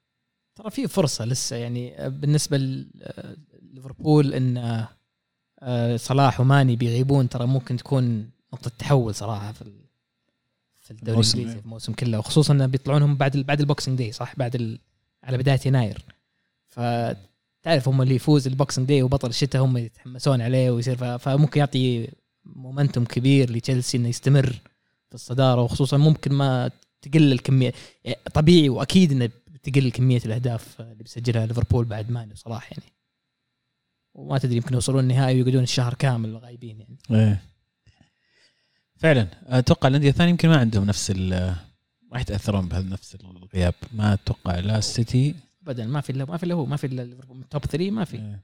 ترى 0.55 0.69
في 0.69 0.87
فرصة 0.87 1.25
لسه 1.25 1.55
يعني 1.55 2.09
بالنسبة 2.09 2.57
لليفربول 2.57 4.33
إن 4.33 4.85
آه، 5.59 5.97
صلاح 5.97 6.39
وماني 6.39 6.75
بيغيبون 6.75 7.29
ترى 7.29 7.47
ممكن 7.47 7.77
تكون 7.77 8.29
نقطة 8.53 8.71
تحول 8.79 9.15
صراحة 9.15 9.51
في 9.51 9.63
في 10.79 10.91
الدوري 10.91 11.11
الموسم، 11.11 11.37
الإنجليزي 11.37 11.59
في 11.59 11.65
الموسم 11.65 11.93
كله 11.93 12.19
وخصوصا 12.19 12.53
انه 12.53 12.65
بيطلعونهم 12.65 13.15
بعد 13.17 13.37
بعد 13.37 13.59
ال 13.59 13.64
Boxing 13.64 13.97
Day 13.97 14.11
صح؟ 14.11 14.35
بعد 14.35 14.55
ال... 14.55 14.79
على 15.23 15.37
بداية 15.37 15.59
يناير. 15.65 16.05
فتعرف 16.67 17.87
هم 17.87 18.01
اللي 18.01 18.15
يفوز 18.15 18.47
ال 18.47 18.53
Boxing 18.53 18.87
Day 18.87 19.03
وبطل 19.03 19.29
الشتاء 19.29 19.63
هم 19.63 19.77
يتحمسون 19.77 20.41
عليه 20.41 20.71
ويصير 20.71 20.97
ف... 20.97 21.03
فممكن 21.03 21.59
يعطي 21.59 22.07
momentum 22.45 23.05
كبير 23.05 23.51
لتشيلسي 23.51 23.97
إنه 23.97 24.09
يستمر. 24.09 24.61
الصدارة 25.15 25.61
وخصوصا 25.61 25.97
ممكن 25.97 26.33
ما 26.33 26.71
تقل 27.01 27.31
الكمية. 27.31 27.73
يعني 28.03 28.19
طبيعي 28.33 28.69
وأكيد 28.69 29.11
إنه 29.11 29.29
بتقل 29.47 29.91
كمية 29.91 30.21
الأهداف 30.25 30.81
اللي 30.81 31.03
بيسجلها 31.03 31.45
ليفربول 31.45 31.85
بعد 31.85 32.11
ماني 32.11 32.33
وصلاح 32.33 32.71
يعني. 32.71 32.93
وما 34.13 34.37
تدري 34.37 34.55
يمكن 34.55 34.73
يوصلون 34.73 34.99
النهائي 34.99 35.35
ويقعدون 35.35 35.63
الشهر 35.63 35.93
كامل 35.93 36.37
غايبين 36.37 36.79
يعني. 36.79 36.97
إيه. 37.11 37.41
فعلا. 38.97 39.27
أتوقع 39.47 39.87
الأندية 39.87 40.09
الثانية 40.09 40.31
يمكن 40.31 40.49
ما 40.49 40.57
عندهم 40.57 40.83
نفس 40.85 41.11
ال 41.15 41.55
ما 42.11 42.19
يتأثرون 42.21 42.67
بهذا 42.67 42.89
نفس 42.89 43.15
الغياب. 43.15 43.73
ما 43.91 44.13
أتوقع 44.13 44.59
لا 44.59 44.77
السيتي. 44.77 45.35
ابدا. 45.63 45.85
ما 45.85 46.01
في 46.01 46.09
إلا 46.09 46.25
ما 46.25 46.37
في 46.37 46.45
إلا 46.45 46.53
هو 46.53 46.65
ما 46.65 46.77
في 46.77 46.87
إلا 46.87 47.03
من 47.03 47.49
top 47.49 47.65
3 47.65 47.91
ما 47.91 48.05
في. 48.05 48.17
إيه. 48.17 48.43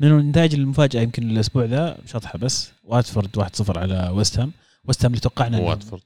لأنه 0.00 0.18
النتائج 0.18 0.54
المفاجأة 0.54 1.00
يمكن 1.00 1.30
الأسبوع 1.30 1.64
ذا 1.64 1.98
شطحة 2.06 2.38
بس. 2.38 2.70
واتفورد 2.84 3.38
1-0 3.38 3.78
على 3.78 4.08
ويست 4.08 4.38
هام. 4.38 4.52
ويست 4.88 5.04
هام 5.04 5.12
اللي 5.12 5.20
توقعنا 5.20 5.56
مو 5.56 5.68
واتفورد. 5.70 6.02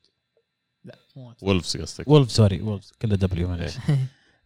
لا 0.85 0.95
مو 1.17 1.35
وولفز 1.43 1.77
قصدك. 1.77 2.09
وولف 2.09 2.31
sorry 2.31 2.61
وولفز 2.61 2.93
كله 3.03 3.17
W 3.17 3.49
معلش 3.49 3.75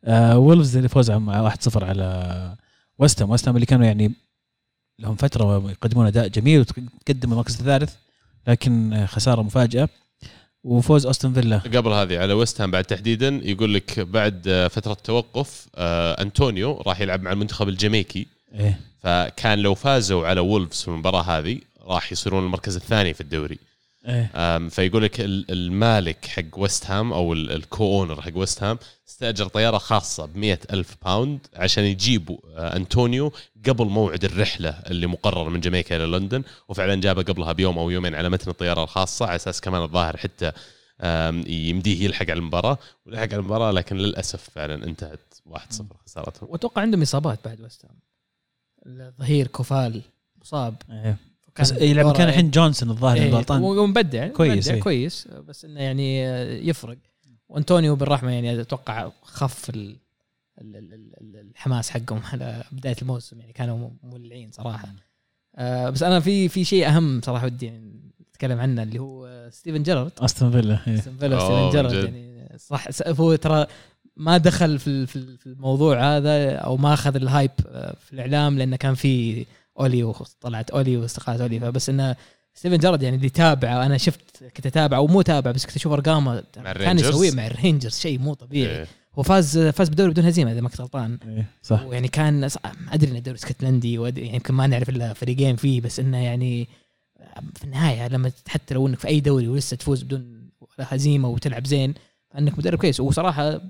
آه 0.05 0.39
وولفز 0.39 0.77
اللي 0.77 0.89
فوزوا 0.89 1.19
مع 1.19 1.51
1-0 1.51 1.83
على 1.83 2.57
ويست 2.99 3.23
هام 3.23 3.31
ويست 3.31 3.49
هام 3.49 3.57
اللي 3.57 3.67
كانوا 3.67 3.87
يعني 3.87 4.13
لهم 4.99 5.17
فترة 5.17 5.71
يقدمون 5.71 6.07
أداء 6.07 6.29
جميل 6.29 6.61
وتقدموا 6.61 7.35
المركز 7.35 7.59
الثالث 7.59 7.95
لكن 8.47 9.07
خسارة 9.07 9.43
مفاجأة. 9.43 9.89
وفوز 10.65 11.07
أستون 11.07 11.33
فيلا. 11.33 11.59
قبل 11.59 11.93
هذه 11.93 12.19
على 12.19 12.33
ويست 12.33 12.61
هام 12.61 12.71
بعد 12.71 12.85
تحديدا 12.85 13.41
يقول 13.43 13.75
لك 13.75 14.01
بعد 14.01 14.69
فترة 14.71 14.95
توقف 14.95 15.67
آه، 15.75 16.23
أنطونيو 16.23 16.83
راح 16.87 17.01
يلعب 17.01 17.23
مع 17.23 17.33
المنتخب 17.33 17.69
الجامايكي 17.69 18.27
إيه. 18.55 18.81
فكان 19.03 19.59
لو 19.59 19.75
فازوا 19.75 20.27
على 20.27 20.41
وولفز 20.41 20.83
في 20.83 20.89
المباراة 20.89 21.23
هذه 21.23 21.59
راح 21.81 22.13
يصيرون 22.13 22.45
المركز 22.45 22.77
الثاني 22.77 23.15
في 23.15 23.21
الدوري. 23.21 23.59
إيه. 24.07 24.31
أم، 24.35 24.69
فيقول 24.69 25.03
لك 25.03 25.21
ال- 25.21 25.51
المالك 25.51 26.27
حق 26.27 26.43
ويست 26.59 26.87
هام 26.91 27.13
أو 27.13 27.33
ال- 27.33 27.51
ال 27.53 27.85
co-owner 28.01 28.23
حق 28.23 28.31
ويست 28.35 28.63
هام 28.63 28.79
استأجر 29.09 29.49
طيارة 29.49 29.79
خاصة 29.79 30.27
ب 30.27 30.57
ألف 30.73 30.97
pound 31.05 31.41
عشان 31.55 31.85
يجيبوا 31.85 32.39
آه، 32.57 32.77
انطونيو 32.77 33.33
قبل 33.69 33.85
موعد 33.87 34.25
الرحلة 34.25 34.71
اللي 34.71 35.07
مقرر 35.07 35.49
من 35.49 35.61
جامايكا 35.61 35.97
إلى 35.97 36.07
لندن 36.19 36.43
وفعلا 36.69 36.95
جابه 37.01 37.23
قبلها 37.23 37.53
بيوم 37.53 37.79
أو 37.79 37.91
يومين 37.91 38.15
على 38.15 38.29
متن 38.29 38.51
الطيارة 38.51 38.83
الخاصة 38.85 39.27
على 39.27 39.37
أساس 39.37 39.61
كمان 39.61 39.83
الظاهر 39.83 40.17
حتى 40.17 40.53
يمديه 41.47 42.05
يلحق 42.05 42.23
على 42.31 42.33
المباراة 42.39 42.79
ولحق 43.07 43.23
على 43.23 43.37
المباراة 43.37 43.71
لكن 43.71 43.97
للأسف 43.97 44.51
فعلا 44.51 44.75
انتهت 44.85 45.35
1-0 45.47 45.83
خسارتهم. 46.07 46.49
وأتوقع 46.51 46.83
عندهم 46.83 47.03
إصابات 47.03 47.39
بعد 47.45 47.61
ويست 47.61 47.85
هام 47.85 47.99
الظهير 48.87 49.47
كوفال 49.47 50.03
مصاب. 50.41 50.75
إيه. 50.91 51.03
كان 51.03 51.17
بس 51.61 51.73
يلعب 51.73 52.07
ورا- 52.07 52.15
مكان 52.15 52.29
الحين 52.29 52.51
جونسون 52.51 52.91
الظاهر 52.91 53.17
إيه، 53.17 53.31
غلطان 53.31 53.61
هو 53.63 53.87
مبدع 53.87 54.29
كويس، 54.29 54.65
مبدع 54.67 54.75
إيه. 54.75 54.81
كويس 54.83 55.29
بس 55.49 55.65
إنه 55.65 55.81
يعني 55.81 56.21
يفرق 56.69 56.97
وأنطونيو 57.49 57.97
بالرحمة 57.97 58.31
يعني 58.31 58.61
أتوقع 58.61 59.11
خف 59.23 59.71
ال 59.71 59.97
ال- 60.61 60.77
ال- 60.77 60.93
ال- 61.21 61.51
الحماس 61.51 61.91
حقهم 61.91 62.21
على 62.33 62.65
بداية 62.73 62.97
الموسم 63.03 63.41
يعني 63.41 63.53
كانوا 63.53 63.91
مولعين 64.03 64.51
صراحة 64.51 64.89
آه 65.57 65.91
بس 65.91 66.03
أنا 66.03 66.21
في 66.21 66.49
في 66.49 66.65
شيء 66.65 66.89
أهم 66.89 67.21
صراحة 67.25 67.47
ودي 67.47 67.67
يعني 67.67 68.01
نتكلم 68.31 68.61
عنه 68.61 68.83
اللي 68.83 68.99
هو 68.99 69.49
ستيفن 69.51 69.83
جيرارد 69.83 70.13
أستون 70.19 70.51
فيلا 70.53 70.79
إيه. 70.89 70.97
ستيفن 70.97 71.17
فيلا 71.19 71.39
ستيفن 71.39 71.71
جيرارد. 71.71 72.05
يعني 72.05 72.49
صح 72.59 72.87
هو 73.21 73.35
ترى 73.35 73.67
ما 74.17 74.37
دخل 74.39 74.79
في 74.79 74.87
ال- 74.87 75.07
في 75.07 75.17
ال- 75.17 75.39
في 75.39 75.47
الموضوع 75.47 76.17
هذا 76.17 76.55
أو 76.57 76.77
ما 76.77 76.95
أخذ 76.95 77.17
ال 77.17 77.23
hype 77.23 77.51
آه، 77.69 77.97
في 78.01 78.13
الإعلام 78.13 78.59
لأنه 78.59 78.77
كان 78.77 78.95
في 78.95 79.47
أولي 79.81 80.05
وطلعت 80.05 80.71
أولي 80.71 80.97
واستقالت 80.97 81.41
أولي 81.41 81.61
فبس 81.61 81.89
إنه 81.89 82.17
ستيفن 82.55 82.79
جيرارد 82.79 83.03
يعني 83.03 83.17
اللي 83.17 83.29
تابعه 83.29 83.87
أنا 83.87 83.99
شفت 83.99 84.45
كنت 84.57 84.67
أتابعه 84.67 85.01
ومو 85.01 85.23
تابع 85.23 85.51
بس 85.51 85.67
كنت 85.67 85.77
أشوف 85.77 85.93
أرقامه 85.93 86.43
كان؟ 86.53 86.67
يسويه 87.09 87.31
مع 87.33 87.47
الرينجرز 87.47 87.99
شيء 87.99 88.19
مو 88.19 88.35
طبيعي 88.35 88.77
إيه. 88.79 88.87
هو 89.15 89.23
فاز 89.23 89.59
فاز 89.59 89.89
بالدوري 89.89 90.11
بدون 90.11 90.25
هزيمة 90.25 90.53
إذا 90.53 90.61
ما 90.61 90.69
كنت 90.69 90.81
غلطان 90.81 91.19
إيه. 91.29 91.47
صح 91.63 91.83
ويعني 91.85 92.09
كان 92.09 92.49
أدري 92.93 93.11
انه 93.11 93.19
الدوري 93.19 93.39
اسكتلندي 93.39 93.99
وأدري- 93.99 94.19
يعني 94.19 94.35
يمكن 94.35 94.55
ما 94.55 94.67
نعرف 94.67 94.89
إلا 94.89 95.13
فريقين 95.13 95.57
فيه 95.57 95.81
بس 95.81 96.01
إنه 96.01 96.19
يعني 96.19 96.69
في 97.55 97.65
النهاية 97.65 98.09
لما 98.09 98.33
حتى 98.49 98.75
لو 98.75 98.87
انك 98.87 98.99
في 98.99 99.09
أي 99.09 99.21
دوري 99.21 99.49
ولسه 99.49 99.77
تفوز 99.77 100.03
بدون 100.03 100.51
ولا 100.61 100.87
هزيمة 100.95 101.29
وتلعب 101.29 101.67
زين 101.67 101.95
فإنك 102.31 102.59
مدرب 102.59 102.79
كويس 102.79 103.01
وصراحة 103.01 103.61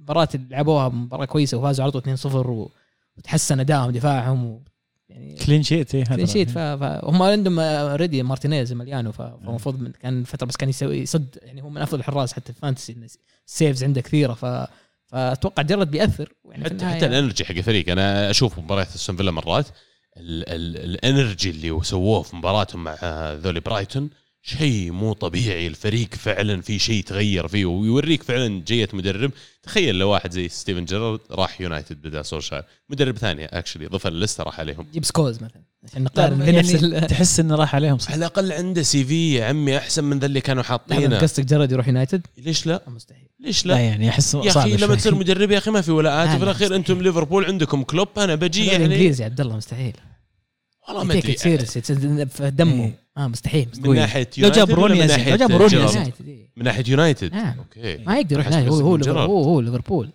مباراة 0.00 0.28
اللي 0.34 0.46
لعبوها 0.50 0.88
مباراة 0.88 1.24
كويسة 1.24 1.56
وفازوا 1.58 1.82
على 1.84 1.92
طول 1.92 2.02
2-0 2.18 2.26
و- 2.34 2.70
وتحسن 3.18 3.60
ادائهم 3.60 3.90
دفاعهم 3.90 4.60
يعني 5.10 5.34
clean 5.46 5.62
sheet 5.62 5.94
إيه، 5.94 6.02
هذا 6.02 6.14
clean 6.14 6.26
sheet 6.26 6.50
فهم 6.50 7.22
عندهم 7.22 7.58
already 7.60 8.22
مارتينيز 8.22 8.72
مليانو 8.72 9.12
فالمفروض 9.12 9.80
من- 9.80 9.92
كان 9.92 10.24
فترة 10.24 10.46
بس 10.46 10.56
كان 10.56 10.68
يسوي 10.68 10.98
يصد 10.98 11.38
يعني 11.42 11.62
هو 11.62 11.70
من 11.70 11.82
أفضل 11.82 11.98
الحراس 11.98 12.32
حتى 12.32 12.50
ال 12.50 12.55
fantasy 12.55 12.92
إنه 12.92 13.06
ال 13.46 13.52
saves 13.52 13.84
عنده 13.84 14.00
كثيرة 14.00 14.32
ف 14.34 14.66
فأتوقع 15.06 15.62
جيرارد 15.62 15.90
بيأثر. 15.90 16.32
يعني 16.50 16.64
في 16.64 16.74
حتى 16.74 16.86
حتى 16.86 17.06
ال 17.06 17.11
energy 17.11 17.44
حق 17.44 17.54
الفريق. 17.54 17.88
أنا 17.90 18.30
أشوف 18.30 18.58
مباريات 18.58 18.94
استون 18.94 19.16
فيلا 19.16 19.30
مرات 19.30 19.66
ال 20.16 20.48
ال 20.48 20.90
energy 20.90 21.50
اللي 21.50 21.78
سووه 21.84 22.22
في 22.22 22.36
مباراتهم 22.36 22.84
مع 22.84 22.96
ذولي 23.32 23.60
برايتون 23.60 24.10
شيء 24.42 24.92
مو 24.92 25.12
طبيعي 25.12 25.66
الفريق 25.66 26.14
فعلا 26.14 26.60
في 26.60 26.78
شيء 26.78 27.02
تغير 27.04 27.48
فيه 27.48 27.66
ويوريك 27.66 28.22
فعلا 28.22 28.62
جية 28.66 28.88
مدرب 28.92 29.30
تخيل 29.62 29.98
لو 29.98 30.08
واحد 30.08 30.32
زي 30.32 30.48
ستيفن 30.48 30.84
جيرارد 30.84 31.20
راح 31.30 31.60
يونايتد 31.60 32.02
بدأ 32.02 32.22
سولشاير 32.22 32.64
مدرب 32.88 33.18
ثاني 33.18 33.44
actually 33.44 33.86
ضفر 33.86 34.08
اللسته 34.08 34.44
راح 34.44 34.60
عليهم 34.60 34.86
جيب 34.92 35.04
سكولز 35.04 35.36
مثلا 35.36 35.62
عشان 35.84 36.04
نقارن 36.04 36.38
بنفس 36.38 36.82
يعني 36.82 37.06
تحس 37.06 37.40
إنه 37.40 37.54
راح 37.54 37.74
عليهم 37.74 37.98
صح 37.98 38.10
على 38.12 38.18
الأقل 38.18 38.52
عنده 38.52 38.82
CV 38.82 39.34
يا 39.34 39.44
عمي 39.44 39.76
أحسن 39.76 40.04
من 40.04 40.18
ذا 40.18 40.26
اللي 40.26 40.40
كانوا 40.40 40.62
لا 40.62 40.68
حاطينه 40.68 41.18
قصدك 41.18 41.44
جيرارد 41.44 41.72
يروح 41.72 41.88
يونايتد؟ 41.88 42.26
ليش 42.38 42.66
لا؟ 42.66 42.82
مستحيل 42.86 43.28
ليش 43.40 43.66
لا 43.66 43.72
لا؟ 43.74 43.80
يعني 43.80 44.08
أحس 44.08 44.34
يا 44.34 44.50
أخي 44.50 44.76
لما. 44.76 44.94
تصير 44.94 45.14
مدرب 45.14 45.50
يا 45.50 45.58
أخي 45.58 45.70
ما 45.70 45.80
في 45.80 45.90
ولاءات 45.90 46.28
لا، 46.28 46.34
وفي 46.34 46.44
لا، 46.44 46.50
الأخير 46.50 46.76
أنتم. 46.76 47.02
ليفربول 47.02 47.44
عندكم 47.44 47.82
كلوب 47.82 48.08
أنا 48.18 48.34
بجي 48.34 48.66
يعني 48.66 48.84
انجليزي 48.84 49.22
يا 49.22 49.28
عبد 49.28 49.40
الله 49.40 49.56
مستحيل 49.56 49.96
والله 50.88 51.04
ما 51.04 51.14
أدري 51.14 51.36
serious 51.36 51.78
دمه 52.40 52.84
إيه. 52.84 52.99
آه 53.16 53.26
مستحيل 53.26 53.68
من 53.78 53.94
ناحية 53.94 54.30
لو 54.38 54.48
جاب 54.48 54.70
يونايتد 54.70 54.72
روني 54.72 54.94
من 54.94 55.02
أزين. 55.02 55.18
ناحية 55.18 55.30
لو 55.30 55.36
جاب 55.36 55.50
روني. 55.50 55.74
يونايتد،. 55.74 56.48
من 56.56 56.64
ناحية 56.64 56.84
يونايتد 56.88 57.34
نعم. 57.34 57.58
okay 57.58 57.96
ما 57.96 58.18
يقدر 58.18 58.32
يروح 58.32 58.46
يونايتد 58.46 58.68
هو 58.68 58.80
هو. 58.80 59.18
هو 59.18 59.42
هو 59.42 59.60
ليفربول 59.60 60.10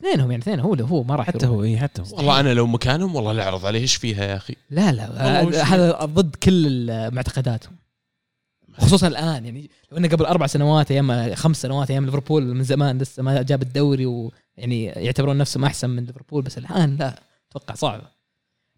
اثنينهم 0.00 0.30
يعني 0.30 0.42
اثنين 0.42 0.60
هو 0.60 0.74
هو 0.74 1.02
ما 1.02 1.16
راح 1.16 1.26
حتى. 1.26 1.46
هو 1.46 1.64
إي 1.64 1.78
حتى 1.78 2.02
هو 2.02 2.16
والله 2.16 2.40
أنا 2.40 2.54
لو 2.54 2.66
مكانهم 2.66 3.16
والله 3.16 3.32
لا 3.32 3.42
أعرض 3.42 3.66
عليه 3.66 3.80
إيش 3.80 3.96
فيها 3.96 4.24
يا 4.24 4.36
أخي 4.36 4.54
لا 4.70 4.92
لا 4.92 5.74
هذا 5.74 6.04
ضد 6.04 6.36
كل 6.36 6.86
معتقداتهم 7.12 7.76
خصوصا 8.78 9.08
الآن 9.08 9.44
يعني 9.44 9.70
لو 9.92 9.98
إنه 9.98 10.08
قبل 10.08 10.24
أربع 10.24 10.46
سنوات 10.46 10.90
أيام 10.90 11.34
خمس 11.34 11.62
سنوات 11.62 11.90
أيام 11.90 12.04
ليفربول 12.04 12.54
من 12.54 12.62
زمان 12.62 12.98
لسه 12.98 13.22
ما 13.22 13.42
جاب 13.42 13.62
الدوري 13.62 14.06
ويعني 14.06 14.84
يعتبرون 14.84 15.38
نفسهم 15.38 15.64
أحسن 15.64 15.90
من 15.90 16.04
ليفربول 16.04 16.42
بس 16.42 16.58
الآن 16.58 16.96
لا 16.96 17.22
أتوقع 17.50 17.74
صعبه 17.74 18.17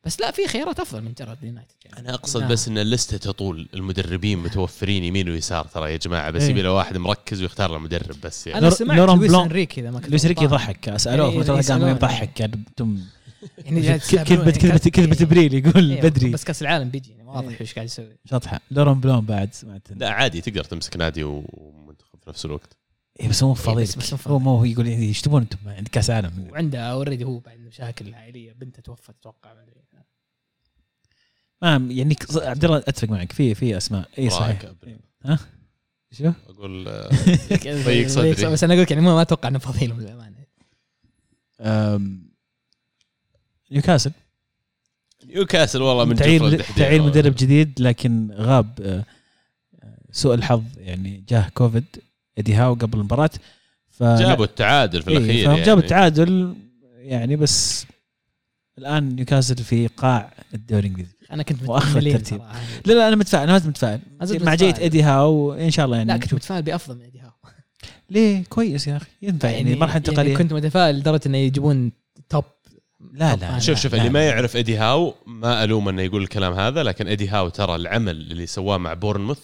بس 0.04 0.20
لا 0.20 0.30
في 0.30 0.46
خيارات 0.48 0.80
أفضل 0.80 1.02
من 1.02 1.12
جيرارد 1.12 1.44
يونايتد 1.44 1.74
يعني. 1.84 1.98
أنا 1.98 2.14
أقصد. 2.14 2.48
بس 2.48 2.68
إن 2.68 2.78
اللسته 2.78 3.16
تطول 3.16 3.68
المدربين 3.74 4.38
متوفرين 4.38 5.04
يمين 5.04 5.28
ويسار 5.28 5.64
ترى 5.64 5.92
يا 5.92 5.96
جماعة 5.96 6.30
بس 6.30 6.42
إيه. 6.42 6.50
يبي 6.50 6.62
له 6.62 6.72
واحد 6.72 6.96
مركز 6.96 7.42
ويختار 7.42 7.70
له 7.70 7.78
مدرب 7.78 8.16
بس 8.24 8.46
يعني. 8.46 8.58
أنا 8.58 8.70
سمعت 8.70 8.98
لويس 8.98 9.30
بلون- 9.30 9.44
إنريكي 9.44 9.80
إذا 9.80 9.90
ما 9.90 9.98
كنت 10.00 10.08
لويس 10.08 10.26
ريكي 10.26 10.40
غلطان. 10.40 10.60
يضحك 10.60 10.96
سالوه 10.96 11.44
قام 11.44 11.58
يسألونه. 11.58 11.90
يضحك 11.90 12.32
كان 12.32 12.64
يعني 13.58 13.98
كذبه 13.98 14.34
يعني 14.34 14.52
كذبه 14.52 14.90
كان- 14.90 15.16
تبريل 15.16 15.54
يقول 15.54 15.90
إيه، 15.90 16.02
بدري. 16.02 16.30
بس 16.30 16.44
كأس 16.44 16.62
العالم 16.62 16.90
بيجي 16.90 17.10
يعني 17.10 17.24
واضح 17.24 17.60
إيش 17.60 17.74
قاعد 17.74 17.86
يسوي. 17.86 18.16
شطحه 18.30 18.60
لوران 18.70 19.00
بلون 19.00 19.20
بعد 19.20 19.54
سمعت. 19.54 19.88
لا 19.96 20.10
عادي 20.10 20.40
تقدر 20.40 20.64
تمسك 20.64 20.96
نادي 20.96 21.22
ومنتخب 21.24 22.18
في 22.24 22.30
نفس 22.30 22.44
الوقت. 22.44 22.76
إيه 23.20 23.28
بس 23.28 23.42
هو 23.42 23.48
مو 23.48 23.54
إيه، 23.54 23.60
فاضي. 23.62 23.82
بس- 23.82 23.96
بس 23.96 24.12
مو 24.12 24.18
هو 24.26 24.38
ما 24.38 24.50
هو 24.50 24.64
يقول 24.64 24.86
يعني 24.86 25.06
إيش 25.06 25.20
تبون 25.20 25.42
أنتم؟ 25.42 25.58
عند 25.66 25.88
كأس 25.88 26.10
عالم 26.10 26.48
وعنده 26.50 26.78
اوريدي 26.80 27.24
هو 27.24 27.38
بعد 27.38 27.58
مشاكل 27.60 28.14
عائليه 28.14 28.52
بنته 28.52 28.82
توفت 28.82 29.10
أتوقع 29.20 29.54
ما 29.54 29.62
أدري. 29.62 29.79
ما 31.62 31.76
يعني 31.90 32.16
عبد 32.34 32.64
الله 32.64 32.76
أتفق 32.78 33.08
معك 33.08 33.32
في 33.32 33.54
في 33.54 33.76
أسماء 33.76 34.08
إي 34.18 34.30
صحيح. 34.30 34.62
ها 35.24 35.38
شو؟ 36.12 36.32
أقول 36.48 36.88
آه، 36.88 37.08
ضيق 37.84 38.08
صدري. 38.08 38.32
بس 38.32 38.64
أنا 38.64 38.72
أقول 38.74 38.82
لك 38.82 38.90
يعني 38.90 39.02
ما 39.02 39.14
ما 39.14 39.22
أتوقع 39.22 39.48
إنه 39.48 39.58
فاضيلهم 39.58 40.00
للأمانة 40.00 40.36
أم، 41.60 42.30
نيوكاسل 43.72 44.12
نيوكاسل 45.26 45.82
والله 45.82 46.04
من 46.04 46.16
تعيين. 46.16 46.58
تعيين 46.76 47.02
مدرب 47.02 47.34
جديد 47.38 47.80
لكن 47.80 48.30
غاب 48.32 48.80
آه، 48.82 49.04
سوء 50.12 50.34
الحظ 50.34 50.62
يعني 50.76 51.24
جاه 51.28 51.48
كوفيد 51.54 51.84
ايدي 52.38 52.54
هاو 52.54 52.74
قبل 52.74 52.98
المباراة 52.98 53.30
ف 53.88 54.02
جابوا 54.02 54.44
التعادل 54.44 55.02
في 55.02 55.10
إيه، 55.10 55.16
الأخير 55.16 55.44
فهم 55.44 55.52
يعني. 55.54 55.66
جابوا 55.66 55.82
التعادل 55.82 56.54
يعني 56.96 57.36
بس 57.36 57.86
الآن 58.78 59.08
نيوكاسل 59.16 59.56
في 59.56 59.86
قاع 59.86 60.32
الدوري 60.54 60.80
الإنجليزي 60.86 61.14
أنا 61.32 61.42
كنت 61.42 61.62
متفائل 61.62 62.12
ترتيب. 62.12 62.38
صراحة. 62.38 62.60
لا 62.86 62.92
لا 62.92 63.08
أنا 63.08 63.16
متفائل 63.16 63.42
أنا 63.42 63.52
ما 63.52 63.58
زلت 63.58 63.68
متفائل 63.68 64.00
مع 64.44 64.54
جيت. 64.54 64.78
إيدي 64.78 65.02
هاو 65.02 65.52
إن 65.52 65.70
شاء 65.70 65.86
الله 65.86 65.96
يعني 65.96 66.12
لا 66.12 66.18
كنت. 66.18 66.34
متفائل 66.34 66.62
بأفضل 66.62 66.96
من 66.96 67.02
إيدي 67.02 67.20
هاو 67.20 67.30
ليه 68.10 68.44
كويس 68.48 68.86
يا 68.86 68.96
أخي 68.96 69.10
ينفع 69.22 69.50
يعني, 69.50 69.74
مرحلة 69.74 69.96
انتقاليه 69.96 70.32
يعني 70.32 70.42
كنت 70.42 70.52
متفائل 70.52 70.96
لدرجة 70.96 71.20
إنه 71.26 71.38
يجيبون 71.38 71.92
top 72.28 72.44
لا. 73.12 73.36
لا 73.36 73.58
شوف 73.58 73.80
شوف 73.80 73.92
لا، 73.92 73.98
اللي 73.98 74.08
لا. 74.08 74.12
ما 74.12 74.26
يعرف 74.26 74.56
إيدي 74.56 74.76
هاو 74.76 75.14
ما 75.26 75.64
ألوم 75.64 75.88
إنه 75.88 76.02
يقول 76.02 76.22
الكلام 76.22 76.52
هذا 76.52 76.82
لكن 76.82 77.08
إيدي 77.08 77.28
هاو 77.28 77.48
ترى 77.48 77.76
العمل 77.76 78.16
اللي 78.16 78.46
سواه 78.46 78.78
مع 78.78 78.94
بورنموث 78.94 79.38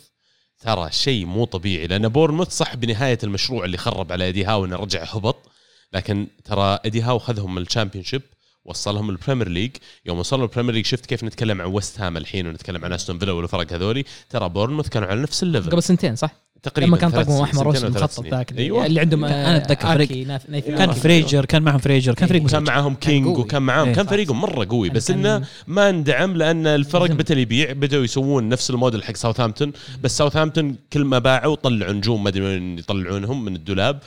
ترى 0.61 0.89
شيء 0.93 1.27
مو 1.27 1.45
طبيعي 1.45 1.87
لأن 1.87 2.09
بورنموث 2.09 2.49
صح 2.49 2.77
بنهاية 2.77 3.19
المشروع 3.25 3.65
اللي 3.65 3.77
خرب 3.77 4.13
على 4.13 4.25
إيدي 4.25 4.45
هاو 4.45 4.65
إنه 4.65 4.77
رجع 4.77 5.05
هبط 5.05 5.51
لكن 5.93 6.27
ترى 6.45 6.79
إيدي 6.85 7.03
هاو 7.03 7.19
خذهم 7.19 7.55
من 7.55 7.63
الشامبيونشيب 7.63 8.23
وصلهم 8.67 9.11
البريمير 9.11 9.49
ليج 9.49 9.71
يوم 10.07 10.19
وصلوا 10.19 10.45
البريمير 10.47 10.75
ليج 10.75 10.87
شفت 10.87 11.07
كيف 11.07 11.25
نتكلم 11.25 11.63
عن 11.63 11.69
ويست 11.69 12.01
هام 12.01 12.17
الحين 12.17 12.47
ونتكلم 12.47 12.85
عن 12.85 12.93
أستون 12.93 13.19
فيلا 13.19 13.33
والفرق 13.33 13.73
هذولي 13.73 14.05
ترى 14.31 14.49
بورنموث 14.49 14.89
كانوا 14.89 15.09
على 15.09 15.21
نفس 15.23 15.43
ال 15.43 15.47
level 15.47 15.71
قبل 15.71 15.83
سنتين 15.83 16.17
صح؟ 16.17 16.31
تقريبا 16.63 16.89
لما 16.89 16.97
كان 16.97 17.11
ثلاث 17.11 17.27
طقمه 17.27 17.37
سنين، 17.37 17.49
احمر 17.49 17.75
ثلاث 17.75 17.97
مخطط. 18.03 18.27
ذاك 18.27 18.59
أيوه 18.59 18.87
اللي 18.87 19.01
عندهم 19.01 19.25
أنا 19.25 19.57
أتذكر 19.57 19.87
فريق- 19.89 20.11
آكي، 20.11 20.25
ناف- 20.25 20.51
نايف- 20.51 20.67
كان. 20.69 20.93
فريزر 20.93 21.45
كان 21.45 21.63
معهم 21.63 21.79
فريزر 21.79 22.15
كان 22.15 22.29
فريق 22.29 22.43
وكان 22.45 22.63
مزعج. 22.63 22.75
معاهم 22.77 22.95
كينج. 22.95 23.27
وكان 23.27 23.63
معاهم 23.63 23.89
إيه. 23.89 23.95
كان 23.95 24.07
فريقهم 24.07 24.41
مرة 24.41 24.67
قوي 24.71 24.91
بس 24.91 25.09
كان- 25.13 25.27
إنه 25.27 25.47
ما 25.67 25.91
اندعم 25.91 26.37
لأن 26.37 26.67
الفرق. 26.67 27.11
بدأ 27.13 27.41
يبيع 27.41 27.73
بدأوا 27.73 28.05
يسوون 28.05 28.49
نفس 28.49 28.71
الموديل 28.71 29.05
حق 29.05 29.17
ساوثهامبتون 29.17 29.73
بس 30.03 30.17
ساوثهامبتون 30.19 30.77
كل 30.93 31.05
ما 31.05 31.19
باعوا 31.19 31.55
طلعوا 31.57 31.93
نجوم 31.93 32.23
ما 32.23 32.29
أدري 32.29 32.45
وين 32.45 32.79
يطلعونهم 32.79 33.45
من 33.45 33.57
الدولاب 33.57 33.95
آه 33.97 34.01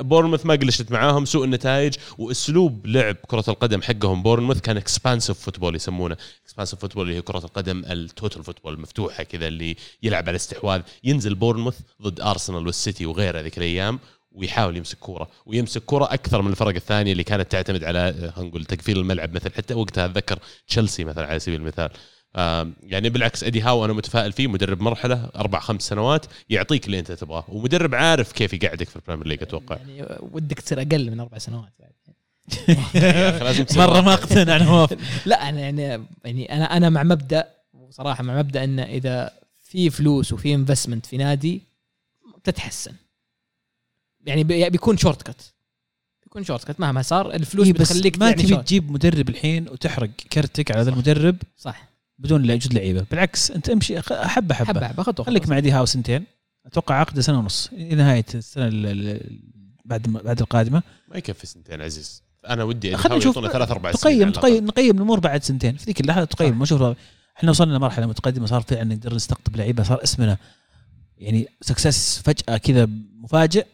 بورنموث 0.00 0.46
ما 0.46 0.54
قلشت 0.54 0.92
معاهم 0.92 1.24
سوء 1.24 1.44
النتائج 1.44 1.94
وأسلوب 2.18 2.86
لعب 2.86 3.16
كرة 3.26 3.44
القدم 3.48 3.82
حقهم 3.82 4.22
بورنموث 4.22 4.60
كان 4.60 4.76
expansive 4.76 5.38
football 5.38 5.74
يسمونه. 5.74 6.16
expansive 6.44 6.80
football 6.80 7.02
اللي 7.02 7.16
هي 7.16 7.22
كرة 7.22 7.44
القدم 7.44 7.84
ال 7.86 7.96
total 7.96 8.44
football 8.44 8.74
المفتوحه 8.74 9.22
كذا 9.22 9.48
اللي 9.48 9.76
يلعب 10.02 10.28
على 10.28 10.36
استحواذ. 10.36 10.80
ينزل 11.04 11.34
بورنموث 11.34 11.78
ضد 12.02 12.20
ارسنال 12.20 12.66
والسيتي 12.66 13.06
وغيره 13.06 13.40
ذيك 13.40 13.58
الأيام 13.58 13.98
ويحاول 14.32 14.76
يمسك 14.76 14.98
كورة 14.98 15.28
ويمسك 15.46 15.82
كورة 15.82 16.04
أكثر 16.04 16.42
من 16.42 16.50
الفرق 16.50 16.74
الثانية 16.74 17.12
اللي 17.12 17.24
كانت 17.24 17.52
تعتمد 17.52 17.84
على 17.84 17.98
آه، 17.98 18.30
خلينا 18.30 18.50
نقول 18.50 18.64
تقفيل 18.64 18.98
الملعب 18.98 19.34
مثل 19.34 19.52
حتى 19.54 19.74
وقتها 19.74 20.04
أتذكر 20.04 20.38
تشيلسي 20.68 21.04
مثلا 21.04 21.26
على 21.26 21.38
سبيل 21.38 21.60
المثال. 21.60 21.90
يعني 22.82 23.08
بالعكس 23.10 23.44
إيدي 23.44 23.60
هاو 23.60 23.84
أنا 23.84 23.92
متفائل 23.92 24.32
فيه 24.32 24.46
مدرب 24.46 24.80
مرحلة 24.80 25.30
أربع 25.36 25.60
خمس 25.60 25.82
سنوات 25.82 26.26
يعطيك 26.50 26.86
اللي 26.86 26.98
أنت 26.98 27.12
تبغاه 27.12 27.44
ومدرب 27.48 27.94
عارف 27.94 28.32
كيف 28.32 28.52
يقعدك 28.52 28.88
في 28.88 28.96
البريمير 28.96 29.26
ليج 29.26 29.42
أتوقع. 29.42 29.76
يعني 29.76 30.06
ودك 30.32 30.60
تصير 30.60 30.80
أقل 30.82 31.10
من 31.10 31.20
أربع 31.20 31.38
سنوات 31.38 31.72
بعد. 31.78 31.92
لازم 33.42 33.64
تصير 33.64 33.78
مرة 33.86 34.00
ما 34.00 34.14
أقتنع 34.14 34.56
أنا 34.56 34.64
موافق 34.64 34.96
لا 35.26 35.48
أنا 35.48 35.60
يعني 35.60 35.82
يعني 36.24 36.52
أنا 36.56 36.76
أنا 36.76 36.90
مع 36.90 37.02
مبدأ 37.02 37.48
وصراحة 37.72 38.22
مع 38.24 38.38
مبدأ 38.38 38.64
إنه 38.64 38.82
إذا 38.82 39.30
في 39.62 39.90
فلوس 39.90 40.32
وفي 40.32 40.54
investment 40.54 41.06
في 41.06 41.16
نادي 41.16 41.62
بتتحسن 42.38 42.92
يعني 44.26 44.44
بي- 44.44 44.70
بيكون 44.70 44.96
short 44.96 45.22
cut 45.22 45.54
بيكون 46.22 46.44
short 46.44 46.64
cut 46.72 46.80
مهما 46.80 47.02
صار 47.02 47.34
الفلوس 47.34 47.66
إيه 47.66 47.72
بتخليك 47.72 48.18
ما 48.18 48.30
يعني 48.30 48.42
تبي. 48.42 48.56
تجيب 48.56 48.90
مدرب 48.92 49.28
الحين 49.28 49.68
وتحرق 49.68 50.10
كرتك 50.32 50.70
على 50.70 50.80
هذا 50.80 50.90
المدرب؟ 50.90 51.36
صح. 51.56 51.87
بدون 52.18 52.42
لا 52.42 52.52
يوجد 52.52 52.74
لعيبة. 52.74 53.06
بالعكس 53.10 53.50
أنت 53.50 53.70
امشي 53.70 54.02
خ- 54.02 54.12
حبه 54.12 54.54
حبه 54.54 54.68
حبه 54.68 54.88
حبه 54.88 55.02
خطوه 55.02 55.26
خليك. 55.26 55.48
مع 55.48 55.58
إيدي 55.58 55.70
هاو 55.70 55.84
سنتين 55.86 56.24
أتوقع 56.66 56.94
عقده 56.94 57.22
سنة 57.22 57.38
ونص. 57.38 57.70
نهاية 57.72 58.24
السنة 58.34 58.66
ال- 58.68 58.86
ال- 58.86 59.40
بعد 59.84 60.02
بعد 60.02 60.40
القادمة. 60.40 60.82
ما 61.08 61.16
يكفي 61.16 61.46
سنتين 61.46 61.82
عزيز. 61.82 62.22
أنا 62.48 62.64
ودي 62.64 62.96
خلينا 62.96 63.18
نشوف 63.18 63.34
ثلاث 63.34 63.70
أربع 63.70 63.92
سنين 63.92 64.18
تقيم. 64.18 64.30
تقيم 64.32 64.66
نقيم 64.66 64.96
الأمور 64.96 65.20
بعد 65.20 65.42
سنتين. 65.42 65.76
في 65.76 65.84
ذيك 65.84 66.00
اللحظة 66.00 66.24
تقيم. 66.24 66.58
ما 66.58 66.64
شوف 66.64 66.82
إحنا 67.36 67.50
وصلنا 67.50 67.76
لمرحلة 67.76 68.06
متقدمة 68.06 68.46
صار 68.46 68.60
فعلا 68.60 68.84
نقدر 68.84 69.14
نستقطب 69.14 69.56
لعيبة 69.56 69.82
صار 69.82 70.02
اسمنا 70.02 70.36
يعني 71.18 71.48
سكسس 71.60 72.18
فجأة 72.24 72.56
كذا 72.56 72.88
مفاجئ. 73.20 73.66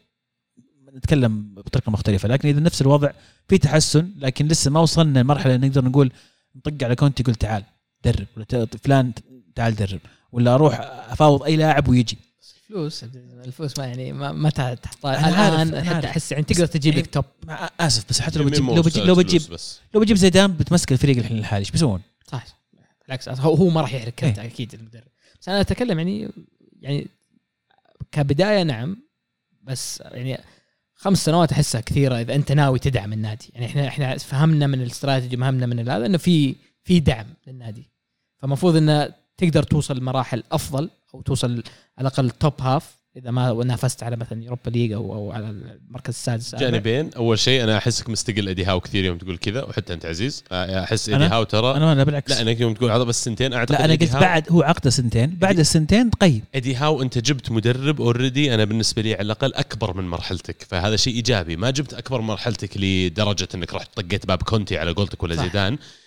نتكلم 0.95 1.55
بطريقة 1.55 1.91
مختلفة. 1.91 2.29
لكن 2.29 2.49
إذا 2.49 2.61
نفس 2.61 2.83
الوضع 2.83 3.11
في 3.49 3.59
تحسن 3.59 4.11
لكن 4.19 4.47
لسه 4.49 4.71
ما 4.71 4.81
وصلنا 4.81 5.19
لمرحلة 5.19 5.57
نقدر 5.57 5.85
نقول 5.85 6.13
نطق 6.57 6.85
على 6.85 6.97
كونتي 6.97 7.23
يقول 7.23 7.35
تعال. 7.35 7.65
درب 8.05 8.27
ولا 8.37 8.45
ت- 8.45 8.77
فلان 8.85 9.13
تعال 9.55 9.75
درب 9.75 10.01
ولا 10.33 10.55
أروح 10.55 10.81
أفاوض 11.11 11.43
أي 11.43 11.57
لاعب 11.57 11.89
ويجي. 11.89 12.19
الفلوس 12.65 13.05
الفلوس 13.45 13.79
ما 13.79 13.87
يعني 13.87 14.13
ما 14.13 14.33
متى 14.33 14.77
تحطها. 14.83 15.29
الآن 15.29 15.75
أنا 15.75 15.95
حتى. 15.95 16.07
أحس 16.07 16.33
يعني 16.33 16.45
تقدر 16.45 16.67
تجيب 16.67 16.95
لك 16.95 17.07
توب 17.15 17.25
آسف 17.81 18.09
بس 18.09 18.21
حتى 18.21 18.39
لو 18.39 18.45
بتجيب 18.45 18.65
لو 18.71 18.83
بتجيب 18.83 19.05
لو 19.05 19.15
فلوس 19.15 19.25
بتجيب 19.25 19.59
لو 19.95 20.01
بتجيب 20.01 20.17
زيدان 20.17 20.53
بتمسك 20.53 20.93
الفريق 20.93 21.17
الحين 21.17 21.39
الحالي 21.39 21.61
إيش 21.61 21.71
بيسوون؟ 21.71 22.01
صح 22.33 22.45
بالعكس 23.07 23.29
هو 23.29 23.55
هو 23.55 23.69
ما 23.69 23.81
راح 23.81 23.95
يحرق 23.95 24.13
كرت 24.13 24.39
إيه. 24.39 24.47
أكيد 24.47 24.75
المدرب. 24.75 25.05
بس 25.41 25.49
أنا 25.49 25.61
أتكلم 25.61 25.99
يعني 25.99 26.31
يعني 26.81 27.07
كبداية 28.13 28.63
نعم 28.63 28.97
بس 29.63 30.03
يعني 30.05 30.41
خمس 30.95 31.25
سنوات 31.25 31.53
أحسها 31.53 31.81
كثيرة 31.81 32.21
إذا 32.21 32.35
أنت 32.35 32.53
ناوي 32.53 32.79
تدعم 32.79 33.13
النادي. 33.13 33.51
يعني 33.55 33.67
إحنا 33.67 33.89
إحنا 33.89 34.17
فهمنا 34.19 34.67
من 34.67 34.83
الاستراتيجي 34.83 35.37
فهمنا 35.37 35.67
من 35.67 35.89
هذا 35.89 36.07
إنه 36.07 36.19
في 36.19 36.55
في 36.85 37.01
دعم 37.01 37.27
للنادي. 37.47 37.91
فالمفروض 38.45 38.77
إنه 38.77 39.09
تقدر 39.39 39.63
توصل 39.63 39.97
لمراحل 39.99 40.43
أفضل 40.53 40.91
أو 41.15 41.23
توصل 41.23 41.51
على 41.51 41.63
الأقل 42.01 42.31
top 42.31 42.53
half 42.61 42.97
إذا 43.17 43.31
ما 43.31 43.53
نافست 43.65 44.03
على 44.03 44.17
مثلا 44.17 44.43
يوروبا 44.43 44.71
ليج 44.71 44.93
أو 44.93 45.15
أو 45.15 45.33
على 45.33 45.51
المركز 45.51 46.09
السادس. 46.15 46.55
جانبين 46.55 47.11
أول 47.17 47.39
شيء 47.39 47.65
أنا 47.65 47.77
احسك 47.79 48.09
مستقل. 48.11 48.49
إدي 48.49 48.65
هاو 48.65 48.81
كثير 48.81 49.05
يوم 49.05 49.19
تقول 49.19 49.37
كذا 49.39 49.63
وحتى 49.63 49.93
أنت 49.93 50.07
عزيز. 50.07 50.45
أحس 50.53 51.09
إدي 51.09 51.29
أنا- 51.29 51.33
هاو 51.33 51.45
ترى. 51.45 51.77
أنا 51.77 51.93
أنا 51.93 52.05
بالعكس. 52.05 52.31
لا 52.33 52.43
أنك 52.43 52.61
يوم 52.61 52.75
تقول 52.75 52.91
عطى 52.91 53.05
بس 53.05 53.25
سنتين 53.25 53.53
أعتقد 53.53 53.73
لا 53.73 53.85
أنا 53.85 53.93
قلت 53.95 54.11
هاو- 54.11 54.21
بعد 54.21 54.53
هو 54.53 54.63
عقده 54.63 54.91
سنتين. 54.91 55.31
بعد 55.37 55.59
السنتين 55.59 56.11
تقيم 56.11 56.43
ايدي 56.55 56.75
هاو 56.75 57.03
أنت 57.03 57.19
جبت 57.19 57.51
مدرب 57.51 58.01
already 58.01 58.55
أنا 58.55 58.65
بالنسبة 58.65 59.03
لي 59.03 59.15
على 59.15 59.23
الأقل 59.23 59.55
أكبر 59.55 59.97
من 59.97 60.09
مرحلتك. 60.09 60.63
فهذا 60.69 60.97
شيء 60.97 61.15
إيجابي. 61.15 61.57
ما 61.57 61.71
جبت 61.71 61.95
أكبر 61.95 62.21
من 62.21 62.27
مرحلتك 62.27 62.71
لدرجة 62.77 63.49
إنك 63.55 63.75
رحت 63.75 63.97
طقيت 63.97 64.27
باب 64.27 64.43
كونتي 64.43 64.79
على 64.79 64.91
قولتك 64.93 65.23
ولا 65.23 65.37
صح. 65.37 65.43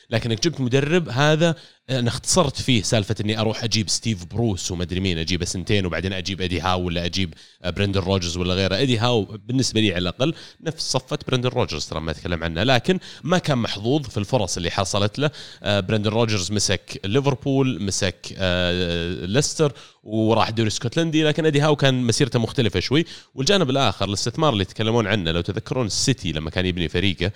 لكنك 0.09 0.43
جبت 0.43 0.61
مدرب 0.61 1.09
هذا 1.09 1.55
أنا 1.89 2.09
اختصرت 2.09 2.61
فيه 2.61 2.81
سالفة 2.81 3.15
إني 3.21 3.39
أروح 3.39 3.63
أجيب 3.63 3.89
ستيف 3.89 4.25
بروس 4.25 4.71
وما 4.71 4.83
ادري 4.83 4.99
مين 4.99 5.17
اجيبه 5.17 5.45
سنتين 5.45 5.85
وبعدين 5.85 6.13
أجيب 6.13 6.41
ايدي 6.41 6.61
هاو 6.61 6.81
ولا 6.81 7.05
أجيب 7.05 7.33
برندن 7.65 7.99
روجرز 7.99 8.37
ولا 8.37 8.53
غيره. 8.53 8.75
ايدي 8.75 8.97
هاو 8.97 9.23
بالنسبة 9.23 9.81
لي 9.81 9.91
على 9.91 9.97
الأقل 9.97 10.33
نفس 10.61 10.91
صفة 10.91 11.19
برندن 11.27 11.49
روجرز 11.49 11.85
ترى 11.85 11.99
ما 11.99 12.11
أتكلم 12.11 12.43
عنه 12.43 12.63
لكن 12.63 12.99
ما 13.23 13.37
كان 13.37 13.57
محظوظ 13.57 14.07
في 14.07 14.17
الفرص 14.17 14.57
اللي 14.57 14.71
حصلت 14.71 15.19
له. 15.19 15.31
آه، 15.63 15.79
برندن 15.79 16.09
روجرز 16.09 16.51
مسك 16.51 17.01
ليفربول 17.05 17.83
مسك 17.83 18.35
آه، 18.37 19.25
ليستر 19.25 19.73
وراح 20.03 20.49
دوري 20.49 20.67
اسكتلندي 20.67 21.23
لكن 21.23 21.45
إدي 21.45 21.61
هاو 21.61 21.75
كان 21.75 22.03
مسيرته 22.03 22.39
مختلفة 22.39 22.79
شوي. 22.79 23.05
والجانب 23.35 23.69
الآخر 23.69 24.05
الاستثمار 24.05 24.53
اللي 24.53 24.61
يتكلمون 24.61 25.07
عنه 25.07 25.31
لو 25.31 25.41
تذكرون 25.41 25.85
السيتي 25.85 26.31
لما 26.31 26.49
كان 26.49 26.65
يبني 26.65 26.89
فريقه 26.89 27.31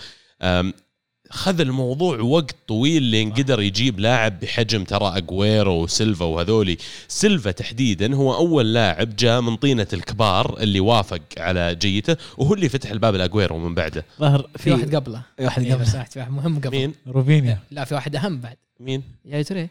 خذ 1.32 1.62
الموضوع 1.62 2.20
وقت 2.20 2.56
طويل 2.68 3.04
لين 3.04 3.32
قدر 3.34 3.62
يجيب 3.62 4.00
لاعب 4.00 4.40
بحجم 4.40 4.84
ترى 4.84 5.18
أجويرو 5.18 5.84
وسيلفا 5.84 6.26
وهذولي. 6.26 6.78
سيلفا 7.08 7.52
تحديدا 7.52 8.16
هو 8.16 8.36
أول 8.36 8.74
لاعب 8.74 9.16
جاء 9.16 9.42
من 9.42 9.56
طينة 9.56 9.88
الكبار 9.94 10.58
اللي 10.60 10.80
وافق 10.80 11.22
على 11.38 11.76
جيته 11.76 12.18
وهو 12.38 12.54
اللي 12.54 12.70
فتح 12.70 12.92
الباب 12.92 13.16
لأجويرو 13.16 13.58
من 13.58 13.76
بعده. 13.76 14.06
ظهر 14.20 14.50
في 14.58 14.72
واحد 14.72 14.96
قبله. 14.96 15.22
في 15.38 15.46
واحد 15.46 15.64
إيه، 15.64 15.74
قبل 15.74 15.84
لو 15.84 15.90
سمحت، 15.90 16.14
في 16.14 16.20
واحد 16.20 16.32
مهم 16.32 16.60
قبل. 16.60 16.72
مين؟ 16.78 16.94
روبينيو. 17.08 17.56
لا 17.72 17.86
في 17.86 17.96
واحد 17.96 18.16
أهم 18.16 18.38
بعد. 18.40 18.58
مين؟ 18.80 19.04
يا 19.26 19.42
تري 19.42 19.68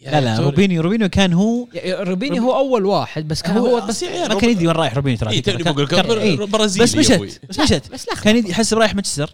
لا 0.00 0.20
لا 0.20 0.38
روبينيو. 0.38 0.82
روبينيو 0.82 1.08
كان 1.08 1.32
هو 1.32 1.66
روبينيو 1.86 2.40
هو 2.40 2.56
أول 2.56 2.84
واحد 2.86 3.28
بس 3.28 3.42
كان 3.42 3.56
هو 3.56 3.86
بس 3.86 4.02
ما 4.02 4.34
كان 4.34 4.50
يدري 4.50 4.66
وين 4.66 4.76
رايح 4.76 4.94
روبينيو 4.94 5.18
ترى. 5.18 5.30
إيه، 5.30 5.42
بقول 5.72 5.86
كان- 5.86 6.10
إيه. 6.10 6.36
برازيلي 6.36 6.84
بس. 6.84 6.96
مشت 6.96 7.40
بس 7.48 7.60
مشت. 7.60 7.92
بس 7.92 8.06
كان 8.24 8.36
يدري- 8.36 8.50
يحسب 8.50 8.78
رايح 8.78 8.94
مانشستر. 8.94 9.30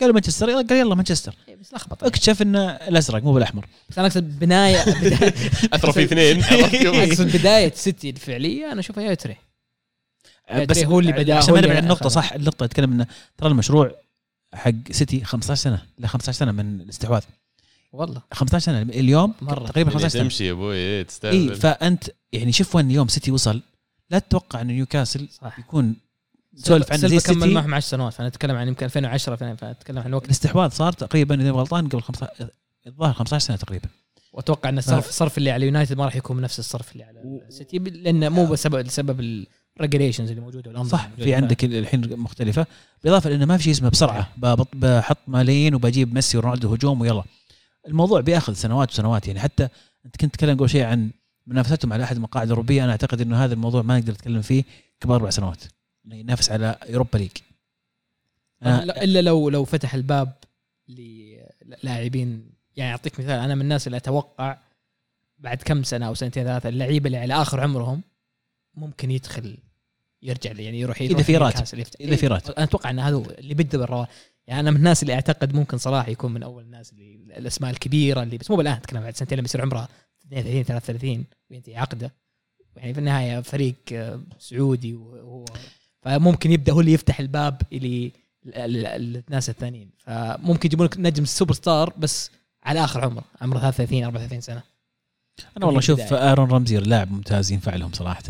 قالوا 0.00 0.14
مانشستر 0.14 0.48
يلا 0.48 0.62
قال 0.62 0.78
يلا 0.78 0.94
مانشستر. 0.94 1.34
إيه، 1.48 1.56
بس 1.56 1.74
لخبط 1.74 2.04
اكتشف 2.04 2.42
إنه 2.42 2.70
الأزرق 2.70 3.22
مو 3.22 3.32
بالأحمر. 3.32 3.66
بس 3.88 3.98
أنا 3.98 4.06
أقصد 4.06 4.38
بناية. 4.38 4.80
اثرى 5.74 5.92
في 5.92 6.04
اثنين. 6.04 6.42
أقصد 7.10 7.36
بداية 7.36 7.72
سيتي 7.74 8.10
الفعلية 8.10 8.72
أنا 8.72 8.80
أشوفها 8.80 9.04
يا 9.04 9.14
تري. 9.14 9.36
بس 10.68 10.78
هو 10.78 11.00
اللي 11.00 11.12
بدأ، 11.12 11.34
عشان 11.34 11.54
ما 11.54 11.60
نبعد 11.60 11.76
النقطة. 11.76 12.08
صح 12.08 12.32
النقطة 12.32 12.64
اتكلم 12.64 12.92
انه 12.92 13.06
ترى 13.38 13.48
المشروع 13.48 13.94
حق 14.54 14.72
سيتي 14.90 15.24
15 15.24 15.62
سنة 15.62 15.82
لا 15.98 16.08
15 16.08 16.38
سنة 16.38 16.52
من 16.52 16.80
الاستحواذ. 16.80 17.22
والله. 17.92 18.22
15 18.32 18.64
سنة 18.64 18.82
اليوم 18.82 19.34
مرة. 19.40 19.66
تقريبا 19.66 19.90
15 19.90 20.08
سنة. 20.08 20.22
تمشي 20.22 20.46
يا 20.46 20.52
أبوي 20.52 20.76
إيه، 20.76 20.98
اي 20.98 21.04
تستاهل 21.04 21.54
فأنت 21.54 22.04
يعني 22.32 22.52
شوف 22.52 22.76
وين 22.76 22.90
اليوم 22.90 23.08
سيتي 23.08 23.30
وصل. 23.30 23.62
لا 24.10 24.18
تتوقع 24.18 24.60
ان 24.60 24.66
نيوكاسل 24.66 25.28
صح. 25.42 25.58
يكون 25.58 25.96
نسولف 26.56 26.92
عنه 26.92 27.08
زي 27.08 27.18
كمل 27.34 27.54
معهم 27.54 27.74
10 27.74 27.88
سنوات 27.90 28.12
فنتكلم 28.12 28.56
عن 28.56 28.68
يمكن 28.68 28.84
2010 28.86 29.36
فنتكلم 29.36 29.98
عن 29.98 30.14
وقت 30.14 30.24
الاستحواذ 30.24 30.70
صار 30.70 30.92
تقريبا 30.92 31.40
إذا 31.40 31.50
غلطان 31.50 31.88
قبل 31.88 32.02
15 32.02 32.48
الظاهر 32.86 33.12
15 33.12 33.46
سنة 33.46 33.56
تقريبا. 33.56 33.88
وأتوقع 34.32 34.68
إن 34.68 34.78
الصرف 34.78 35.08
الصرف 35.08 35.38
اللي 35.38 35.50
على 35.50 35.66
يونايتد 35.66 35.96
ما 35.96 36.04
راح 36.04 36.16
يكون 36.16 36.40
نفس 36.40 36.58
الصرف 36.58 36.92
اللي 36.92 37.04
على 37.04 37.20
السيتي 37.48 37.78
لأنه 37.78 38.28
مو 38.28 38.46
بسبب 38.46 38.76
لسبب 38.76 39.20
ال- 39.20 39.46
regulations 39.76 40.28
اللي 40.30 40.40
موجودة 40.40 40.70
والانظمه 40.70 40.98
صح. 41.00 41.08
في 41.16 41.34
عندك 41.34 41.64
الحين 41.64 42.18
مختلفة. 42.18 42.66
بالإضافة 43.02 43.30
لأنه 43.30 43.44
ما 43.44 43.56
في 43.56 43.62
شيء 43.62 43.72
اسمه 43.72 43.88
بسرعة. 43.88 44.28
ببط- 44.36 44.68
بحط 44.76 45.18
ملايين 45.28 45.74
وبجيب 45.74 46.14
ميسي 46.14 46.38
ورونالدو 46.38 46.74
هجوم 46.74 47.00
ويلا. 47.00 47.22
الموضوع 47.88 48.20
بيأخذ 48.20 48.52
سنوات 48.52 48.90
وسنوات 48.92 49.26
يعني. 49.26 49.40
حتى 49.40 49.68
أنت 50.06 50.16
كنت 50.16 50.34
تتكلم 50.34 50.56
قبل 50.56 50.68
شيء 50.70 50.82
عن 50.84 51.10
منافستهم 51.46 51.92
على 51.92 52.04
أحد 52.04 52.16
المقاعد 52.16 52.46
الأوروبية. 52.46 52.84
أنا 52.84 52.92
أعتقد 52.92 53.20
إنه 53.20 53.44
هذا 53.44 53.54
الموضوع 53.54 53.82
ما 53.82 53.98
نقدر 53.98 54.12
نتكلم 54.12 54.42
فيه 54.42 54.64
قبل 55.02 55.14
أربع 55.14 55.30
سنوات. 55.30 55.62
إنه 56.06 56.16
ينافس 56.16 56.50
على 56.50 56.78
اوروبا 56.90 57.18
ليج 57.18 57.30
إلا 59.02 59.22
لو 59.22 59.48
لو 59.48 59.64
فتح 59.64 59.94
الباب 59.94 60.32
للاعبين 60.88 62.50
يعني 62.76 62.90
أعطيك 62.90 63.20
مثال 63.20 63.38
أنا 63.38 63.54
من 63.54 63.60
الناس 63.60 63.86
اللي 63.86 63.96
أتوقع 63.96 64.58
بعد 65.38 65.62
كم 65.62 65.82
سنة 65.82 66.06
أو 66.06 66.14
سنتين 66.14 66.44
ثلاثة 66.44 66.68
اللعيبه 66.68 67.06
اللي 67.06 67.18
على 67.18 67.34
آخر 67.34 67.60
عمرهم 67.60 68.02
ممكن 68.74 69.10
يدخل 69.10 69.58
يرجع 70.22 70.52
يعني 70.52 70.80
يروح 70.80 71.00
إذا 71.00 71.22
في 71.22 71.36
راتب. 71.36 71.80
إذا 72.00 72.16
في 72.16 72.26
راتب. 72.26 72.54
أنا 72.54 72.64
أتوقع 72.64 72.90
إن 72.90 72.98
هذا 72.98 73.16
اللي 73.16 73.54
بيبدا 73.54 73.78
بالرواتب 73.78 74.10
يعني 74.46 74.60
أنا 74.60 74.70
من 74.70 74.76
الناس 74.76 75.02
اللي 75.02 75.14
أعتقد 75.14 75.54
ممكن 75.54 75.78
صلاح 75.78 76.08
يكون 76.08 76.32
من 76.32 76.42
أول 76.42 76.62
الناس 76.62 76.92
اللي 76.92 77.14
الأسماء 77.36 77.70
الكبيرة 77.70 78.22
اللي 78.22 78.38
بس 78.38 78.50
مو 78.50 78.56
بالآن 78.56 78.74
أتكلم 78.74 79.00
بعد 79.00 79.16
سنتين 79.16 79.38
لما 79.38 79.44
يصير 79.44 79.62
عمره 79.62 79.88
32 80.26 80.62
33 80.62 81.24
وينتهي 81.50 81.76
عقده 81.76 82.12
يعني 82.76 82.94
في 82.94 83.00
النهاية 83.00 83.40
فريق 83.40 83.74
آه، 83.92 84.20
سعودي 84.38 84.94
وهو 84.94 85.44
فممكن 86.06 86.52
يبدأ 86.52 86.72
هو 86.72 86.80
اللي 86.80 86.92
يفتح 86.92 87.20
الباب 87.20 87.62
اللي 87.72 88.12
الناس 88.46 89.50
الثانيين. 89.50 89.90
فممكن 89.98 90.66
يجيبون 90.68 90.86
لك 90.86 90.98
نجم 90.98 91.24
سوبر 91.24 91.54
ستار 91.54 91.92
بس 91.98 92.30
على 92.64 92.84
آخر 92.84 93.04
عمره 93.04 93.24
عمره 93.40 93.58
33 93.58 94.04
34 94.04 94.40
سنة. 94.40 94.62
أنا 95.56 95.66
والله 95.66 95.78
أشوف. 95.80 96.12
آرون 96.12 96.50
رمزي 96.50 96.76
لاعب 96.76 97.12
ممتاز 97.12 97.52
ينفع 97.52 97.74
لهم 97.76 97.92
صراحة. 97.92 98.22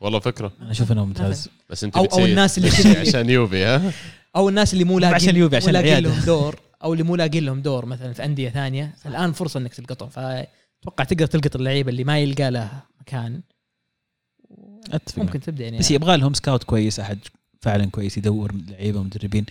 والله 0.00 0.18
فكرة. 0.20 0.52
أنا 0.60 0.70
أشوف 0.70 0.92
إنه 0.92 1.04
ممتاز. 1.04 1.48
بس 1.70 1.84
أنت 1.84 1.96
أو- 1.98 2.12
أو 2.18 2.24
الناس 2.24 2.58
اللي 2.58 2.68
عشان 3.08 3.30
يوفي 3.30 3.64
ها؟ 3.64 3.92
أو 4.36 4.48
الناس 4.48 4.72
اللي 4.72 4.84
مو 4.84 4.98
لاقين 4.98 5.14
عشان 5.14 5.28
اليوفي، 5.28 5.56
عشان 5.56 5.72
مو 5.74 5.80
لاقين. 5.80 5.98
لهم 6.04 6.20
دور 6.26 6.58
أو 6.84 6.92
اللي 6.92 7.04
مو 7.04 7.16
لاقين 7.16 7.44
لهم 7.44 7.62
دور 7.62 7.86
مثلا 7.86 8.12
في 8.12 8.24
أندية 8.24 8.48
ثانية. 8.50 8.94
الآن 9.06 9.32
فرصة 9.32 9.58
إنك 9.60 9.74
تلقطهم. 9.74 10.08
فأتوقع 10.08 11.04
تقدر 11.04 11.26
تلقط 11.26 11.56
اللعيبة 11.56 11.90
اللي 11.90 12.04
ما 12.04 12.18
يلقى 12.18 12.50
له 12.50 12.70
مكان. 13.00 13.40
أتفق 14.92 15.18
ممكن 15.18 15.40
تبدأ 15.40 15.64
يعني 15.64 15.78
بس 15.78 15.90
يبغى 15.90 16.16
لهم 16.16 16.34
scout 16.34 16.64
كويس 16.64 17.00
أحد 17.00 17.18
فعلا 17.60 17.84
كويس 17.90 18.18
يدور 18.18 18.52
لعيبة 18.70 18.98
ومدربين. 19.00 19.46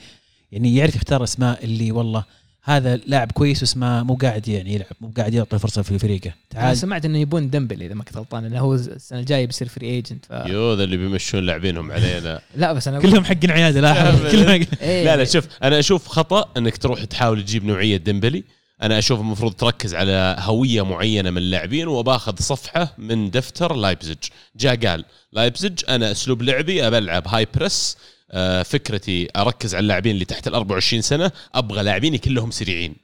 يعني 0.52 0.76
يعرف 0.76 0.96
يختار 0.96 1.24
أسماء 1.24 1.64
اللي 1.64 1.92
والله 1.92 2.24
هذا 2.64 2.96
لاعب 2.96 3.32
كويس 3.32 3.62
واسمه 3.62 4.04
مو 4.04 4.16
قاعد 4.16 4.48
يعني 4.48 4.74
يلعب 4.74 4.88
مو 5.02 5.12
قاعد 5.18 5.34
يعطي 5.34 5.60
فرصة 5.60 5.82
في 5.82 6.00
فريقه. 6.00 6.28
أنا 6.28 6.36
تعال 6.50 6.78
سمعت 6.78 7.06
إنه 7.06 7.18
يبون 7.18 7.50
ديمبلي 7.50 7.86
إذا 7.86 7.94
ما 7.94 8.04
كنت 8.04 8.18
غلطان 8.18 8.44
لأنه 8.44 8.60
هو 8.60 8.76
السنة 8.76 9.20
الجاية 9.20 9.46
بيصير 9.46 9.68
free 9.68 9.88
agent 9.88 10.26
ف... 10.26 10.32
يو 10.32 10.74
ذا 10.74 10.84
اللي 10.84 10.98
بيمشون 10.98 11.44
لاعبينهم 11.44 11.92
علينا 11.92 12.42
لا. 12.56 12.74
بس 12.74 12.88
أنا 12.88 13.00
كلهم 13.00 13.24
حقين 13.26 13.52
عيادة 13.52 13.82
لا 13.82 14.12
كلهم 14.32 14.64
حق- 14.64 14.82
إيه. 14.82 15.06
لا 15.06 15.18
لا 15.18 15.24
شوف 15.24 15.48
أنا 15.64 15.80
أشوف 15.80 16.08
خطأ 16.08 16.50
إنك 16.58 16.78
تروح 16.78 17.04
تحاول 17.04 17.44
تجيب 17.46 17.66
نوعية 17.66 17.98
ديمبلي. 17.98 18.44
أنا 18.86 19.00
أشوف 19.00 19.20
المفروض 19.20 19.54
تركز 19.54 19.96
على 19.96 20.36
هوية 20.40 20.82
معينة 20.82 21.30
من 21.30 21.38
اللاعبين 21.38 21.88
وباخذ 21.88 22.36
صفحة 22.40 22.94
من 22.98 23.32
دفتر 23.32 23.76
لايبزج 23.76 24.18
جاء 24.56 24.76
قال 24.76 25.06
لايبزج 25.32 25.80
أنا 25.90 26.12
أسلوب 26.12 26.42
لعبي 26.42 26.88
ابلعب 26.88 27.28
high 27.28 27.48
press 27.56 27.98
آه، 28.32 28.64
فكرتي 28.64 29.28
أركز 29.36 29.76
على 29.76 29.84
اللاعبين 29.84 30.12
اللي 30.12 30.26
تحت 30.26 30.48
ال 30.48 30.56
24 30.56 31.02
سنة 31.02 31.32
أبغى 31.56 31.84
لاعبيني 31.84 32.18
كلهم 32.18 32.52
سريعين. 32.52 32.96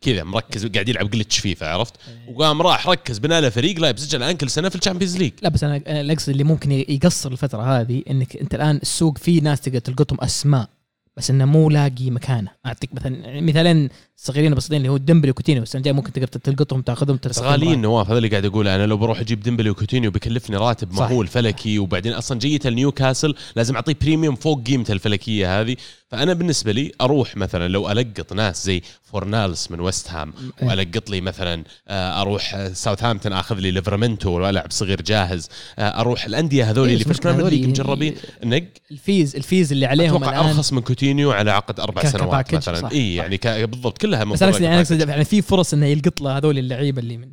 كذا 0.00 0.24
مركز 0.24 0.66
قاعد 0.66 0.88
يلعب 0.88 1.10
glitch 1.10 1.38
فيفا 1.38 1.66
عرفت؟ 1.66 1.94
وقام 2.28 2.62
راح 2.62 2.88
ركز 2.88 3.18
بنى 3.18 3.40
له 3.40 3.48
فريق 3.48 3.78
لايبزج 3.78 4.14
الآن 4.14 4.36
كل 4.36 4.50
سنة 4.50 4.68
في 4.68 4.76
ال 4.76 4.80
Champions 4.80 5.16
League. 5.16 5.32
لا 5.42 5.48
بس 5.48 5.64
أنا 5.64 5.82
أنا 5.86 6.16
اللي 6.28 6.44
ممكن 6.44 6.72
يقصر 6.72 7.32
الفترة 7.32 7.80
هذه 7.80 8.02
إنك 8.10 8.36
أنت 8.36 8.54
الآن 8.54 8.76
السوق 8.76 9.18
فيه 9.18 9.42
ناس 9.42 9.60
تقدر 9.60 9.78
تلقطهم 9.78 10.20
أسماء 10.20 10.68
بس 11.16 11.30
إنه 11.30 11.44
مو 11.44 11.70
لاقي 11.70 12.10
مكانه. 12.10 12.50
أعطيك 12.66 12.94
مثلا 12.94 13.40
مثالين 13.40 13.88
صغيرين 14.22 14.54
بسيطين 14.54 14.76
اللي 14.76 14.88
هو 14.88 14.96
ديمبلي 14.96 15.30
وكوتينيو. 15.30 15.62
السنة 15.62 15.78
الجاية 15.78 15.94
ممكن 15.94 16.12
تقدر 16.12 16.26
تلقطهم 16.26 16.82
تاخذهم 16.82 17.18
بس 17.26 17.38
غاليين 17.38 17.82
نواف 17.82 18.08
هذا 18.08 18.18
اللي 18.18 18.28
قاعد 18.28 18.44
اقوله 18.44 18.74
أنا 18.74 18.86
لو 18.86 18.96
بروح 18.96 19.20
أجيب 19.20 19.40
ديمبلي 19.40 19.70
وكوتينيو 19.70 20.10
بيكلفني 20.10 20.56
راتب. 20.56 20.92
مهول 20.92 21.26
فلكي 21.26 21.78
وبعدين 21.78 22.12
أصلا 22.12 22.38
جيته 22.38 22.70
لنيوكاسل 22.70 23.34
لازم 23.56 23.74
أعطيه 23.74 23.96
premium 24.02 24.34
فوق 24.34 24.62
قيمته 24.66 24.92
الفلكية 24.92 25.60
هذه. 25.60 25.76
فأنا 26.08 26.32
بالنسبة 26.34 26.72
لي 26.72 26.92
أروح 27.00 27.36
مثلا 27.36 27.68
لو 27.68 27.90
ألقط 27.90 28.32
ناس 28.32 28.64
زي 28.64 28.82
فورنالس 29.02 29.70
من 29.70 29.80
ويست 29.80 30.10
هام 30.10 30.32
إيه. 30.62 30.68
وألقط 30.68 31.10
لي 31.10 31.20
مثلا 31.20 31.64
آه، 31.88 32.22
أروح 32.22 32.68
ساوثهامبتون 32.72 33.32
أخذ 33.32 33.54
لي 33.58 33.70
ليفرمنتو 33.70 34.30
وألعب 34.30 34.70
صغير 34.70 35.02
جاهز. 35.02 35.48
آه، 35.78 36.00
أروح 36.00 36.24
الأندية 36.24 36.70
هذول 36.70 36.88
إيه، 36.88 36.94
اللي 36.94 37.04
في 37.04 37.26
ال 37.26 37.29
Premier 37.29 37.48
League 37.48 37.68
مجربين 37.68 38.14
نق. 38.44 38.64
ال 38.90 38.99
fees 38.99 39.36
ال 39.36 39.43
fees 39.43 39.72
اللي 39.72 39.86
عليهم 39.86 40.24
أتوقع 40.24 40.50
أرخص 40.50 40.72
من 40.72 40.80
كوتينيو 40.80 41.30
على 41.32 41.50
عقد 41.50 41.80
أربع 41.80 42.04
سنوات 42.04 42.54
مثلا. 42.54 42.90
اي. 42.92 43.14
يعني 43.14 43.66
بالضبط 43.66 43.98
كلها 44.10 44.24
بس 44.24 44.42
أنا 44.42 44.58
يعني. 44.58 44.78
أقصد 44.78 45.08
يعني 45.08 45.24
في 45.24 45.42
فرص 45.42 45.74
إنه 45.74 45.86
يلقط 45.86 46.20
له 46.20 46.36
هذول 46.36 46.58
اللعيبة 46.58 47.02
اللي 47.02 47.16
من 47.16 47.32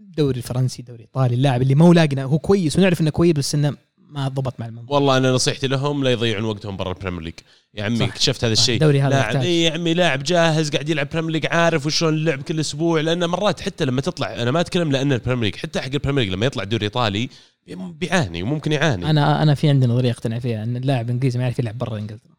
الدوري 0.00 0.38
الفرنسي 0.38 0.80
الدوري 0.80 0.98
الايطالي 0.98 1.34
اللاعب 1.34 1.62
اللي 1.62 1.74
ما 1.74 1.84
هو 1.84 1.92
لاقي 1.92 2.22
هو 2.22 2.38
كويس 2.38 2.78
ونعرف 2.78 3.00
إنه 3.00 3.10
كويس 3.10 3.32
بس 3.32 3.54
إنه 3.54 3.76
ما 3.98 4.28
ضبط 4.28 4.60
مع 4.60 4.66
المنظومة 4.66 4.92
والله 4.92 5.16
أنا 5.16 5.32
نصيحتي 5.32 5.66
لهم 5.66 6.04
لا 6.04 6.10
يضيعون 6.10 6.44
وقتهم 6.44 6.76
برا 6.76 6.92
ال 6.92 6.96
Premier 6.96 7.20
League 7.20 7.34
يا 7.74 7.84
عمي. 7.84 8.04
اكتشفت 8.04 8.44
هذا 8.44 8.54
صح، 8.54 8.60
الشيء 8.60 8.84
لاعب. 8.84 9.36
إي 9.36 9.62
يا 9.62 9.70
عمي 9.70 9.94
لاعب 9.94 10.22
جاهز 10.22 10.70
قاعد 10.70 10.88
يلعب 10.88 11.08
Premier 11.12 11.30
League 11.30 11.46
عارف 11.46 11.86
وشلون 11.86 12.14
اللعب 12.14 12.42
كل 12.42 12.60
أسبوع 12.60 13.00
لأن 13.00 13.24
مرات 13.24 13.60
حتى 13.60 13.84
لما 13.84 14.00
تطلع 14.00 14.34
أنا 14.34 14.50
ما 14.50 14.60
أتكلم 14.60 14.92
لأن 14.92 15.12
ال 15.12 15.16
Premier 15.16 15.44
League 15.44 15.56
حتى 15.56 15.80
حق 15.80 15.92
ال 15.92 15.96
Premier 15.96 16.24
League 16.24 16.32
لما 16.32 16.46
يطلع 16.46 16.64
دوري 16.64 16.84
إيطالي 16.84 17.28
بيعاني 17.76 18.42
وممكن 18.42 18.72
يعاني 18.72 19.10
أنا 19.10 19.42
أنا 19.42 19.54
في 19.54 19.68
عندي 19.68 19.86
نظرية 19.86 20.10
أقتنع 20.10 20.38
فيها 20.38 20.62
إن 20.62 20.76
اللاعب 20.76 21.06
الانجليزي 21.06 21.38
ما 21.38 21.44
يعرف 21.44 21.58
يلعب 21.58 21.78
برا 21.78 21.98
إنجلترا 21.98 22.37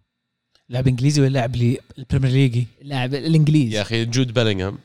لاعب 0.69 0.87
انجليزي 0.87 1.21
ولا 1.21 1.29
لاعب 1.29 1.55
لي 1.55 1.77
البريمير 1.97 2.31
ليجي 2.31 2.67
اللاعب 2.81 3.13
الانجليزي 3.13 3.75
يا 3.75 3.81
أخي 3.81 4.05
جود 4.05 4.33
بيلينغهام 4.33 4.77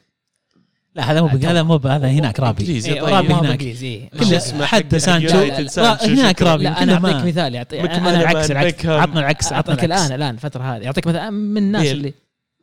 لا 0.95 1.13
هذا 1.13 1.21
مو 1.21 1.27
هذا 1.27 1.63
مو 1.63 1.77
هذا 1.77 2.09
هناك 2.09 2.41
رابي 2.41 2.61
إنجليزي 2.63 2.93
إيه، 2.93 3.01
طيب. 3.01 3.15
رابي 3.15 3.27
هناك. 3.27 3.39
هناك 3.39 3.51
انجليزي 3.51 3.87
إيه. 3.87 4.11
كله 4.11 4.67
حتى 4.67 4.99
سانشو 4.99 5.37
هناك. 6.03 6.43
رابي 6.43 6.65
لا 6.65 6.83
أنا 6.83 6.95
أعطيك 6.95 7.27
مثال 7.27 7.55
يعطي 7.55 7.83
مكمان 7.83 8.15
أنا 8.15 8.31
العكس 8.31 8.51
العكس. 8.51 8.87
عطنا 8.87 9.21
العكس 9.21 9.53
عطنا 9.53 9.57
اعطيك 9.73 9.85
العكس 9.85 10.07
الان 10.07 10.17
الآن 10.17 10.35
الفترة 10.35 10.63
هذه 10.63 10.83
يعطيك 10.83 11.07
مثلا 11.07 11.31
من 11.31 11.59
الناس. 11.59 11.87
اللي 11.87 12.15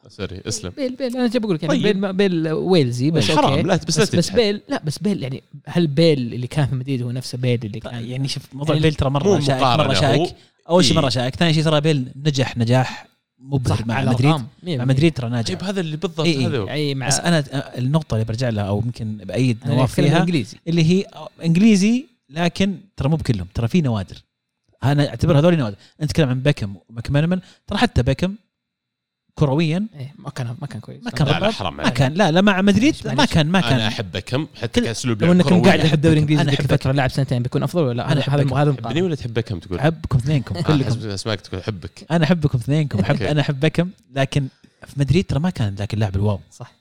سوري 0.09 0.41
اسلم 0.47 0.71
بيل 0.77 0.95
بيل 0.95 1.17
أنا 1.17 1.27
جاي 1.27 1.39
بقول 1.39 1.55
لك 1.55 1.63
يعني 1.63 1.83
طيب. 1.83 2.01
بيل 2.01 2.13
بيل 2.13 2.51
ويلزي 2.51 3.11
بس 3.11 3.31
حرام 3.31 3.51
أوكي. 3.51 3.61
لا 3.61 3.75
بس 3.87 3.99
بس, 3.99 4.15
بس. 4.15 4.29
بيل 4.29 4.61
لا 4.69 4.81
بس 4.85 4.97
بيل 4.97 5.23
يعني 5.23 5.43
هل 5.65 5.87
بيل 5.87 6.19
اللي 6.19 6.47
كان 6.47 6.65
في 6.65 6.75
مدريد 6.75 7.01
هو 7.01 7.11
نفسه 7.11 7.37
بيل 7.37 7.59
اللي 7.63 7.79
كان 7.79 8.05
يعني 8.05 8.27
شوف 8.27 8.43
موضوع 8.53 8.75
يعني 8.75 8.83
بيل 8.83 8.93
ترى 8.93 9.09
مرة 9.09 9.39
شائك 9.39 9.61
مرة. 9.61 9.93
شائك 9.93 10.35
أول 10.69 10.85
شيء 10.85 10.95
إيه. 10.95 11.01
مرة 11.01 11.09
شائك 11.09 11.35
ثاني 11.35 11.53
شيء 11.53 11.63
ترى 11.63 11.81
بيل 11.81 12.07
نجح 12.25 12.57
نجاح 12.57 13.10
مبهر 13.41 13.85
مع 13.85 13.95
على 13.95 14.09
مدريد. 14.09 14.45
مع 14.63 14.85
مدريد 14.85 15.13
ترى 15.13 15.29
ناجح. 15.29 15.47
طيب 15.47 15.63
هذا 15.63 15.79
اللي 15.79 15.97
بالضبط 15.97 16.25
إيه، 16.25 16.37
إيه. 16.37 16.47
هذا. 16.47 16.71
أي 16.71 16.95
مع 16.95 17.07
بس 17.07 17.19
أنا 17.19 17.43
النقطة 17.77 18.15
اللي 18.15 18.25
برجع 18.25 18.49
لها 18.49 18.63
أو 18.63 18.81
يمكن 18.85 19.17
بايد 19.17 19.57
نواف 19.65 19.93
فيها 19.93 20.05
بالإنجليزي. 20.05 20.57
اللي 20.67 20.83
هي 20.83 21.05
إنجليزي 21.45 22.05
لكن 22.29 22.77
ترى 22.97 23.09
مو 23.09 23.15
بكلهم 23.15 23.47
ترى 23.53 23.67
في 23.67 23.81
نوادر. 23.81 24.17
أنا 24.83 25.09
أعتبر 25.09 25.39
هذول 25.39 25.57
نوادر. 25.57 25.77
انت 26.01 26.09
تتكلم 26.09 26.29
عن 26.29 26.41
بيكم 26.41 26.75
وماكمانمان 26.89 27.41
ترى 27.67 27.77
حتى 27.77 28.03
بيكم 28.03 28.35
كرويا. 29.45 29.87
إيه، 29.95 30.13
ما 30.19 30.29
كان 30.29 30.55
ما 30.61 30.67
كان 30.67 30.79
كويس. 30.81 31.03
ما 31.03 31.11
كان 31.11 31.27
لا 31.27 31.31
لا 31.31 31.37
ربع. 31.37 31.51
حرام 31.51 31.77
ما 31.77 31.89
كان 31.89 32.13
لا 32.13 32.31
لا 32.31 32.41
مع 32.41 32.61
مدريد. 32.61 32.95
ما 33.05 33.25
كان 33.25 33.47
ما 33.47 33.59
أنا 33.59 33.69
كان. 33.69 33.79
احب 33.79 34.11
بكم 34.11 34.47
حتى 34.61 34.67
كل- 34.81 34.85
كأسلوب 34.85 35.23
لو 35.23 35.33
لعب 35.33 35.47
إنك. 35.47 35.65
قاعد 35.67 35.79
في 35.85 35.93
الدوري 35.93 36.13
الانجليزي 36.13 36.41
أنا 36.41 36.51
ذيك 36.51 36.59
الفترة 36.59 36.91
لعب 36.91 37.11
سنتين 37.11 37.43
بيكون 37.43 37.63
أفضل 37.63 37.81
ولا 37.83 37.93
لا 37.93 38.11
أنا 38.11 38.21
هذا 38.21 38.55
هذا 38.55 38.71
تحبني. 38.71 39.01
ولا 39.01 39.15
تحب 39.15 39.33
بكم 39.33 39.59
تقول؟ 39.59 39.79
أحبكم 39.79 40.17
اثنينكم 40.17 40.55
آه، 40.57 40.61
كلكم. 40.61 41.09
أسمعك 41.09 41.41
تقول 41.41 41.59
أحبك. 41.61 42.05
أنا 42.11 42.23
أحبكم 42.25 42.57
اثنينكم 42.57 42.99
احب. 42.99 43.21
أنا 43.21 43.41
احب 43.41 43.59
بيكم 43.59 43.89
لكن 44.15 44.47
في 44.87 44.99
مدريد 44.99 45.25
ترى 45.25 45.39
ما 45.39 45.49
كان 45.49 45.75
ذاك 45.75 45.93
اللاعب 45.93 46.15
الواو. 46.15 46.39
صح. 46.51 46.71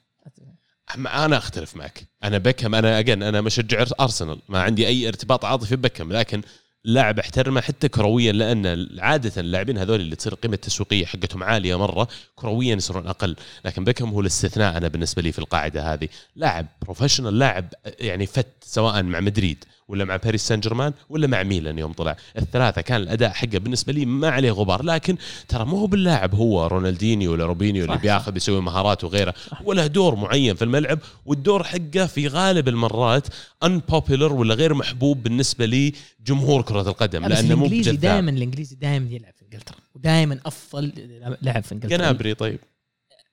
أنا 1.14 1.36
أختلف 1.36 1.76
معك. 1.76 2.02
أنا 2.24 2.38
بكم 2.38 2.74
أنا 2.74 2.98
اجن 2.98 3.22
أنا 3.22 3.40
مشجع 3.40 3.84
أرسنال. 4.00 4.38
ما 4.48 4.62
عندي 4.62 4.86
أي 4.86 5.08
ارتباط 5.08 5.44
عاطفي 5.44 5.76
ببكم 5.76 6.12
لكن 6.12 6.42
لاعب 6.84 7.18
احترمه 7.18 7.60
حتى 7.60 7.88
كرويا 7.88 8.32
لأن 8.32 8.88
عادة 8.98 9.40
اللاعبين 9.40 9.78
هذول 9.78 10.00
اللي 10.00 10.16
تصير 10.16 10.32
القيمه 10.32 10.54
التسويقية 10.54 11.06
حقتهم 11.06 11.42
عالية 11.42 11.78
مرة 11.78 12.08
كرويا 12.36 12.74
يصيرون 12.76 13.06
أقل. 13.06 13.36
لكن 13.64 13.84
بكم 13.84 14.08
هو 14.08 14.20
الاستثناء 14.20 14.76
أنا 14.76 14.88
بالنسبة 14.88 15.22
لي 15.22 15.32
في 15.32 15.38
القاعدة 15.38 15.92
هذه. 15.92 16.08
لاعب 16.36 16.66
professional 16.82 17.38
لاعب 17.38 17.74
يعني 18.00 18.26
fit 18.26 18.46
سواء 18.62 19.02
مع 19.02 19.20
مدريد 19.20 19.64
ولا 19.90 20.04
مع 20.04 20.16
باريس 20.16 20.46
سان 20.48 20.60
جيرمان 20.60 20.92
ولا 21.08 21.26
مع 21.26 21.42
ميلان 21.42 21.78
يوم 21.78 21.92
طلع. 21.92 22.16
الثلاثة 22.38 22.80
كان 22.80 23.00
الأداء 23.02 23.30
حقه 23.30 23.58
بالنسبة 23.58 23.92
لي 23.92 24.06
ما 24.06 24.28
عليه 24.28 24.50
غبار 24.50 24.82
لكن 24.82 25.16
ترى 25.48 25.64
مو 25.64 25.76
هو 25.78 25.86
باللاعب 25.86 26.34
هو 26.34 26.66
رونالدينيو 26.66 27.32
ولا 27.32 27.44
روبينيو 27.46 27.84
اللي 27.84 27.96
بياخذ 27.98 28.32
بيسوي 28.32 28.60
مهارات 28.60 29.04
وغيره. 29.04 29.34
وله 29.64 29.86
دور 29.86 30.14
معين 30.14 30.54
في 30.54 30.64
الملعب 30.64 30.98
والدور 31.26 31.64
حقه 31.64 32.06
في 32.06 32.28
غالب 32.28 32.68
المرات 32.68 33.26
unpopular 33.64 34.10
ولا 34.32 34.54
غير 34.54 34.74
محبوب 34.74 35.22
بالنسبة 35.22 35.66
لي 35.66 35.92
جمهور 36.26 36.62
كرة 36.62 36.88
القدم 36.88 37.26
لأنه 37.26 37.54
مو 37.54 37.66
الإنجليزي 37.66 37.96
دائما 37.96 38.30
الإنجليزي 38.30 38.76
دائما 38.76 39.10
يلعب 39.10 39.32
في 39.38 39.44
إنجلترا 39.44 39.76
ودائما 39.94 40.38
أفضل 40.46 40.92
لاعب 41.42 41.62
في 41.62 41.72
إنجلترا. 41.74 41.96
جنابري 41.96 42.34
طيب. 42.34 42.58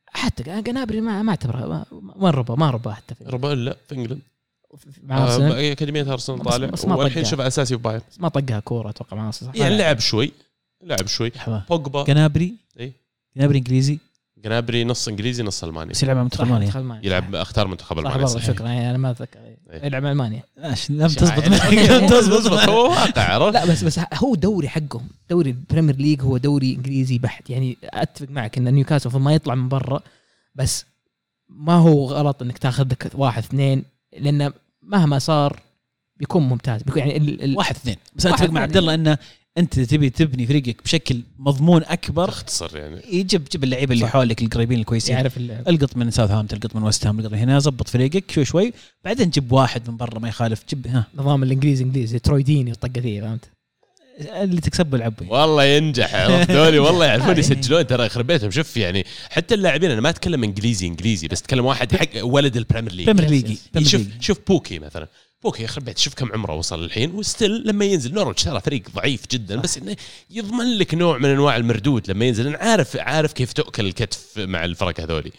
حتى 0.07 0.61
جنابري 0.61 1.01
ما 1.01 1.21
ما 1.21 1.29
أعتبره 1.29 1.85
ما- 2.15 2.29
ربى 2.31 2.53
ما 2.57 2.69
ربى 2.69 2.91
حتى 2.91 3.15
في 3.15 3.23
ربا 3.23 3.47
لا 3.47 3.77
في 3.89 3.95
England 3.95 4.19
مع 5.03 5.23
ارسنال 5.23 5.51
آه 5.51 5.71
أكاديمية 5.71 6.13
أرسنال 6.13 6.39
طالع. 6.39 6.69
والحين. 6.85 7.25
شوف 7.25 7.41
أساسي 7.41 7.75
وبايرن. 7.75 8.01
بس 8.11 8.19
ما 8.19 8.27
طقها 8.29 8.59
كورة 8.59 8.89
أتوقع 8.89 9.17
مع 9.17 9.27
ارسنال 9.27 9.53
صح؟ 9.53 9.59
يعني 9.61 9.77
لعب 9.77 9.99
شوي 9.99 10.31
لعب 10.83 11.07
شوي. 11.07 11.31
بوجبا. 11.69 12.03
جنابري. 12.03 12.53
إي. 12.79 12.93
جنابري 13.37 13.57
إنجليزي. 13.57 13.99
جنابري 14.37 14.83
نص 14.83 15.07
إنجليزي 15.07 15.43
نص 15.43 15.63
ألماني. 15.63 15.91
بس 15.91 16.03
يلعب 16.03 16.15
مع 16.15 16.23
منتخب 16.23 16.47
ألمانيا. 16.77 17.05
يلعب 17.05 17.35
أختار 17.35 17.67
منتخب 17.67 17.95
صح 17.95 18.05
ألمانيا 18.05 18.25
صحيح. 18.25 18.47
شكرا. 18.47 18.67
يعني 18.67 18.89
أنا 18.89 18.97
ما 18.97 19.11
أتذكر. 19.11 19.39
يلعب 19.83 20.03
مع 20.03 20.11
ألمانيا. 20.11 20.43
ماشي 20.57 20.93
لم. 20.93 21.07
تزبط. 21.07 21.47
لم 21.73 22.07
تزبط. 22.07 22.69
هو 22.69 22.89
واقع 22.89 23.33
عرفت؟ 23.33 23.53
لا 23.53 23.65
بس 23.65 23.83
بس 23.83 23.99
هو 24.13 24.35
دوري 24.35 24.69
حقهم. 24.69 25.07
دوري 25.29 25.49
ال 25.49 25.55
Premier 25.55 25.95
League 25.95 26.21
هو 26.21 26.37
دوري 26.37 26.73
إنجليزي 26.73 27.17
بحت. 27.17 27.49
يعني 27.49 27.77
أتفق 27.83 28.29
معك 28.29 28.57
إن 28.57 28.73
نيوكاسل 28.73 29.19
ما 29.19 29.33
يطلع 29.33 29.55
من 29.55 29.69
برا 29.69 29.99
بس 30.55 30.85
ما 31.49 31.73
هو 31.73 32.05
غلط 32.05 32.41
إنك 32.41 32.57
تاخذ 32.57 32.83
لك 32.91 33.11
واحد 33.15 33.43
اثنين 33.43 33.83
لأن 34.19 34.53
مهما 34.87 35.19
صار 35.19 35.59
بيكون 36.19 36.43
ممتاز 36.43 36.83
بيكون 36.83 36.99
يعني 36.99 37.17
ال 37.17 37.43
ال 37.43 37.57
واحد 37.57 37.75
اثنين 37.75 37.95
بس 38.15 38.25
أتفق 38.25 38.49
مع. 38.49 38.61
عبد 38.61 38.77
الله 38.77 38.93
إنه 38.93 39.17
أنت 39.57 39.79
تبي 39.79 40.09
تبني 40.09 40.47
فريقك 40.47 40.83
بشكل 40.83 41.21
مضمون 41.39 41.83
أكبر 41.83 42.29
اختصر 42.29 42.77
يعني 42.77 43.01
يجيب 43.11 43.43
جيب 43.51 43.63
اللعيبة 43.63 43.93
اللي. 43.93 44.07
حولك 44.07 44.41
القريبين 44.41 44.79
الكويسين 44.79 45.15
يعرف 45.15 45.37
ال- 45.37 45.51
القط 45.69 45.97
من 45.97 46.11
ساوثهامبتون 46.11 46.59
القط 46.63 46.75
من 46.75 46.83
ويست 46.83 47.07
هام 47.07 47.19
القط 47.19 47.31
من 47.31 47.37
هنا 47.37 47.59
ظبط 47.59 47.87
فريقك 47.89 48.31
شوي 48.31 48.45
شوي 48.45 48.73
بعدين 49.05 49.29
جيب 49.29 49.51
واحد 49.51 49.89
من 49.89 49.97
برا 49.97 50.19
ما 50.19 50.27
يخالف 50.29 50.63
جيب 50.69 50.87
ها 50.87 51.05
نظام 51.15 51.43
الإنجليزي 51.43 51.83
إنجليزي 51.83 52.19
تروي 52.19 52.43
ديني 52.43 52.71
والطقه 52.71 53.01
ذي 53.01 53.21
فهمت؟ 53.21 53.49
اللي 54.19 54.61
تكسبه 54.61 54.97
العبه 54.97 55.25
والله 55.29 55.63
ينجح. 55.63 56.15
ذولي 56.51 56.79
والله 56.79 57.05
يعرفون 57.09 57.27
يعني. 57.27 57.39
يسجلون 57.39 57.87
ترى 57.87 58.05
يخرب 58.05 58.27
بيتهم. 58.27 58.51
شوف 58.51 58.77
يعني 58.77 59.05
حتى 59.29 59.55
اللاعبين 59.55 59.91
أنا 59.91 60.01
ما 60.01 60.09
أتكلم 60.09 60.43
إنجليزي 60.43 60.87
إنجليزي 60.87 61.27
بس 61.27 61.41
أتكلم 61.41 61.65
واحد 61.65 61.95
حق 61.95 62.07
ولد 62.21 62.57
ال 62.57 62.62
Premier 62.62 62.91
League. 62.93 63.09
Premier. 63.09 63.57
Premier 63.73 63.89
شوف. 63.89 64.01
شوف 64.19 64.39
بوكي 64.47 64.79
مثلا. 64.79 65.07
بوكي 65.43 65.63
يخرب 65.63 65.85
بيت 65.85 65.97
شوف 65.97 66.13
كم 66.13 66.31
عمره 66.33 66.53
وصل 66.53 66.83
الحين. 66.83 67.11
و 67.11 67.21
still 67.21 67.67
لما 67.67 67.85
ينزل 67.85 68.13
نورويتش 68.13 68.43
ترى 68.43 68.61
فريق 68.61 68.83
ضعيف 68.95 69.21
جدا 69.31 69.55
بس 69.55 69.77
إنه 69.77 69.95
يضمن 70.29 70.77
لك 70.77 70.93
نوع 70.93 71.17
من 71.17 71.29
أنواع 71.29 71.55
المردود 71.55 72.11
لما 72.11 72.25
ينزل. 72.25 72.47
أنا 72.47 72.57
عارف 72.57 72.97
عارف 72.97 73.33
كيف 73.33 73.53
تؤكل 73.53 73.85
الكتف 73.85 74.37
مع 74.37 74.65
الفرق 74.65 75.01
هذولي. 75.01 75.31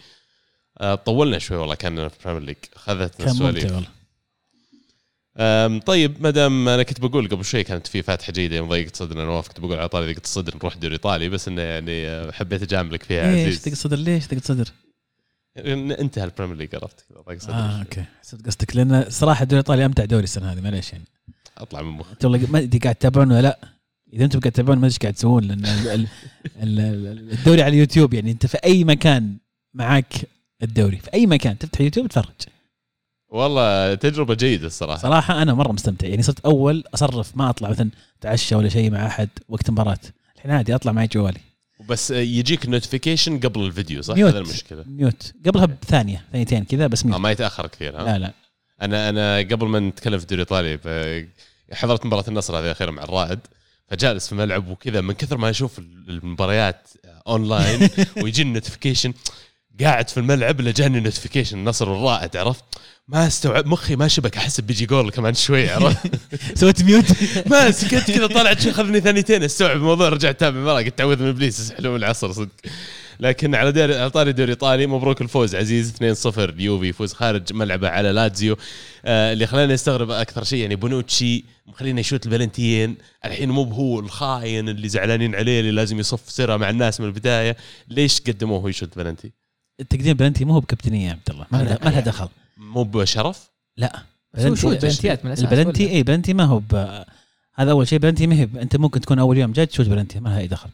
آه، 0.81 0.95
طولنا 0.95 1.39
شوي 1.39 1.57
والله 1.57 1.75
كان 1.75 2.07
في 2.07 2.15
ال 2.19 2.22
Premier 2.22 2.43
League. 2.43 2.57
خذتنا 2.75 3.31
السواليف. 3.31 3.73
طيب 5.85 6.15
ما 6.19 6.29
دام 6.29 6.69
أنا 6.69 6.83
كنت 6.83 6.99
بقول 7.01 7.27
قبل 7.27 7.45
شوي 7.45 7.63
كانت 7.63 7.87
في 7.87 8.01
فاتحة 8.01 8.33
جيده 8.33 8.55
يوم 8.55 8.69
ضيقت 8.69 8.95
صدرنا 8.95 9.23
نواف 9.25 9.47
كنت 9.47 9.59
بقول 9.59 9.77
على 9.79 9.89
طاري 9.89 10.05
ضيقت 10.05 10.23
الصدر 10.23 10.55
نروح 10.57 10.77
دوري 10.77 10.93
إيطالي 10.93 11.29
بس 11.29 11.47
إنه 11.47 11.61
يعني 11.61 12.07
أه، 12.07 12.31
حبيت 12.31 12.61
أجاملك 12.63 13.03
فيها 13.03 13.31
ليش 13.35 13.45
عزيز. 13.47 13.63
ضيق 13.65 13.73
صدر 13.73 13.97
ليش 13.97 14.27
ضيق 14.27 14.43
صدر؟ 14.43 14.67
انتهى 15.57 16.23
ال 16.23 16.27
Premier 16.27 16.55
League 16.57 16.75
عرفت؟ 16.75 17.05
ضيق 17.29 17.39
صدر 17.39 17.53
آه 17.53 17.79
okay. 17.79 18.03
حسبت 18.21 18.45
قصدك 18.47 18.75
لأن 18.75 19.05
صراحة 19.09 19.43
الدوري 19.43 19.59
الإيطالي 19.59 19.85
أمتع 19.85 20.05
دوري 20.05 20.23
السنة 20.23 20.51
هذه 20.51 20.61
معليش 20.61 20.91
يعني. 20.93 21.03
أطلع 21.57 21.81
من 21.81 21.89
مخي. 21.91 22.11
أنت 22.11 22.25
والله 22.25 22.47
ما 22.51 22.59
أدري 22.59 22.79
قاعد 22.79 22.95
تتابعون 22.95 23.31
ولا 23.31 23.41
لا. 23.41 23.59
إذا 24.13 24.25
أنتم 24.25 24.39
قاعد 24.39 24.51
تتابعون 24.51 24.77
ما 24.77 24.85
أدري 24.85 24.93
إيش 24.93 24.99
قاعد 24.99 25.13
تسوون 25.13 25.43
لأن 25.43 25.65
ال- 25.65 25.87
ال- 25.87 26.07
ال- 26.63 26.79
ال- 26.79 27.31
الدوري 27.31 27.61
على 27.61 27.73
اليوتيوب 27.73 28.13
يعني 28.13 28.31
أنت 28.31 28.45
في 28.45 28.57
أي 28.57 28.83
مكان 28.83 29.37
معاك 29.73 30.13
الدوري 30.63 30.97
في 30.97 31.13
أي 31.13 31.25
مكان 31.27 31.57
تفتح 31.57 31.81
يوتيوب 31.81 32.07
تتفرج 32.07 32.25
والله 33.29 33.95
تجربة 33.95 34.33
جيدة 34.33 34.67
الصراحة. 34.67 35.01
صراحة 35.01 35.41
أنا 35.41 35.53
مرة 35.53 35.71
مستمتع. 35.71 36.07
يعني 36.07 36.21
صرت 36.21 36.39
أول 36.39 36.83
أصرف 36.93 37.37
ما 37.37 37.49
أطلع 37.49 37.69
مثلا 37.69 37.89
أتعشى 38.19 38.55
ولا 38.55 38.69
شيء 38.69 38.91
مع 38.91 39.07
أحد 39.07 39.29
وقت 39.49 39.69
مباراه 39.69 39.99
الحين 40.35 40.51
عادي 40.51 40.75
أطلع 40.75 40.91
معي 40.91 41.07
جوالي. 41.07 41.39
بس 41.89 42.11
يجيك 42.11 42.69
notification 42.69 43.39
قبل 43.39 43.61
الفيديو 43.61 44.01
صح؟ 44.01 44.15
mute. 44.15 44.29
هذا 44.29 44.39
المشكلة. 44.39 44.83
mute 44.87 45.33
قبلها 45.45 45.65
بثانية 45.65 46.25
ثانيتين 46.31 46.63
كذا 46.63 46.87
بس 46.87 47.03
آه 47.03 47.07
ميوت 47.07 47.19
ما 47.19 47.31
يتاخر 47.31 47.67
كثير 47.67 48.01
ها؟ 48.01 48.03
لا 48.03 48.17
لا. 48.17 48.33
أنا 48.81 49.09
أنا 49.09 49.37
قبل 49.37 49.67
ما 49.67 49.79
نتكلم 49.79 50.17
في 50.17 50.23
الدوري 50.23 50.41
الإيطالي 50.41 51.27
حضرت 51.73 52.05
مباراة 52.05 52.23
النصر 52.27 52.59
هذه 52.59 52.65
الأخيرة 52.65 52.91
مع 52.91 53.03
الرائد 53.03 53.39
فجالس 53.87 54.25
في 54.27 54.31
الملعب 54.33 54.67
وكذا 54.67 55.01
من 55.01 55.13
كثر 55.13 55.37
ما 55.37 55.49
أشوف 55.49 55.79
المباريات 55.79 56.89
اونلاين 57.27 57.89
ويجيني 58.23 58.49
ال 58.49 58.54
notification 58.54 59.13
قاعد 59.81 60.09
في 60.09 60.19
الملعب 60.19 60.59
الا 60.59 60.71
جاني 60.71 60.99
notification 60.99 61.57
النصر 61.57 61.89
والرائد 61.89 62.37
عرفت؟ 62.37 62.63
ما 63.07 63.27
استوعب 63.27 63.67
مخي 63.67 63.95
ما 63.95 64.07
شبك 64.07 64.37
أحس 64.37 64.61
بيجي 64.61 64.85
جول 64.85 65.11
كمان 65.11 65.33
شوي 65.33 65.69
عرفت؟ 65.69 66.11
سويت 66.59 66.83
mute 66.83 67.05
ما 67.51 67.71
سكت 67.71 68.11
كذا 68.11 68.27
طلعت 68.27 68.61
شو 68.61 68.69
اخذني 68.69 68.99
ثانيتين 68.99 69.43
استوعب 69.43 69.77
الموضوع 69.77 70.09
رجعت 70.09 70.35
اتابع 70.35 70.57
المباراه 70.57 70.81
قلت 70.81 70.97
تعوذ 70.97 71.23
من 71.23 71.29
إبليس 71.29 71.59
يسحلون 71.59 71.95
العصر 71.95 72.31
صدق. 72.31 72.49
لكن 73.19 73.55
على 73.55 73.71
دوري 73.71 73.95
على 73.95 74.09
طاري 74.09 74.31
دوري 74.31 74.51
ايطالي 74.51 74.87
مبروك 74.87 75.21
الفوز 75.21 75.55
عزيز 75.55 75.93
2-0 76.27 76.39
اليوفي 76.39 76.87
يفوز 76.87 77.13
خارج 77.13 77.53
ملعبه 77.53 77.89
على 77.89 78.11
لاتزيو. 78.11 78.57
آه 79.05 79.33
اللي 79.33 79.47
خلاني 79.47 79.73
أستغرب 79.73 80.11
أكثر 80.11 80.43
شيء 80.43 80.59
يعني 80.59 80.75
بونوتشي 80.75 81.45
مخلينا 81.67 81.99
يشوت 81.99 82.25
البلنتيين 82.25 82.97
الحين 83.25 83.49
مو 83.49 83.63
هو 83.63 83.99
الخاين 83.99 84.69
اللي 84.69 84.89
زعلانين 84.89 85.35
عليه 85.35 85.59
اللي 85.59 85.71
لازم 85.71 85.99
يصف 85.99 86.31
سيره 86.31 86.57
مع 86.57 86.69
الناس 86.69 87.01
من 87.01 87.07
البداية 87.07 87.57
ليش 87.87 88.21
قدموه 88.21 88.59
هو 88.59 88.67
يشوت 88.67 88.97
بلنتي 88.97 89.31
التقديم 89.79 90.17
بلنتي 90.17 90.45
مو 90.45 90.53
هو 90.53 90.59
بكابتنية 90.59 91.07
يا 91.07 91.11
عبد 91.11 91.29
الله. 91.29 91.45
ما 91.51 91.63
لها 91.63 91.79
ما 91.83 91.89
لها 91.89 91.99
دخل. 91.99 92.29
مو 92.57 92.83
بشرف؟ 92.83 93.49
لا. 93.77 94.03
شو 94.37 94.43
penalty- 94.43 94.67
penalty 94.67 95.18
ات 95.18 95.25
من 95.25 95.31
الأساس؟ 95.31 95.45
البلنتي؟ 95.45 95.89
اي 95.89 96.03
بلنتي 96.03 96.33
ما 96.33 96.43
هو 96.43 96.59
ب... 96.59 97.03
هذا 97.55 97.71
أول 97.71 97.87
شيء 97.87 97.99
بلنتي 97.99 98.27
ما 98.27 98.35
هي 98.35 98.43
أنت 98.43 98.75
ممكن 98.75 99.01
تكون 99.01 99.19
أول 99.19 99.37
يوم 99.37 99.51
جاي 99.51 99.65
تشوت 99.65 99.87
بلنتي 99.87 100.19
ما 100.19 100.29
لها 100.29 100.39
أي 100.39 100.47
دخل. 100.47 100.69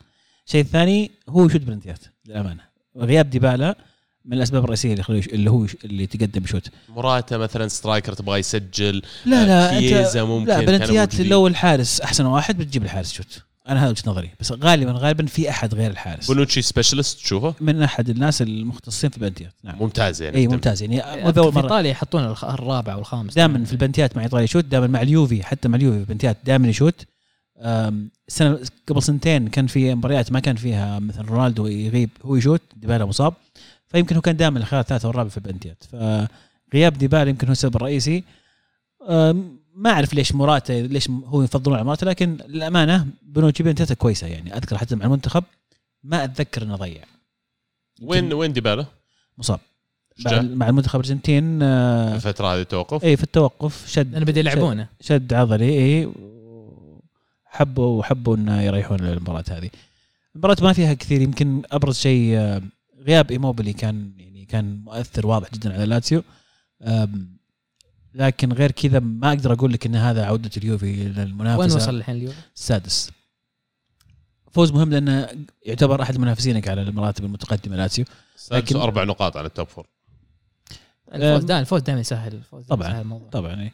الشيء 0.48 0.62
الثاني 0.62 1.12
هو 1.30 1.46
يشوت 1.46 1.62
بلنتيات 1.62 2.00
للأمانة. 2.26 2.62
غياب 2.98 3.30
ديبالا 3.30 3.78
من 4.26 4.38
الأسباب 4.38 4.64
الرئيسية 4.64 4.92
اللي 4.92 5.04
خلوه 5.04 5.24
اللي 5.34 5.52
هو 5.52 5.68
اللي 5.86 6.08
تقدم 6.08 6.44
بشوت. 6.44 6.70
مراته 6.90 7.38
مثلا 7.38 7.68
striker 7.68 8.14
تبغى 8.14 8.40
يسجل 8.40 9.02
لا 9.26 9.46
لا 9.46 9.80
كييزا 9.80 10.22
انت 10.22 10.30
ممكن 10.30 10.52
لا 10.52 10.60
بلنتيات. 10.60 11.22
لو 11.22 11.48
الحارس 11.48 12.02
أحسن 12.02 12.26
واحد 12.26 12.58
بتجيب 12.58 12.84
الحارس 12.84 13.14
شوت. 13.14 13.42
أنا 13.70 13.84
هذا 13.84 13.90
وجهة 13.90 14.10
نظري. 14.12 14.30
بس 14.40 14.52
غالبا 14.52 14.92
غالبا 14.92 15.26
في 15.26 15.50
أحد 15.50 15.76
غير 15.76 15.92
الحارس. 15.92 16.28
بونوتشي 16.28 16.62
specialist 16.62 17.18
تشوفه؟ 17.18 17.56
من 17.62 17.82
أحد 17.82 18.10
الناس 18.10 18.42
المختصين 18.42 19.10
في 19.10 19.18
البلنتيات 19.18 19.54
نعم. 19.64 19.76
ممتاز 19.80 20.22
يعني. 20.22 20.38
إي 20.38 20.48
ممتاز 20.48 20.82
يعني. 20.82 21.24
مو 21.24 21.32
في 21.32 21.40
أول 21.40 21.54
مرة. 21.54 21.64
إيطاليا 21.64 21.92
يحطون 21.92 22.26
الخ- 22.26 22.46
الرابع 22.46 22.96
والخامس 22.96 23.34
دائما 23.34 23.66
في 23.66 23.74
البنتيات 23.74 24.18
مع 24.18 24.24
إيطاليا 24.24 24.44
يشوت 24.44 24.66
دائما 24.66 24.88
مع 24.88 25.02
اليوفي 25.02 25.44
حتى 25.44 25.68
مع 25.68 25.76
اليوفي 25.76 26.06
بنتيات 26.06 26.38
دائما 26.46 26.68
يشوت. 26.68 27.06
السنة 27.58 28.60
قبل 28.88 29.04
سنتين 29.04 29.48
كان 29.48 29.68
في 29.68 29.96
مباريات 29.96 30.32
ما 30.32 30.40
كان 30.40 30.56
فيها 30.56 31.00
مثلا 31.00 31.26
رونالدو 31.26 31.68
يغيب 31.68 32.10
هو 32.26 32.36
يشوت 32.36 32.62
ديبالا 32.76 33.06
مصاب. 33.06 33.34
فيمكن 33.88 34.16
هو 34.16 34.22
كان 34.22 34.38
دائما 34.38 34.60
الخيار 34.60 34.82
الثالث 34.82 35.06
والرابع 35.06 35.30
في 35.30 35.38
البنتيات. 35.38 35.84
فغياب 35.92 36.98
ديبالا 36.98 37.30
يمكن 37.30 37.48
هو 37.48 37.52
السبب 37.52 37.76
الرئيسي. 37.76 38.24
ما 39.76 39.90
أعرف 39.90 40.14
ليش 40.14 40.36
مراته 40.36 40.82
ليش 40.82 41.10
هو 41.10 41.44
يفضلون 41.44 41.76
على 41.76 41.86
مراته 41.86 42.08
لكن 42.08 42.38
للأمانة 42.48 43.08
بنوتشي 43.22 43.64
بنتياته 43.64 43.96
كويسة 43.96 44.28
يعني. 44.28 44.58
أذكر 44.58 44.78
حتى 44.78 44.96
مع 44.96 45.06
المنتخب 45.06 45.44
ما 46.04 46.24
أتذكر 46.24 46.64
إنه 46.64 46.76
ضيع. 46.76 47.04
وين 48.02 48.34
وين 48.34 48.54
ديبالا؟ 48.54 48.86
مصاب. 49.38 49.60
مع, 50.26 50.70
المنتخب 50.70 51.00
الأرجنتين 51.00 51.62
آه، 51.62 52.16
الفترة 52.16 52.48
هذه 52.48 52.64
توقف؟ 52.64 53.04
اي 53.04 53.18
في 53.18 53.24
التوقف. 53.24 53.88
شد 53.88 54.12
لأن 54.12 54.24
بدأ 54.24 54.40
يلعبونه. 54.40 54.88
شد 55.02 55.34
عضلي 55.34 55.70
اي 55.70 56.12
حبوا 57.46 58.00
وحبوا 58.00 58.36
إنه 58.36 58.62
يريحون 58.62 59.00
المباراه 59.00 59.44
هذه. 59.50 59.70
المباراة 60.36 60.58
ما 60.62 60.74
فيها 60.74 60.94
كثير 60.94 61.22
يمكن 61.22 61.62
أبرز 61.72 61.98
شيء 61.98 62.38
آه، 62.38 62.62
غياب 63.02 63.32
إيموبيلي 63.32 63.74
كان 63.74 64.12
يعني 64.18 64.46
كان 64.46 64.82
مؤثر 64.86 65.28
واضح 65.28 65.52
جدا 65.52 65.74
على 65.74 65.86
لاتسيو. 65.86 66.24
لكن 68.16 68.54
غير 68.54 68.72
كذا 68.72 69.00
ما 69.00 69.30
أقدر 69.30 69.54
أقول 69.54 69.74
لك 69.74 69.86
إن 69.86 69.96
هذا 69.96 70.26
عودة 70.26 70.50
اليوفي 70.58 71.04
للمنافسة 71.04 71.60
وين 71.60 71.72
وصل 71.72 71.96
الحين 71.96 72.16
اليوم؟ 72.16 72.34
السادس 72.56 73.12
فوز 74.52 74.72
مهم 74.72 74.90
لأنه 74.92 75.30
يعتبر 75.66 76.02
أحد 76.02 76.18
منافسينك 76.18 76.68
على 76.68 76.82
المراتب 76.82 77.26
المتقدمة 77.26 77.76
لاتسيو 77.76 78.06
لكن 78.52 78.76
أربع 78.76 79.04
نقاط 79.04 79.38
على 79.38 79.48
ال 79.48 79.53
top 79.53 79.68
four 79.68 79.88
الفوز 81.14 81.44
دائما 81.44 81.62
الفوز 81.62 81.82
دائما 81.82 82.02
يسهل 82.02 82.34
الفوز 82.34 82.66
طبعاً. 82.66 82.88
يسهل 82.88 83.02
الموضوع 83.02 83.30
طبعا 83.30 83.62
إيه. 83.62 83.72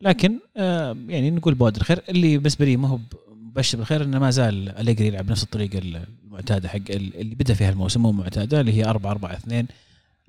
لكن 0.00 0.38
آه 0.56 0.96
يعني 1.08 1.30
نقول 1.30 1.54
بوادر 1.54 1.80
الخير 1.80 2.02
اللي 2.08 2.36
بالنسبة 2.36 2.64
لي 2.64 2.76
ما 2.76 2.88
هو 2.88 2.98
مبشر 3.28 3.78
بالخير 3.78 4.02
إنه 4.04 4.18
ما 4.18 4.30
زال 4.30 4.68
أليجري 4.68 5.06
يلعب 5.08 5.26
بنفس 5.26 5.42
الطريقة 5.42 5.78
المعتادة 5.78 6.68
حق 6.68 6.76
اللي 6.90 7.34
بدأ 7.34 7.54
فيها 7.54 7.70
الموسم 7.70 8.02
مو 8.02 8.12
معتادة 8.12 8.60
اللي 8.60 8.72
هي 8.72 8.84
4 8.84 9.10
4 9.10 9.32
2 9.32 9.66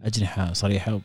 أجنحة 0.03 0.53
صريحة 0.53 0.99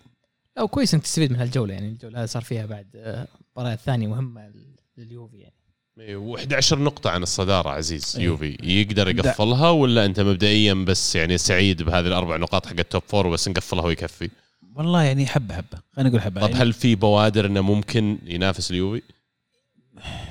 أو 0.59 0.69
كويس 0.69 0.95
إنك 0.95 1.03
تستفيد 1.03 1.31
من 1.33 1.39
هالجولة 1.39 1.75
يعني 1.75 1.89
الجولة 1.89 2.21
هذه 2.23 2.27
صار 2.27 2.43
فيها 2.43 2.67
بعد 2.67 2.87
آه، 2.97 3.27
مباريات 3.57 3.81
ثانية 3.81 4.07
مهمة 4.07 4.53
لليوفي 4.97 5.37
يعني. 5.37 5.55
و11 5.99 6.73
نقطة 6.73 7.11
عن 7.11 7.23
الصدارة 7.23 7.71
عزيز 7.71 8.17
إيه. 8.17 8.25
يوفي. 8.25 8.57
يقدر 8.63 9.09
يقفلها 9.09 9.71
ولا 9.71 10.05
أنت 10.05 10.21
مبدئيا 10.21 10.75
بس 10.75 11.17
يعني 11.17 11.39
سعيد 11.39 11.83
بهذه 11.83 12.07
الأربع 12.07 12.37
نقاط 12.37 12.67
حق 12.67 12.79
ال 12.79 12.85
top 12.85 13.03
four 13.09 13.27
وبس 13.27 13.49
نقفلها 13.49 13.85
ويكفي؟ 13.85 14.31
والله 14.75 15.03
يعني 15.03 15.27
حبة 15.27 15.55
حبة 15.55 15.79
خلينا 15.93 16.09
نقول 16.11 16.23
حبة. 16.23 16.41
طب 16.41 16.49
يعني 16.51 16.63
هل 16.63 16.73
في 16.73 16.95
بوادر 16.95 17.47
أنه 17.47 17.61
ممكن 17.61 18.19
ينافس 18.25 18.71
اليوفي؟ 18.71 19.03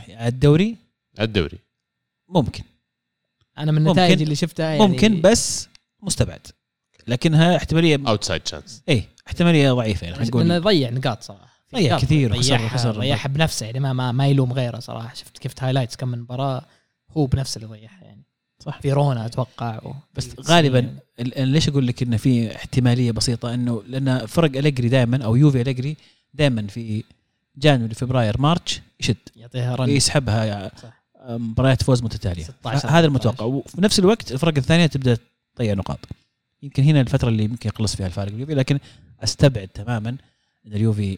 الدوري؟ 0.09 0.75
الدوري. 1.19 1.57
ممكن. 2.29 2.63
أنا 3.57 3.71
من 3.71 3.83
ممكن. 3.83 3.99
النتائج 3.99 4.21
اللي 4.21 4.35
شفتها 4.35 4.65
يعني 4.69 4.87
ممكن 4.87 5.21
بس 5.21 5.67
مستبعد. 6.01 6.47
لكنها 7.07 7.55
احتمالية. 7.55 7.99
outside 8.07 8.41
chance 8.41 8.84
اي 8.89 9.03
احتمالية 9.27 9.71
ضعيفة 9.71 10.07
يعني 10.07 10.25
نقول. 10.27 10.61
ضيع 10.61 10.89
نقاط 10.89 11.23
صراحة. 11.23 11.53
ضيع 11.75 11.99
كثير 11.99 12.31
وخسر 12.33 12.55
ضيعها 12.57 12.69
خسر 12.69 12.91
ضيعها 12.99 13.27
بنفسه 13.27 13.65
يعني 13.65 13.79
ما 13.79 13.93
ما, 13.93 14.11
ما 14.11 14.27
يلوم 14.27 14.53
غيره 14.53 14.79
صراحة. 14.79 15.13
شفت 15.13 15.37
كيف 15.37 15.63
highlights 15.63 15.95
كم 15.95 16.07
من 16.07 16.19
مباراة 16.19 16.65
هو 17.17 17.25
بنفسه 17.25 17.55
اللي 17.57 17.67
ضيعها 17.67 18.03
يعني. 18.03 18.23
صح. 18.59 18.81
فيرونا 18.81 19.25
أتوقع 19.25 19.79
و... 19.83 19.93
بس 20.15 20.29
غالبا 20.41 20.79
ال- 21.19 21.37
ال- 21.37 21.47
ليش 21.47 21.69
أقول 21.69 21.87
لك 21.87 22.03
إنه 22.03 22.17
في 22.17 22.55
احتمالية 22.55 23.11
بسيطة؟ 23.11 23.53
إنه 23.53 23.83
لأن 23.87 24.25
فرق 24.25 24.57
أليجري 24.57 24.89
دائما 24.89 25.23
أو 25.25 25.35
يوفي 25.35 25.61
أليجري 25.61 25.97
دائما 26.33 26.67
في 26.67 27.03
January 27.57 27.93
فبراير 27.95 28.41
March 28.41 28.81
يشد. 28.99 29.15
يعطيها 29.35 29.75
run 29.75 29.89
يسحبها 29.89 30.71
صح. 30.81 31.03
مباريات 31.29 31.83
فوز 31.83 32.03
متتالية. 32.03 32.43
16 32.43 32.89
هذا 32.89 33.05
المتوقع. 33.05 33.45
وفي 33.45 33.81
نفس 33.81 33.99
الوقت 33.99 34.31
الفرق 34.31 34.57
الثانية 34.57 34.85
تبدأ 34.85 35.17
تضيع 35.55 35.73
نقاط. 35.73 35.99
يمكن 36.64 36.84
هنا 36.84 37.02
الفترة 37.02 37.30
اللي 37.30 37.44
يمكن 37.44 37.69
يقلص 37.69 37.95
فيها 37.95 38.07
الفارق 38.07 38.34
اليوفي 38.34 38.53
لكن 38.53 38.80
أستبعد 39.23 39.68
تماما 39.68 40.10
إن 40.68 40.73
اليوفي 40.73 41.18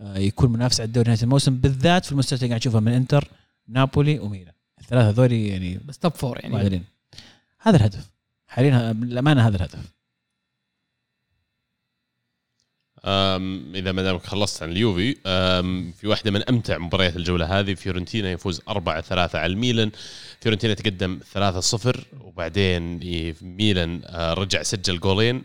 آه، 0.00 0.18
يكون 0.18 0.52
منافس 0.52 0.80
على 0.80 0.86
الدوري 0.88 1.08
نهاية 1.08 1.22
الموسم 1.22 1.56
بالذات 1.56 2.04
في 2.04 2.12
المستويات 2.12 2.42
اللي 2.42 2.50
قاعد 2.50 2.60
نشوفها 2.60 2.80
من 2.80 2.92
إنتر 2.92 3.28
نابولي 3.68 4.18
وميلان. 4.18 4.54
الثلاثة 4.80 5.08
هذول 5.08 5.32
يعني 5.32 5.80
بس 5.84 5.98
top 5.98 6.12
four 6.12 6.38
يعني. 6.40 6.54
معدلين 6.54 6.84
هذا 7.60 7.76
الهدف. 7.76 8.10
حاليا 8.48 8.92
بالامانه 8.92 9.48
هذا 9.48 9.56
الهدف. 9.56 9.92
إذا 13.04 13.92
ما 13.92 14.02
دامك 14.02 14.26
خلصت 14.26 14.62
عن 14.62 14.70
اليوفي 14.72 15.14
في 16.00 16.06
واحدة 16.06 16.30
من 16.30 16.48
أمتع 16.48 16.78
مباريات 16.78 17.16
الجولة 17.16 17.60
هذه 17.60 17.74
فيورنتينا 17.74 18.30
يفوز 18.30 18.60
4 18.68 19.00
3 19.00 19.38
على 19.38 19.52
الميلان 19.52 19.90
فيورنتينا 20.40 20.74
تقدم 20.74 21.20
3 21.32 21.60
0 21.60 22.04
وبعدين 22.20 23.00
ميلان 23.42 24.00
رجع 24.14 24.62
سجل 24.62 25.00
جولين 25.00 25.42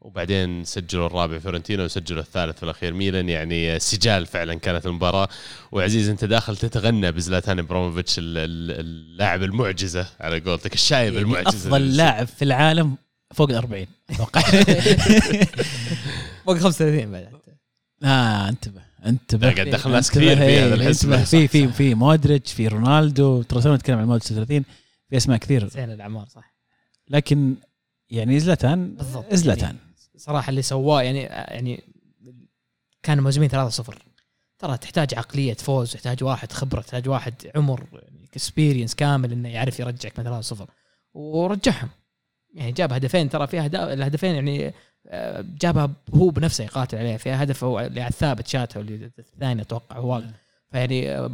وبعدين 0.00 0.64
سجلوا 0.64 1.06
الرابع 1.06 1.38
فيورنتينا 1.38 1.84
وسجلوا 1.84 2.22
الثالث 2.22 2.56
في 2.56 2.62
الأخير 2.62 2.92
ميلان. 2.94 3.28
يعني 3.28 3.78
سجال 3.78 4.26
فعلا 4.26 4.54
كانت 4.54 4.86
المباراة. 4.86 5.28
وعزيز 5.72 6.08
أنت 6.08 6.24
داخل 6.24 6.56
تتغنى 6.56 7.12
بزلاتان 7.12 7.58
إبراموفيتش 7.58 8.18
ال- 8.18 8.24
ال- 8.38 8.80
اللاعب 8.80 9.42
المعجزة 9.42 10.06
على 10.20 10.40
قولتك 10.40 10.74
الشايب 10.74 11.12
يعني 11.14 11.24
المعجزة. 11.26 11.48
أفضل 11.48 11.96
لاعب 11.96 12.26
في 12.26 12.44
العالم 12.44 12.96
فوق 13.34 13.50
ال 13.50 13.56
40 13.56 13.86
أتوقع. 14.10 14.42
فوق 16.48 16.58
35 16.58 17.10
بعد. 17.12 17.28
آه 18.04 18.48
انتبه 18.48 18.82
انتبه. 19.06 19.54
قاعد 19.54 19.68
دخل 19.68 19.90
ناس 19.90 20.10
كثير 20.10 20.36
في 20.36 20.42
إيه، 20.42 20.74
هذا. 20.74 21.24
في 21.24 21.48
في 21.48 21.68
في 21.68 21.94
مودريتش 21.94 22.52
في 22.52 22.68
رونالدو. 22.68 23.42
ترى 23.42 23.62
تونا 23.62 23.76
نتكلم 23.76 23.98
عن 23.98 24.04
مودريتش 24.04 24.28
30 24.28 24.64
في 25.10 25.16
أسماء 25.16 25.38
كثير. 25.38 25.68
زين 25.68 25.90
الأعمار 25.90 26.26
صح. 26.28 26.54
لكن 27.08 27.54
يعني 28.10 28.40
زلاتان 28.40 28.94
بالضبط. 28.94 29.34
زلاتان 29.34 29.62
يعني 29.64 29.78
صراحة 30.16 30.50
اللي 30.50 30.62
سواه 30.62 31.02
يعني 31.02 31.20
يعني 31.22 31.84
كانوا 33.02 33.24
مهزومين 33.24 33.50
3-0 33.50 33.94
ترى 34.58 34.76
تحتاج 34.76 35.14
عقلية 35.14 35.54
فوز 35.54 35.92
تحتاج 35.92 36.24
واحد 36.24 36.52
خبرة 36.52 36.80
تحتاج 36.80 37.08
واحد 37.08 37.34
عمر 37.56 37.86
اكسبيرينس 38.30 38.94
كامل 38.94 39.32
إنه 39.32 39.48
يعرف 39.48 39.80
يرجعك 39.80 40.18
من 40.18 40.42
3-0 40.42 40.54
ورجعهم. 41.14 41.88
يعني 42.54 42.72
جاب 42.72 42.92
هدفين 42.92 43.28
ترى 43.28 43.46
في 43.46 43.60
اهداف 43.60 43.88
الهدفين 43.88 44.34
يعني 44.34 44.66
آه، 44.66 44.74
جابها 45.60 45.90
هو 46.14 46.30
بنفسه 46.30 46.64
يقاتل 46.64 46.98
عليها. 46.98 47.16
في 47.16 47.30
هدف 47.30 47.64
هو 47.64 47.80
اللي 47.80 48.00
على 48.00 48.10
الثابت 48.10 48.46
شاته 48.46 48.78
واللي 48.80 49.10
الثاني 49.18 49.62
أتوقع 49.62 49.96
هو. 49.96 50.22
فيعني 50.72 51.10
آه، 51.10 51.30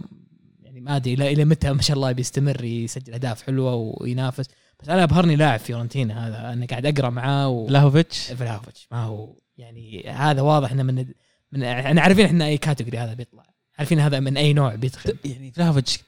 يعني 0.63 0.81
ما 0.81 0.97
أدري 0.97 1.15
إلى 1.15 1.45
متى 1.45 1.73
ما 1.73 1.83
شاء 1.83 1.97
الله 1.97 2.13
بيستمر 2.13 2.65
يسجل 2.65 3.13
أهداف 3.13 3.43
حلوة 3.43 3.75
وينافس. 3.75 4.47
بس 4.81 4.89
أنا 4.89 5.05
أبهرني 5.05 5.37
لاعب 5.37 5.61
فيورنتينا 5.61 6.29
هذا 6.29 6.53
أنا 6.53 6.67
قاعد 6.67 6.87
أقرأ 6.87 7.11
معاه 7.11 7.49
و... 7.49 7.67
بلاهوفيتش 7.67 8.33
فلاوفيتش 8.33 8.89
ما 8.91 9.03
هو 9.03 9.35
يعني 9.59 10.05
هذا 10.09 10.43
واضح 10.43 10.73
إنه 10.73 10.83
من 10.83 11.07
من 11.53 11.63
إحنا 11.63 12.01
عارفين 12.01 12.25
إحنا 12.25 12.47
أي 12.47 12.59
category 12.59 12.99
هذا 12.99 13.15
بيطلع. 13.15 13.47
عارفين 13.79 14.01
هذا 14.01 14.21
من 14.21 14.37
أي 14.37 14.53
نوع 14.53 14.75
بيدخل. 14.75 15.17
يعني 15.25 15.51
بلاهوفيتش 15.51 15.99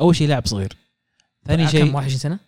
أول 0.00 0.16
شيء 0.16 0.28
لاعب 0.28 0.46
صغير. 0.46 0.72
ثاني 1.46 1.64
كم 1.64 1.70
شيء 1.70 1.82
21 1.84 2.18
سنة؟ 2.18 2.38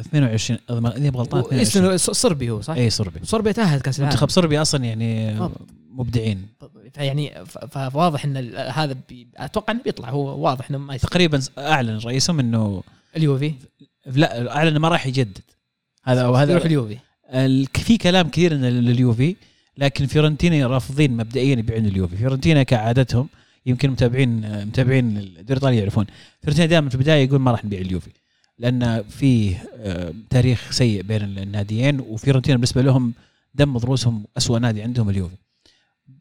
22 0.00 0.58
إذا 0.70 0.78
إذا 0.96 1.10
غلطان 1.10 1.40
22 1.40 1.92
اسمه 1.94 1.96
صربي 2.14 2.50
هو 2.50 2.60
صح؟ 2.60 2.74
اي 2.74 2.90
صربي. 2.90 3.20
صربيا 3.22 3.52
تأهل 3.52 3.80
كأس 3.80 3.98
العالم. 3.98 4.12
منتخب 4.12 4.30
صربيا 4.30 4.62
أصلا 4.62 4.84
يعني 4.84 5.30
بالضبط. 5.30 5.60
مبدعين. 5.90 6.46
فيعني 6.94 7.32
فواضح 7.70 8.24
إن 8.24 8.36
هذا 8.56 8.96
بي 9.08 9.26
أتوقع 9.36 9.72
إنه 9.72 9.82
بيطلع 9.82 10.10
هو 10.10 10.38
واضح 10.44 10.70
إنه 10.70 10.78
ما 10.78 10.94
يستطيع 10.94 11.10
تقريبا 11.10 11.40
أعلن 11.58 11.98
رئيسهم 11.98 12.40
إنه 12.40 12.82
اليوفي 13.16 13.54
لا 14.06 14.56
أعلن 14.56 14.76
ما 14.76 14.88
راح 14.88 15.06
يجدد. 15.06 15.38
هذا 16.04 16.22
أو 16.22 16.34
هذا 16.34 16.52
يروح 16.52 16.64
اليوفي. 16.64 16.98
ال- 17.30 17.66
في 17.66 17.98
كلام 17.98 18.28
كثير 18.28 18.54
إن 18.54 18.64
لليوفي 18.64 19.36
لكن 19.78 20.06
فيورنتينا 20.06 20.66
رافضين 20.66 21.16
مبدئيا 21.16 21.52
يبيعون 21.58 21.86
اليوفي. 21.86 22.16
فيورنتينا 22.16 22.62
كعادتهم 22.62 23.28
يمكن 23.66 23.90
متابعين 23.90 24.64
متابعين 24.66 25.16
الدوري 25.16 25.40
الإيطالي 25.40 25.76
يعرفون. 25.78 26.06
فيورنتينا 26.42 26.66
دائما 26.66 26.88
في 26.88 26.94
البداية 26.94 27.24
يقول 27.24 27.40
ما 27.40 27.50
راح 27.50 27.64
نبيع 27.64 27.80
اليوفي. 27.80 28.10
لأن 28.58 29.02
في 29.02 29.56
آه، 29.76 30.14
تاريخ 30.30 30.70
سيء 30.70 31.02
بين 31.02 31.22
الناديين 31.22 32.00
وفيورنتينا 32.00 32.56
بالنسبة 32.56 32.82
لهم 32.82 33.12
دم 33.54 33.78
ضروسهم 33.78 34.24
أسوأ 34.36 34.58
نادي 34.58 34.82
عندهم 34.82 35.10
اليوفي. 35.10 35.36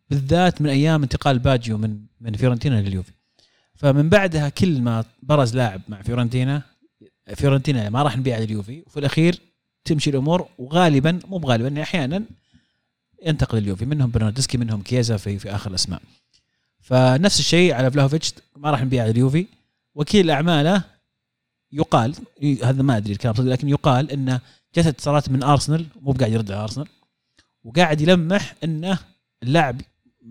بالذات 0.09 0.61
من 0.61 0.69
أيام 0.69 1.03
انتقال 1.03 1.39
باجيو 1.39 1.77
من 1.77 1.99
من 2.21 2.33
فيورنتينا 2.33 2.81
لليوفي. 2.81 3.11
فمن 3.75 4.09
بعدها 4.09 4.49
كل 4.49 4.81
ما 4.81 5.05
برز 5.23 5.55
لاعب 5.55 5.81
مع 5.89 6.01
فيورنتينا 6.01 6.61
فيورنتينا 7.35 7.89
ما 7.89 8.03
راح 8.03 8.17
نبيع 8.17 8.37
اليوفي 8.37 8.83
وفي 8.85 8.99
الأخير 8.99 9.39
تمشي 9.85 10.09
الأمور 10.09 10.47
وغالبا 10.57 11.19
مو 11.27 11.37
بغالبا 11.37 11.67
يعني 11.67 11.81
أحيانا 11.81 12.23
ينتقل 13.25 13.57
اليوفي 13.57 13.85
منهم 13.85 14.11
برناردسكي 14.11 14.57
منهم 14.57 14.81
كيزا 14.81 15.17
في 15.17 15.39
في 15.39 15.55
آخر 15.55 15.69
الأسماء. 15.69 16.01
فنفس 16.81 17.39
الشيء 17.39 17.73
على 17.73 17.91
فلاهوفيتش 17.91 18.33
ما 18.55 18.71
راح 18.71 18.81
نبيع 18.81 19.05
اليوفي 19.05 19.45
وكيل 19.95 20.31
أعماله 20.31 20.96
يقال 21.71 22.15
هذا 22.63 22.81
ما 22.81 22.97
أدري 22.97 23.13
الكلام 23.13 23.35
صدق 23.35 23.51
لكن 23.51 23.69
يقال 23.69 24.11
إنه 24.11 24.39
جت 24.75 24.87
اتصالات 24.87 25.29
من 25.29 25.43
أرسنال 25.43 25.85
مو 26.01 26.11
بقاعد 26.11 26.31
يرد 26.31 26.51
على 26.51 26.63
أرسنال 26.63 26.87
وقاعد 27.63 28.01
يلمح 28.01 28.55
إنه 28.63 28.99
اللاعب 29.43 29.81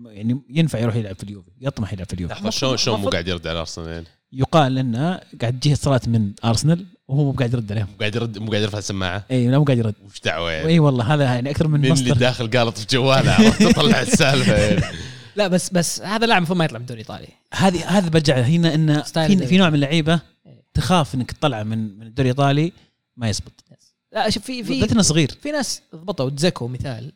يعني 0.05 0.41
ينفع 0.49 0.79
يروح 0.79 0.95
يلعب 0.95 1.15
في 1.15 1.23
اليوفي 1.23 1.51
يطمح 1.61 1.93
يلعب 1.93 2.07
في 2.07 2.13
اليوفي. 2.13 2.33
لحظه 2.33 2.49
شلون 2.49 2.77
شلون 2.77 2.99
مو 2.99 3.09
قاعد 3.09 3.27
يرد 3.27 3.47
على 3.47 3.59
أرسنال 3.59 3.87
يعني؟ 3.87 4.05
يقال 4.31 4.77
إنه 4.77 5.21
قاعد 5.41 5.59
تجيه 5.59 5.73
اتصالات 5.73 6.07
من 6.07 6.31
أرسنال 6.45 6.85
وهو 7.07 7.23
مو 7.23 7.31
قاعد 7.31 7.53
يرد 7.53 7.71
عليهم. 7.71 7.87
مو 7.87 7.97
قاعد 7.99 8.15
يرد 8.15 8.37
مو 8.37 8.51
قاعد 8.51 8.63
يرفع 8.63 8.77
السماعة؟ 8.77 9.25
إي 9.31 9.47
لا 9.47 9.57
مو 9.57 9.63
قاعد 9.63 9.77
يرد. 9.77 9.95
وش 10.05 10.19
دعوة 10.19 10.51
يعني؟ 10.51 10.67
إي 10.67 10.79
والله 10.79 11.13
هذا 11.13 11.23
يعني 11.23 11.49
أكثر 11.49 11.67
من 11.67 11.79
مين 11.81 11.91
اللي 11.91 12.03
مصدر. 12.03 12.17
داخل 12.17 12.49
قالط 12.49 12.77
في 12.77 12.85
جواله 12.89 13.49
تطلع 13.71 14.01
السالفة 14.01 14.55
يعني. 14.55 14.81
لا 15.35 15.47
بس 15.47 15.69
بس 15.69 16.01
هذا 16.01 16.25
لاعب 16.25 16.37
المفروض 16.37 16.59
ما 16.59 16.65
يطلع 16.65 16.77
من 16.79 16.83
الدوري 16.83 17.01
الايطالي 17.01 17.27
هذه 17.53 17.97
هذا 17.97 18.09
برجع 18.09 18.37
هنا 18.37 18.73
إنه 18.73 19.01
في. 19.01 19.47
في 19.47 19.57
نوع 19.57 19.69
من 19.69 19.75
اللعيبة. 19.75 20.19
تخاف 20.77 21.15
إنك 21.15 21.31
تطلع 21.31 21.63
من 21.63 21.99
من 21.99 22.07
الدوري 22.07 22.31
الايطالي 22.31 22.71
ما 23.17 23.29
يزبط. 23.29 23.63
لا 24.11 24.29
شوف 24.29 24.43
في 24.43 24.63
في 24.63 25.03
صغير. 25.03 25.31
في 25.41 25.51
ناس 25.51 25.81
ضبطوا. 25.95 26.29
دزيكو 26.29 26.67
مثال. 26.67 27.13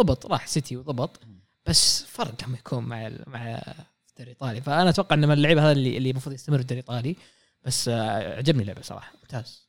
ضبط 0.00 0.26
راح 0.26 0.46
سيتي 0.46 0.76
وضبط. 0.76 1.20
بس 1.66 2.02
فرق 2.04 2.34
لما 2.48 2.58
يكون 2.58 2.84
مع 2.84 3.06
ال- 3.06 3.24
مع 3.26 3.40
الدوري 3.46 3.72
الايطالي 4.20 4.60
فأنا 4.60 4.90
أتوقع 4.90 5.14
إن 5.16 5.20
من 5.28 5.32
اللعيبة 5.32 5.62
هذا 5.62 5.72
اللي 5.72 5.96
اللي 5.96 6.10
المفروض 6.10 6.34
يستمر 6.34 6.60
الدوري 6.60 6.80
الايطالي 6.80 7.16
بس 7.64 7.88
آه، 7.88 8.36
عجبني 8.36 8.64
لعبه 8.64 8.82
صراحة. 8.82 9.12
ممتاز. 9.22 9.64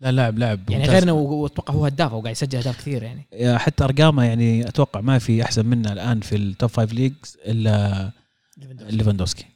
لا 0.00 0.12
لاعب 0.12 0.38
لاعب 0.38 0.70
يعني. 0.70 0.84
غير 0.88 1.02
إنه 1.02 1.12
واتوقع 1.12 1.74
هو 1.74 1.86
هداف 1.86 2.12
وقاعد 2.12 2.32
يسجل 2.32 2.58
أهداف 2.58 2.78
كثير 2.78 3.02
يعني. 3.02 3.26
يا 3.32 3.58
حتى 3.58 3.84
أرقامه 3.84 4.24
يعني 4.24 4.68
أتوقع 4.68 5.00
ما 5.00 5.18
في 5.18 5.42
أحسن 5.42 5.66
منه 5.66 5.92
الآن 5.92 6.20
في 6.20 6.36
ال 6.36 6.44
top 6.44 6.70
five 6.70 6.92
leagues 6.92 7.36
إلا 7.44 8.10
ليفاندوسكي. 8.78 9.46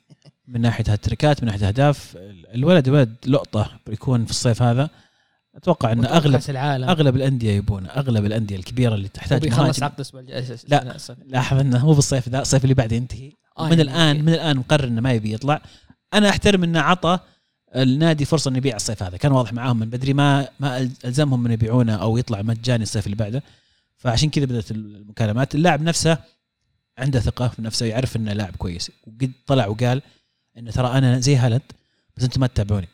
من 0.51 0.61
ناحية 0.61 0.85
هاتريكات 0.89 1.43
من 1.43 1.47
ناحية 1.47 1.69
أهداف 1.69 2.17
الولد 2.55 2.89
ولد 2.89 3.15
لقطة 3.27 3.71
بيكون 3.87 4.25
في 4.25 4.31
الصيف 4.31 4.63
هذا. 4.63 4.91
أتوقع 5.55 5.93
إن 5.93 6.05
أغلب 6.05 6.41
العالم. 6.49 6.89
أغلب 6.89 7.17
الأندية 7.17 7.53
يبونه 7.53 7.89
أغلب 7.89 8.25
الأندية 8.25 8.57
الكبيرة 8.57 8.95
اللي 8.95 9.09
تحتاج 9.09 9.49
مهاجم 9.49 9.85
عقد 9.85 9.95
الأسبوع 9.95 10.21
لا. 10.69 10.97
لاحظ 11.27 11.61
إنه 11.61 11.87
مو 11.87 11.93
بالصيف 11.93 12.29
ذا 12.29 12.41
الصيف 12.41 12.65
اللي 12.65 12.75
بعده 12.75 12.97
ينتهي. 12.97 13.33
آه، 13.59 13.65
من 13.65 13.71
يعني- 13.79 13.83
الآن 13.83 14.25
من 14.25 14.33
الآن 14.35 14.57
مقرر 14.57 14.85
إنه 14.85 15.01
ما 15.01 15.13
يبي 15.13 15.33
يطلع. 15.33 15.63
أنا 16.15 16.29
أحترم 16.29 16.65
إنه 16.65 16.81
عطى 16.81 17.19
النادي 17.77 18.25
فرصة 18.25 18.49
إنه 18.49 18.59
يبيع 18.59 18.77
الصيف 18.77 19.03
هذا. 19.03 19.17
كان 19.17 19.33
واضح 19.33 19.53
معاهم 19.53 19.79
من 19.79 19.91
بدري 19.91 20.13
ما 20.13 20.49
ما 20.61 20.91
ألزمهم 21.05 21.45
إنه 21.45 21.55
يبيعونه 21.55 21.95
أو 21.95 22.17
يطلع 22.19 22.43
مجاني 22.43 22.83
الصيف 22.83 23.07
اللي 23.07 23.17
بعده. 23.17 23.43
فعشان 23.97 24.31
كذا 24.31 24.45
بدأت 24.45 24.71
المكالمات. 24.71 25.55
اللاعب 25.55 25.83
نفسه 25.83 26.19
عنده 26.99 27.21
ثقة 27.21 27.49
في 27.49 27.63
نفسه 27.63 27.87
يعرف 27.87 28.17
إنه 28.17 28.33
لاعب 28.33 28.57
كويس. 28.57 28.91
وقد 29.07 29.33
طلع 29.47 29.67
وقال 29.67 30.03
انه 30.59 30.71
ترى 30.71 30.99
أنا 30.99 31.19
زي 31.19 31.37
هالاند 31.37 31.63
بس 32.17 32.25
أنتم 32.25 32.41
ما 32.41 32.47
تتابعوني. 32.47 32.89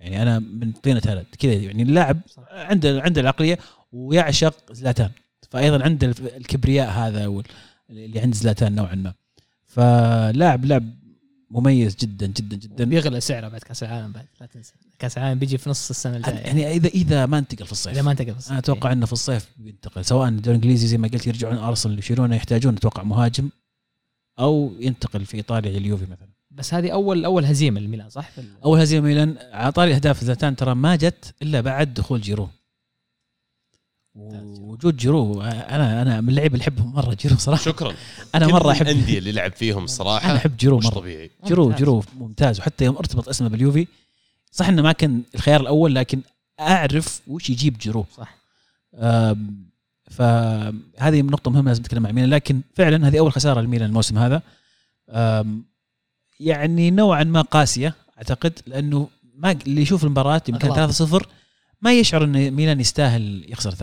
يعني 0.00 0.22
أنا 0.22 0.38
من 0.38 0.72
طينة 0.72 1.02
هالاند. 1.06 1.26
كذا 1.38 1.52
يعني 1.52 1.82
اللاعب. 1.82 2.20
عنده 2.50 3.02
عنده 3.02 3.20
العقلية 3.20 3.58
ويعشق 3.92 4.72
زلاتان. 4.72 5.10
فايضا 5.50 5.84
عنده 5.84 6.14
الكبرياء 6.20 6.90
هذا 6.90 7.42
اللي 7.90 8.20
عند 8.20 8.34
زلاتان 8.34 8.74
نوعا 8.74 8.94
ما. 8.94 9.14
فلاعب 9.66 10.64
لاعب 10.64 10.94
مميز 11.50 11.96
جدا 11.96 12.26
جدا 12.26 12.56
جدا. 12.56 12.84
بيغلى 12.84 13.20
سعره 13.20 13.48
بعد 13.48 13.60
كأس 13.60 13.82
العالم 13.82 14.12
بعد 14.12 14.26
لا 14.40 14.46
تنسى. 14.46 14.72
كأس 14.98 15.18
العالم 15.18 15.38
بيجي 15.38 15.58
في 15.58 15.70
نص 15.70 15.90
السنة 15.90 16.16
الجاية. 16.16 16.34
يعني 16.34 16.72
اذا 16.72 16.88
إذا 16.88 17.26
ما 17.26 17.38
انتقل 17.38 17.66
في 17.66 17.72
الصيف. 17.72 17.92
إذا 17.92 18.02
ما 18.02 18.10
انتقل 18.10 18.32
بس 18.32 18.50
أنا 18.50 18.58
أتوقع 18.58 18.92
إنه 18.92 19.06
في 19.06 19.12
الصيف 19.12 19.48
بينتقل 19.56 20.04
سواء 20.04 20.28
الدوري 20.28 20.56
الانجليزي 20.56 20.86
زي 20.86 20.98
ما 20.98 21.08
قلت 21.08 21.26
يرجعون 21.26 21.56
أرسنال 21.56 21.98
يشيلونه 21.98 22.36
يحتاجون 22.36 22.76
أتوقع 22.76 23.02
مهاجم 23.02 23.50
أو 24.38 24.72
ينتقل 24.80 25.24
في 25.24 25.36
إيطاليا 25.36 25.78
لليوفي 25.78 26.04
مثلا. 26.04 26.28
بس 26.58 26.74
هذه 26.74 26.90
اول 26.90 27.24
أول 27.24 27.44
هزيمة 27.44 27.80
للميلان 27.80 28.10
صح؟ 28.10 28.30
أول 28.64 28.80
هزيمة 28.80 29.06
ميلان 29.06 29.36
على 29.52 29.72
طاري 29.72 29.94
أهداف 29.94 30.24
زلاتان 30.24 30.56
ترى 30.56 30.74
ما 30.74 30.96
جت 30.96 31.34
إلا 31.42 31.60
بعد 31.60 31.94
دخول 31.94 32.20
جيرو. 32.20 32.48
وجود 34.14 34.96
جيرو 34.96 35.42
أنا 35.42 36.02
أنا 36.02 36.20
من 36.20 36.28
اللعيبة 36.28 36.54
اللي 36.54 36.62
أحبهم 36.62 36.94
مرة 36.94 37.14
جيرو 37.14 37.36
صراحة. 37.36 37.62
شكرا. 37.62 37.94
أنا 38.34 38.46
مرة 38.46 38.70
أحب 38.70 38.86
الأندية 38.86 39.18
اللي 39.18 39.32
لعب 39.32 39.52
فيهم 39.52 39.86
صراحة 39.86 40.30
أنا 40.30 40.36
أحب 40.38 40.56
جيرو 40.56 40.78
مش 40.78 40.84
مرة. 40.84 40.94
طبيعي. 40.94 41.30
جيرو 41.46 41.64
ممتاز. 41.64 41.78
جيرو 41.78 42.04
ممتاز. 42.18 42.60
وحتى 42.60 42.84
يوم 42.84 42.96
ارتبط 42.96 43.28
اسمه 43.28 43.48
باليوفي 43.48 43.86
صح 44.50 44.68
إنه 44.68 44.82
ما 44.82 44.92
كان 44.92 45.22
الخيار 45.34 45.60
الأول 45.60 45.94
لكن 45.94 46.20
أعرف 46.60 47.20
وش 47.26 47.50
يجيب 47.50 47.78
جيرو. 47.78 48.06
صح. 48.16 48.38
فهذه 50.10 51.22
نقطة 51.22 51.50
مهمة 51.50 51.68
لازم 51.70 51.82
نتكلم 51.82 52.06
عن 52.06 52.12
ميلان 52.12 52.30
لكن 52.30 52.60
فعلا 52.74 53.08
هذه 53.08 53.18
أول 53.18 53.32
خسارة 53.32 53.60
لميلان 53.60 53.88
الموسم 53.88 54.18
هذا. 54.18 54.42
أم، 55.10 55.64
يعني 56.40 56.90
نوعا 56.90 57.24
ما 57.24 57.40
قاسية 57.40 57.94
أعتقد 58.18 58.52
لأنه 58.66 59.08
ما 59.34 59.52
اللي 59.52 59.82
يشوف 59.82 60.04
المباراة 60.04 60.42
يمكن 60.48 60.68
أغلاط. 60.68 61.22
3-0 61.22 61.26
ما 61.82 61.92
يشعر 61.92 62.24
أن 62.24 62.50
ميلان 62.50 62.80
يستاهل 62.80 63.44
يخسر 63.48 63.70
3-0 63.70 63.76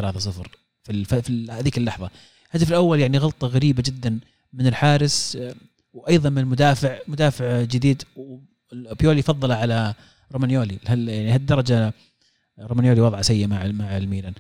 في 0.84 0.90
الف... 0.90 1.16
في 1.16 1.48
هذيك 1.52 1.78
اللحظة. 1.78 2.10
الهدف 2.56 2.70
الأول 2.70 3.00
يعني 3.00 3.18
غلطة 3.18 3.48
غريبة 3.48 3.84
جدا 3.86 4.20
من 4.54 4.68
الحارس 4.68 5.38
أم، 5.42 5.56
وأيضا 5.94 6.30
من 6.30 6.38
المدافع 6.38 6.98
مدافع 7.08 7.62
جديد 7.62 8.04
وبيولي 8.16 9.22
فضله 9.22 9.56
على 9.56 9.94
رومانيولي. 10.32 10.78
هل 10.86 11.10
يعني 11.10 11.94
رومانيولي 12.60 13.02
وضعه 13.02 13.22
سيء 13.22 13.48
مع 13.48 13.68
مع 13.68 13.98
الميلان. 13.98 14.34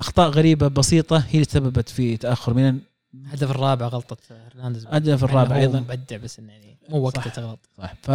أخطاء 0.00 0.30
غريبة 0.30 0.68
بسيطة 0.68 1.18
هي 1.18 1.34
اللي 1.34 1.44
سببت 1.44 1.88
في 1.88 2.16
تأخر 2.16 2.54
ميلان. 2.54 2.80
الهدف 3.14 3.50
الرابع 3.50 3.86
غلطة 3.86 4.16
هرنانديز. 4.30 4.86
الهدف 4.86 5.24
الرابع 5.24 5.56
يعني 5.56 5.66
هو 5.66 5.70
أيضاً. 5.70 5.80
مبدع 5.80 6.16
بس 6.16 6.38
يعني 6.38 6.75
مو 6.90 6.98
وقته 6.98 7.20
صح. 7.22 7.34
تغلط. 7.34 7.58
صح. 7.78 7.94
ف 8.02 8.10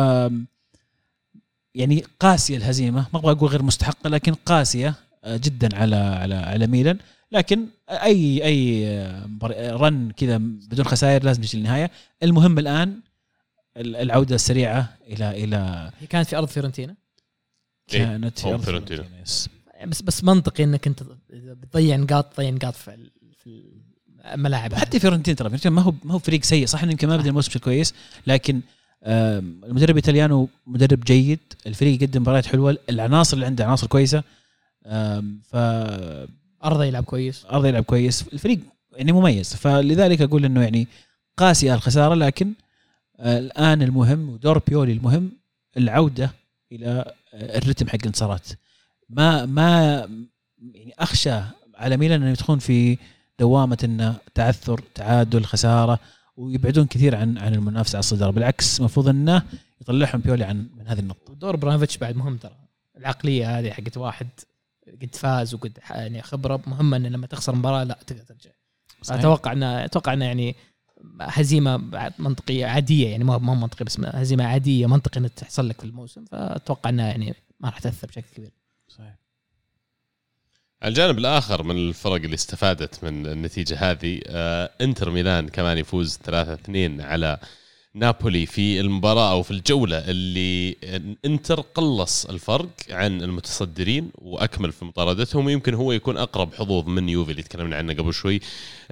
يعني 1.76 2.04
قاسية 2.20 2.58
الهزيمة 2.58 3.08
ما 3.14 3.20
أبغى 3.20 3.32
أقول 3.32 3.50
غير 3.50 3.64
مستحقة 3.64 4.10
لكن 4.10 4.34
قاسية 4.34 4.96
آه، 5.24 5.38
جدا 5.38 5.78
على 5.78 5.96
على 5.96 6.36
على 6.36 6.68
ميلان. 6.68 6.98
لكن 7.32 7.66
اي 7.90 8.44
أي 8.46 8.88
آه، 8.90 9.30
رن 9.76 10.12
كذا 10.12 10.38
بدون 10.38 10.86
خسائر 10.86 11.24
لازم 11.24 11.44
يجي 11.44 11.58
للنهاية. 11.58 11.92
المهم 12.24 12.60
الآن 12.60 13.00
ال- 13.78 13.96
العودة 13.96 14.36
السريعة 14.36 14.98
إلى 15.08 15.44
إلى 15.44 15.92
هي 16.00 16.08
كانت 16.08 16.28
في 16.28 16.38
أرض 16.38 16.48
فيورنتينا؟ 16.48 16.96
إيه، 17.94 18.00
كانت 18.06 18.40
في 18.40 18.48
أرض 18.48 18.62
فيورنتينا. 18.62 19.06
بس 19.88 20.02
بس 20.02 20.24
منطقي 20.24 20.64
إنك 20.64 20.88
أنت 20.88 21.04
بتضيع 21.30 21.96
نقاط 21.96 22.34
تضيع 22.34 22.50
نقاط 22.50 22.76
في 22.76 22.94
ال- 22.94 23.12
في 23.44 23.81
الملاعب 24.26 24.74
حتى 24.74 25.00
فيورنتين 25.00 25.36
ترى 25.36 25.50
فيورنتين 25.50 25.72
ما 25.72 25.82
هو 25.82 25.94
ما 26.04 26.14
هو 26.14 26.20
فريق 26.20 26.44
سيء 26.44 26.66
صح 26.66 26.84
إنه 26.84 26.92
يمكن 26.92 27.08
ما 27.08 27.18
بدأ 27.18 27.30
الموسم 27.30 27.50
بشكل 27.50 27.60
كويس 27.60 27.94
لكن 28.28 28.62
المدرب 29.04 29.96
ايطاليانو 29.96 30.50
مدرب 30.68 31.00
جيد 31.00 31.40
الفريق 31.68 32.04
يقدم 32.04 32.22
مباريات 32.22 32.46
حلوة 32.46 32.78
العناصر 32.90 33.34
اللي 33.34 33.46
عنده 33.46 33.66
عناصر 33.66 33.88
كويسة 33.88 34.24
ف 35.44 35.56
أرضه 36.64 36.84
يلعب 36.86 37.04
كويس. 37.04 37.46
ارض 37.46 37.66
يلعب 37.66 37.84
كويس 37.84 38.26
الفريق 38.34 38.60
يعني 38.96 39.12
مميز 39.12 39.56
فلذلك 39.56 40.22
أقول 40.22 40.46
إنه 40.46 40.62
يعني 40.62 40.88
قاسيه 41.38 41.74
الخساره 41.74 42.16
لكن 42.16 42.54
آه، 43.20 43.40
الآن 43.40 43.82
المهم 43.82 44.30
ودور 44.30 44.60
بيولي 44.60 44.92
المهم 44.92 45.32
العودة 45.78 46.32
إلى 46.72 47.14
آه، 47.34 47.58
الرتم 47.58 47.88
حق 47.88 47.96
الانتصارات 47.96 48.48
ما 49.10 49.46
ما 49.46 49.98
يعني 50.74 50.94
أخشى 51.00 51.42
على 51.76 51.98
ميلان 51.98 52.22
انه 52.22 52.32
يدخلون 52.32 52.60
في 52.60 52.98
دوامة 53.42 53.78
انه 53.84 54.16
تعثر 54.34 54.84
تعادل 54.96 55.46
خسارة 55.46 56.00
ويبعدون 56.38 56.86
كثير 56.86 57.16
عن 57.16 57.38
عن 57.38 57.54
المنافسة 57.54 57.96
على 57.96 58.00
الصداره 58.00 58.32
بالعكس 58.32 58.80
المفروض 58.80 59.08
إنه 59.08 59.44
يطلعهم 59.82 60.22
بيولي 60.22 60.44
عن 60.44 60.70
من 60.78 60.88
هذه 60.88 61.00
النقطة. 61.00 61.32
ودور 61.32 61.56
برانوفيتش 61.56 61.98
بعد 61.98 62.16
مهم 62.16 62.38
ترى. 62.38 62.56
العقلية 62.98 63.60
هذه 63.60 63.72
حقت 63.72 63.98
واحد 63.98 64.28
قد 65.02 65.16
فاز 65.16 65.54
وقد 65.54 65.78
يعني 65.90 66.22
خبرة. 66.22 66.62
مهمه 66.68 66.98
إنه 66.98 67.10
لما 67.10 67.28
تخسر 67.28 67.56
مباراة 67.56 67.84
لا 67.84 68.00
تقدر 68.08 68.24
ترجع. 68.24 68.52
أتوقع 69.10 69.52
إنه 69.52 69.86
أتوقع 69.86 70.14
إنه 70.14 70.26
يعني 70.26 70.56
هزيمة 71.22 71.78
منطقية 72.20 72.66
عادية 72.66 73.10
يعني 73.10 73.24
ما 73.24 73.38
ما 73.38 73.54
منطقية 73.54 73.86
بس 73.86 74.00
هزيمة 74.00 74.44
عادية 74.44 74.86
منطقي 74.88 75.20
انها 75.20 75.30
تحصل 75.30 75.70
لك 75.70 75.80
في 75.80 75.88
الموسم. 75.88 76.26
فأتوقع 76.26 76.90
انها 76.90 77.08
يعني 77.08 77.36
ما 77.60 77.70
راح 77.70 77.80
تأثر 77.80 78.08
بشكل 78.08 78.36
كبير. 78.36 78.52
صحيح. 78.88 79.21
الجانب 80.86 81.18
الآخر 81.18 81.64
من 81.64 81.78
الفرق 81.78 82.14
اللي 82.14 82.34
استفادت 82.34 83.04
من 83.04 83.28
النتيجة 83.28 83.92
هذه 83.92 84.20
آه 84.28 84.72
إنتر 84.82 85.10
ميلان 85.10 85.48
كمان 85.50 85.78
يفوز 85.78 86.20
3-2 86.30 86.32
على 87.00 87.38
نابولي 87.94 88.46
في 88.46 88.80
المباراة 88.80 89.32
أو 89.32 89.44
في 89.44 89.52
الجولة 89.52 89.98
اللي 89.98 90.78
إنتر 91.26 91.62
قلص 91.62 92.26
الفرق 92.26 92.70
عن 92.90 93.22
المتصدرين 93.22 94.12
وأكمل 94.16 94.72
في 94.72 94.86
مطاردتهم. 94.86 95.46
ويمكن 95.46 95.74
هو 95.74 95.92
يكون 95.92 96.18
أقرب 96.18 96.54
حظوظ 96.54 96.88
من 96.88 97.10
يوفي 97.10 97.32
اللي 97.32 97.44
تكلمنا 97.44 97.76
عنه 97.76 97.94
قبل 97.94 98.14
شوي 98.14 98.40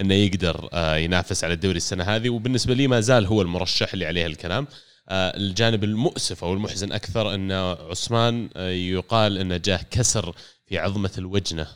إنه 0.02 0.14
يقدر 0.14 0.70
آه 0.74 0.95
ينافس 0.95 1.44
على 1.44 1.53
الدوري 1.53 1.78
السنة 1.78 2.03
هذه. 2.03 2.30
وبالنسبة 2.30 2.74
لي 2.74 2.88
ما 2.88 2.99
زال 2.99 3.26
هو 3.26 3.41
المرشح 3.41 3.94
اللي 3.94 4.06
عليه 4.06 4.26
الكلام. 4.26 4.68
آه، 5.11 5.38
الجانب 5.38 5.84
المؤسف 5.84 6.44
أو 6.44 6.53
المحزن 6.53 6.91
أكثر 6.91 7.34
إن 7.34 7.52
عثمان 7.52 8.49
يقال 8.56 9.38
إنه 9.38 9.57
جاه 9.57 9.80
كسر 9.91 10.36
في 10.70 10.78
عظمة 10.78 11.12
الوجنة. 11.18 11.68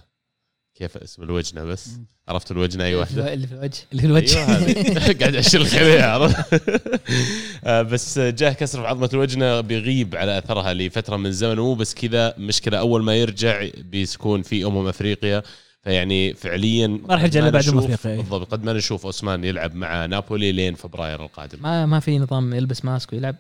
كيف 0.76 0.98
اسم 0.98 1.24
الوجنة 1.24 1.64
بس؟ 1.64 1.90
عرفت 2.28 2.52
الوجنة 2.52 2.84
أي 2.84 2.96
واحدة؟ 2.96 3.34
اللي 3.34 3.48
في 3.48 3.54
الوجه. 3.54 3.80
اللي 3.92 4.02
في 4.02 4.08
الوجه. 4.08 4.46
هذه. 4.46 5.14
قاعد 5.20 5.36
أشيل 5.36 6.02
عرفت؟ 6.02 6.64
آه، 7.66 7.82
بس 7.82 8.20
جاه 8.20 8.54
كسر 8.54 8.82
في 8.82 8.88
عظمة 8.88 9.10
الوجنة 9.14 9.62
بيغيب 9.62 10.16
على 10.16 10.38
أثرها 10.38 10.74
لفترة 10.74 11.18
من 11.18 11.26
الزمن. 11.26 11.60
ومو 11.60 11.76
بس 11.76 11.94
كذا 11.94 12.34
مشكلة 12.38 12.80
أول 12.80 13.04
ما 13.04 13.16
يرجع 13.16 13.70
بيكون 13.78 14.42
في 14.42 14.66
أمم 14.66 14.88
أفريقيا. 14.88 15.44
فيعني 15.82 16.34
فعليا 16.34 16.88
ما 16.88 17.14
راح 17.14 17.24
يرجع 17.24 17.40
إلا 17.40 17.50
بعد 17.50 17.68
أمم 17.68 17.78
أفريقيا، 17.78 18.12
إيه. 18.12 18.18
بالضبط 18.18 18.52
قد 18.52 18.64
ما 18.64 18.74
نشوف 18.74 19.06
عثمان 19.06 19.44
يلعب 19.44 19.76
مع 19.76 20.06
نابولي 20.06 20.52
لين 20.52 20.76
فبراير 20.76 21.24
القادم. 21.24 21.58
ما 21.62 21.86
ما 21.86 22.00
في 22.00 22.20
نظام 22.20 22.54
يلبس 22.54 22.86
ماسك 22.86 23.14
ويلعب. 23.14 23.36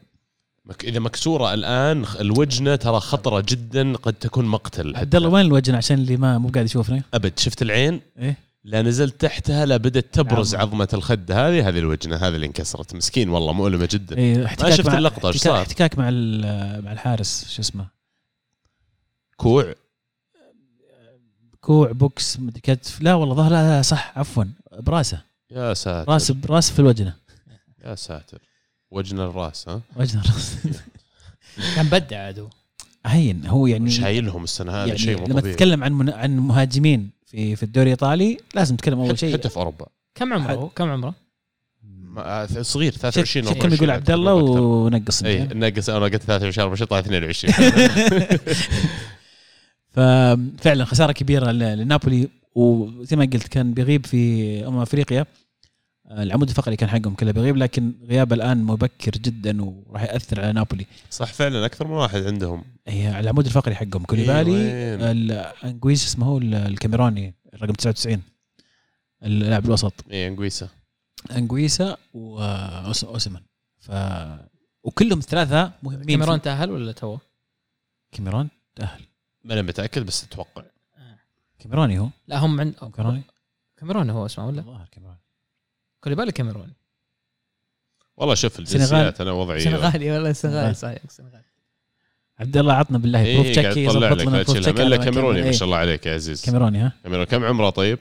إذا 0.84 1.00
مكسورة 1.00 1.54
الآن 1.54 2.06
الوجنة 2.20 2.76
ترى 2.76 3.00
خطرة 3.00 3.46
جدا 3.50 3.96
قد 3.96 4.14
تكون 4.14 4.46
مقتل. 4.46 4.96
عبد 4.96 5.16
الله 5.16 5.30
وين 5.30 5.46
الوجه 5.46 5.78
عشان 5.78 5.98
اللي 5.98 6.18
ما 6.18 6.38
مو 6.38 6.50
قاعد 6.50 6.66
يشوفني. 6.66 7.04
أبد 7.14 7.40
شفت 7.40 7.62
العين؟ 7.62 8.02
إيه. 8.20 8.38
لا 8.64 8.82
نزلت 8.82 9.22
تحتها 9.22 9.66
لا 9.66 9.78
بدت 9.78 10.14
تبرز 10.14 10.56
عظمة. 10.56 10.62
عظمة 10.62 10.88
الخد 10.94 11.32
هذه. 11.32 11.68
هذه 11.68 11.80
الوجنة 11.80 12.16
هذه 12.16 12.36
اللي 12.36 12.46
انكسرت. 12.46 12.96
مسكين 12.96 13.30
والله 13.30 13.54
مؤلمة 13.54 13.90
جدا. 13.92 14.18
إيه 14.18 14.46
احتكاك 14.46 14.74
شفت 14.74 14.88
مع- 14.90 14.98
إيش 14.98 15.06
احتكاك, 15.06 15.36
صار؟ 15.38 15.62
احتكاك 15.62 15.98
مع 15.98 16.04
مع 16.80 16.92
الحارس 16.92 17.46
شو 17.50 17.62
اسمه؟ 17.62 17.88
كوع؟ 19.38 19.74
كوع 21.62 21.92
بوكس 21.92 22.38
كتف 22.64 23.02
لا 23.02 23.14
والله 23.14 23.36
ظهر 23.36 23.52
لا, 23.52 23.78
لا 23.78 23.82
صح 23.82 24.18
عفوا 24.18 24.44
براسه. 24.80 25.22
يا 25.52 25.74
ساتر. 25.74 26.12
راس 26.12 26.32
براس 26.32 26.72
في 26.72 26.80
الوجنة. 26.80 27.16
يا 27.86 27.96
ساتر. 27.96 28.38
وجن 28.94 29.20
الراس 29.20 29.70
ها؟ 29.70 29.82
وجنه 29.96 30.22
راس 30.22 30.56
كان 31.76 31.86
بدع 31.86 32.18
عاد 32.18 32.40
هو 32.40 32.48
هين 33.06 33.46
هو 33.46 33.68
يعني 33.68 33.90
شايلهم 33.92 34.44
السنة 34.44 34.72
هذه 34.72 34.88
يعني 34.88 35.00
شيء 35.00 35.20
مو 35.20 35.26
لما 35.28 35.40
طبيعي. 35.40 35.54
تتكلم 35.54 35.84
عن 35.84 35.92
من 35.94 36.10
عن 36.10 36.38
مهاجمين 36.38 37.10
في 37.26 37.56
في 37.56 37.64
الدوري 37.64 37.86
الإيطالي 37.86 38.38
لازم 38.56 38.76
تتكلم 38.76 39.00
أول 39.00 39.20
شيء. 39.20 39.34
حتى 39.38 39.50
في 39.50 39.58
أوروبا. 39.58 39.86
كم 40.16 40.34
عمره؟ 40.34 40.72
كم 40.76 40.90
عمره؟ 40.90 41.16
ما- 41.84 42.44
آه، 42.44 42.46
صغير 42.62 42.92
23 42.92 43.46
شوف 43.48 43.58
كم 43.58 43.74
يقول 43.74 43.92
عبد 43.92 44.12
الله 44.12 44.34
ونقص. 44.34 45.24
اي 45.24 45.42
انت. 45.42 45.54
نقص 45.54 45.90
أنا 45.90 46.06
قلت 46.06 46.16
23 46.24 46.68
4 46.70 46.86
طلع 46.86 47.00
22 47.00 47.54
ففعلا 49.92 50.86
خسارة 50.86 51.12
كبيرة 51.12 51.52
ل- 51.52 51.78
لنابولي 51.78 52.30
وزي 52.56 53.16
ما 53.16 53.26
قلت 53.34 53.48
كان 53.48 53.74
بيغيب 53.74 54.06
في 54.06 54.68
أمم 54.68 54.80
أفريقيا. 54.80 55.26
العمود 56.18 56.50
الفقري 56.50 56.76
كان 56.76 56.90
حقهم 56.90 57.16
كله 57.16 57.32
بيغيب 57.32 57.58
لكن 57.58 57.94
غيابه 58.04 58.36
الآن 58.36 58.64
مبكر 58.64 59.12
جدا 59.12 59.64
وراح 59.64 60.02
يأثر 60.04 60.42
على 60.42 60.54
نابولي. 60.54 60.86
صح 61.10 61.34
فعلا 61.34 61.66
أكثر 61.66 61.88
من 61.88 61.94
واحد 61.94 62.24
عندهم. 62.24 62.64
هي 62.88 63.20
العمود 63.20 63.46
الفقري 63.46 63.76
حقهم. 63.76 64.06
كوليبالي 64.06 64.52
وين؟ 64.52 65.02
الانجويس 65.02 66.06
اسمه 66.06 66.26
هو 66.26 66.38
ال- 66.38 66.56
الكاميروني 66.56 67.34
الرقم 67.54 67.74
99 67.74 68.22
اللاعب 69.24 69.66
الوسط. 69.66 69.94
إي 70.12 70.28
أنجويسا. 70.28 70.70
أنجويسا 71.32 71.98
واوسمان 72.14 73.42
ف 73.80 73.92
وكلهم 74.84 75.20
ثلاثة 75.20 75.72
مهمين. 75.84 76.06
كاميرون 76.08 76.42
تأهل 76.42 76.72
ولا 76.72 76.92
تو؟ 76.92 77.18
كاميرون 78.12 78.50
تأهل. 78.76 79.02
ما 79.44 79.54
أنا 79.54 79.62
متاكد 79.62 80.06
بس 80.06 80.24
أتوقع 80.24 80.64
كاميروني 81.60 82.00
هو. 82.00 82.10
لا 82.28 82.38
هم 82.40 82.60
عند 82.60 82.74
كاميروني. 82.74 83.24
كاميرون 83.78 84.10
هو 84.10 84.26
اسمه 84.26 84.48
ولا؟ 84.48 84.60
الظاهر 84.60 84.88
كاميروني. 84.92 85.20
كوليبالي 86.04 86.32
كاميروني 86.32 86.74
والله 88.18 88.36
شوف. 88.36 88.60
الجنسيات 88.60 89.22
أنا 89.22 89.32
وضعي 89.32 89.60
سنغالي 89.60 90.12
ولا 90.12 90.34
سنغال. 90.34 90.36
سنغالي 90.36 90.74
صحيح 90.74 90.98
سنغالي 91.10 91.44
عبد 92.40 92.58
الله 92.58 92.74
عطنا 92.74 92.98
بالله 92.98 93.34
بروف 93.34 93.48
تشيك 93.48 93.66
تطلع 93.66 93.82
يضبط 93.82 94.04
لك 94.04 94.28
لنا 94.28 94.38
لا 94.38 94.44
بروف 94.44 94.58
تشيك 94.58 94.80
الا 94.80 94.98
كاميروني 94.98 95.06
كاميرون. 95.06 95.40
ما 95.40 95.46
إيه، 95.46 95.52
شاء 95.52 95.66
الله 95.66 95.78
عليك 95.78 96.06
يا 96.06 96.14
عزيز 96.14 96.46
كاميروني 96.46 96.80
ها 96.80 96.94
كاميرون 97.04 97.26
كم 97.26 97.44
عمره 97.46 97.70
طيب؟ 97.70 98.00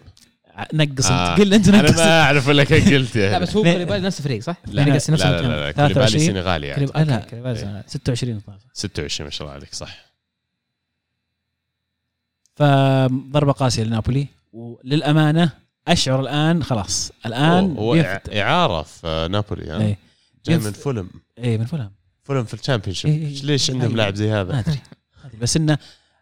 نقص 0.73 1.11
آه. 1.11 1.33
انت 1.33 1.41
قل 1.41 1.55
أنت 1.55 1.69
أنا 1.69 1.83
نقص 1.83 1.97
ما 1.99 2.20
أعرف 2.23 2.49
ولا 2.49 2.65
كان 2.65 2.95
قلت 2.95 3.16
لا 3.16 3.31
يعني 3.31 3.43
بس 3.43 3.57
هو 3.57 3.62
كوليبالي 3.62 4.01
نفس 4.01 4.19
الفريق 4.19 4.43
صح؟ 4.43 4.57
لا 4.66 4.83
يعني 4.83 4.91
لا 4.91 4.99
لا, 4.99 5.09
المكان. 5.09 5.51
لا, 5.51 5.66
لا 5.66 5.73
كوليبالي 5.73 5.95
23. 5.95 6.27
سنغالي 6.27 6.66
يعني 6.66 6.87
لا. 6.87 7.16
كوليبالي 7.31 7.57
سنغالي. 7.57 7.85
26 7.87 8.43
26 8.73 9.24
ما 9.24 9.31
شاء 9.31 9.43
الله 9.47 9.55
عليك 9.55 9.74
صح 9.74 10.12
فضربه 12.57 13.53
قاسية 13.53 13.83
لنابولي 13.83 14.27
وللأمانة 14.53 15.62
أشعر 15.89 16.21
الآن 16.21 16.63
خلاص. 16.63 17.13
الآن 17.27 17.77
هو 17.77 17.95
إعارة 18.33 18.83
في 18.83 19.29
نابولي 19.31 19.71
ها؟ 19.71 19.81
إي. 19.81 19.97
جاي 20.47 20.59
من 20.59 20.73
فولهام. 20.73 21.11
إي 21.39 21.59
من 21.59 21.65
فولهام 21.65 21.93
فولهام 22.23 22.45
في 22.45 22.55
ال 22.55 22.59
champion 22.59 22.97
إيه. 23.05 23.35
ship 23.35 23.45
ليش 23.45 23.71
عندهم 23.71 23.91
أي. 23.91 23.97
لاعب 23.97 24.15
زي 24.15 24.31
ما 24.31 24.41
هذا 24.41 24.59
أدري 24.59 24.81
ما 25.23 25.27
أدري. 25.27 25.39
بس 25.39 25.57
إنه 25.57 25.79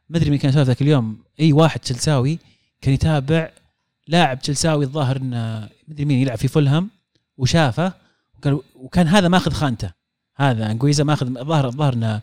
ما 0.08 0.18
أدري 0.18 0.30
مين 0.30 0.38
كان 0.38 0.50
يسولف 0.50 0.66
ذاك 0.66 0.82
اليوم. 0.82 1.18
إي 1.40 1.52
واحد 1.52 1.80
تشلساوي 1.80 2.38
كان 2.80 2.94
يتابع 2.94 3.50
لاعب 4.08 4.40
تشلساوي 4.40 4.84
الظاهر 4.84 5.16
إنه 5.16 5.36
ما 5.36 5.68
أدري 5.90 6.04
مين 6.04 6.18
يلعب 6.18 6.38
في 6.38 6.48
فولهام 6.48 6.90
وشافه 7.36 7.92
وكان, 8.38 8.60
وكان 8.74 9.08
هذا 9.08 9.28
ماخذ 9.28 9.52
خانته. 9.52 9.90
هذا 10.36 10.70
أنغيسا 10.70 11.04
ماخذ 11.04 11.26
الظاهر 11.26 11.66
الظاهر 11.66 11.92
إنه 11.92 12.20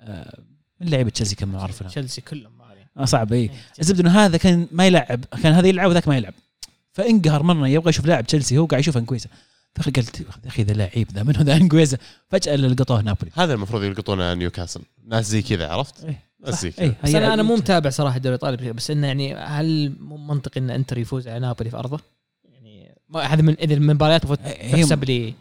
آه، 0.00 0.38
من 0.80 0.88
لعيبة 0.88 1.10
تشيلسي 1.10 1.46
معروف 1.46 1.82
لهم 1.82 1.90
تشيلسي 1.90 2.20
كلهم 2.20 2.58
ما 2.58 2.64
عليه. 2.64 2.90
آه 2.96 3.04
صعب 3.04 3.32
إي. 3.32 3.50
الزبده 3.80 4.00
إنه 4.00 4.10
هذا 4.10 4.36
كان 4.36 4.66
ما 4.72 4.86
يلعب 4.86 5.24
كان 5.42 5.52
هذا 5.52 5.68
يلعب 5.68 5.90
وذاك 5.90 6.08
ما 6.08 6.16
يلعب. 6.16 6.34
فانقهر 6.98 7.42
مره 7.42 7.68
يبغى 7.68 7.88
يشوف 7.90 8.06
لاعب 8.06 8.26
تشيلسي 8.26 8.58
هو 8.58 8.66
قاعد 8.66 8.80
يشوف 8.80 8.96
أنغيسا 8.96 9.28
فاخي 9.74 9.90
قلت 9.90 10.20
يا 10.20 10.26
أخي 10.46 10.62
ذا 10.62 10.72
لعيب 10.72 11.10
ذا 11.12 11.22
منو 11.22 11.40
ذا 11.42 11.56
أنغيسا 11.56 11.98
فجأة 12.28 12.56
لقطوه 12.56 13.00
نابولي. 13.00 13.30
هذا 13.34 13.54
المفروض 13.54 13.82
يلقطونه 13.82 14.34
نيوكاسل. 14.34 14.80
ناس 15.06 15.28
زي 15.28 15.42
كذا 15.42 15.68
عرفت؟ 15.68 16.04
إيه. 16.04 16.20
ناس 16.46 16.62
زي 16.62 16.68
إيه. 16.68 16.88
كذا 16.88 16.96
بس 17.04 17.14
أنا 17.14 17.34
أنا 17.34 17.42
مو 17.42 17.56
متابع 17.56 17.90
صراحة 17.90 18.16
الدوري 18.16 18.36
الإيطالي 18.36 18.72
بس 18.72 18.90
إنه 18.90 19.06
يعني 19.06 19.34
هل 19.34 19.96
مو 20.00 20.16
منطقي 20.16 20.60
إن 20.60 20.70
إنتر 20.70 20.98
يفوز 20.98 21.28
على 21.28 21.38
نابولي 21.40 21.70
في 21.70 21.76
أرضه؟ 21.76 22.00
يعني 22.44 22.94
هذا 23.16 23.42
من 23.42 23.56
إذا 23.60 23.74
المباريات 23.74 24.24
المفروض 24.24 24.38
هي- 24.48 24.72
تحسب 24.72 25.04
لي 25.04 25.34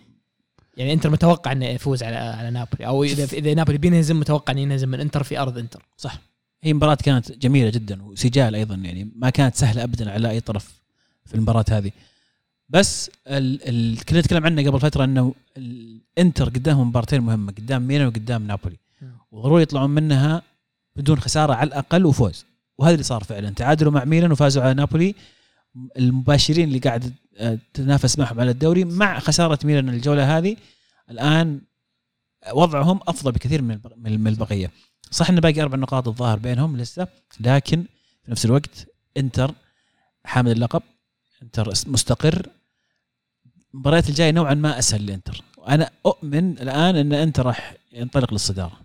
يعني 0.78 0.94
إنتر 0.94 1.10
متوقع 1.10 1.52
إنه 1.52 1.66
يفوز 1.66 2.04
على 2.04 2.16
على 2.16 2.50
نابولي. 2.50 2.88
أو 2.88 3.04
اذا 3.04 3.24
إذا 3.24 3.54
نابولي 3.54 3.78
بينهزم 3.78 4.20
متوقع 4.20 4.54
إنه 4.54 4.62
ينهزم 4.62 4.90
من 4.90 5.00
إنتر 5.00 5.24
في 5.24 5.40
أرض 5.40 5.58
إنتر. 5.58 5.86
صح. 5.98 6.20
هي 6.64 6.74
مباراة 6.74 6.96
كانت 6.96 7.32
جميلة 7.32 7.70
جدا 7.70 8.04
وسجال 8.04 8.56
أيضا 8.56 8.76
يعني 8.76 9.12
ما 9.16 9.30
كانت 9.30 9.56
سهلة 9.56 9.84
ابدا 9.84 10.12
على 10.12 10.30
أي 10.30 10.40
طرف. 10.40 10.77
في 11.28 11.36
المباراة 11.36 11.66
هذه. 11.72 11.92
بس 12.70 13.12
ال 13.28 13.70
ال 13.70 14.06
كنا 14.06 14.20
نتكلم 14.20 14.46
عنه 14.46 14.70
قبل 14.70 14.80
فترة 14.80 15.04
إنه 15.04 15.34
الانتر 15.58 16.50
قدامهم 16.50 16.88
مباراتين 16.88 17.22
مهمة 17.22 17.52
قدام 17.52 17.88
ميلان 17.88 18.08
وقدام 18.08 18.48
نابولي. 18.48 18.78
وضروري 19.32 19.64
يطلعون 19.64 19.90
منها 19.90 20.42
بدون 20.96 21.20
خسارة 21.20 21.54
على 21.54 21.68
الأقل 21.68 22.06
وفوز. 22.06 22.46
وهذا 22.78 22.94
اللي 22.94 23.04
صار 23.04 23.24
فعلا. 23.24 23.50
تعادلوا 23.50 23.92
مع 23.92 24.06
ميلان 24.06 24.32
وفازوا 24.32 24.64
على 24.64 24.74
نابولي. 24.74 25.16
المباشرين 25.98 26.68
اللي 26.68 26.80
قاعد 26.80 27.14
تنافس 27.74 28.20
معهم 28.20 28.40
على 28.40 28.52
الدوري 28.52 28.86
مع 28.86 29.20
خسارة 29.20 29.60
ميلان 29.64 29.90
الجولة 29.90 30.38
هذه 30.38 30.56
الآن 31.10 31.62
وضعهم 32.54 33.00
أفضل 33.08 33.32
بكثير 33.32 33.62
من 33.62 33.80
من 33.98 34.28
البقية. 34.28 34.72
صح 35.12 35.30
انه 35.30 35.42
باقي 35.42 35.62
أربع 35.62 35.78
نقاط 35.78 36.08
الظاهر 36.08 36.40
بينهم 36.40 36.78
لسه 36.78 37.08
لكن 37.40 37.86
في 38.24 38.32
نفس 38.32 38.46
الوقت 38.46 38.88
إنتر 39.18 39.54
حامل 40.24 40.52
اللقب. 40.52 40.82
انتر 41.44 41.70
مستقر. 41.88 42.48
المباريات 43.74 44.10
الجاية 44.10 44.32
نوعا 44.32 44.54
ما 44.54 44.80
أسهل 44.80 45.06
لإنتر. 45.06 45.42
وأنا 45.58 45.90
أؤمن 46.06 46.58
الآن 46.60 46.96
إن 46.96 47.14
إنتر 47.14 47.46
راح 47.46 47.76
ينطلق 47.94 48.34
للصدارة. 48.34 48.80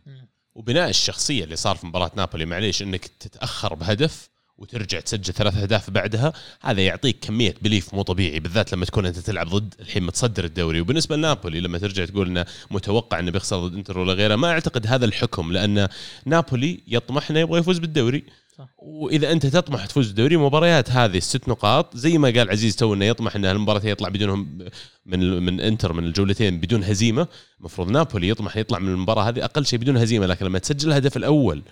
وبناء 0.54 0.88
الشخصية 0.88 1.44
اللي 1.44 1.56
صار 1.56 1.76
في 1.76 1.86
مباراة 1.86 2.10
نابولي 2.16 2.44
معليش 2.44 2.82
إنك 2.82 3.06
تتأخر 3.06 3.74
بهدف 3.74 4.28
وترجع 4.58 5.00
تسجل 5.00 5.34
ثلاث 5.34 5.56
أهداف 5.56 5.90
بعدها 5.90 6.32
هذا 6.62 6.80
يعطيك 6.80 7.18
كمية 7.20 7.54
belief 7.62 7.94
مو 7.94 8.02
طبيعي 8.02 8.40
بالذات 8.40 8.72
لما 8.72 8.84
تكون 8.84 9.06
أنت 9.06 9.18
تلعب 9.18 9.48
ضد 9.48 9.74
الحين 9.80 10.02
متصدر 10.02 10.44
الدوري. 10.44 10.80
وبالنسبة 10.80 11.16
لنابولي 11.16 11.60
لما 11.60 11.78
ترجع 11.78 12.04
تقول 12.04 12.26
إنه 12.26 12.46
متوقع 12.70 13.18
إنه 13.18 13.30
بيخسر 13.30 13.66
ضد 13.66 13.74
إنتر 13.74 13.98
ولا 13.98 14.12
غيره 14.12 14.36
ما 14.36 14.50
أعتقد 14.50 14.86
هذا 14.86 15.04
الحكم 15.04 15.52
لأن 15.52 15.88
نابولي 16.26 16.80
يطمح 16.86 17.30
إنه 17.30 17.40
يبغى 17.40 17.60
يفوز 17.60 17.78
بالدوري. 17.78 18.24
صح. 18.58 18.68
وإذا 18.78 19.32
أنت 19.32 19.46
تطمح 19.46 19.86
تفوز 19.86 20.06
بالدوري 20.06 20.36
مباريات 20.36 20.90
هذه 20.90 21.16
الست 21.16 21.48
نقاط 21.48 21.96
زي 21.96 22.18
ما 22.18 22.30
قال 22.30 22.50
عزيز 22.50 22.76
تو 22.76 22.94
إنه 22.94 23.04
يطمح 23.04 23.36
إن 23.36 23.44
المباراه 23.44 23.86
يطلع 23.86 24.08
بدونهم 24.08 24.68
من 25.06 25.42
من 25.42 25.60
إنتر 25.60 25.92
من 25.92 26.04
الجولتين 26.04 26.60
بدون 26.60 26.84
هزيمة. 26.84 27.28
المفروض 27.60 27.90
نابولي 27.90 28.28
يطمح 28.28 28.56
يطلع 28.56 28.78
من 28.78 28.88
المباراة 28.88 29.28
هذه 29.28 29.44
أقل 29.44 29.66
شيء 29.66 29.78
بدون 29.78 29.96
هزيمة 29.96 30.26
لكن 30.26 30.46
لما 30.46 30.58
تسجل 30.58 30.88
الهدف 30.88 31.16
الأول 31.16 31.62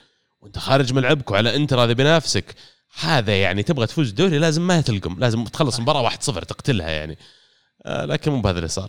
وأنت 0.40 0.59
خارج 0.59 0.93
ملعبك 0.93 1.31
وعلى 1.31 1.57
إنتر 1.57 1.85
هذا 1.85 1.93
بينافسك 1.93 2.55
هذا 3.01 3.40
يعني 3.40 3.62
تبغى 3.62 3.86
تفوز 3.86 4.09
الدوري 4.09 4.39
لازم 4.39 4.66
ما 4.66 4.81
تلقم 4.81 5.19
لازم 5.19 5.44
تخلص 5.44 5.77
المباراه 5.77 6.11
1-0 6.11 6.16
تقتلها 6.16 6.90
يعني. 6.90 7.19
آه 7.86 8.05
لكن 8.05 8.31
مو 8.31 8.40
بهذا 8.40 8.59
اللي 8.59 8.69
صار. 8.69 8.89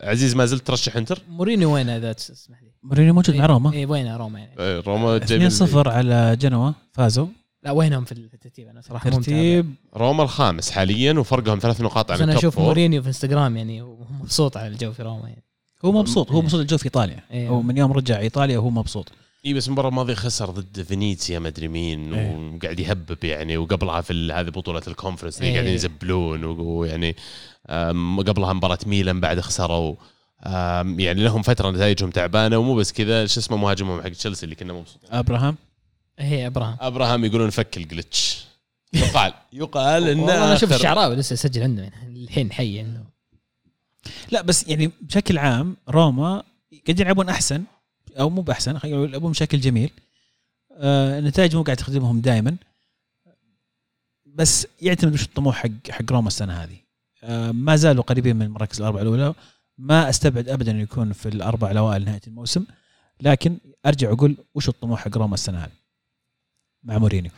عزيز 0.00 0.34
ما 0.36 0.46
زلت 0.46 0.66
ترشح 0.66 0.96
إنتر؟ 0.96 1.22
مورينيو 1.28 1.74
وين 1.74 1.88
إذا 1.88 2.12
تسمح 2.12 2.62
لي؟ 2.62 2.69
مورينيو 2.82 3.14
موجود 3.14 3.36
مع 3.36 3.46
روما 3.46 3.72
اي 3.72 3.86
وين 3.86 4.14
روما 4.16 4.38
يعني؟ 4.38 4.52
آه، 4.58 4.80
روما 4.80 5.18
جايبين 5.18 5.50
2-0 5.50 5.86
على 5.86 6.36
جنوا 6.40 6.72
فازوا 6.92 7.26
لا 7.62 7.70
وينهم 7.70 8.04
في 8.04 8.12
الترتيب 8.12 8.68
أنا 8.68 8.80
صراحة. 8.80 9.10
ترتيب 9.10 9.74
روما 9.96 10.22
الخامس 10.22 10.70
حاليا 10.70 11.12
وفرقهم 11.12 11.58
ثلاث 11.58 11.80
نقاط 11.80 12.10
عن 12.10 12.20
أنا 12.22 12.38
أشوف 12.38 12.58
مورينيو 12.58 13.02
في 13.02 13.08
إنستغرام 13.08 13.56
يعني 13.56 13.82
مبسوط 14.20 14.56
على 14.56 14.66
الجو 14.68 14.92
في 14.92 15.02
روما 15.02 15.28
يعني 15.28 15.42
هو 15.84 15.92
مبسوط 15.92 16.32
هو 16.32 16.42
مبسوط 16.42 16.60
الجو 16.60 16.78
في 16.78 16.84
إيطاليا 16.84 17.20
إيه. 17.30 17.48
هو 17.48 17.62
من 17.62 17.76
يوم 17.76 17.92
رجع 17.92 18.18
إيطاليا 18.18 18.58
وهو 18.58 18.70
مبسوط 18.70 19.12
اي 19.46 19.54
بس 19.54 19.66
المباراة 19.66 19.88
الماضية 19.88 20.14
خسر 20.14 20.50
ضد 20.50 20.82
فينيسيا 20.82 21.38
ما 21.38 21.48
أدري 21.48 21.68
مين 21.68 22.14
إيه. 22.14 22.36
وقاعد 22.56 22.80
يهبب 22.80 23.24
يعني 23.24 23.56
وقبلها 23.56 24.00
في 24.00 24.12
ال- 24.12 24.32
هذه 24.32 24.48
بطولة 24.48 24.82
ال 24.88 24.92
conference 24.92 25.36
اللي 25.38 25.48
إيه. 25.48 25.54
قاعدين 25.54 25.74
يزبلون 25.74 26.44
ويعني 26.44 27.16
قبلها 28.26 28.52
مباراة 28.52 28.78
ميلان 28.86 29.20
بعد 29.20 29.40
خسروا 29.40 29.94
يعني 30.98 31.24
لهم 31.24 31.42
فترة 31.42 31.70
نتائجهم 31.70 32.10
تعبانة 32.10 32.58
ومو 32.58 32.74
بس 32.74 32.92
كذا 32.92 33.26
شو 33.26 33.40
اسمه 33.40 33.56
مهاجمهم 33.56 34.02
حق 34.02 34.08
تشيلسي 34.08 34.44
اللي 34.44 34.54
كنا 34.54 34.72
مبسوطين. 34.72 35.10
أبراهام؟ 35.12 35.56
هي 36.18 36.46
أبراهام. 36.46 36.76
أبراهام 36.80 37.24
يقولون 37.24 37.50
فك 37.50 37.76
ال 37.76 37.85
glitch. 37.85 38.44
يقال. 38.92 39.32
يقال 39.52 40.08
إنه 40.08 40.22
والله 40.22 40.44
أنا 40.44 40.54
أشوف 40.54 40.72
الشعراوي 40.72 41.16
لسه 41.16 41.34
يسجل 41.34 41.62
عنده 41.62 41.82
يعني 41.82 42.24
الحين 42.24 42.52
حي 42.52 42.80
انه 42.80 43.04
لا 44.30 44.42
بس 44.42 44.68
يعني 44.68 44.90
بشكل 45.00 45.38
عام 45.38 45.76
روما 45.88 46.42
قاعدين 46.86 47.06
يلعبون 47.06 47.28
أحسن 47.28 47.64
أو 48.20 48.30
مو 48.30 48.42
بأحسن 48.42 48.78
خلينا 48.78 48.96
نقول 48.96 49.08
يلعبون 49.08 49.30
بشكل 49.32 49.60
جميل. 49.60 49.90
آه 50.72 51.18
النتائج 51.18 51.56
مو 51.56 51.62
قاعد 51.62 51.76
تخدمهم 51.76 52.20
دائما 52.20 52.56
بس 54.26 54.66
يعتمد 54.82 55.14
وش 55.14 55.22
الطموح 55.22 55.56
حق 55.56 55.90
حق 55.90 56.12
روما 56.12 56.28
السنة 56.28 56.52
هذه. 56.52 56.76
آه 57.22 57.52
ما 57.52 57.76
زالوا 57.76 58.02
قريبين 58.02 58.36
من 58.36 58.42
المراكز 58.42 58.80
الأربعة 58.80 59.02
الأولى. 59.02 59.34
ما 59.80 60.08
أستبعد 60.08 60.48
ابدا 60.48 60.70
انه 60.70 60.80
يكون 60.82 61.12
في 61.12 61.28
الأربع 61.28 61.70
الاوائل 61.70 62.04
نهاية 62.04 62.20
الموسم 62.26 62.66
لكن 63.20 63.58
أرجع 63.86 64.12
أقول 64.12 64.36
وش 64.54 64.68
الطموح 64.68 65.00
حق 65.04 65.16
روما 65.16 65.34
السنة 65.34 65.58
هذه 65.58 65.72
مع 66.82 66.98
مورينيو. 66.98 67.30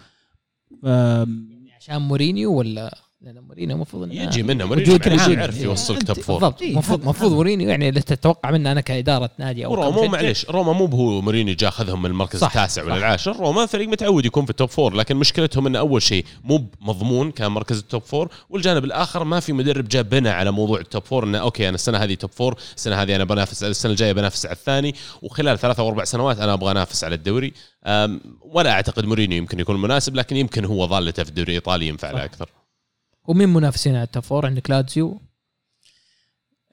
يعني 0.83 1.73
عشان 1.77 2.03
مورينيو 2.03 2.53
ولا 2.55 3.02
لأن 3.25 3.41
مورينيو 3.41 3.77
المفروض 3.77 4.03
إنه 4.03 4.15
يجي 4.23 4.43
منه 4.43 4.65
مورينيو 4.65 4.99
معليش 5.07 5.23
وجود. 5.23 5.39
يعرف 5.39 5.57
إيه. 5.57 5.63
يوصلك 5.63 6.03
top 6.03 6.17
four 6.21 6.39
بالضبط 6.41 6.63
إيه، 6.63 6.71
المفروض 6.71 6.99
هذا- 6.99 7.05
المفروض. 7.05 7.33
مورينيو 7.33 7.69
يعني 7.69 7.89
اللي 7.89 8.01
تتوقع 8.01 8.51
منه 8.51 8.73
أنا 8.73 8.81
كإدارة 8.81 9.31
نادي 9.39 9.65
أو 9.65 9.77
كمشجع. 9.91 10.09
معليش 10.11 10.51
روما 10.51 10.73
مو 10.73 10.87
بهو 10.87 11.21
مورينيو 11.21 11.55
جا 11.55 11.69
أخذهم 11.69 12.03
من 12.03 12.11
المركز 12.11 12.39
صح، 12.41 12.47
التاسع 12.57 12.85
ولا. 12.85 12.97
العاشر 12.97 13.37
روما 13.37 13.67
فريق 13.67 13.89
متعود 13.89 14.27
يكون 14.27 14.45
في 14.45 14.51
ال 14.51 14.55
top 14.55 14.69
four 14.69 14.95
لكن 14.95 15.17
مشكلتهم 15.17 15.67
انه 15.67 15.79
أول 15.79 16.03
شيء 16.03 16.25
مو 16.45 16.65
مضمون 16.81 17.31
كان 17.31 17.51
مركز 17.53 17.79
ال 17.79 17.85
top 17.85 18.03
four 18.03 18.29
والجانب 18.51 18.85
الآخر 18.85 19.25
ما 19.25 19.41
في 19.41 19.53
مدرب 19.53 19.89
جا 19.89 20.09
بنى 20.11 20.29
على 20.29 20.51
موضوع 20.51 20.81
ال 20.81 20.86
top 20.86 21.03
four 21.05 21.25
إنه 21.25 21.39
okay 21.39 21.69
أنا 21.69 21.75
السنة 21.75 21.99
هذه 21.99 22.15
top 22.15 22.31
four 22.31 22.57
السنة 22.77 22.97
هذه 23.03 23.17
أنا 23.17 23.25
بنافس 23.25 23.65
السنة 23.65 23.93
الجاية 23.93 24.13
بنافس 24.13 24.47
على 24.47 24.55
الثاني 24.55 24.95
وخلال 25.23 25.59
ثلاثة 25.59 25.83
أو 25.83 25.89
أربع 25.89 26.05
سنوات 26.05 26.39
أنا 26.41 26.53
أبغى 26.53 26.71
أنافس 26.71 27.05
على 27.05 27.15
الدوري 27.15 27.53
ولا 28.53 28.71
أعتقد 28.71 29.05
مورينيو 29.05 29.39
يمكن 29.39 29.61
يكون 29.61 29.83
مناسب 29.83 30.15
لكن 30.17 30.37
يمكن 30.37 30.65
هو 30.65 30.85
ضالته 30.85 31.23
في 31.23 31.29
الدوري 31.29 31.49
الإيطالي 31.49 31.89
ينفع 31.89 32.11
له. 32.11 32.25
أكثر 32.25 32.49
ومين 33.25 33.49
منافسين 33.49 33.95
على 33.95 34.03
التوب 34.05 34.23
فور 34.23 34.47
عندك 34.47 34.71
لاتسيو 34.71 35.21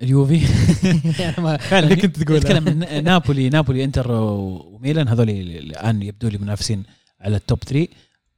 اليوفي. 0.02 0.42
يعني 1.22 1.44
ما 1.44 1.58
فعلا 1.58 1.96
كنت 1.96 2.20
تقول. 2.24 2.38
نتكلم 2.38 2.68
عن 2.68 3.04
نابولي 3.04 3.50
نابولي 3.50 3.84
إنتر 3.84 4.12
وميلان 4.12 5.08
هذول 5.08 5.30
اللي 5.30 5.60
الآن 5.60 6.02
يبدو 6.02 6.28
لي 6.28 6.38
منافسين 6.38 6.84
على 7.22 7.36
التوب 7.36 7.60
3 7.64 7.88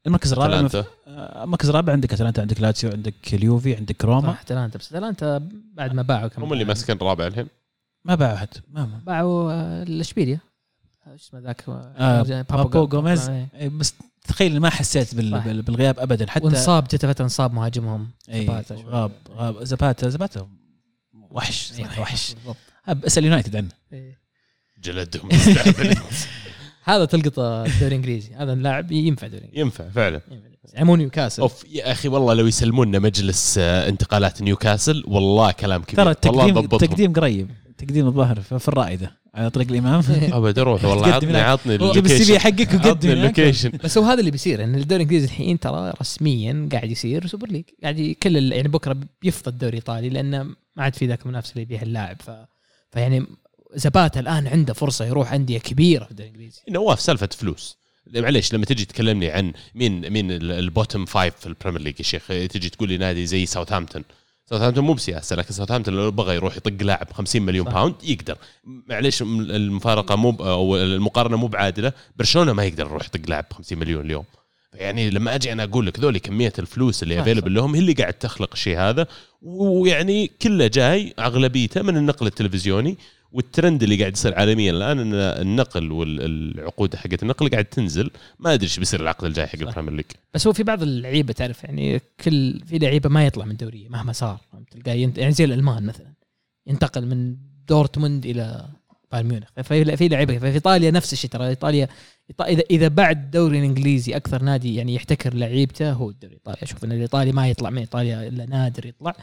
المركز 0.08 0.32
الرابع 0.34 0.70
آه، 1.08 1.44
المركز 1.44 1.70
الرابع 1.70 1.94
عندك 1.94 2.14
أتلانتا 2.14 2.42
عندك 2.42 2.62
لاتسيو 2.62 2.92
عندك 2.92 3.34
اليوفي 3.34 3.76
عندك 3.76 4.06
روما. 4.06 4.34
صح 4.34 4.42
أتلانتا 4.42 4.80
بس 4.80 4.88
أتلانتا 4.94 5.50
بعد 5.74 5.94
ما 5.94 6.02
باعوا 6.02 6.28
كم؟ 6.28 6.44
هم 6.44 6.54
اللي 6.54 6.66
ماسكين 6.66 6.96
الرابع 6.96 7.28
الحين. 7.28 7.48
ما 8.06 8.16
باعوا 8.16 8.36
احد 8.36 8.48
ما 8.68 8.86
ما. 8.86 9.02
باعوا 9.06 9.52
آه، 9.54 9.84
الاشبيليا 9.84 10.40
شو 11.06 11.16
اسمه 11.16 11.40
ذاك؟ 11.40 11.64
آه، 11.70 12.42
بابو 12.50 12.88
جوميز. 12.88 13.30
إيه، 13.30 13.70
بس 13.70 13.94
تخيل 14.28 14.60
ما 14.60 14.70
حسيت 14.70 15.16
بال- 15.16 15.62
بالغياب 15.62 16.00
ابدا 16.00 16.32
حتى 16.32 16.46
وانصاب 16.46 16.84
جت 16.84 17.06
فتره 17.06 17.24
انصاب 17.24 17.54
مهاجمهم 17.54 18.10
إيه، 18.30 18.46
زباتا. 18.46 18.76
غاب 18.86 19.12
غاب 19.32 19.64
زباتا 19.64 20.10
زباتا 20.10 20.48
وحش 21.32 21.72
وحش 22.00 22.34
بالضبط. 22.34 22.58
أب- 22.90 23.06
أسأل 23.06 23.26
يونايتد 23.26 23.56
عنه 23.56 23.68
إيه. 23.94 24.20
جلدهم. 24.84 25.30
هذا 26.84 27.06
تلقط 27.06 27.40
الدوري 27.40 27.88
الإنجليزي 27.88 28.34
هذا 28.36 28.54
اللاعب 28.54 28.92
ينفع 28.92 29.28
دوري. 29.28 29.50
ينفع 29.54 29.90
فعلا 29.90 30.22
ينفع. 30.32 30.48
يعني 30.74 30.86
مو 30.86 30.96
نيوكاسل 30.96 31.42
أوف 31.42 31.64
يا 31.72 31.92
أخي 31.92 32.08
والله 32.08 32.34
لو 32.34 32.48
يسلمونا 32.48 33.00
مجلس 33.00 33.58
آه، 33.58 33.90
انتقالات 33.90 34.42
نيوكاسل 34.42 35.04
والله 35.08 35.52
كلام 35.52 35.84
كبير 35.84 35.96
ترى 36.04 36.12
التقديم 36.12 36.58
التقديم 36.58 37.14
قريب 37.14 37.52
تقديم 37.78 38.08
الظاهر 38.08 38.42
في 38.42 38.68
الرائده 38.68 39.12
على 39.34 39.50
طريق 39.50 39.68
الامام. 39.72 40.04
أبد 40.40 40.60
أروح 40.60 40.86
والله 40.86 41.08
عطني. 41.08 41.38
عطني 41.38 41.78
جيب 41.78 42.06
ال 42.06 42.26
CV 42.26 42.40
حقك 42.40 42.74
وقدم. 42.74 43.10
اللوكيشن 43.12 43.72
بس 43.84 43.98
هو 43.98 44.04
هذا 44.04 44.20
اللي 44.20 44.32
بيصير 44.32 44.64
إن 44.64 44.76
الدوري 44.76 45.04
الإنجليزي 45.04 45.26
الحين 45.26 45.60
ترى 45.60 45.94
رسميا 46.02 46.70
قاعد 46.72 46.92
يصير 46.92 47.28
super 47.28 47.48
league 47.48 47.64
قاعد 47.84 48.16
كل 48.24 48.38
ال- 48.38 48.52
يعني 48.54 48.68
بكرة 48.68 48.98
بيفضى 49.22 49.50
الدوري 49.50 49.70
الإيطالي 49.72 50.10
لأنه 50.10 50.44
ما 50.44 50.84
عاد 50.84 50.96
في 50.96 51.06
ذاك 51.06 51.22
المنافسة 51.26 51.52
اللي 51.52 51.62
يبيها 51.62 51.82
اللاعب. 51.82 52.22
ف 52.22 52.32
فيعني 52.92 53.26
زباتا 53.76 54.20
الآن 54.20 54.48
عنده 54.48 54.74
فرصة 54.74 55.06
يروح 55.06 55.34
أندية 55.34 55.58
كبيرة 55.60 56.04
في 56.06 56.12
الدوري 56.12 56.30
الإنجليزي. 56.30 56.62
نواف 56.70 57.00
سالفة 57.02 57.30
فلوس. 57.38 57.78
معليش 58.16 58.54
لما 58.54 58.66
تجي 58.66 58.86
تكلمني 58.86 59.30
عن 59.32 59.54
مين 59.76 60.10
مين 60.10 60.32
ال- 60.32 60.52
ال 60.52 60.59
bottom 60.59 61.06
five 61.06 61.34
في 61.36 61.48
البريمير 61.48 61.82
ليج 61.82 61.96
يا 62.00 62.04
شيخ 62.04 62.28
تجي 62.28 62.70
تقول 62.70 62.90
لي 62.90 62.98
نادي 62.98 63.26
زي 63.26 63.46
ساوثهامبتون 63.46 64.04
ساوثهامبتون 64.52 64.84
مو 64.84 64.94
بسياسة 64.94 65.36
لكن 65.36 65.54
ساوثهامبتون 65.54 65.94
لو 65.94 66.12
بغى 66.12 66.36
يروح 66.36 66.58
يطق 66.58 66.84
لاعب 66.84 67.08
50 67.14 67.42
مليون 67.42 67.66
صح. 67.66 67.74
باوند 67.74 67.96
يقدر. 68.04 68.38
معليش 68.66 69.22
المفارقة 69.22 70.16
مو 70.16 70.30
أو 70.40 70.78
المقارنة 70.78 71.38
مو 71.38 71.48
بعادلة 71.48 71.94
برشلونة 72.18 72.54
ما 72.54 72.64
يقدر 72.64 72.86
يروح 72.86 73.06
يطق 73.06 73.30
لاعب 73.30 73.46
50 73.52 73.80
مليون 73.80 74.06
اليوم. 74.06 74.24
يعني 74.74 75.10
لما 75.10 75.36
أجي 75.36 75.52
أنا 75.52 75.64
أقول 75.64 75.86
لك 75.86 76.00
ذولي 76.00 76.20
كمية 76.20 76.54
الفلوس 76.60 77.04
اللي 77.04 77.22
available 77.22 77.54
لهم 77.54 77.76
هي 77.76 77.80
اللي 77.82 77.94
قاعد 77.94 78.14
تخلق 78.14 78.50
الشيء 78.54 78.80
هذا. 78.80 79.08
ويعني 79.42 80.32
كله 80.42 80.68
جاي 80.68 81.14
أغلبيته 81.20 81.82
من 81.82 81.98
النقل 81.98 82.28
التلفزيوني 82.28 82.98
والترند 83.32 83.84
اللي 83.84 83.96
قاعد 83.96 84.14
يصير 84.14 84.36
عالميا 84.36 84.72
الآن 84.72 85.00
إن 85.00 85.14
النقل 85.14 85.92
والعقود 85.92 86.96
حقت 86.96 87.24
النقل 87.24 87.50
قاعد 87.50 87.66
تنزل. 87.66 88.12
ما 88.40 88.54
أدري 88.54 88.64
إيش 88.66 88.80
بيصير 88.80 89.02
العقد 89.02 89.26
الجاي 89.26 89.48
حق. 89.48 89.60
البريمير 89.60 89.94
ليج. 89.94 90.06
بس 90.34 90.48
هو 90.48 90.54
في 90.54 90.64
بعض 90.64 90.82
اللعيبة 90.82 91.34
تعرف 91.34 91.64
يعني 91.64 92.02
كل 92.24 92.62
في 92.66 92.78
لعيبة 92.78 93.10
ما 93.10 93.26
يطلع 93.26 93.46
من 93.46 93.56
دوريه 93.56 93.90
مهما 93.90 94.14
صار. 94.14 94.40
تلقاه 94.72 94.94
ينت... 94.94 95.18
يعني 95.18 95.32
زي 95.32 95.44
الألمان 95.44 95.86
مثلا. 95.86 96.14
ينتقل 96.68 97.06
من 97.06 97.36
دورتموند 97.68 98.26
إلى 98.26 98.66
بايرن 99.12 99.28
ميونخ. 99.28 99.48
في 99.64 99.98
في 99.98 100.08
لعيبة 100.08 100.38
في 100.38 100.48
إيطاليا 100.48 100.92
نفس 100.92 101.14
الشيء 101.14 101.30
ترى. 101.30 101.48
ايطاليا 101.48 101.88
اذا 102.48 102.64
إذا 102.72 102.88
بعد 102.88 103.18
الدوري 103.18 103.60
الإنجليزي 103.60 104.16
أكثر 104.16 104.44
نادي 104.44 104.76
يعني 104.76 104.96
يحتكر 104.96 105.34
لعيبته 105.34 105.92
هو 105.92 106.10
الدوري 106.10 106.34
الإيطالي. 106.34 106.58
أشوف 106.64 106.84
إن 106.84 106.92
الإيطالي 106.92 107.32
ما 107.32 107.50
يطلع 107.50 107.70
من 107.70 107.78
إيطاليا 107.78 108.28
إلا 108.28 108.46
نادر 108.46 108.86
يطلع. 108.86 109.16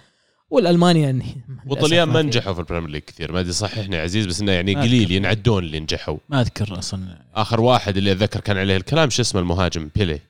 والألماني 0.51 1.03
يعني 1.03 1.25
والطليان 1.67 2.09
ما. 2.09 2.23
نجحوا 2.23 2.53
في 2.55 2.61
البريمير 2.61 2.91
ليج 2.91 3.03
كثير 3.03 3.33
ما 3.33 3.41
أدري 3.41 3.53
صححني 3.53 3.97
يا 3.97 4.03
عزيز 4.03 4.27
بس 4.27 4.41
إنه 4.41 4.53
يعني 4.53 4.75
قليل. 4.75 5.13
ينعدون 5.13 5.65
اللي 5.65 5.81
نجحوا 5.81 6.17
ما 6.29 6.41
أذكر 6.41 6.79
أصلا 6.79 7.19
آخر 7.35 7.61
واحد 7.61 7.97
اللي 7.97 8.13
أتذكر 8.13 8.41
كان 8.41 8.57
عليه 8.59 8.77
الكلام 8.77 9.11
شو 9.11 9.23
اسمه 9.23 9.41
المهاجم 9.41 9.91
بيلي 9.97 10.21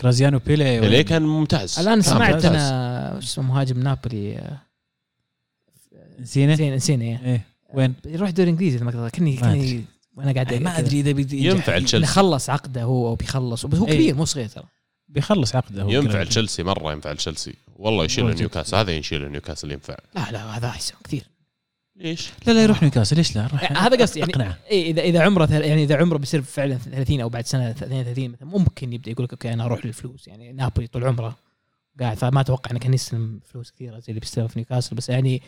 جرازيانو 0.00 0.38
بيلي 0.38 0.80
بيلي 0.80 1.04
كان 1.04 1.22
ممتاز 1.22 1.78
الآن 1.78 2.02
سمعت 2.02 2.34
ممتاز. 2.34 2.46
أنا 2.46 3.20
شو 3.20 3.26
اسمه 3.26 3.44
مهاجم 3.44 3.80
نابولي 3.80 4.36
آه، 4.38 4.58
نسينا 6.20 6.52
نسينا 6.52 6.76
نسينا. 6.76 7.04
إيه 7.04 7.46
وين؟ 7.74 7.94
يروح 8.06 8.30
دوري 8.30 8.50
إنجليزي 8.50 8.84
ما 8.84 8.90
أقدر. 8.90 9.08
كني 9.08 9.34
ما 9.34 9.40
كني 9.40 9.84
وأنا 10.16 10.32
قاعد 10.32 10.54
ما 10.54 10.78
أدري 10.78 11.00
إذا 11.00 11.12
بيجي 11.12 11.46
ينفع 11.46 11.80
خلص 12.04 12.50
عقده 12.50 12.82
هو 12.82 13.08
أو 13.08 13.14
بيخلص 13.14 13.66
بس 13.66 13.78
هو 13.78 13.86
إيه. 13.86 13.94
كبير 13.94 14.14
مو 14.14 14.24
صغير 14.24 14.48
ترى 14.48 14.64
بيخلص 15.08 15.56
عقده 15.56 15.82
هو. 15.82 15.90
ينفع. 15.90 16.24
تشيلسي 16.24 16.62
مرة 16.62 16.92
ينفع 16.92 17.12
تشيلسي 17.12 17.54
والله 17.76 18.04
يشيل. 18.04 18.34
نيوكاسل. 18.34 18.76
هذا 18.76 18.92
يشيل 18.92 19.30
نيوكاسل 19.32 19.72
ينفع. 19.72 19.96
لا 20.14 20.30
لا 20.32 20.56
هذا 20.58 20.66
أحسن 20.68 20.94
كثير. 21.04 21.22
ليش؟ 21.96 22.30
لا 22.46 22.52
لا 22.52 22.62
يروح 22.62 22.82
نيوكاسل. 22.82 23.16
ليش 23.16 23.36
لا؟ 23.36 23.46
روح. 23.46 23.62
يعني 23.62 23.76
هذا 23.76 24.02
قصدي 24.02 24.20
يعني 24.20 24.32
اقنعه. 24.32 24.58
إيه 24.70 24.90
إذا 24.90 25.02
إذا 25.02 25.22
عمره 25.22 25.46
ثل- 25.46 25.62
يعني 25.64 25.82
إذا 25.84 25.96
عمره 25.96 26.18
بيصير 26.18 26.42
فعلا 26.42 26.74
30 26.78 27.20
أو 27.20 27.28
بعد 27.28 27.46
سنة 27.46 27.70
32 27.70 28.28
مثلا 28.30 28.48
ممكن 28.48 28.92
يبدأ 28.92 29.10
يقول 29.10 29.24
لك 29.24 29.32
okay 29.32 29.52
أنا 29.52 29.64
أروح 29.64 29.86
للفلوس. 29.86 30.28
يعني 30.28 30.52
نابولي 30.52 30.86
طول 30.86 31.04
عمره 31.04 31.36
قاعد 32.00 32.16
فما 32.16 32.40
أتوقع 32.40 32.70
انه 32.70 32.78
كان 32.80 32.94
يستلم 32.94 33.40
فلوس 33.52 33.70
كثيرة 33.70 33.98
زي 33.98 34.04
اللي 34.08 34.20
بيستلمها 34.20 34.48
في 34.48 34.58
نيوكاسل. 34.58 34.96
بس 34.96 35.08
يعني 35.08 35.42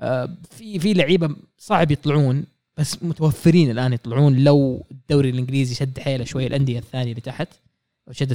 آه، 0.00 0.28
في 0.50 0.78
في 0.78 0.92
لعيبة 0.94 1.36
صعب 1.58 1.90
يطلعون 1.90 2.44
بس 2.78 3.02
متوفرين 3.02 3.70
الآن 3.70 3.92
يطلعون 3.92 4.36
لو 4.44 4.86
الدوري 4.90 5.30
الإنجليزي 5.30 5.74
شد 5.74 5.98
حيله 5.98 6.24
شوي 6.24 6.46
الأندية 6.46 6.78
الثانية 6.78 7.10
اللي 7.10 7.20
تحت. 7.20 7.48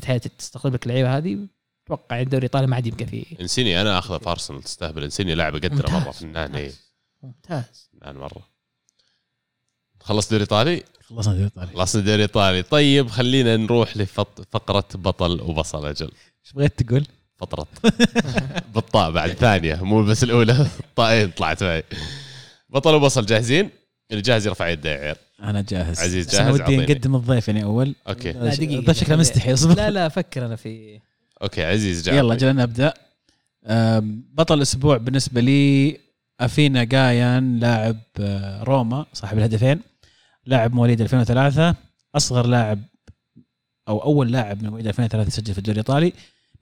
حيله 0.06 0.18
تستقطب 0.18 0.74
لك 0.74 0.84
اللعيبه 0.86 1.18
هذه 1.18 1.48
أتوقع 1.86 2.22
الدوري 2.22 2.38
الإيطالي 2.38 2.68
ما 2.68 2.76
عاد 2.76 2.88
يبقى 2.88 3.06
فيه. 3.06 3.26
إنسيني 3.42 3.82
أنا 3.82 4.00
اخذه 4.00 4.18
في 4.18 4.30
ارسنال 4.30 4.64
تستهبل. 4.64 5.04
إنسيني 5.04 5.36
لاعب 5.36 5.56
اقدره 5.56 5.90
مرة. 5.90 6.12
فنان. 6.12 6.72
ممتاز. 7.24 7.90
فنان 7.94 8.16
مرة. 8.16 8.50
خلص 10.02 10.30
دوري 10.30 10.42
إيطالي؟ 10.42 10.84
خلصنا 11.08 11.34
دوري 11.34 11.46
إيطالي. 11.46 11.68
خلصنا 11.68 12.02
دوري 12.02 12.22
إيطالي. 12.22 12.62
طيب 12.62 13.10
خلينا 13.10 13.58
نروح 13.58 13.98
لفقره 13.98 14.88
بطل 14.96 15.42
وبصل 15.42 15.86
أجل. 15.86 16.12
إيش 16.46 16.54
بغيت 16.54 16.84
تقول؟ 16.84 17.08
فطرت 17.38 17.68
بالطاء 18.76 19.12
بعد 19.12 19.32
ثانية 19.32 19.76
مو 19.76 20.04
بس 20.04 20.24
الأولى. 20.24 20.68
الطائين 20.80 21.32
طلعت 21.38 21.64
معي. 21.64 21.84
بطل 22.70 22.96
وبصل 22.96 23.26
جاهزين؟ 23.26 23.70
اللي 24.12 24.22
جاهز 24.22 24.48
يرفع 24.48 24.68
يده 24.68 24.90
يا 24.90 24.98
عيال. 24.98 25.16
أنا 25.44 25.62
جاهز. 25.62 26.00
عزيز 26.00 26.36
جاهز؟ 26.36 26.54
ودي 26.54 26.62
أعطيني. 26.62 26.84
نقدم 26.86 27.16
الضيف 27.16 27.48
يعني 27.48 27.64
أول. 27.64 27.96
okay. 28.08 28.32
لا 28.32 28.56
دقيقة 28.56 28.94
شكله 28.94 29.16
مستحي 29.16 29.54
أصبر. 29.54 29.76
لا 29.76 29.90
لا 29.90 30.08
أفكر 30.08 30.46
أنا 30.46 30.56
في 30.56 31.00
okay 31.42 31.64
عزيز 31.64 32.04
جاهز. 32.04 32.18
يلا 32.18 32.36
جل 32.36 32.56
نبدأ. 32.56 32.94
بطل 34.34 34.58
الأسبوع 34.58 34.98
بالنسبة 34.98 35.42
لي 35.42 35.98
أفينا 36.40 36.84
جيان 36.84 37.60
لاعب 37.60 37.98
آه، 38.20 38.64
روما 38.64 39.06
صاحب 39.14 39.38
الهدفين. 39.38 39.80
لاعب 40.46 40.74
مواليد 40.74 41.02
2003 41.02 41.76
أصغر 42.16 42.48
لاعب 42.48 42.80
أو 43.88 44.04
أول 44.04 44.32
لاعب 44.32 44.64
من 44.64 44.70
مواليد 44.70 44.88
2003 44.88 45.28
يسجل 45.28 45.54
في 45.54 45.58
الدوري 45.60 45.74
الإيطالي. 45.74 46.14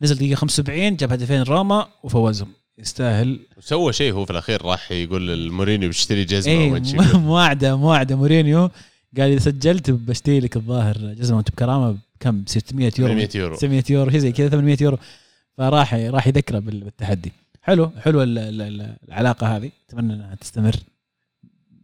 نزل 0.02 0.16
دقيقة 0.16 0.36
75 0.36 0.96
جاب 0.96 1.12
هدفين 1.12 1.42
روما 1.44 1.88
وفوزهم. 2.04 2.54
يستاهل. 2.80 3.40
سوى 3.60 3.94
شيء 3.94 4.14
هو 4.14 4.26
في 4.26 4.32
الأخير 4.32 4.62
راح 4.66 4.92
يقول 4.92 5.28
للمورينيو 5.28 5.90
بيشتري 5.90 6.24
جزمة 6.24 6.54
اي 6.54 6.68
وما 6.70 6.80
تشيله. 6.80 7.20
مواعده 7.20 7.76
مواعده 7.78 8.16
مورينيو 8.16 8.72
قال 9.18 9.32
إذا 9.32 9.40
سجلت 9.40 9.92
بشتري 9.92 10.40
لك 10.40 10.56
الظاهر 10.58 10.98
جزمة 10.98 11.38
وأنت 11.38 11.52
بكرامة 11.52 11.98
بكم؟ 12.20 12.44
600 12.46 12.92
يورو. 13.00 13.14
800 13.14 13.30
يورو. 13.36 13.56
900 13.56 13.84
يورو 13.90 14.12
شيء 14.12 14.20
زي 14.20 14.32
كذا 14.32 14.50
800 14.50 14.78
يورو. 14.82 14.98
فراح 15.58 15.94
راح 15.94 16.28
يذكره 16.28 16.60
بال- 16.60 16.84
بالتحدي. 16.84 17.32
حلو 17.62 17.92
حلو 18.02 18.24
ال- 18.24 18.38
ال- 18.38 18.62
ال- 18.62 18.96
العلاقة 19.08 19.58
هذه. 19.58 19.72
أتمنى 19.90 20.14
إنها 20.14 20.36
تستمر 20.36 20.76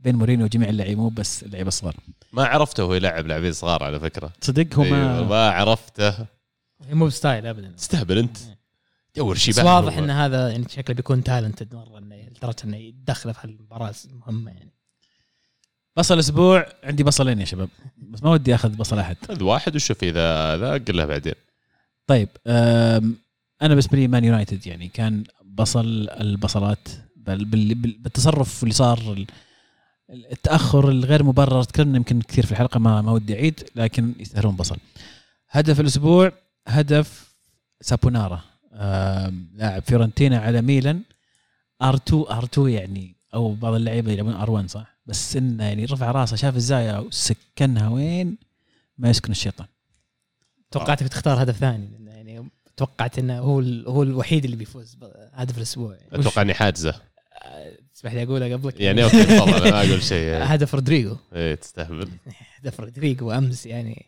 بين 0.03 0.15
مورينيو 0.15 0.45
وجميع 0.45 0.69
اللعيبة 0.69 1.01
مو 1.01 1.09
بس 1.09 1.43
اللعيبة 1.43 1.67
الصغار. 1.67 1.95
ما 2.33 2.45
عرفته 2.45 2.83
وهو 2.83 2.93
يلعب 2.93 3.27
لاعبين 3.27 3.51
صغار 3.53 3.83
على 3.83 3.99
فكرة. 3.99 4.31
تصدق 4.41 4.75
هو 4.75 4.83
أيوة، 4.83 4.97
ما 4.97 5.21
ما 5.21 5.49
عرفته. 5.49 6.15
مو 6.91 7.05
ب 7.05 7.12
style 7.12 7.45
ابدا. 7.47 7.71
تستهبل 7.77 8.17
أنت. 8.17 8.37
دور 9.15 9.35
شيء 9.35 9.53
بس 9.53 9.59
واضح 9.59 9.97
إن 9.97 10.09
هذا 10.09 10.49
يعني 10.49 10.65
شكله 10.69 10.95
بيكون 10.95 11.23
talented 11.23 11.75
مرة 11.75 11.97
إنه 11.97 12.15
لدرجة 12.15 12.55
إنه 12.63 12.77
يدخله 12.77 13.33
في 13.33 13.39
هالمباراه 13.47 13.93
المهمه 14.05 14.51
يعني. 14.51 14.71
بصل 15.97 16.19
أسبوع 16.19 16.65
عندي 16.83 17.03
بصلين 17.03 17.39
يا 17.39 17.45
شباب. 17.45 17.69
بس 17.97 18.23
ما 18.23 18.29
ودي 18.31 18.55
أخذ 18.55 18.69
بصل 18.69 18.99
أحد. 18.99 19.17
خذ 19.27 19.43
واحد 19.43 19.75
وشوف 19.75 20.03
إذا 20.03 20.57
ذا 20.57 20.71
قل 20.73 20.97
له 20.97 21.05
بعدين. 21.05 21.33
طيب 22.07 22.29
أنا 22.47 23.69
بالنسبة 23.69 23.97
لي 23.97 24.07
مان 24.07 24.23
يونايتد 24.23 24.67
يعني. 24.67 24.87
كان 24.87 25.23
بصل 25.45 26.09
البصلات 26.09 26.87
بال- 27.15 27.45
بال- 27.45 27.75
بال- 27.75 27.97
بالتصرف 27.99 28.63
اللي 28.63 28.73
صار 28.73 28.99
ال- 29.13 29.27
التأخر 30.09 30.89
الغير 30.89 31.23
مبرر 31.23 31.63
تكلمنا 31.63 31.97
يمكن 31.97 32.21
كثير 32.21 32.45
في 32.45 32.51
الحلقة 32.51 32.79
ما 32.79 33.01
ما 33.01 33.11
ودي 33.11 33.33
أعيد 33.35 33.69
لكن 33.75 34.13
يستاهلون 34.19 34.55
بصل. 34.55 34.77
هدف 35.49 35.79
الأسبوع 35.79 36.31
هدف 36.67 37.33
سابونارا. 37.81 38.41
لاعب 39.53 39.81
فيورنتينا 39.83 40.37
على 40.39 40.61
ميلان. 40.61 41.01
R2 41.81 41.95
R2 41.95 42.69
يعني 42.69 43.15
أو 43.33 43.53
بعض 43.53 43.73
اللعيبة 43.73 44.11
يلعبون 44.11 44.33
R1 44.33 44.69
صح؟ 44.69 44.97
بس 45.05 45.35
إنه 45.35 45.63
يعني 45.63 45.85
رفع 45.85 46.11
راسه 46.11 46.35
شاف 46.35 46.55
الزاوية 46.55 46.99
وسكنها 46.99 47.89
وين؟ 47.89 48.37
ما 48.97 49.09
يسكن 49.09 49.31
الشيطان. 49.31 49.67
توقعتك 50.71 51.07
تختار 51.07 51.43
هدف 51.43 51.57
ثاني 51.57 51.89
يعني 52.07 52.49
توقعت 52.77 53.19
إنه 53.19 53.39
هو 53.39 53.59
ال- 53.59 53.87
هو 53.87 54.03
الوحيد 54.03 54.43
اللي 54.43 54.55
بيفوز 54.55 54.95
بهدف 54.95 55.57
الأسبوع 55.57 55.95
يعني. 55.95 56.07
أتوقع 56.21 56.41
إني 56.41 56.53
حاجزه 56.53 57.01
آه، 57.45 57.77
تسمح 57.95 58.13
لي 58.13 58.23
اقولها 58.23 58.53
قبلك؟ 58.57 58.79
يعني 58.81 59.03
okay 59.03 59.23
تفضل 59.23 59.53
أنا 59.53 59.71
ما 59.71 59.87
أقول 59.89 60.03
شيء. 60.03 60.37
هدف 60.53 60.75
رودريجو. 60.75 61.15
إيه 61.33 61.55
تستهبل. 61.55 62.09
هدف 62.59 62.79
رودريجو 62.79 63.31
أمس 63.31 63.65
يعني. 63.65 64.05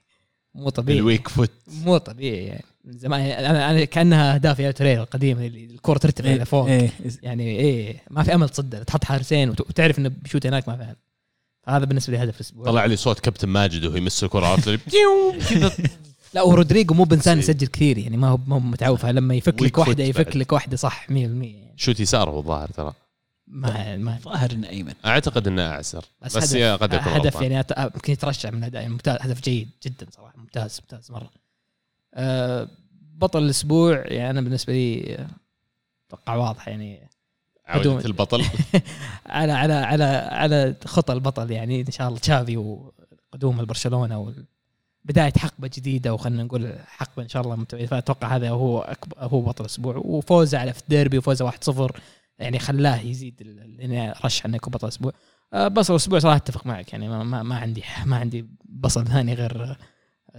مو 0.55 0.69
طبيعي. 0.69 0.99
ال 0.99 1.05
weak 1.05 1.27
foot. 1.27 1.51
مو 1.67 1.97
طبيعي 1.97 2.45
يعني. 2.45 2.63
من 2.85 2.97
زمان 2.97 3.21
يعني 3.21 3.49
أنا 3.49 3.71
أنا 3.71 3.85
كأنها 3.85 4.33
أهداف 4.35 4.59
يايا 4.59 4.71
توريه 4.71 5.03
القديمه 5.03 5.45
اللي 5.45 5.65
الكرة 5.65 5.97
ترتفع 5.97 6.33
إلى 6.33 6.45
فوق. 6.45 6.67
إيه 6.67 6.89
يعني 7.23 7.43
إيه 7.59 8.01
ما 8.09 8.23
في 8.23 8.35
أمل 8.35 8.49
تصدر. 8.49 8.83
تحط 8.83 9.03
حارسين 9.03 9.49
وت- 9.49 9.61
وتعرف 9.61 9.99
إنه 9.99 10.11
بيشوت 10.23 10.45
هناك 10.45 10.67
ما 10.69 10.77
في 10.77 10.83
أمل. 10.83 10.95
فهذا 11.63 11.85
بالنسبة 11.85 12.17
لي 12.17 12.23
هدف 12.23 12.35
الأسبوع. 12.35 12.65
طلع 12.65 12.85
لي 12.85 12.95
صوت 12.95 13.19
كابتن 13.19 13.47
ماجد 13.49 13.85
وهو 13.85 13.95
يمس 13.95 14.23
الكرة 14.23 14.45
عرفت 14.45 14.69
كذا. 15.49 15.71
لا 16.33 16.41
ورودريجو 16.41 16.93
مو 16.93 17.03
بانسان. 17.03 17.39
يسجل 17.39 17.67
كثير 17.67 17.97
يعني 17.97 18.17
ما 18.17 18.27
هو 18.27 18.39
ما 18.47 18.55
هو 18.55 18.59
متعود 18.59 18.97
فلما 18.99 19.35
يفك 19.35 19.61
لك 19.63 19.77
واحدة 19.77 20.03
يفك. 20.03 20.35
لك 20.37 20.51
واحدة 20.51 20.77
صح 20.77 21.07
100% 21.09 21.11
يعني. 21.11 21.73
شوت 21.77 21.99
يسار 21.99 22.29
هو 22.29 22.39
الظاهر 22.39 22.67
ترى. 22.69 22.93
ما 23.47 23.97
ما 23.97 24.19
ظاهر 24.21 24.51
إنه 24.51 24.69
أيمن. 24.69 24.93
أعتقد 25.05 25.47
إنه 25.47 25.61
أعسر. 25.69 26.05
بس, 26.21 26.37
هدف- 26.37 26.53
يا 26.53 26.75
قد 26.75 26.93
يكون 26.93 27.13
هدف. 27.13 27.41
يعني 27.41 27.63
أت- 27.63 27.79
يمكن 27.79 28.13
يترشح 28.13 28.51
من 28.51 28.63
هدف 28.63 28.73
يعني 28.73 28.89
ممتاز 28.89 29.17
هدف 29.21 29.41
جيد 29.41 29.69
جدا 29.83 30.07
صراحة 30.11 30.33
ممتاز 30.37 30.79
ممتاز 30.81 31.11
مرة. 31.11 31.29
آه 32.13 32.67
بطل 33.17 33.43
الأسبوع 33.43 34.03
يعني 34.07 34.29
أنا 34.29 34.41
بالنسبة 34.41 34.73
لي 34.73 35.17
أتوقع 36.07 36.35
واضح 36.35 36.67
يعني. 36.67 37.09
بدون- 37.75 37.99
البطل. 38.05 38.43
على 39.25 39.51
على 39.51 39.73
على 39.73 40.03
على 40.31 40.75
خطى 40.85 41.13
البطل 41.13 41.51
يعني 41.51 41.81
إن 41.81 41.91
شاء 41.91 42.07
الله 42.07 42.19
تشافي 42.19 42.57
وقدوم 42.57 43.59
البرشلونة 43.59 44.33
وبدايه 45.05 45.33
حقبة 45.37 45.69
جديدة 45.75 46.13
وخلينا 46.13 46.43
نقول 46.43 46.73
حقبة 46.85 47.23
إن 47.23 47.29
شاء 47.29 47.41
الله 47.41 47.65
فأتوقع 47.65 48.35
هذا 48.35 48.49
هو 48.49 48.79
أكبر 48.81 49.17
هو 49.19 49.41
بطل 49.41 49.63
الأسبوع. 49.65 49.95
وفوزه 49.97 50.57
على 50.59 50.73
في 50.73 50.81
الديربي 50.81 51.17
وفوزه 51.17 51.45
1-0 51.51 51.91
يعني 52.39 52.59
خلاه 52.59 53.01
يزيد 53.01 53.41
ارشح 54.23 54.45
انه 54.45 54.55
يكون 54.55 54.71
بطل 54.71 54.87
الأسبوع 54.87 55.11
آه، 55.53 55.67
بطل 55.67 55.93
الأسبوع 55.93 56.19
صراحة 56.19 56.35
أتفق 56.35 56.67
معك 56.67 56.93
يعني 56.93 57.09
ما, 57.09 57.23
ما, 57.23 57.43
ما 57.43 57.55
عندي 57.55 57.83
ما 58.05 58.15
عندي 58.15 58.45
بصل 58.65 59.07
ثاني 59.07 59.33
غير 59.33 59.63
آه، 59.63 59.77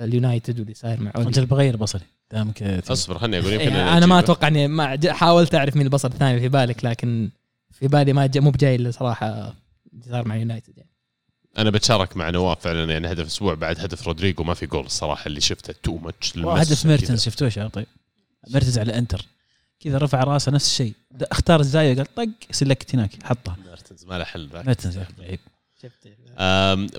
اليونايتد 0.04 0.58
واللي 0.60 0.74
صاير 0.74 1.00
مع 1.00 1.12
اللي 1.16 1.46
بغير 1.46 1.76
بصري 1.76 2.04
دامك. 2.32 2.62
أصبر 2.62 3.18
خليني 3.18 3.38
أقول 3.38 3.52
يمكن 3.52 3.68
يعني 3.68 3.98
أنا 3.98 4.06
ما. 4.06 4.18
أتوقع 4.18 4.48
إني 4.48 4.68
ما 4.68 4.98
حاولت 5.12 5.54
أعرف 5.54 5.76
مين 5.76 5.86
البصل 5.86 6.08
الثاني 6.08 6.40
في 6.40 6.48
بالك 6.48 6.84
لكن 6.84 7.30
في 7.70 7.88
بالي 7.88 8.12
ما 8.12 8.30
مو 8.36 8.50
بجاي 8.50 8.74
إلا 8.74 8.90
صراحة 8.90 9.54
اللي 9.92 10.04
صار 10.10 10.28
مع 10.28 10.36
يونايتد 10.36 10.78
يعني. 10.78 10.90
أنا 11.58 11.70
بتشارك 11.70 12.16
مع 12.16 12.30
نواف 12.30 12.60
فعلا 12.60 12.92
يعني 12.92 13.12
هدف 13.12 13.26
أسبوع 13.26 13.54
بعد 13.54 13.80
هدف 13.80 14.06
رودريجو 14.06 14.44
ما 14.44 14.54
في 14.54 14.66
جول 14.66 14.86
الصراحة 14.86 15.26
اللي 15.26 15.40
شفته 15.40 15.74
too 15.82 15.96
much 15.96 16.38
هدف 16.38 16.86
ميرتنز 16.86 17.24
شفتوه 17.24 17.48
شباب 17.48 17.70
طيب. 17.70 17.86
ميرتنز 18.50 18.78
على 18.78 18.98
إنتر. 18.98 19.26
كذا 19.80 19.98
رفع 19.98 20.24
راسه 20.24 20.52
نفس 20.52 20.66
الشيء. 20.66 20.92
د- 21.10 21.22
اختار 21.22 21.60
الزاوية 21.60 21.96
قال 21.96 22.14
طق 22.14 22.28
سلكت 22.50 22.94
هناك 22.94 23.10
حطها 23.22 23.56
ميرتنز 23.66 24.04
ما 24.04 24.18
له 24.18 24.24
حل 24.24 24.48
ذاك 24.52 24.66
ميرتنز 24.66 24.98
لعيب 25.18 25.38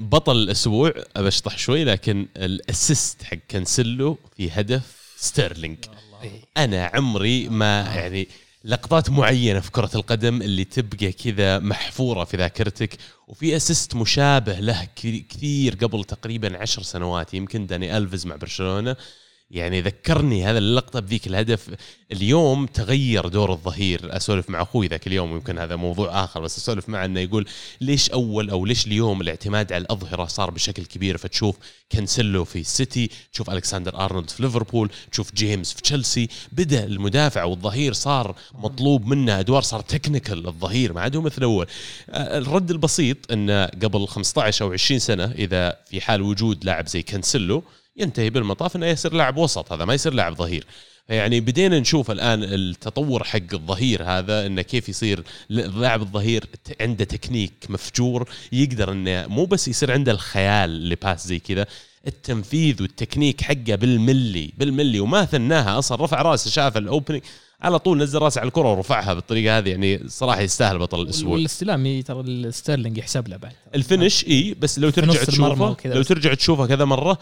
بطل 0.10 0.36
الأسبوع 0.38 0.94
أبى 1.16 1.28
أشطح 1.28 1.58
شوي 1.58 1.84
لكن 1.84 2.28
ال 2.38 2.50
assist 2.50 3.23
حق 3.24 3.38
كانسلو 3.48 4.18
في 4.38 4.52
هدف 4.52 5.14
ستيرلينج. 5.18 5.78
أنا 6.58 6.91
عمري 6.94 7.49
ما 7.49 7.82
يعني 7.82 8.28
لقطات 8.66 9.10
معينة 9.10 9.60
في 9.60 9.72
كرة 9.72 9.90
القدم 9.95 10.41
اللي 10.41 10.64
تبقى 10.64 11.12
كذا 11.12 11.60
محفورة 11.60 12.24
في 12.24 12.38
ذاكرتك 12.38 12.98
وفي 13.28 13.56
assist 13.56 13.95
مشابه 13.95 14.60
له 14.60 14.88
كثير- 14.95 15.24
كثير 15.30 15.76
قبل 15.76 16.04
تقريبا 16.04 16.58
عشر 16.58 16.82
سنوات 16.82 17.34
يمكن 17.34 17.66
داني 17.68 17.98
ألفيز 17.98 18.26
مع 18.26 18.36
برشلونة. 18.36 18.95
يعني 19.52 19.82
ذكرني 19.82 20.45
هذا 20.45 20.57
اللقطة 20.57 20.99
بذيك 20.99 21.28
الهدف. 21.28 21.69
اليوم 22.11 22.65
تغير 22.65 23.28
دور 23.28 23.52
الظهير 23.52 24.18
أسولف 24.18 24.49
مع 24.49 24.61
أخوي 24.61 24.88
ذاك 24.88 25.07
اليوم 25.07 25.32
يمكن 25.32 25.57
هذا 25.57 25.76
موضوع 25.76 26.24
آخر 26.24 26.41
بس 26.41 26.57
أسولف 26.57 26.90
معه 26.90 27.06
إنه 27.06 27.19
يقول 27.19 27.48
ليش 27.82 28.10
أول 28.10 28.49
أو 28.49 28.65
ليش 28.65 28.88
اليوم 28.88 29.22
الاعتماد 29.22 29.74
على 29.74 29.82
الأظهرة 29.82 30.26
صار 30.26 30.52
بشكل 30.52 30.86
كبير؟ 30.86 31.18
فتشوف 31.18 31.56
كانسلو 31.90 32.45
في 32.45 32.60
السيتي 32.60 33.10
تشوف 33.34 33.49
ألكسندر 33.49 34.06
أرنولد 34.06 34.30
في 34.30 34.44
ليفربول 34.44 34.90
تشوف 35.11 35.34
جيمس 35.34 35.74
في 35.74 35.82
تشيلسي. 35.82 36.28
بدأ 36.52 36.84
المدافع 36.84 37.44
والظهير 37.44 37.94
صار 37.94 38.36
مطلوب 38.53 39.06
منه 39.06 39.40
أدوار 39.40 39.61
صار 39.61 39.82
technical 39.81 40.48
الظهير 40.48 40.94
ما 40.94 41.02
عاد 41.02 41.15
هو 41.15 41.22
مثل 41.22 41.44
أول. 41.44 41.68
آه، 42.10 42.38
الرد 42.38 42.72
البسيط 42.72 43.32
إنه 43.32 43.65
قبل 43.65 44.07
15 44.07 44.65
أو 44.65 44.74
20 44.74 44.99
سنة 44.99 45.26
إذا 45.26 45.78
في 45.90 46.02
حال 46.02 46.22
وجود 46.22 46.65
لاعب 46.65 46.88
زي 46.88 47.02
كانسلو 47.02 47.64
ينتهي 47.98 48.30
بالمطاف 48.30 48.76
إنه 48.76 48.86
يصير 48.86 49.14
لاعب 49.14 49.38
وسط 49.38 49.72
هذا 49.72 49.86
ما 49.86 49.94
يصير 49.94 50.14
لاعب 50.14 50.36
ظهير. 50.36 50.65
يعني 51.10 51.40
بدينا 51.40 51.80
نشوف 51.80 52.11
الآن 52.11 52.44
التطور 52.44 53.24
حق 53.24 53.53
الظهير 53.53 54.03
هذا 54.03 54.45
إنه 54.45 54.61
كيف 54.61 54.90
يصير 54.90 55.24
لاعب 55.49 56.02
الظهير 56.02 56.45
عنده 56.82 57.06
تكنيك 57.06 57.53
مفجور 57.69 58.30
يقدر 58.52 58.91
إنه 58.91 59.28
مو 59.28 59.45
بس 59.45 59.68
يصير 59.68 59.91
عنده 59.91 60.11
الخيال 60.11 60.69
اللي 60.69 60.95
pass 60.95 61.27
زي 61.28 61.40
كذا 61.40 61.65
التنفيذ 62.07 62.82
والتكنيك 62.82 63.41
حقه 63.41 63.76
بالملي 63.76 64.53
بالملي 64.57 64.99
وما 64.99 65.26
ثناها 65.26 65.80
أصلا 65.80 66.03
رفع 66.03 66.22
راسه 66.22 66.49
شاف 66.49 66.78
ال 66.77 66.83
opening 66.83 67.22
على 67.61 67.79
طول 67.79 67.97
نزل 67.97 68.19
راسه 68.19 68.39
على 68.39 68.47
الكرة 68.47 68.71
ورفعها 68.71 69.13
بالطريقة 69.13 69.57
هذه 69.57 69.69
يعني 69.69 70.09
صراحة 70.09 70.41
يستاهل 70.41 70.79
بطل 70.79 71.01
الأسبوع. 71.01 71.34
والاستلام 71.34 72.01
ترى 72.01 72.21
الستيرلينج 72.21 72.97
يحسب 72.97 73.27
له 73.27 73.38
بعد. 73.38 73.53
ال 73.76 73.83
finish 73.83 74.26
إي 74.27 74.55
بس 74.59 74.79
لو 74.79 74.89
ترجع 74.89 75.23
تشوفه 75.23 75.75
لو. 75.85 76.03
ترجع 76.03 76.34
تشوفه 76.34 76.67
كذا 76.67 76.85
مرة 76.85 77.17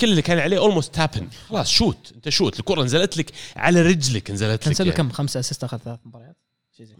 كل 0.00 0.10
اللي 0.10 0.22
كان 0.22 0.38
عليه 0.38 0.58
almost 0.58 0.94
tap 0.94 1.14
in 1.14 1.28
خلاص 1.48 1.70
shoot 1.70 2.12
أنت 2.14 2.28
shoot. 2.28 2.60
الكرة 2.60 2.82
نزلت 2.82 3.16
لك 3.16 3.32
على 3.56 3.82
رجلك 3.82 4.30
نزلت 4.30 4.60
لك 4.60 4.68
كنسلو 4.68 4.86
يعني. 4.86 4.98
كم؟ 4.98 5.10
خمسة 5.10 5.40
assist 5.40 5.64
أخذ 5.64 5.78
ثلاث 5.78 5.98
مباريات. 6.04 6.36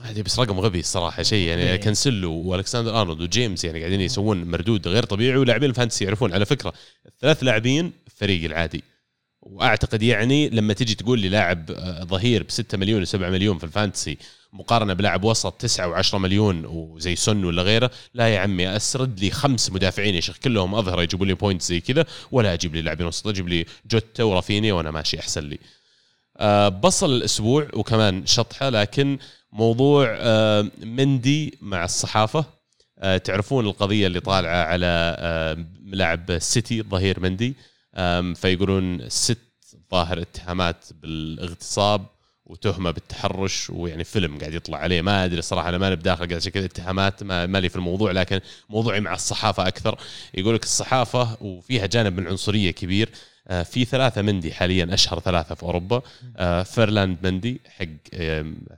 هذه 0.03 0.23
بس 0.23 0.39
رقم 0.39 0.61
غبي 0.61 0.81
الصراحه 0.81 1.23
شيء 1.23 1.49
يعني 1.49 1.63
إيه. 1.63 1.77
كانسلو 1.77 2.33
وألكسندر 2.33 3.01
أرنولد 3.01 3.21
وجيمس 3.21 3.65
يعني 3.65 3.81
قاعدين 3.81 4.01
يسوون 4.01 4.45
مردود 4.45 4.89
غير 4.89 5.05
طبيعي 5.05 5.37
ولاعبين 5.37 5.71
ال 5.71 5.75
fantasy 5.75 6.05
يعرفون. 6.05 6.33
على 6.33 6.47
فكرة 6.47 6.73
الثلاث 7.07 7.43
لاعبين 7.43 7.93
فريق 8.17 8.45
العادي. 8.45 8.85
وأعتقد 9.53 10.03
يعني 10.03 10.49
لما 10.49 10.73
تجي 10.73 10.95
تقول 10.95 11.21
لي 11.21 11.29
لاعب 11.29 11.71
آه، 11.71 12.05
ظهير 12.05 12.43
ب 12.43 12.51
6 12.51 12.79
مليون 12.79 13.07
و7 13.07 13.15
مليون 13.15 13.59
في 13.59 13.65
ال 13.65 13.72
fantasy 13.72 14.19
مقارنة 14.53 14.95
بلاعب 14.95 15.25
وسط 15.25 15.53
9 15.53 16.03
و10 16.03 16.15
مليون 16.15 16.65
وزي 16.67 17.17
سون 17.17 17.45
ولا 17.45 17.63
غيره 17.63 17.91
لا 18.15 18.29
يا 18.29 18.39
عمي 18.39 18.77
أسرد 18.77 19.21
لي 19.21 19.31
خمس 19.31 19.71
مدافعين 19.73 20.15
يا 20.15 20.21
شيخ 20.21 20.37
كلهم 20.39 20.75
أظهرة 20.75 21.03
يجيبوا 21.03 21.27
لي 21.27 21.35
point 21.35 21.63
زي 21.63 21.81
كذا 21.81 22.05
ولا 22.33 22.53
أجيب 22.53 22.75
لي 22.75 22.83
لاعبين 22.83 23.07
وسط 23.07 23.27
أجيب 23.27 23.49
لي 23.49 23.67
جوتا 23.91 24.23
ورافينيا 24.25 24.73
وأنا 24.73 24.91
ماشي 24.91 25.21
أحسن 25.21 25.45
لي. 25.45 25.59
آه، 26.37 26.69
بصل 26.69 27.13
الأسبوع 27.17 27.69
وكمان 27.75 28.27
شطحة 28.27 28.69
لكن 28.69 29.19
موضوع 29.53 30.17
آه، 30.19 30.71
مندي 30.83 31.59
مع 31.61 31.85
الصحافة 31.85 32.45
تعرفون 33.25 33.67
القضية 33.67 34.07
اللي 34.07 34.21
طالعة 34.21 34.65
على 34.65 35.17
لاعب 35.87 36.31
السيتي 36.31 36.83
ظهير 36.83 37.21
مندي؟ 37.21 37.55
فيقولون 38.35 39.09
ست 39.09 39.39
ظاهر 39.93 40.23
اتهامات 40.23 40.85
بالاغتصاب 41.03 42.07
وتهمة 42.47 42.91
بالتحرش 42.91 43.71
ويعني 43.71 44.05
فيلم 44.05 44.39
قاعد 44.39 44.55
يطلع 44.55 44.79
عليه. 44.79 45.03
ما 45.03 45.25
أدري 45.25 45.43
صراحة 45.43 45.69
أنا 45.69 45.79
ماني 45.79 45.97
بداخل 45.97 46.29
قاعد 46.29 46.41
كذا 46.41 46.65
اتهامات 46.65 47.23
ما 47.23 47.47
مالي 47.47 47.69
في 47.69 47.77
الموضوع 47.77 48.13
لكن 48.13 48.41
موضوعي 48.69 49.01
مع 49.01 49.15
الصحافة 49.15 49.69
أكثر. 49.69 49.99
يقول 50.35 50.55
لك 50.55 50.63
الصحافة 50.63 51.37
وفيها 51.41 51.87
جانب 51.87 52.13
من 52.13 52.23
العنصريه 52.23 52.71
كبير. 52.71 53.09
آه، 53.49 53.63
في 53.63 53.85
ثلاثة 53.85 54.23
مندي 54.23 54.53
حاليا 54.53 54.95
أشهر 54.95 55.21
ثلاثة 55.21 55.55
في 55.55 55.63
أوروبا. 55.63 56.03
آه، 56.37 56.63
فيرلاند 56.63 57.19
مندي 57.23 57.61
حق 57.69 58.15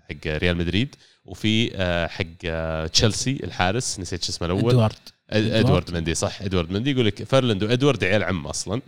حق 0.08 0.26
ريال 0.26 0.56
مدريد 0.56 0.94
وفي 1.24 1.70
آه، 1.74 2.06
حق 2.06 2.86
تشيلسي 2.86 3.40
الحارس 3.44 4.00
نسيت 4.00 4.24
شو 4.24 4.32
اسمه 4.32 4.46
الأول. 4.46 4.70
إدوارد. 4.70 4.94
إدوارد 5.30 5.90
مندي 5.90 6.14
صح 6.14 6.42
إدوارد 6.42 6.70
مندي. 6.70 6.90
يقول 6.90 7.06
لك 7.06 7.24
فيرلاند 7.24 7.62
وإدوارد 7.62 8.04
عيال 8.04 8.24
عم 8.24 8.46
أصلا. 8.46 8.80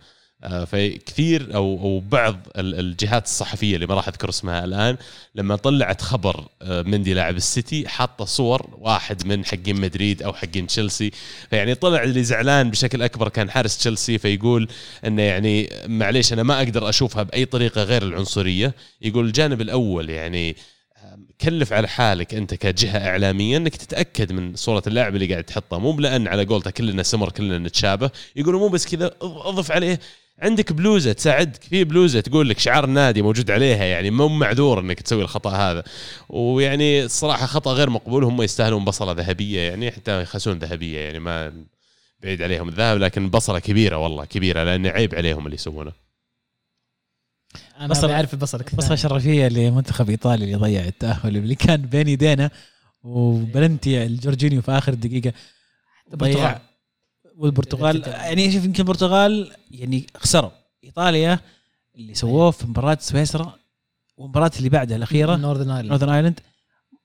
فكثير 0.66 1.54
أو 1.54 1.78
أو 1.82 2.00
بعض 2.00 2.36
ال- 2.56 2.78
الجهات 2.80 3.24
الصحفية 3.24 3.74
اللي 3.74 3.86
ما 3.86 3.94
راح 3.94 4.08
أذكر 4.08 4.28
اسمها 4.28 4.64
الآن 4.64 4.96
لما 5.34 5.56
طلعت 5.56 6.02
خبر 6.02 6.44
آه، 6.62 6.82
مندي 6.82 7.14
لاعب 7.14 7.36
السيتي 7.36 7.88
حاطة 7.88 8.24
صور 8.24 8.66
واحد 8.78 9.26
من 9.26 9.44
حقين 9.44 9.80
مدريد 9.80 10.22
أو 10.22 10.32
حقين 10.32 10.66
تشيلسي. 10.66 11.10
فيعني 11.50 11.74
طلع 11.74 12.02
اللي 12.02 12.22
زعلان 12.24 12.70
بشكل 12.70 13.02
أكبر 13.02 13.28
كان 13.28 13.50
حارس 13.50 13.78
تشيلسي 13.78 14.18
فيقول 14.18 14.68
إنه 15.06 15.22
يعني 15.22 15.70
معليش 15.86 16.32
أنا 16.32 16.42
ما 16.42 16.58
أقدر 16.58 16.88
أشوفها 16.88 17.22
بأي 17.22 17.44
طريقة 17.44 17.82
غير 17.82 18.02
العنصرية. 18.02 18.74
يقول 19.02 19.26
الجانب 19.26 19.60
الأول 19.60 20.10
يعني 20.10 20.56
كلف 21.40 21.72
على 21.72 21.88
حالك 21.88 22.34
أنت 22.34 22.54
كجهة 22.54 23.08
إعلامية 23.08 23.56
إنك 23.56 23.76
تتأكد 23.76 24.32
من 24.32 24.56
صورة 24.56 24.82
اللاعب 24.86 25.14
اللي 25.14 25.26
قاعد 25.26 25.44
تحطها 25.44 25.78
مو 25.78 26.00
لأن 26.00 26.28
على 26.28 26.44
قولته 26.44 26.70
كلنا 26.70 27.02
سمر 27.02 27.30
كلنا 27.30 27.58
نتشابه. 27.58 28.10
يقولوا 28.36 28.60
مو 28.60 28.68
بس 28.68 28.86
كذا 28.96 29.10
أضف 29.22 29.72
عليه 29.72 30.00
عندك 30.40 30.72
بلوزة 30.72 31.12
تساعدك. 31.12 31.62
في 31.62 31.84
بلوزة 31.84 32.20
تقول 32.20 32.48
لك 32.48 32.58
شعار 32.58 32.84
النادي 32.84 33.22
موجود 33.22 33.50
عليها 33.50 33.84
يعني 33.84 34.10
مو 34.10 34.28
معذور 34.28 34.80
إنك 34.80 35.00
تسوي 35.00 35.22
الخطأ 35.22 35.50
هذا. 35.50 35.82
ويعني 36.28 37.04
الصراحة 37.04 37.46
خطأ 37.46 37.72
غير 37.72 37.90
مقبول 37.90 38.24
هم 38.24 38.42
يستاهلون 38.42 38.84
بصلة 38.84 39.12
ذهبية 39.12 39.60
يعني 39.60 39.90
حتى 39.90 40.22
يخسون 40.22 40.58
ذهبية 40.58 40.98
يعني 41.00 41.18
ما 41.18 41.52
بعيد 42.22 42.42
عليهم 42.42 42.68
الذهب 42.68 42.98
لكن 42.98 43.30
بصلة 43.30 43.58
كبيرة 43.58 43.96
والله 43.96 44.24
كبيرة 44.24 44.64
لأن 44.64 44.86
عيب 44.86 45.14
عليهم 45.14 45.44
اللي 45.46 45.54
يسوونه. 45.54 45.92
أنا 47.78 47.86
بصل- 47.88 48.10
أعرف 48.10 48.34
البصل 48.34 48.64
بصلة 48.74 48.94
شرفية 48.94 49.48
لمنتخب 49.48 50.10
إيطاليا 50.10 50.44
اللي 50.44 50.56
ضيع 50.56 50.84
التأهل 50.84 51.36
اللي 51.36 51.54
كان 51.54 51.82
بين 51.82 52.08
يدينا 52.08 52.50
وبلنتي 53.02 54.02
الجورجينيو 54.06 54.62
في 54.62 54.72
آخر 54.72 54.94
دقيقة 54.94 55.32
ضيع. 56.16 56.60
والبرتغال 57.40 58.02
يعني 58.06 58.52
شوف 58.52 58.64
يمكن 58.64 58.82
البرتغال 58.82 59.52
يعني 59.70 60.06
خسروا. 60.16 60.50
إيطاليا 60.84 61.40
اللي 61.96 62.14
سووه 62.14 62.50
في 62.50 62.66
مباراة 62.66 62.98
سويسرا 63.00 63.54
والمباراة 64.16 64.50
اللي 64.58 64.68
بعدها 64.68 64.96
الأخيرة 64.96 65.36
Northern 65.36 65.70
Ireland 65.70 65.90
Northern 65.90 66.12
Ireland 66.12 66.40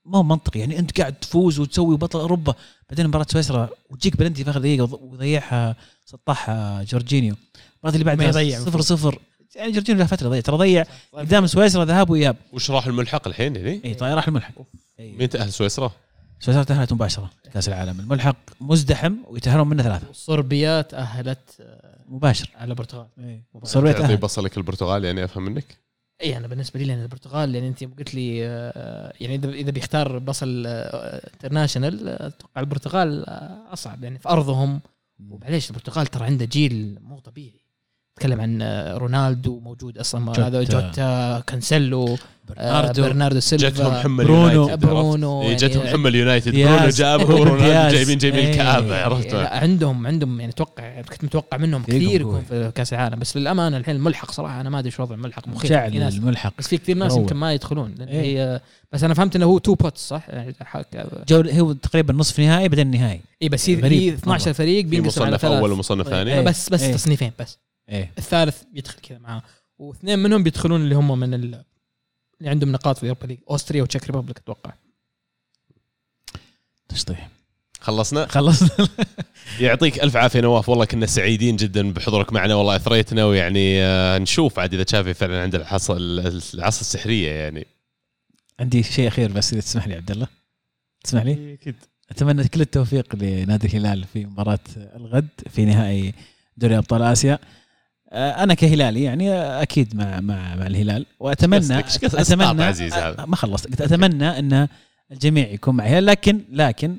ما 0.06 0.18
هو 0.18 0.24
منطقي 0.24 0.60
يعني 0.60 0.80
أنت 0.80 1.02
قاعد 1.02 1.14
تفوز 1.14 1.60
وتسوي 1.60 1.98
بطل 1.98 2.20
أوروبا 2.20 2.53
بعدين 2.90 3.07
مباراة 3.07 3.26
سويسرا 3.30 3.70
وتجيك 3.90 4.18
بلنتي 4.18 4.44
في 4.44 4.49
آخر 4.49 4.60
دقيقة 4.60 4.99
ويضيعها 5.02 5.76
سطحها 6.06 6.84
جورجينيو. 6.84 7.36
المباراة 7.74 7.94
اللي 7.94 8.03
بعدها 8.03 8.60
صفر 8.60 8.82
صفر. 8.82 9.20
يعني 9.56 9.72
جورجينيو 9.72 10.02
له 10.02 10.07
فترة 10.07 10.30
ضيع 10.30 10.41
ترى 10.41 10.57
ضيع 10.57 10.86
قدام 11.14 11.48
سويسرا 11.48 11.86
ذهاب 11.86 12.10
وإياب. 12.10 12.36
وش 12.53 12.72
راح 12.72 12.88
الملحق 12.88 13.28
الحين 13.28 13.56
يعني 13.56 13.82
إي 13.86 13.94
طيب 13.94 14.16
راح 14.16 14.28
الملحق. 14.28 14.53
مين 14.99 15.30
تأهل 15.30 15.53
سويسرا؟ 15.53 15.91
سويسرا 16.40 16.64
تاهلت 16.64 16.94
مباشرة 16.94 17.30
كأس 17.53 17.68
العالم. 17.68 17.99
الملحق 17.99 18.38
مزدحم 18.62 19.16
ويتاهلون 19.28 19.68
منه 19.68 19.84
ثلاثة. 19.84 20.07
صربيا 20.14 20.82
تاهلت 20.82 21.57
آه، 21.62 21.99
مباشر. 22.10 22.49
على 22.56 22.70
البرتغال. 22.70 23.07
صربيا 23.64 23.91
تعطي 23.91 24.07
تاهل 24.07 24.18
بصلك 24.18 24.57
البرتغال 24.57 25.06
يعني 25.06 25.24
أفهم 25.24 25.45
منك؟ 25.45 25.78
اي 26.22 26.38
أنا 26.38 26.48
بالنسبة 26.48 26.80
لي 26.80 26.86
لأن 26.86 27.02
البرتغال 27.02 27.52
لأن 27.52 27.64
أنت 27.64 27.84
قلت 27.84 28.16
لي 28.16 28.48
آه، 28.48 29.14
يعني 29.20 29.36
إذا 29.36 29.49
إذا 29.49 29.72
بيختار 29.72 30.20
بصل 30.20 30.64
international 30.68 32.10
أتوقع 32.10 32.62
البرتغال 32.62 33.30
آه، 33.30 33.74
أصعب 33.74 34.03
يعني 34.03 34.20
في 34.20 34.30
أرضهم. 34.30 34.82
ومعليش 35.30 35.70
البرتغال 35.70 36.07
ترى 36.07 36.26
عنده 36.26 36.45
جيل 36.45 36.98
مو 37.02 37.20
طبيعي. 37.20 37.66
تكلم 38.16 38.41
عن 38.41 38.62
آه، 38.62 38.98
رونالدو 38.98 39.60
موجود 39.60 39.98
أصلا 39.98 40.26
جوتا. 40.26 40.48
هذا 40.48 40.64
جوتا 40.64 41.40
كانسيلو. 41.40 42.18
برناردو 42.50 43.02
برناردو, 43.02 43.02
برناردو 43.02 43.40
جتهم 43.40 43.60
سيلفا 43.60 44.02
حمل 44.02 44.26
برونو. 44.26 44.52
يونايتد 44.52 44.86
برونو 44.86 45.42
إيه، 45.42 45.48
يعني 45.48 45.56
جتهم 45.60 45.88
حمل 45.88 46.16
يونايتد 46.16 46.52
دياز. 46.52 46.70
برونو 46.70 46.90
جابهم 46.90 47.28
دياز. 47.28 47.42
ورونالدو 47.42 47.96
جايبين 47.96 48.18
جايبين 48.18 48.46
إيه. 48.46 48.52
الكآبة 48.52 49.02
عرفت 49.02 49.34
لا 49.34 49.58
عندهم 49.58 50.08
عندهم 50.08 50.40
يعني 50.40 50.52
أتوقع 50.52 51.02
كنت 51.02 51.24
متوقع 51.24 51.58
منهم 51.58 51.84
كثير. 51.84 52.22
يكون 52.22 52.44
في 52.50 52.72
كأس 52.76 52.94
العالم 52.94 53.20
بس 53.20 53.38
للأمانة 53.38 53.78
الحين 53.78 53.96
الملحق 53.96 54.32
صراحة 54.32 54.62
أنا 54.62 54.70
ما 54.70 54.80
أدري 54.80 54.92
شو 54.92 55.04
وضع 55.04 55.16
الملحق 55.16 55.48
مخيف 55.48 55.72
ناس 55.72 56.16
الملحق 56.16 56.54
بس 56.60 56.68
في 56.68 56.78
كثير 56.78 56.98
ناس. 56.98 57.18
يمكن 57.18 57.36
ما 57.36 57.54
يدخلون 57.54 57.96
لأن 57.98 58.08
إيه. 58.08 58.22
هي 58.22 58.62
بس 58.92 59.04
أنا 59.04 59.14
فهمت 59.14 59.36
إنه 59.36 59.46
هو 59.46 59.58
two 59.57 59.76
pots 59.76 60.07
صح؟ 60.08 60.30
يعني 60.30 60.56
هو 61.62 61.74
تقريبا 61.74 62.14
نصف 62.14 62.40
نهائي 62.40 62.70
بعدين 62.70 62.92
نهائي 62.92 63.22
اي 63.42 63.50
بس 63.50 63.70
هي 63.70 63.76
غريب 63.76 64.02
هي 64.02 64.14
12 64.14 64.46
مرة. 64.46 64.54
فريق 64.54 64.84
في 64.84 64.90
بينقسم 64.90 65.24
على 65.24 65.32
مصنف 65.32 65.42
ثلاث 65.42 65.60
أول 65.60 65.72
ومصنف 65.72 66.10
ثاني 66.10 66.34
إيه. 66.34 66.42
بس 66.42 66.70
بس 66.70 66.84
إيه. 66.84 66.94
تصنيفين 66.94 67.32
بس 67.40 67.58
الثالث 68.18 68.62
يدخل 68.74 69.00
كذا 69.02 69.18
معاه 69.18 69.42
واثنين 69.80 70.20
منهم 70.20 70.44
بيدخلون 70.44 70.82
اللي 70.82 70.96
هم 70.96 71.20
من 71.20 71.34
ال... 71.34 71.64
اللي 72.40 72.49
عندهم 72.49 72.72
نقاط 72.72 72.98
في 72.98 73.03
ال 73.03 73.07
Europa 73.07 73.26
League. 73.26 73.38
Austria 73.49 73.84
و 73.84 73.87
Czech 73.87 74.06
Republic 74.06 74.38
أتوقع. 74.38 74.74
تشطيح 76.90 77.30
خلصنا؟ 77.80 78.28
خلصنا. 78.28 78.70
يعطيك 79.60 80.03
ألف 80.03 80.16
عافية 80.18 80.40
نواف. 80.40 80.70
والله 80.70 80.86
كنا 80.86 81.06
سعيدين 81.06 81.56
جدا 81.56 81.94
بحضورك 81.94 82.34
معنا. 82.34 82.56
والله 82.56 82.76
أثريتنا 82.76 83.26
ويعني 83.26 83.84
آه، 83.84 84.18
نشوف 84.18 84.60
عاد 84.60 84.74
إذا 84.74 84.84
تشافي 84.84 85.14
فعلا 85.14 85.41
عنده 85.41 85.57
العصا 85.57 85.98
العصا 85.98 86.82
السحرية 86.82 87.32
يعني. 87.32 87.66
عندي 88.60 88.84
شيء 88.84 89.07
أخير 89.07 89.32
بس 89.32 89.53
إذا 89.53 89.62
تسمح 89.62 89.88
لي 89.88 89.95
عبد 89.95 90.12
الله. 90.12 90.28
تسمح 91.03 91.24
لي؟ 91.24 91.53
أكيد. 91.53 91.76
أتمنى 92.12 92.48
كل 92.48 92.62
التوفيق 92.62 93.16
لنادي 93.16 93.68
الهلال 93.68 94.03
في 94.03 94.26
مباراة 94.26 94.60
الغد 94.78 95.28
في 95.49 95.66
نهائي 95.66 96.14
دوري 96.57 96.78
أبطال 96.78 97.02
آسيا. 97.02 97.40
أنا 98.14 98.53
كهلالي 98.53 99.03
يعني 99.03 99.34
أكيد 99.34 99.95
مع 99.95 100.19
مع 100.19 100.56
مع 100.56 100.68
الهلال. 100.68 101.06
واتمنى 101.19 101.82
قصدك؟ 101.82 102.15
اتمنى 102.15 102.64
عزيز 102.64 102.94
هذا. 102.94 103.22
آه، 103.22 103.26
ما 103.26 103.36
خلصت. 103.36 103.68
قلت 103.68 103.82
أتمنى 103.82 104.40
أن 104.40 104.68
الجميع 105.11 105.48
يكون 105.48 105.76
مع 105.76 105.86
الهلال 105.86 106.06
لكن 106.06 106.41
لكن 106.52 106.98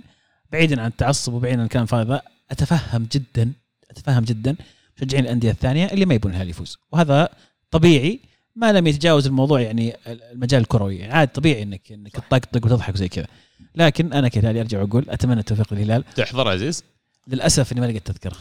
بعيدا 0.53 0.81
عن 0.81 0.87
التعصب 0.87 1.33
وبعيدا 1.33 1.59
عن 1.59 1.65
الكلام 1.65 1.83
الفاضي 1.83 2.09
ذا 2.09 2.23
أتفهم 2.51 3.09
جدا 3.13 3.53
أتفهم 3.91 4.25
جدا 4.25 4.57
مشجعين 4.97 5.25
الأندية 5.25 5.51
الثانية 5.51 5.87
اللي 5.87 6.07
ما 6.07 6.15
يبون 6.15 6.33
الهلال 6.33 6.51
يفوز. 6.51 6.79
وهذا 6.93 7.29
طبيعي. 7.71 8.21
ما 8.57 8.73
لم 8.73 8.87
يتجاوز 8.87 9.27
الموضوع 9.27 9.61
يعني 9.61 9.97
المجال 10.07 10.61
الكروي. 10.61 10.97
يعني 10.97 11.13
عاد 11.13 11.29
طبيعي 11.29 11.63
انك 11.63 11.93
إنك 11.93 12.13
تطقطق 12.13 12.67
وتضحك 12.67 12.95
وزي 12.95 13.09
كذا. 13.09 13.27
لكن 13.75 14.13
أنا 14.13 14.29
كهلالي 14.29 14.61
أرجع 14.61 14.83
وأقول 14.83 15.07
أتمنى 15.09 15.41
التوفيق 15.41 15.75
للهلال. 15.75 16.05
تحضر 16.17 16.49
عزيز. 16.49 16.85
للأسف 17.29 17.73
إني 17.73 17.81
ما 17.81 17.87
لقيت 17.87 18.07
تذكرة. 18.07 18.37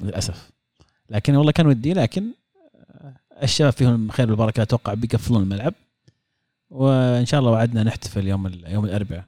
للأسف. 0.00 0.50
لكن 1.10 1.36
والله 1.36 1.52
كان 1.52 1.66
ودي 1.66 1.92
لكن 1.92 2.24
آه، 2.90 3.14
الشباب 3.42 3.72
فيهم 3.72 4.10
خير 4.10 4.28
والبركة 4.30 4.62
أتوقع 4.62 4.94
بيقفلون 4.94 5.42
الملعب. 5.42 5.74
وإن 6.70 7.26
شاء 7.26 7.40
الله 7.40 7.50
وعدنا 7.50 7.82
نحتفل 7.82 8.26
يوم 8.26 8.46
ال- 8.46 8.72
يوم 8.72 8.84
الأربعاء. 8.84 9.24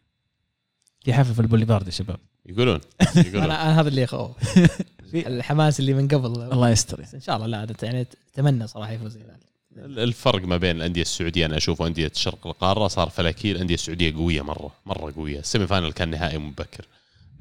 في 1.05 1.13
حفل 1.15 1.35
في 1.35 1.41
البوليفارد 1.41 1.87
يا 1.87 1.91
شباب. 1.93 2.19
يقولون. 2.47 2.81
يقولون. 3.17 3.43
أنا 3.43 3.63
أنا 3.63 3.81
هذا 3.81 3.89
اللي 3.89 4.03
يخوف 4.03 4.31
في- 5.11 5.27
الحماس 5.27 5.81
اللي 5.81 5.95
من 5.95 6.09
قبل. 6.09 6.27
الله 6.53 6.71
يستر. 6.71 7.05
إن 7.15 7.21
شاء 7.21 7.37
الله 7.37 7.47
لا 7.47 7.67
يعني 7.83 8.07
أتمنى 8.35 8.67
صراحة 8.67 8.93
يفوز 8.93 9.17
الهلال 9.17 9.99
الفرق 9.99 10.43
ما 10.45 10.57
بين 10.57 10.77
الأندية 10.77 11.03
السعودية 11.03 11.47
أنا 11.47 11.57
أشوف 11.57 11.83
أندية 11.83 12.11
شرق 12.15 12.47
القارة 12.47 12.89
صار 12.89 13.09
فلكي 13.09 13.53
الأندية 13.53 13.75
السعودية 13.75 14.15
قوية 14.15 14.43
مرة 14.43 14.71
مرة 14.87 15.13
قوية. 15.17 15.39
ال 15.39 15.44
semi 15.44 15.67
final 15.67 15.93
كان 15.93 16.11
نهائي 16.11 16.39
مبكر. 16.39 16.87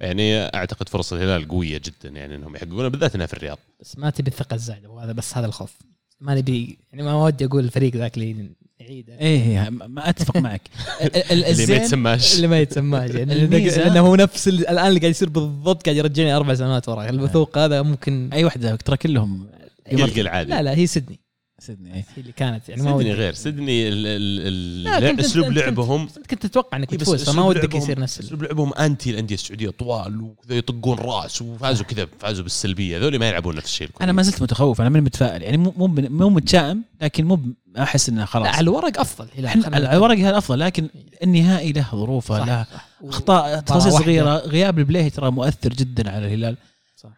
يعني 0.02 0.38
أعتقد 0.40 0.90
فرص 0.90 1.14
الهلال 1.14 1.48
قوية 1.48 1.78
جدا 1.86 2.10
يعني 2.10 2.36
إنهم 2.36 2.56
يحققونها 2.56 2.88
بالذات 2.88 3.16
إنها 3.16 3.26
في 3.26 3.34
الرياض. 3.34 3.58
بس 3.82 3.98
ما 3.98 4.10
تبي 4.10 4.32
الثقة 4.32 4.54
الزايدة 4.54 4.90
وهذا 4.90 5.12
بس 5.12 5.38
هذا 5.38 5.46
الخوف. 5.46 5.74
ما 6.22 6.36
نبي 6.36 6.78
يعني 6.92 7.04
ما 7.04 7.24
ودي 7.24 7.46
أقول 7.46 7.64
الفريق 7.64 7.96
ذاك 7.96 8.18
اللي 8.18 8.50
نعيده 8.82 9.14
إيه 9.20 9.60
إيه، 9.64 9.70
ما 9.70 9.88
ما 9.88 10.10
أتفق 10.10 10.38
معك. 10.48 10.62
ال- 11.02 11.16
ال- 11.32 11.46
اللي 11.46 11.66
ما 11.68 11.74
يتسماش. 11.76 12.36
اللي 12.36 12.48
ما 12.48 12.60
يتسماش. 12.60 13.10
يعني 13.10 13.48
لأنه 13.48 14.00
هو 14.00 14.16
نفس 14.16 14.48
ال- 14.48 14.68
الآن 14.68 14.88
اللي 14.88 15.00
قاعد 15.00 15.12
يصير 15.12 15.30
بالضبط 15.30 15.84
قاعد 15.86 15.98
يرجعني 15.98 16.36
أربع 16.36 16.54
سنوات 16.56 16.90
ورا. 16.90 17.10
الوثوق 17.10 17.58
هذا 17.58 17.82
ممكن 17.82 18.30
أي 18.34 18.46
وحدة 18.46 18.76
ترى 18.76 18.98
كلهم 18.98 19.48
قلقل 19.92 20.28
عادي 20.28 20.50
لا 20.50 20.62
لا 20.62 20.76
هي 20.78 20.88
سيدني. 20.88 21.20
سيدني. 21.60 21.94
إيه. 21.94 22.00
هي 22.16 22.22
اللي 22.22 22.32
كانت 22.32 22.70
يعني 22.70 22.82
ما 22.82 22.98
سيدني 22.98 23.14
غير. 23.14 23.34
سيدني 23.34 23.88
ال- 23.88 23.94
ال- 24.08 24.48
ال- 24.48 24.84
لا، 24.84 25.00
لا 25.00 25.12
كنت- 25.12 25.20
أسلوب 25.20 25.48
لعبهم. 25.52 26.08
كنت 26.08 26.28
كنت 26.30 26.46
تتوقع 26.46 26.78
إنك 26.78 26.94
بتفوز 26.94 27.30
فما 27.30 27.44
ودك 27.44 27.60
لعبهم- 27.64 27.82
يصير 27.82 28.00
نفس 28.00 28.20
أسلوب 28.20 28.44
لعبهم 28.44 28.74
أنتي 28.74 29.10
الأندية 29.10 29.36
السعودية 29.36 29.70
طوال 29.70 30.22
وكذا 30.22 30.56
يطقون 30.58 30.98
راس 30.98 31.42
وفازوا 31.42 31.86
كذا 31.86 32.08
فازوا 32.20 32.44
بالسلبية. 32.44 32.98
هذول 32.98 33.20
ما 33.20 33.30
يلعبون 33.30 33.56
نفس 33.56 33.66
الشيء 33.68 33.90
أنا 34.02 34.12
ما 34.12 34.22
زلت 34.22 34.42
متخوف 34.42 34.82
أنا 34.82 34.90
من 34.90 35.02
متفائل. 35.02 35.42
يعني 35.44 35.58
مو 35.58 35.74
مو 35.78 35.88
مو 35.88 36.30
متشائم 36.30 36.84
لكن 37.02 37.26
مو 37.26 37.40
أحس 37.78 38.10
إنه 38.10 38.20
لا 38.20 38.26
خلاص 38.26 38.48
على 38.48 38.60
الورق 38.64 39.00
أفضل. 39.00 39.28
على 39.74 39.94
الورق 39.94 40.18
هذا 40.18 40.38
أفضل 40.38 40.60
لكن 40.60 40.90
النهائي 41.24 41.72
له 41.72 41.86
ظروفه 41.92 42.46
له. 42.46 42.66
أخطاء 43.04 43.60
تفاصيل. 43.60 43.92
صغيرة. 43.92 44.38
غياب 44.38 44.80
البليهي 44.80 45.10
ترى 45.10 45.32
مؤثر 45.32 45.74
جدا 45.74 46.12
على 46.12 46.28
الهلال. 46.28 46.58
صح. 46.96 47.10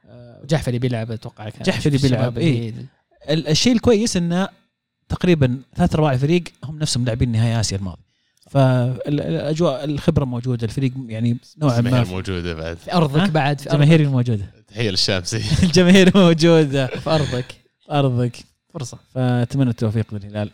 وجحفري 0.43 0.79
بيلعب 0.79 1.11
أتوقع. 1.11 1.49
كان 1.49 1.63
جحفري 1.63 1.97
بيلعب، 1.97 2.37
ال- 2.37 2.85
الشيء 3.29 3.73
الكويس 3.73 4.17
إنه 4.17 4.47
تقريبا 5.09 5.61
ثلاث 5.75 5.95
أرباع 5.95 6.13
الفريق 6.13 6.43
هم 6.63 6.79
نفسهم 6.79 7.05
لاعبين 7.05 7.31
نهائي 7.31 7.59
آسيا 7.59 7.77
الماضي. 7.77 8.01
فالأجواء 8.51 9.83
الخبرة 9.83 10.25
موجودة 10.25 10.65
الفريق 10.65 10.91
يعني 11.07 11.37
نوعا 11.57 11.73
ما 11.73 11.79
الجماهير 11.79 12.05
في- 12.05 12.11
موجودة 12.13 12.53
بعد. 12.53 12.77
في 12.77 12.93
أرضك؟ 12.93 13.29
بعد 13.29 13.59
في 13.61 13.67
الجماهير 13.73 14.09
موجوده 14.09 14.45
تحية 14.67 14.89
للشامسي 14.89 15.37
الجماهير 15.65 16.11
موجودة. 16.15 16.87
في 16.87 17.09
أرضك. 17.09 17.45
في 17.85 17.91
أرضك. 17.91 18.37
فرصة. 18.73 18.97
فأتمنى 19.13 19.69
التوفيق 19.69 20.13
للهلال. 20.13 20.51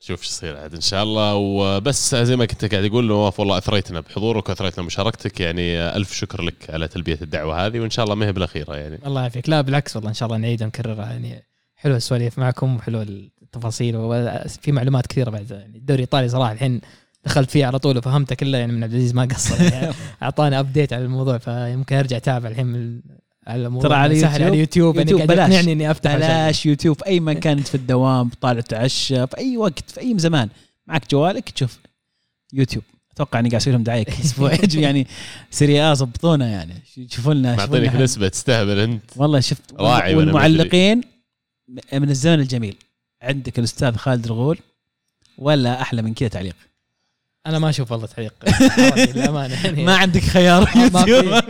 شوف 0.00 0.22
شو 0.22 0.30
يصير 0.30 0.56
عاد 0.56 0.74
إن 0.74 0.80
شاء 0.80 1.02
الله. 1.02 1.34
وبس 1.34 2.14
زي 2.14 2.36
ما 2.36 2.44
كنت 2.44 2.64
قاعد 2.64 2.84
أقول 2.84 3.06
نواف 3.06 3.40
والله 3.40 3.58
أثريتنا 3.58 4.00
بحضورك 4.00 4.48
وأثريتنا 4.48 4.82
بمشاركتك. 4.82 5.40
يعني 5.40 5.96
ألف 5.96 6.12
شكر 6.12 6.42
لك 6.42 6.70
على 6.70 6.88
تلبية 6.88 7.18
الدعوة 7.22 7.66
هذه 7.66 7.80
وإن 7.80 7.90
شاء 7.90 8.04
الله 8.04 8.14
ما 8.14 8.26
هي 8.26 8.32
بالاخيره 8.32 8.76
يعني. 8.76 8.98
الله 9.06 9.20
يعافيك. 9.20 9.48
لا 9.48 9.60
بالعكس 9.60 9.96
والله 9.96 10.08
إن 10.08 10.14
شاء 10.14 10.26
الله 10.26 10.38
نعيدها 10.38 10.66
ونكررها. 10.66 11.10
يعني 11.10 11.44
حلوة 11.76 11.96
السواليف 11.96 12.38
معكم 12.38 12.76
وحلوة 12.76 13.02
التفاصيل 13.42 13.96
وفي 13.96 14.72
معلومات 14.72 15.06
كثيرة 15.06 15.30
بعد. 15.30 15.50
يعني 15.50 15.78
الدوري 15.78 15.96
الإيطالي 15.96 16.28
صراحة 16.28 16.52
الحين 16.52 16.80
دخلت 17.24 17.50
فيه 17.50 17.66
على 17.66 17.78
طول 17.78 17.98
وفهمته 17.98 18.34
كله. 18.34 18.58
يعني 18.58 18.72
من 18.72 18.84
عبد 18.84 18.92
العزيز 18.92 19.14
ما 19.14 19.24
قصر. 19.24 19.62
يعني 19.62 19.94
أعطاني 20.22 20.58
update 20.58 20.92
على 20.92 21.04
الموضوع 21.04 21.38
فيمكن 21.38 21.96
أرجع 21.96 22.16
أتابع 22.16 22.48
الحين 22.48 22.66
من 22.66 23.00
ترى 23.46 23.94
على 23.94 24.20
سهل. 24.20 24.42
على 24.42 24.44
يوتيوب- 24.44 24.52
اليوتيوب 24.54 24.96
يعني 24.96 25.10
يوتيوب 25.10 25.28
بلاش. 25.28 25.50
يقنعني 25.50 25.72
إني 25.72 25.90
أفتح 25.90 26.16
بلاش. 26.16 26.66
يوتيوب 26.66 26.96
في 26.98 27.06
أي 27.06 27.20
مكان 27.20 27.58
انت 27.58 27.68
في 27.68 27.74
الدوام 27.74 28.30
طالع 28.40 28.60
تعشى 28.60 29.26
في 29.26 29.38
أي 29.38 29.56
وقت 29.56 29.90
في 29.90 30.00
أي 30.00 30.14
زمان. 30.18 30.48
معك 30.86 31.10
جوالك؟ 31.10 31.50
تشوف 31.50 31.78
يوتيوب. 32.52 32.84
أتوقع 33.12 33.38
إني 33.38 33.48
قاعد 33.48 33.60
أسوي 33.62 33.72
لهم 33.72 33.82
دعاية 33.82 34.02
كل 34.04 34.12
أسبوع 34.12 34.52
يعني 34.74 35.06
Serie 35.50 35.87
A 35.87 35.94
ضبطونا 35.94 36.48
يعني. 36.48 36.74
شوفوا 37.10 37.34
لنا 37.34 37.56
معطينك 37.56 37.94
نسبه 37.94 38.28
تستهبل 38.28 38.78
أنت. 38.78 39.02
والله 39.16 39.40
شفت 39.40 39.62
راعي 39.78 40.14
والمعلقين 40.14 41.00
من 41.92 42.10
الزمن 42.10 42.40
الجميل. 42.40 42.76
عندك 43.22 43.58
الأستاذ 43.58 43.96
خالد 43.96 44.24
الغول 44.26 44.58
ولا 45.38 45.80
أحلى 45.82 46.02
من 46.02 46.14
كذا 46.14 46.28
تعليق؟ 46.28 46.56
أنا 47.46 47.58
ما 47.58 47.68
أشوف 47.70 47.92
والله 47.92 48.06
تعليق. 48.06 48.34
للأمانة 49.16 49.64
يعني. 49.64 49.84
ما 49.84 49.96
عندك 49.96 50.20
خيار. 50.22 50.70
يوتيوب. 50.76 51.42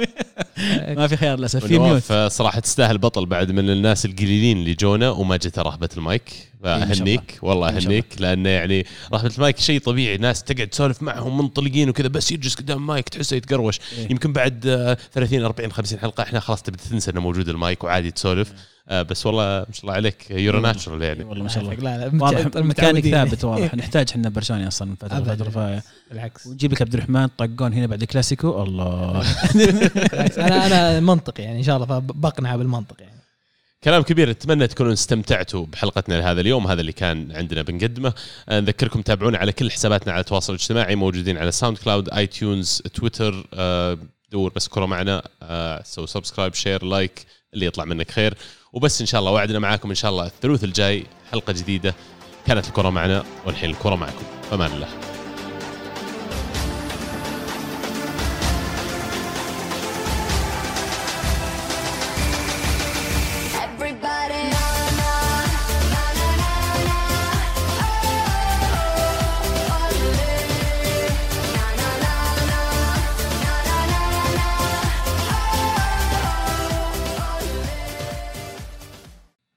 ما 0.99 1.07
في, 1.07 1.17
خيار 1.17 1.39
للأسف 1.39 1.67
في 1.67 1.79
mute. 1.79 2.13
صراحة 2.13 2.61
تستاهل 2.61 2.99
بطل 2.99 3.27
بعد 3.27 3.51
من 3.51 3.71
الناس 3.71 4.05
القليلين 4.05 4.57
اللي 4.57 4.75
جونا 4.75 5.11
وما 5.11 5.37
جت 5.37 5.59
رهبه 5.59 5.89
المايك. 5.97 6.51
الله. 6.65 6.79
فأهنيك 6.87 7.39
والله 7.43 7.69
أهنيك 7.69 8.07
لأنه 8.19 8.49
يعني 8.49 8.87
رهبه 9.13 9.31
المايك 9.37 9.59
شيء 9.59 9.81
طبيعي 9.81 10.17
ناس 10.17 10.43
تقعد 10.45 10.69
تسولف 10.69 11.03
معهم 11.03 11.39
منطلقين 11.39 11.89
وكذا 11.89 12.09
بس 12.09 12.33
يجلس 12.33 12.55
قدام 12.55 12.79
المايك 12.79 13.09
تحسه 13.09 13.37
يتقروش. 13.37 13.81
إيه. 13.99 14.11
يمكن 14.11 14.33
بعد 14.33 14.67
آه، 14.67 14.97
30 15.13 15.45
40 15.45 15.73
50 15.73 15.99
حلقة 15.99 16.23
إحنا 16.23 16.41
خلاص 16.41 16.63
تبدا 16.63 16.83
تنسى 16.91 17.11
إنه 17.11 17.21
موجود 17.21 17.49
المايك 17.49 17.85
وعادي 17.85 18.11
تسولف. 18.11 18.53
آه، 18.89 19.03
بس 19.03 19.27
والله 19.27 19.43
ما 19.43 19.67
شاء 19.73 19.83
الله 19.83 19.95
عليك. 19.95 20.31
you're 20.31 20.61
natural 20.61 21.03
يعني. 21.03 21.25
والله 21.25 21.43
ما 21.43 21.49
شاء 21.49 21.63
الله. 21.63 21.75
لا 21.75 22.09
لا 22.09 22.23
واضح. 22.23 22.57
متعودين. 22.57 23.13
ثابت 23.13 23.45
واضح. 23.45 23.75
نحتاج 23.75 24.07
إحنا 24.11 24.29
برشاني 24.29 24.69
أصلا 24.69 24.89
من 24.89 24.95
فتره. 24.95 25.35
فترة. 25.35 25.83
بالعكس. 26.11 26.47
ونجيب 26.47 26.73
لك 26.73 26.83
عبد 26.83 26.95
الرحمن 26.95 27.27
طقون 27.27 27.73
هنا 27.73 27.87
بعد 27.87 28.05
كلاسيكو 28.05 28.63
الله. 28.63 29.23
أنا 30.39 30.67
أنا 30.67 31.01
منطقي 31.01 31.43
يعني 31.43 31.59
إن 31.59 31.63
شاء 31.63 31.77
الله 31.77 31.87
فبقنع 31.87 32.57
بالمنطق 32.57 32.97
يعني. 33.01 33.21
كلام 33.85 34.03
كبير 34.03 34.31
اتمنى 34.31 34.67
تكونوا 34.67 34.93
استمتعتوا 34.93 35.67
بحلقتنا 35.67 36.15
لهذا 36.15 36.41
اليوم. 36.41 36.67
هذا 36.67 36.81
اللي 36.81 36.93
كان 36.93 37.33
عندنا 37.33 37.63
بنقدمه. 37.63 38.13
آه، 38.49 38.61
نذكركم 38.61 39.03
تابعونا 39.03 39.39
على 39.39 39.53
كل 39.53 39.71
حساباتنا 39.71 40.13
على 40.13 40.21
التواصل 40.21 40.53
الاجتماعي 40.53 40.97
موجودين 40.97 41.39
على 41.39 41.53
SoundCloud 41.53 42.09
iTunes 42.09 42.83
تويتر 42.95 43.47
دور 44.33 44.53
بس 44.57 44.69
كرة 44.69 44.87
معنا. 44.87 45.23
سووا 45.85 46.07
subscribe 46.07 46.55
share 46.55 46.85
like 46.85 47.27
اللي 47.55 47.67
يطلع 47.67 47.85
منك 47.85 48.11
خير. 48.11 48.35
وبس 48.73 49.01
إن 49.01 49.07
شاء 49.07 49.21
الله 49.21 49.33
وعدنا 49.33 49.59
معاكم 49.59 49.89
إن 49.89 49.95
شاء 49.95 50.11
الله 50.11 50.27
الثلوث 50.27 50.65
الجاي 50.65 51.07
حلقة 51.33 51.53
جديدة 51.53 51.95
كانت 52.47 52.69
الكرة 52.69 52.91
معنا 52.91 53.25
والحين 53.47 53.71
الكرة 53.71 53.95
معكم. 53.95 54.25
فمان 54.51 54.73
الله. 54.73 55.10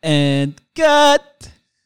And 0.04 0.62
cut 0.76 1.33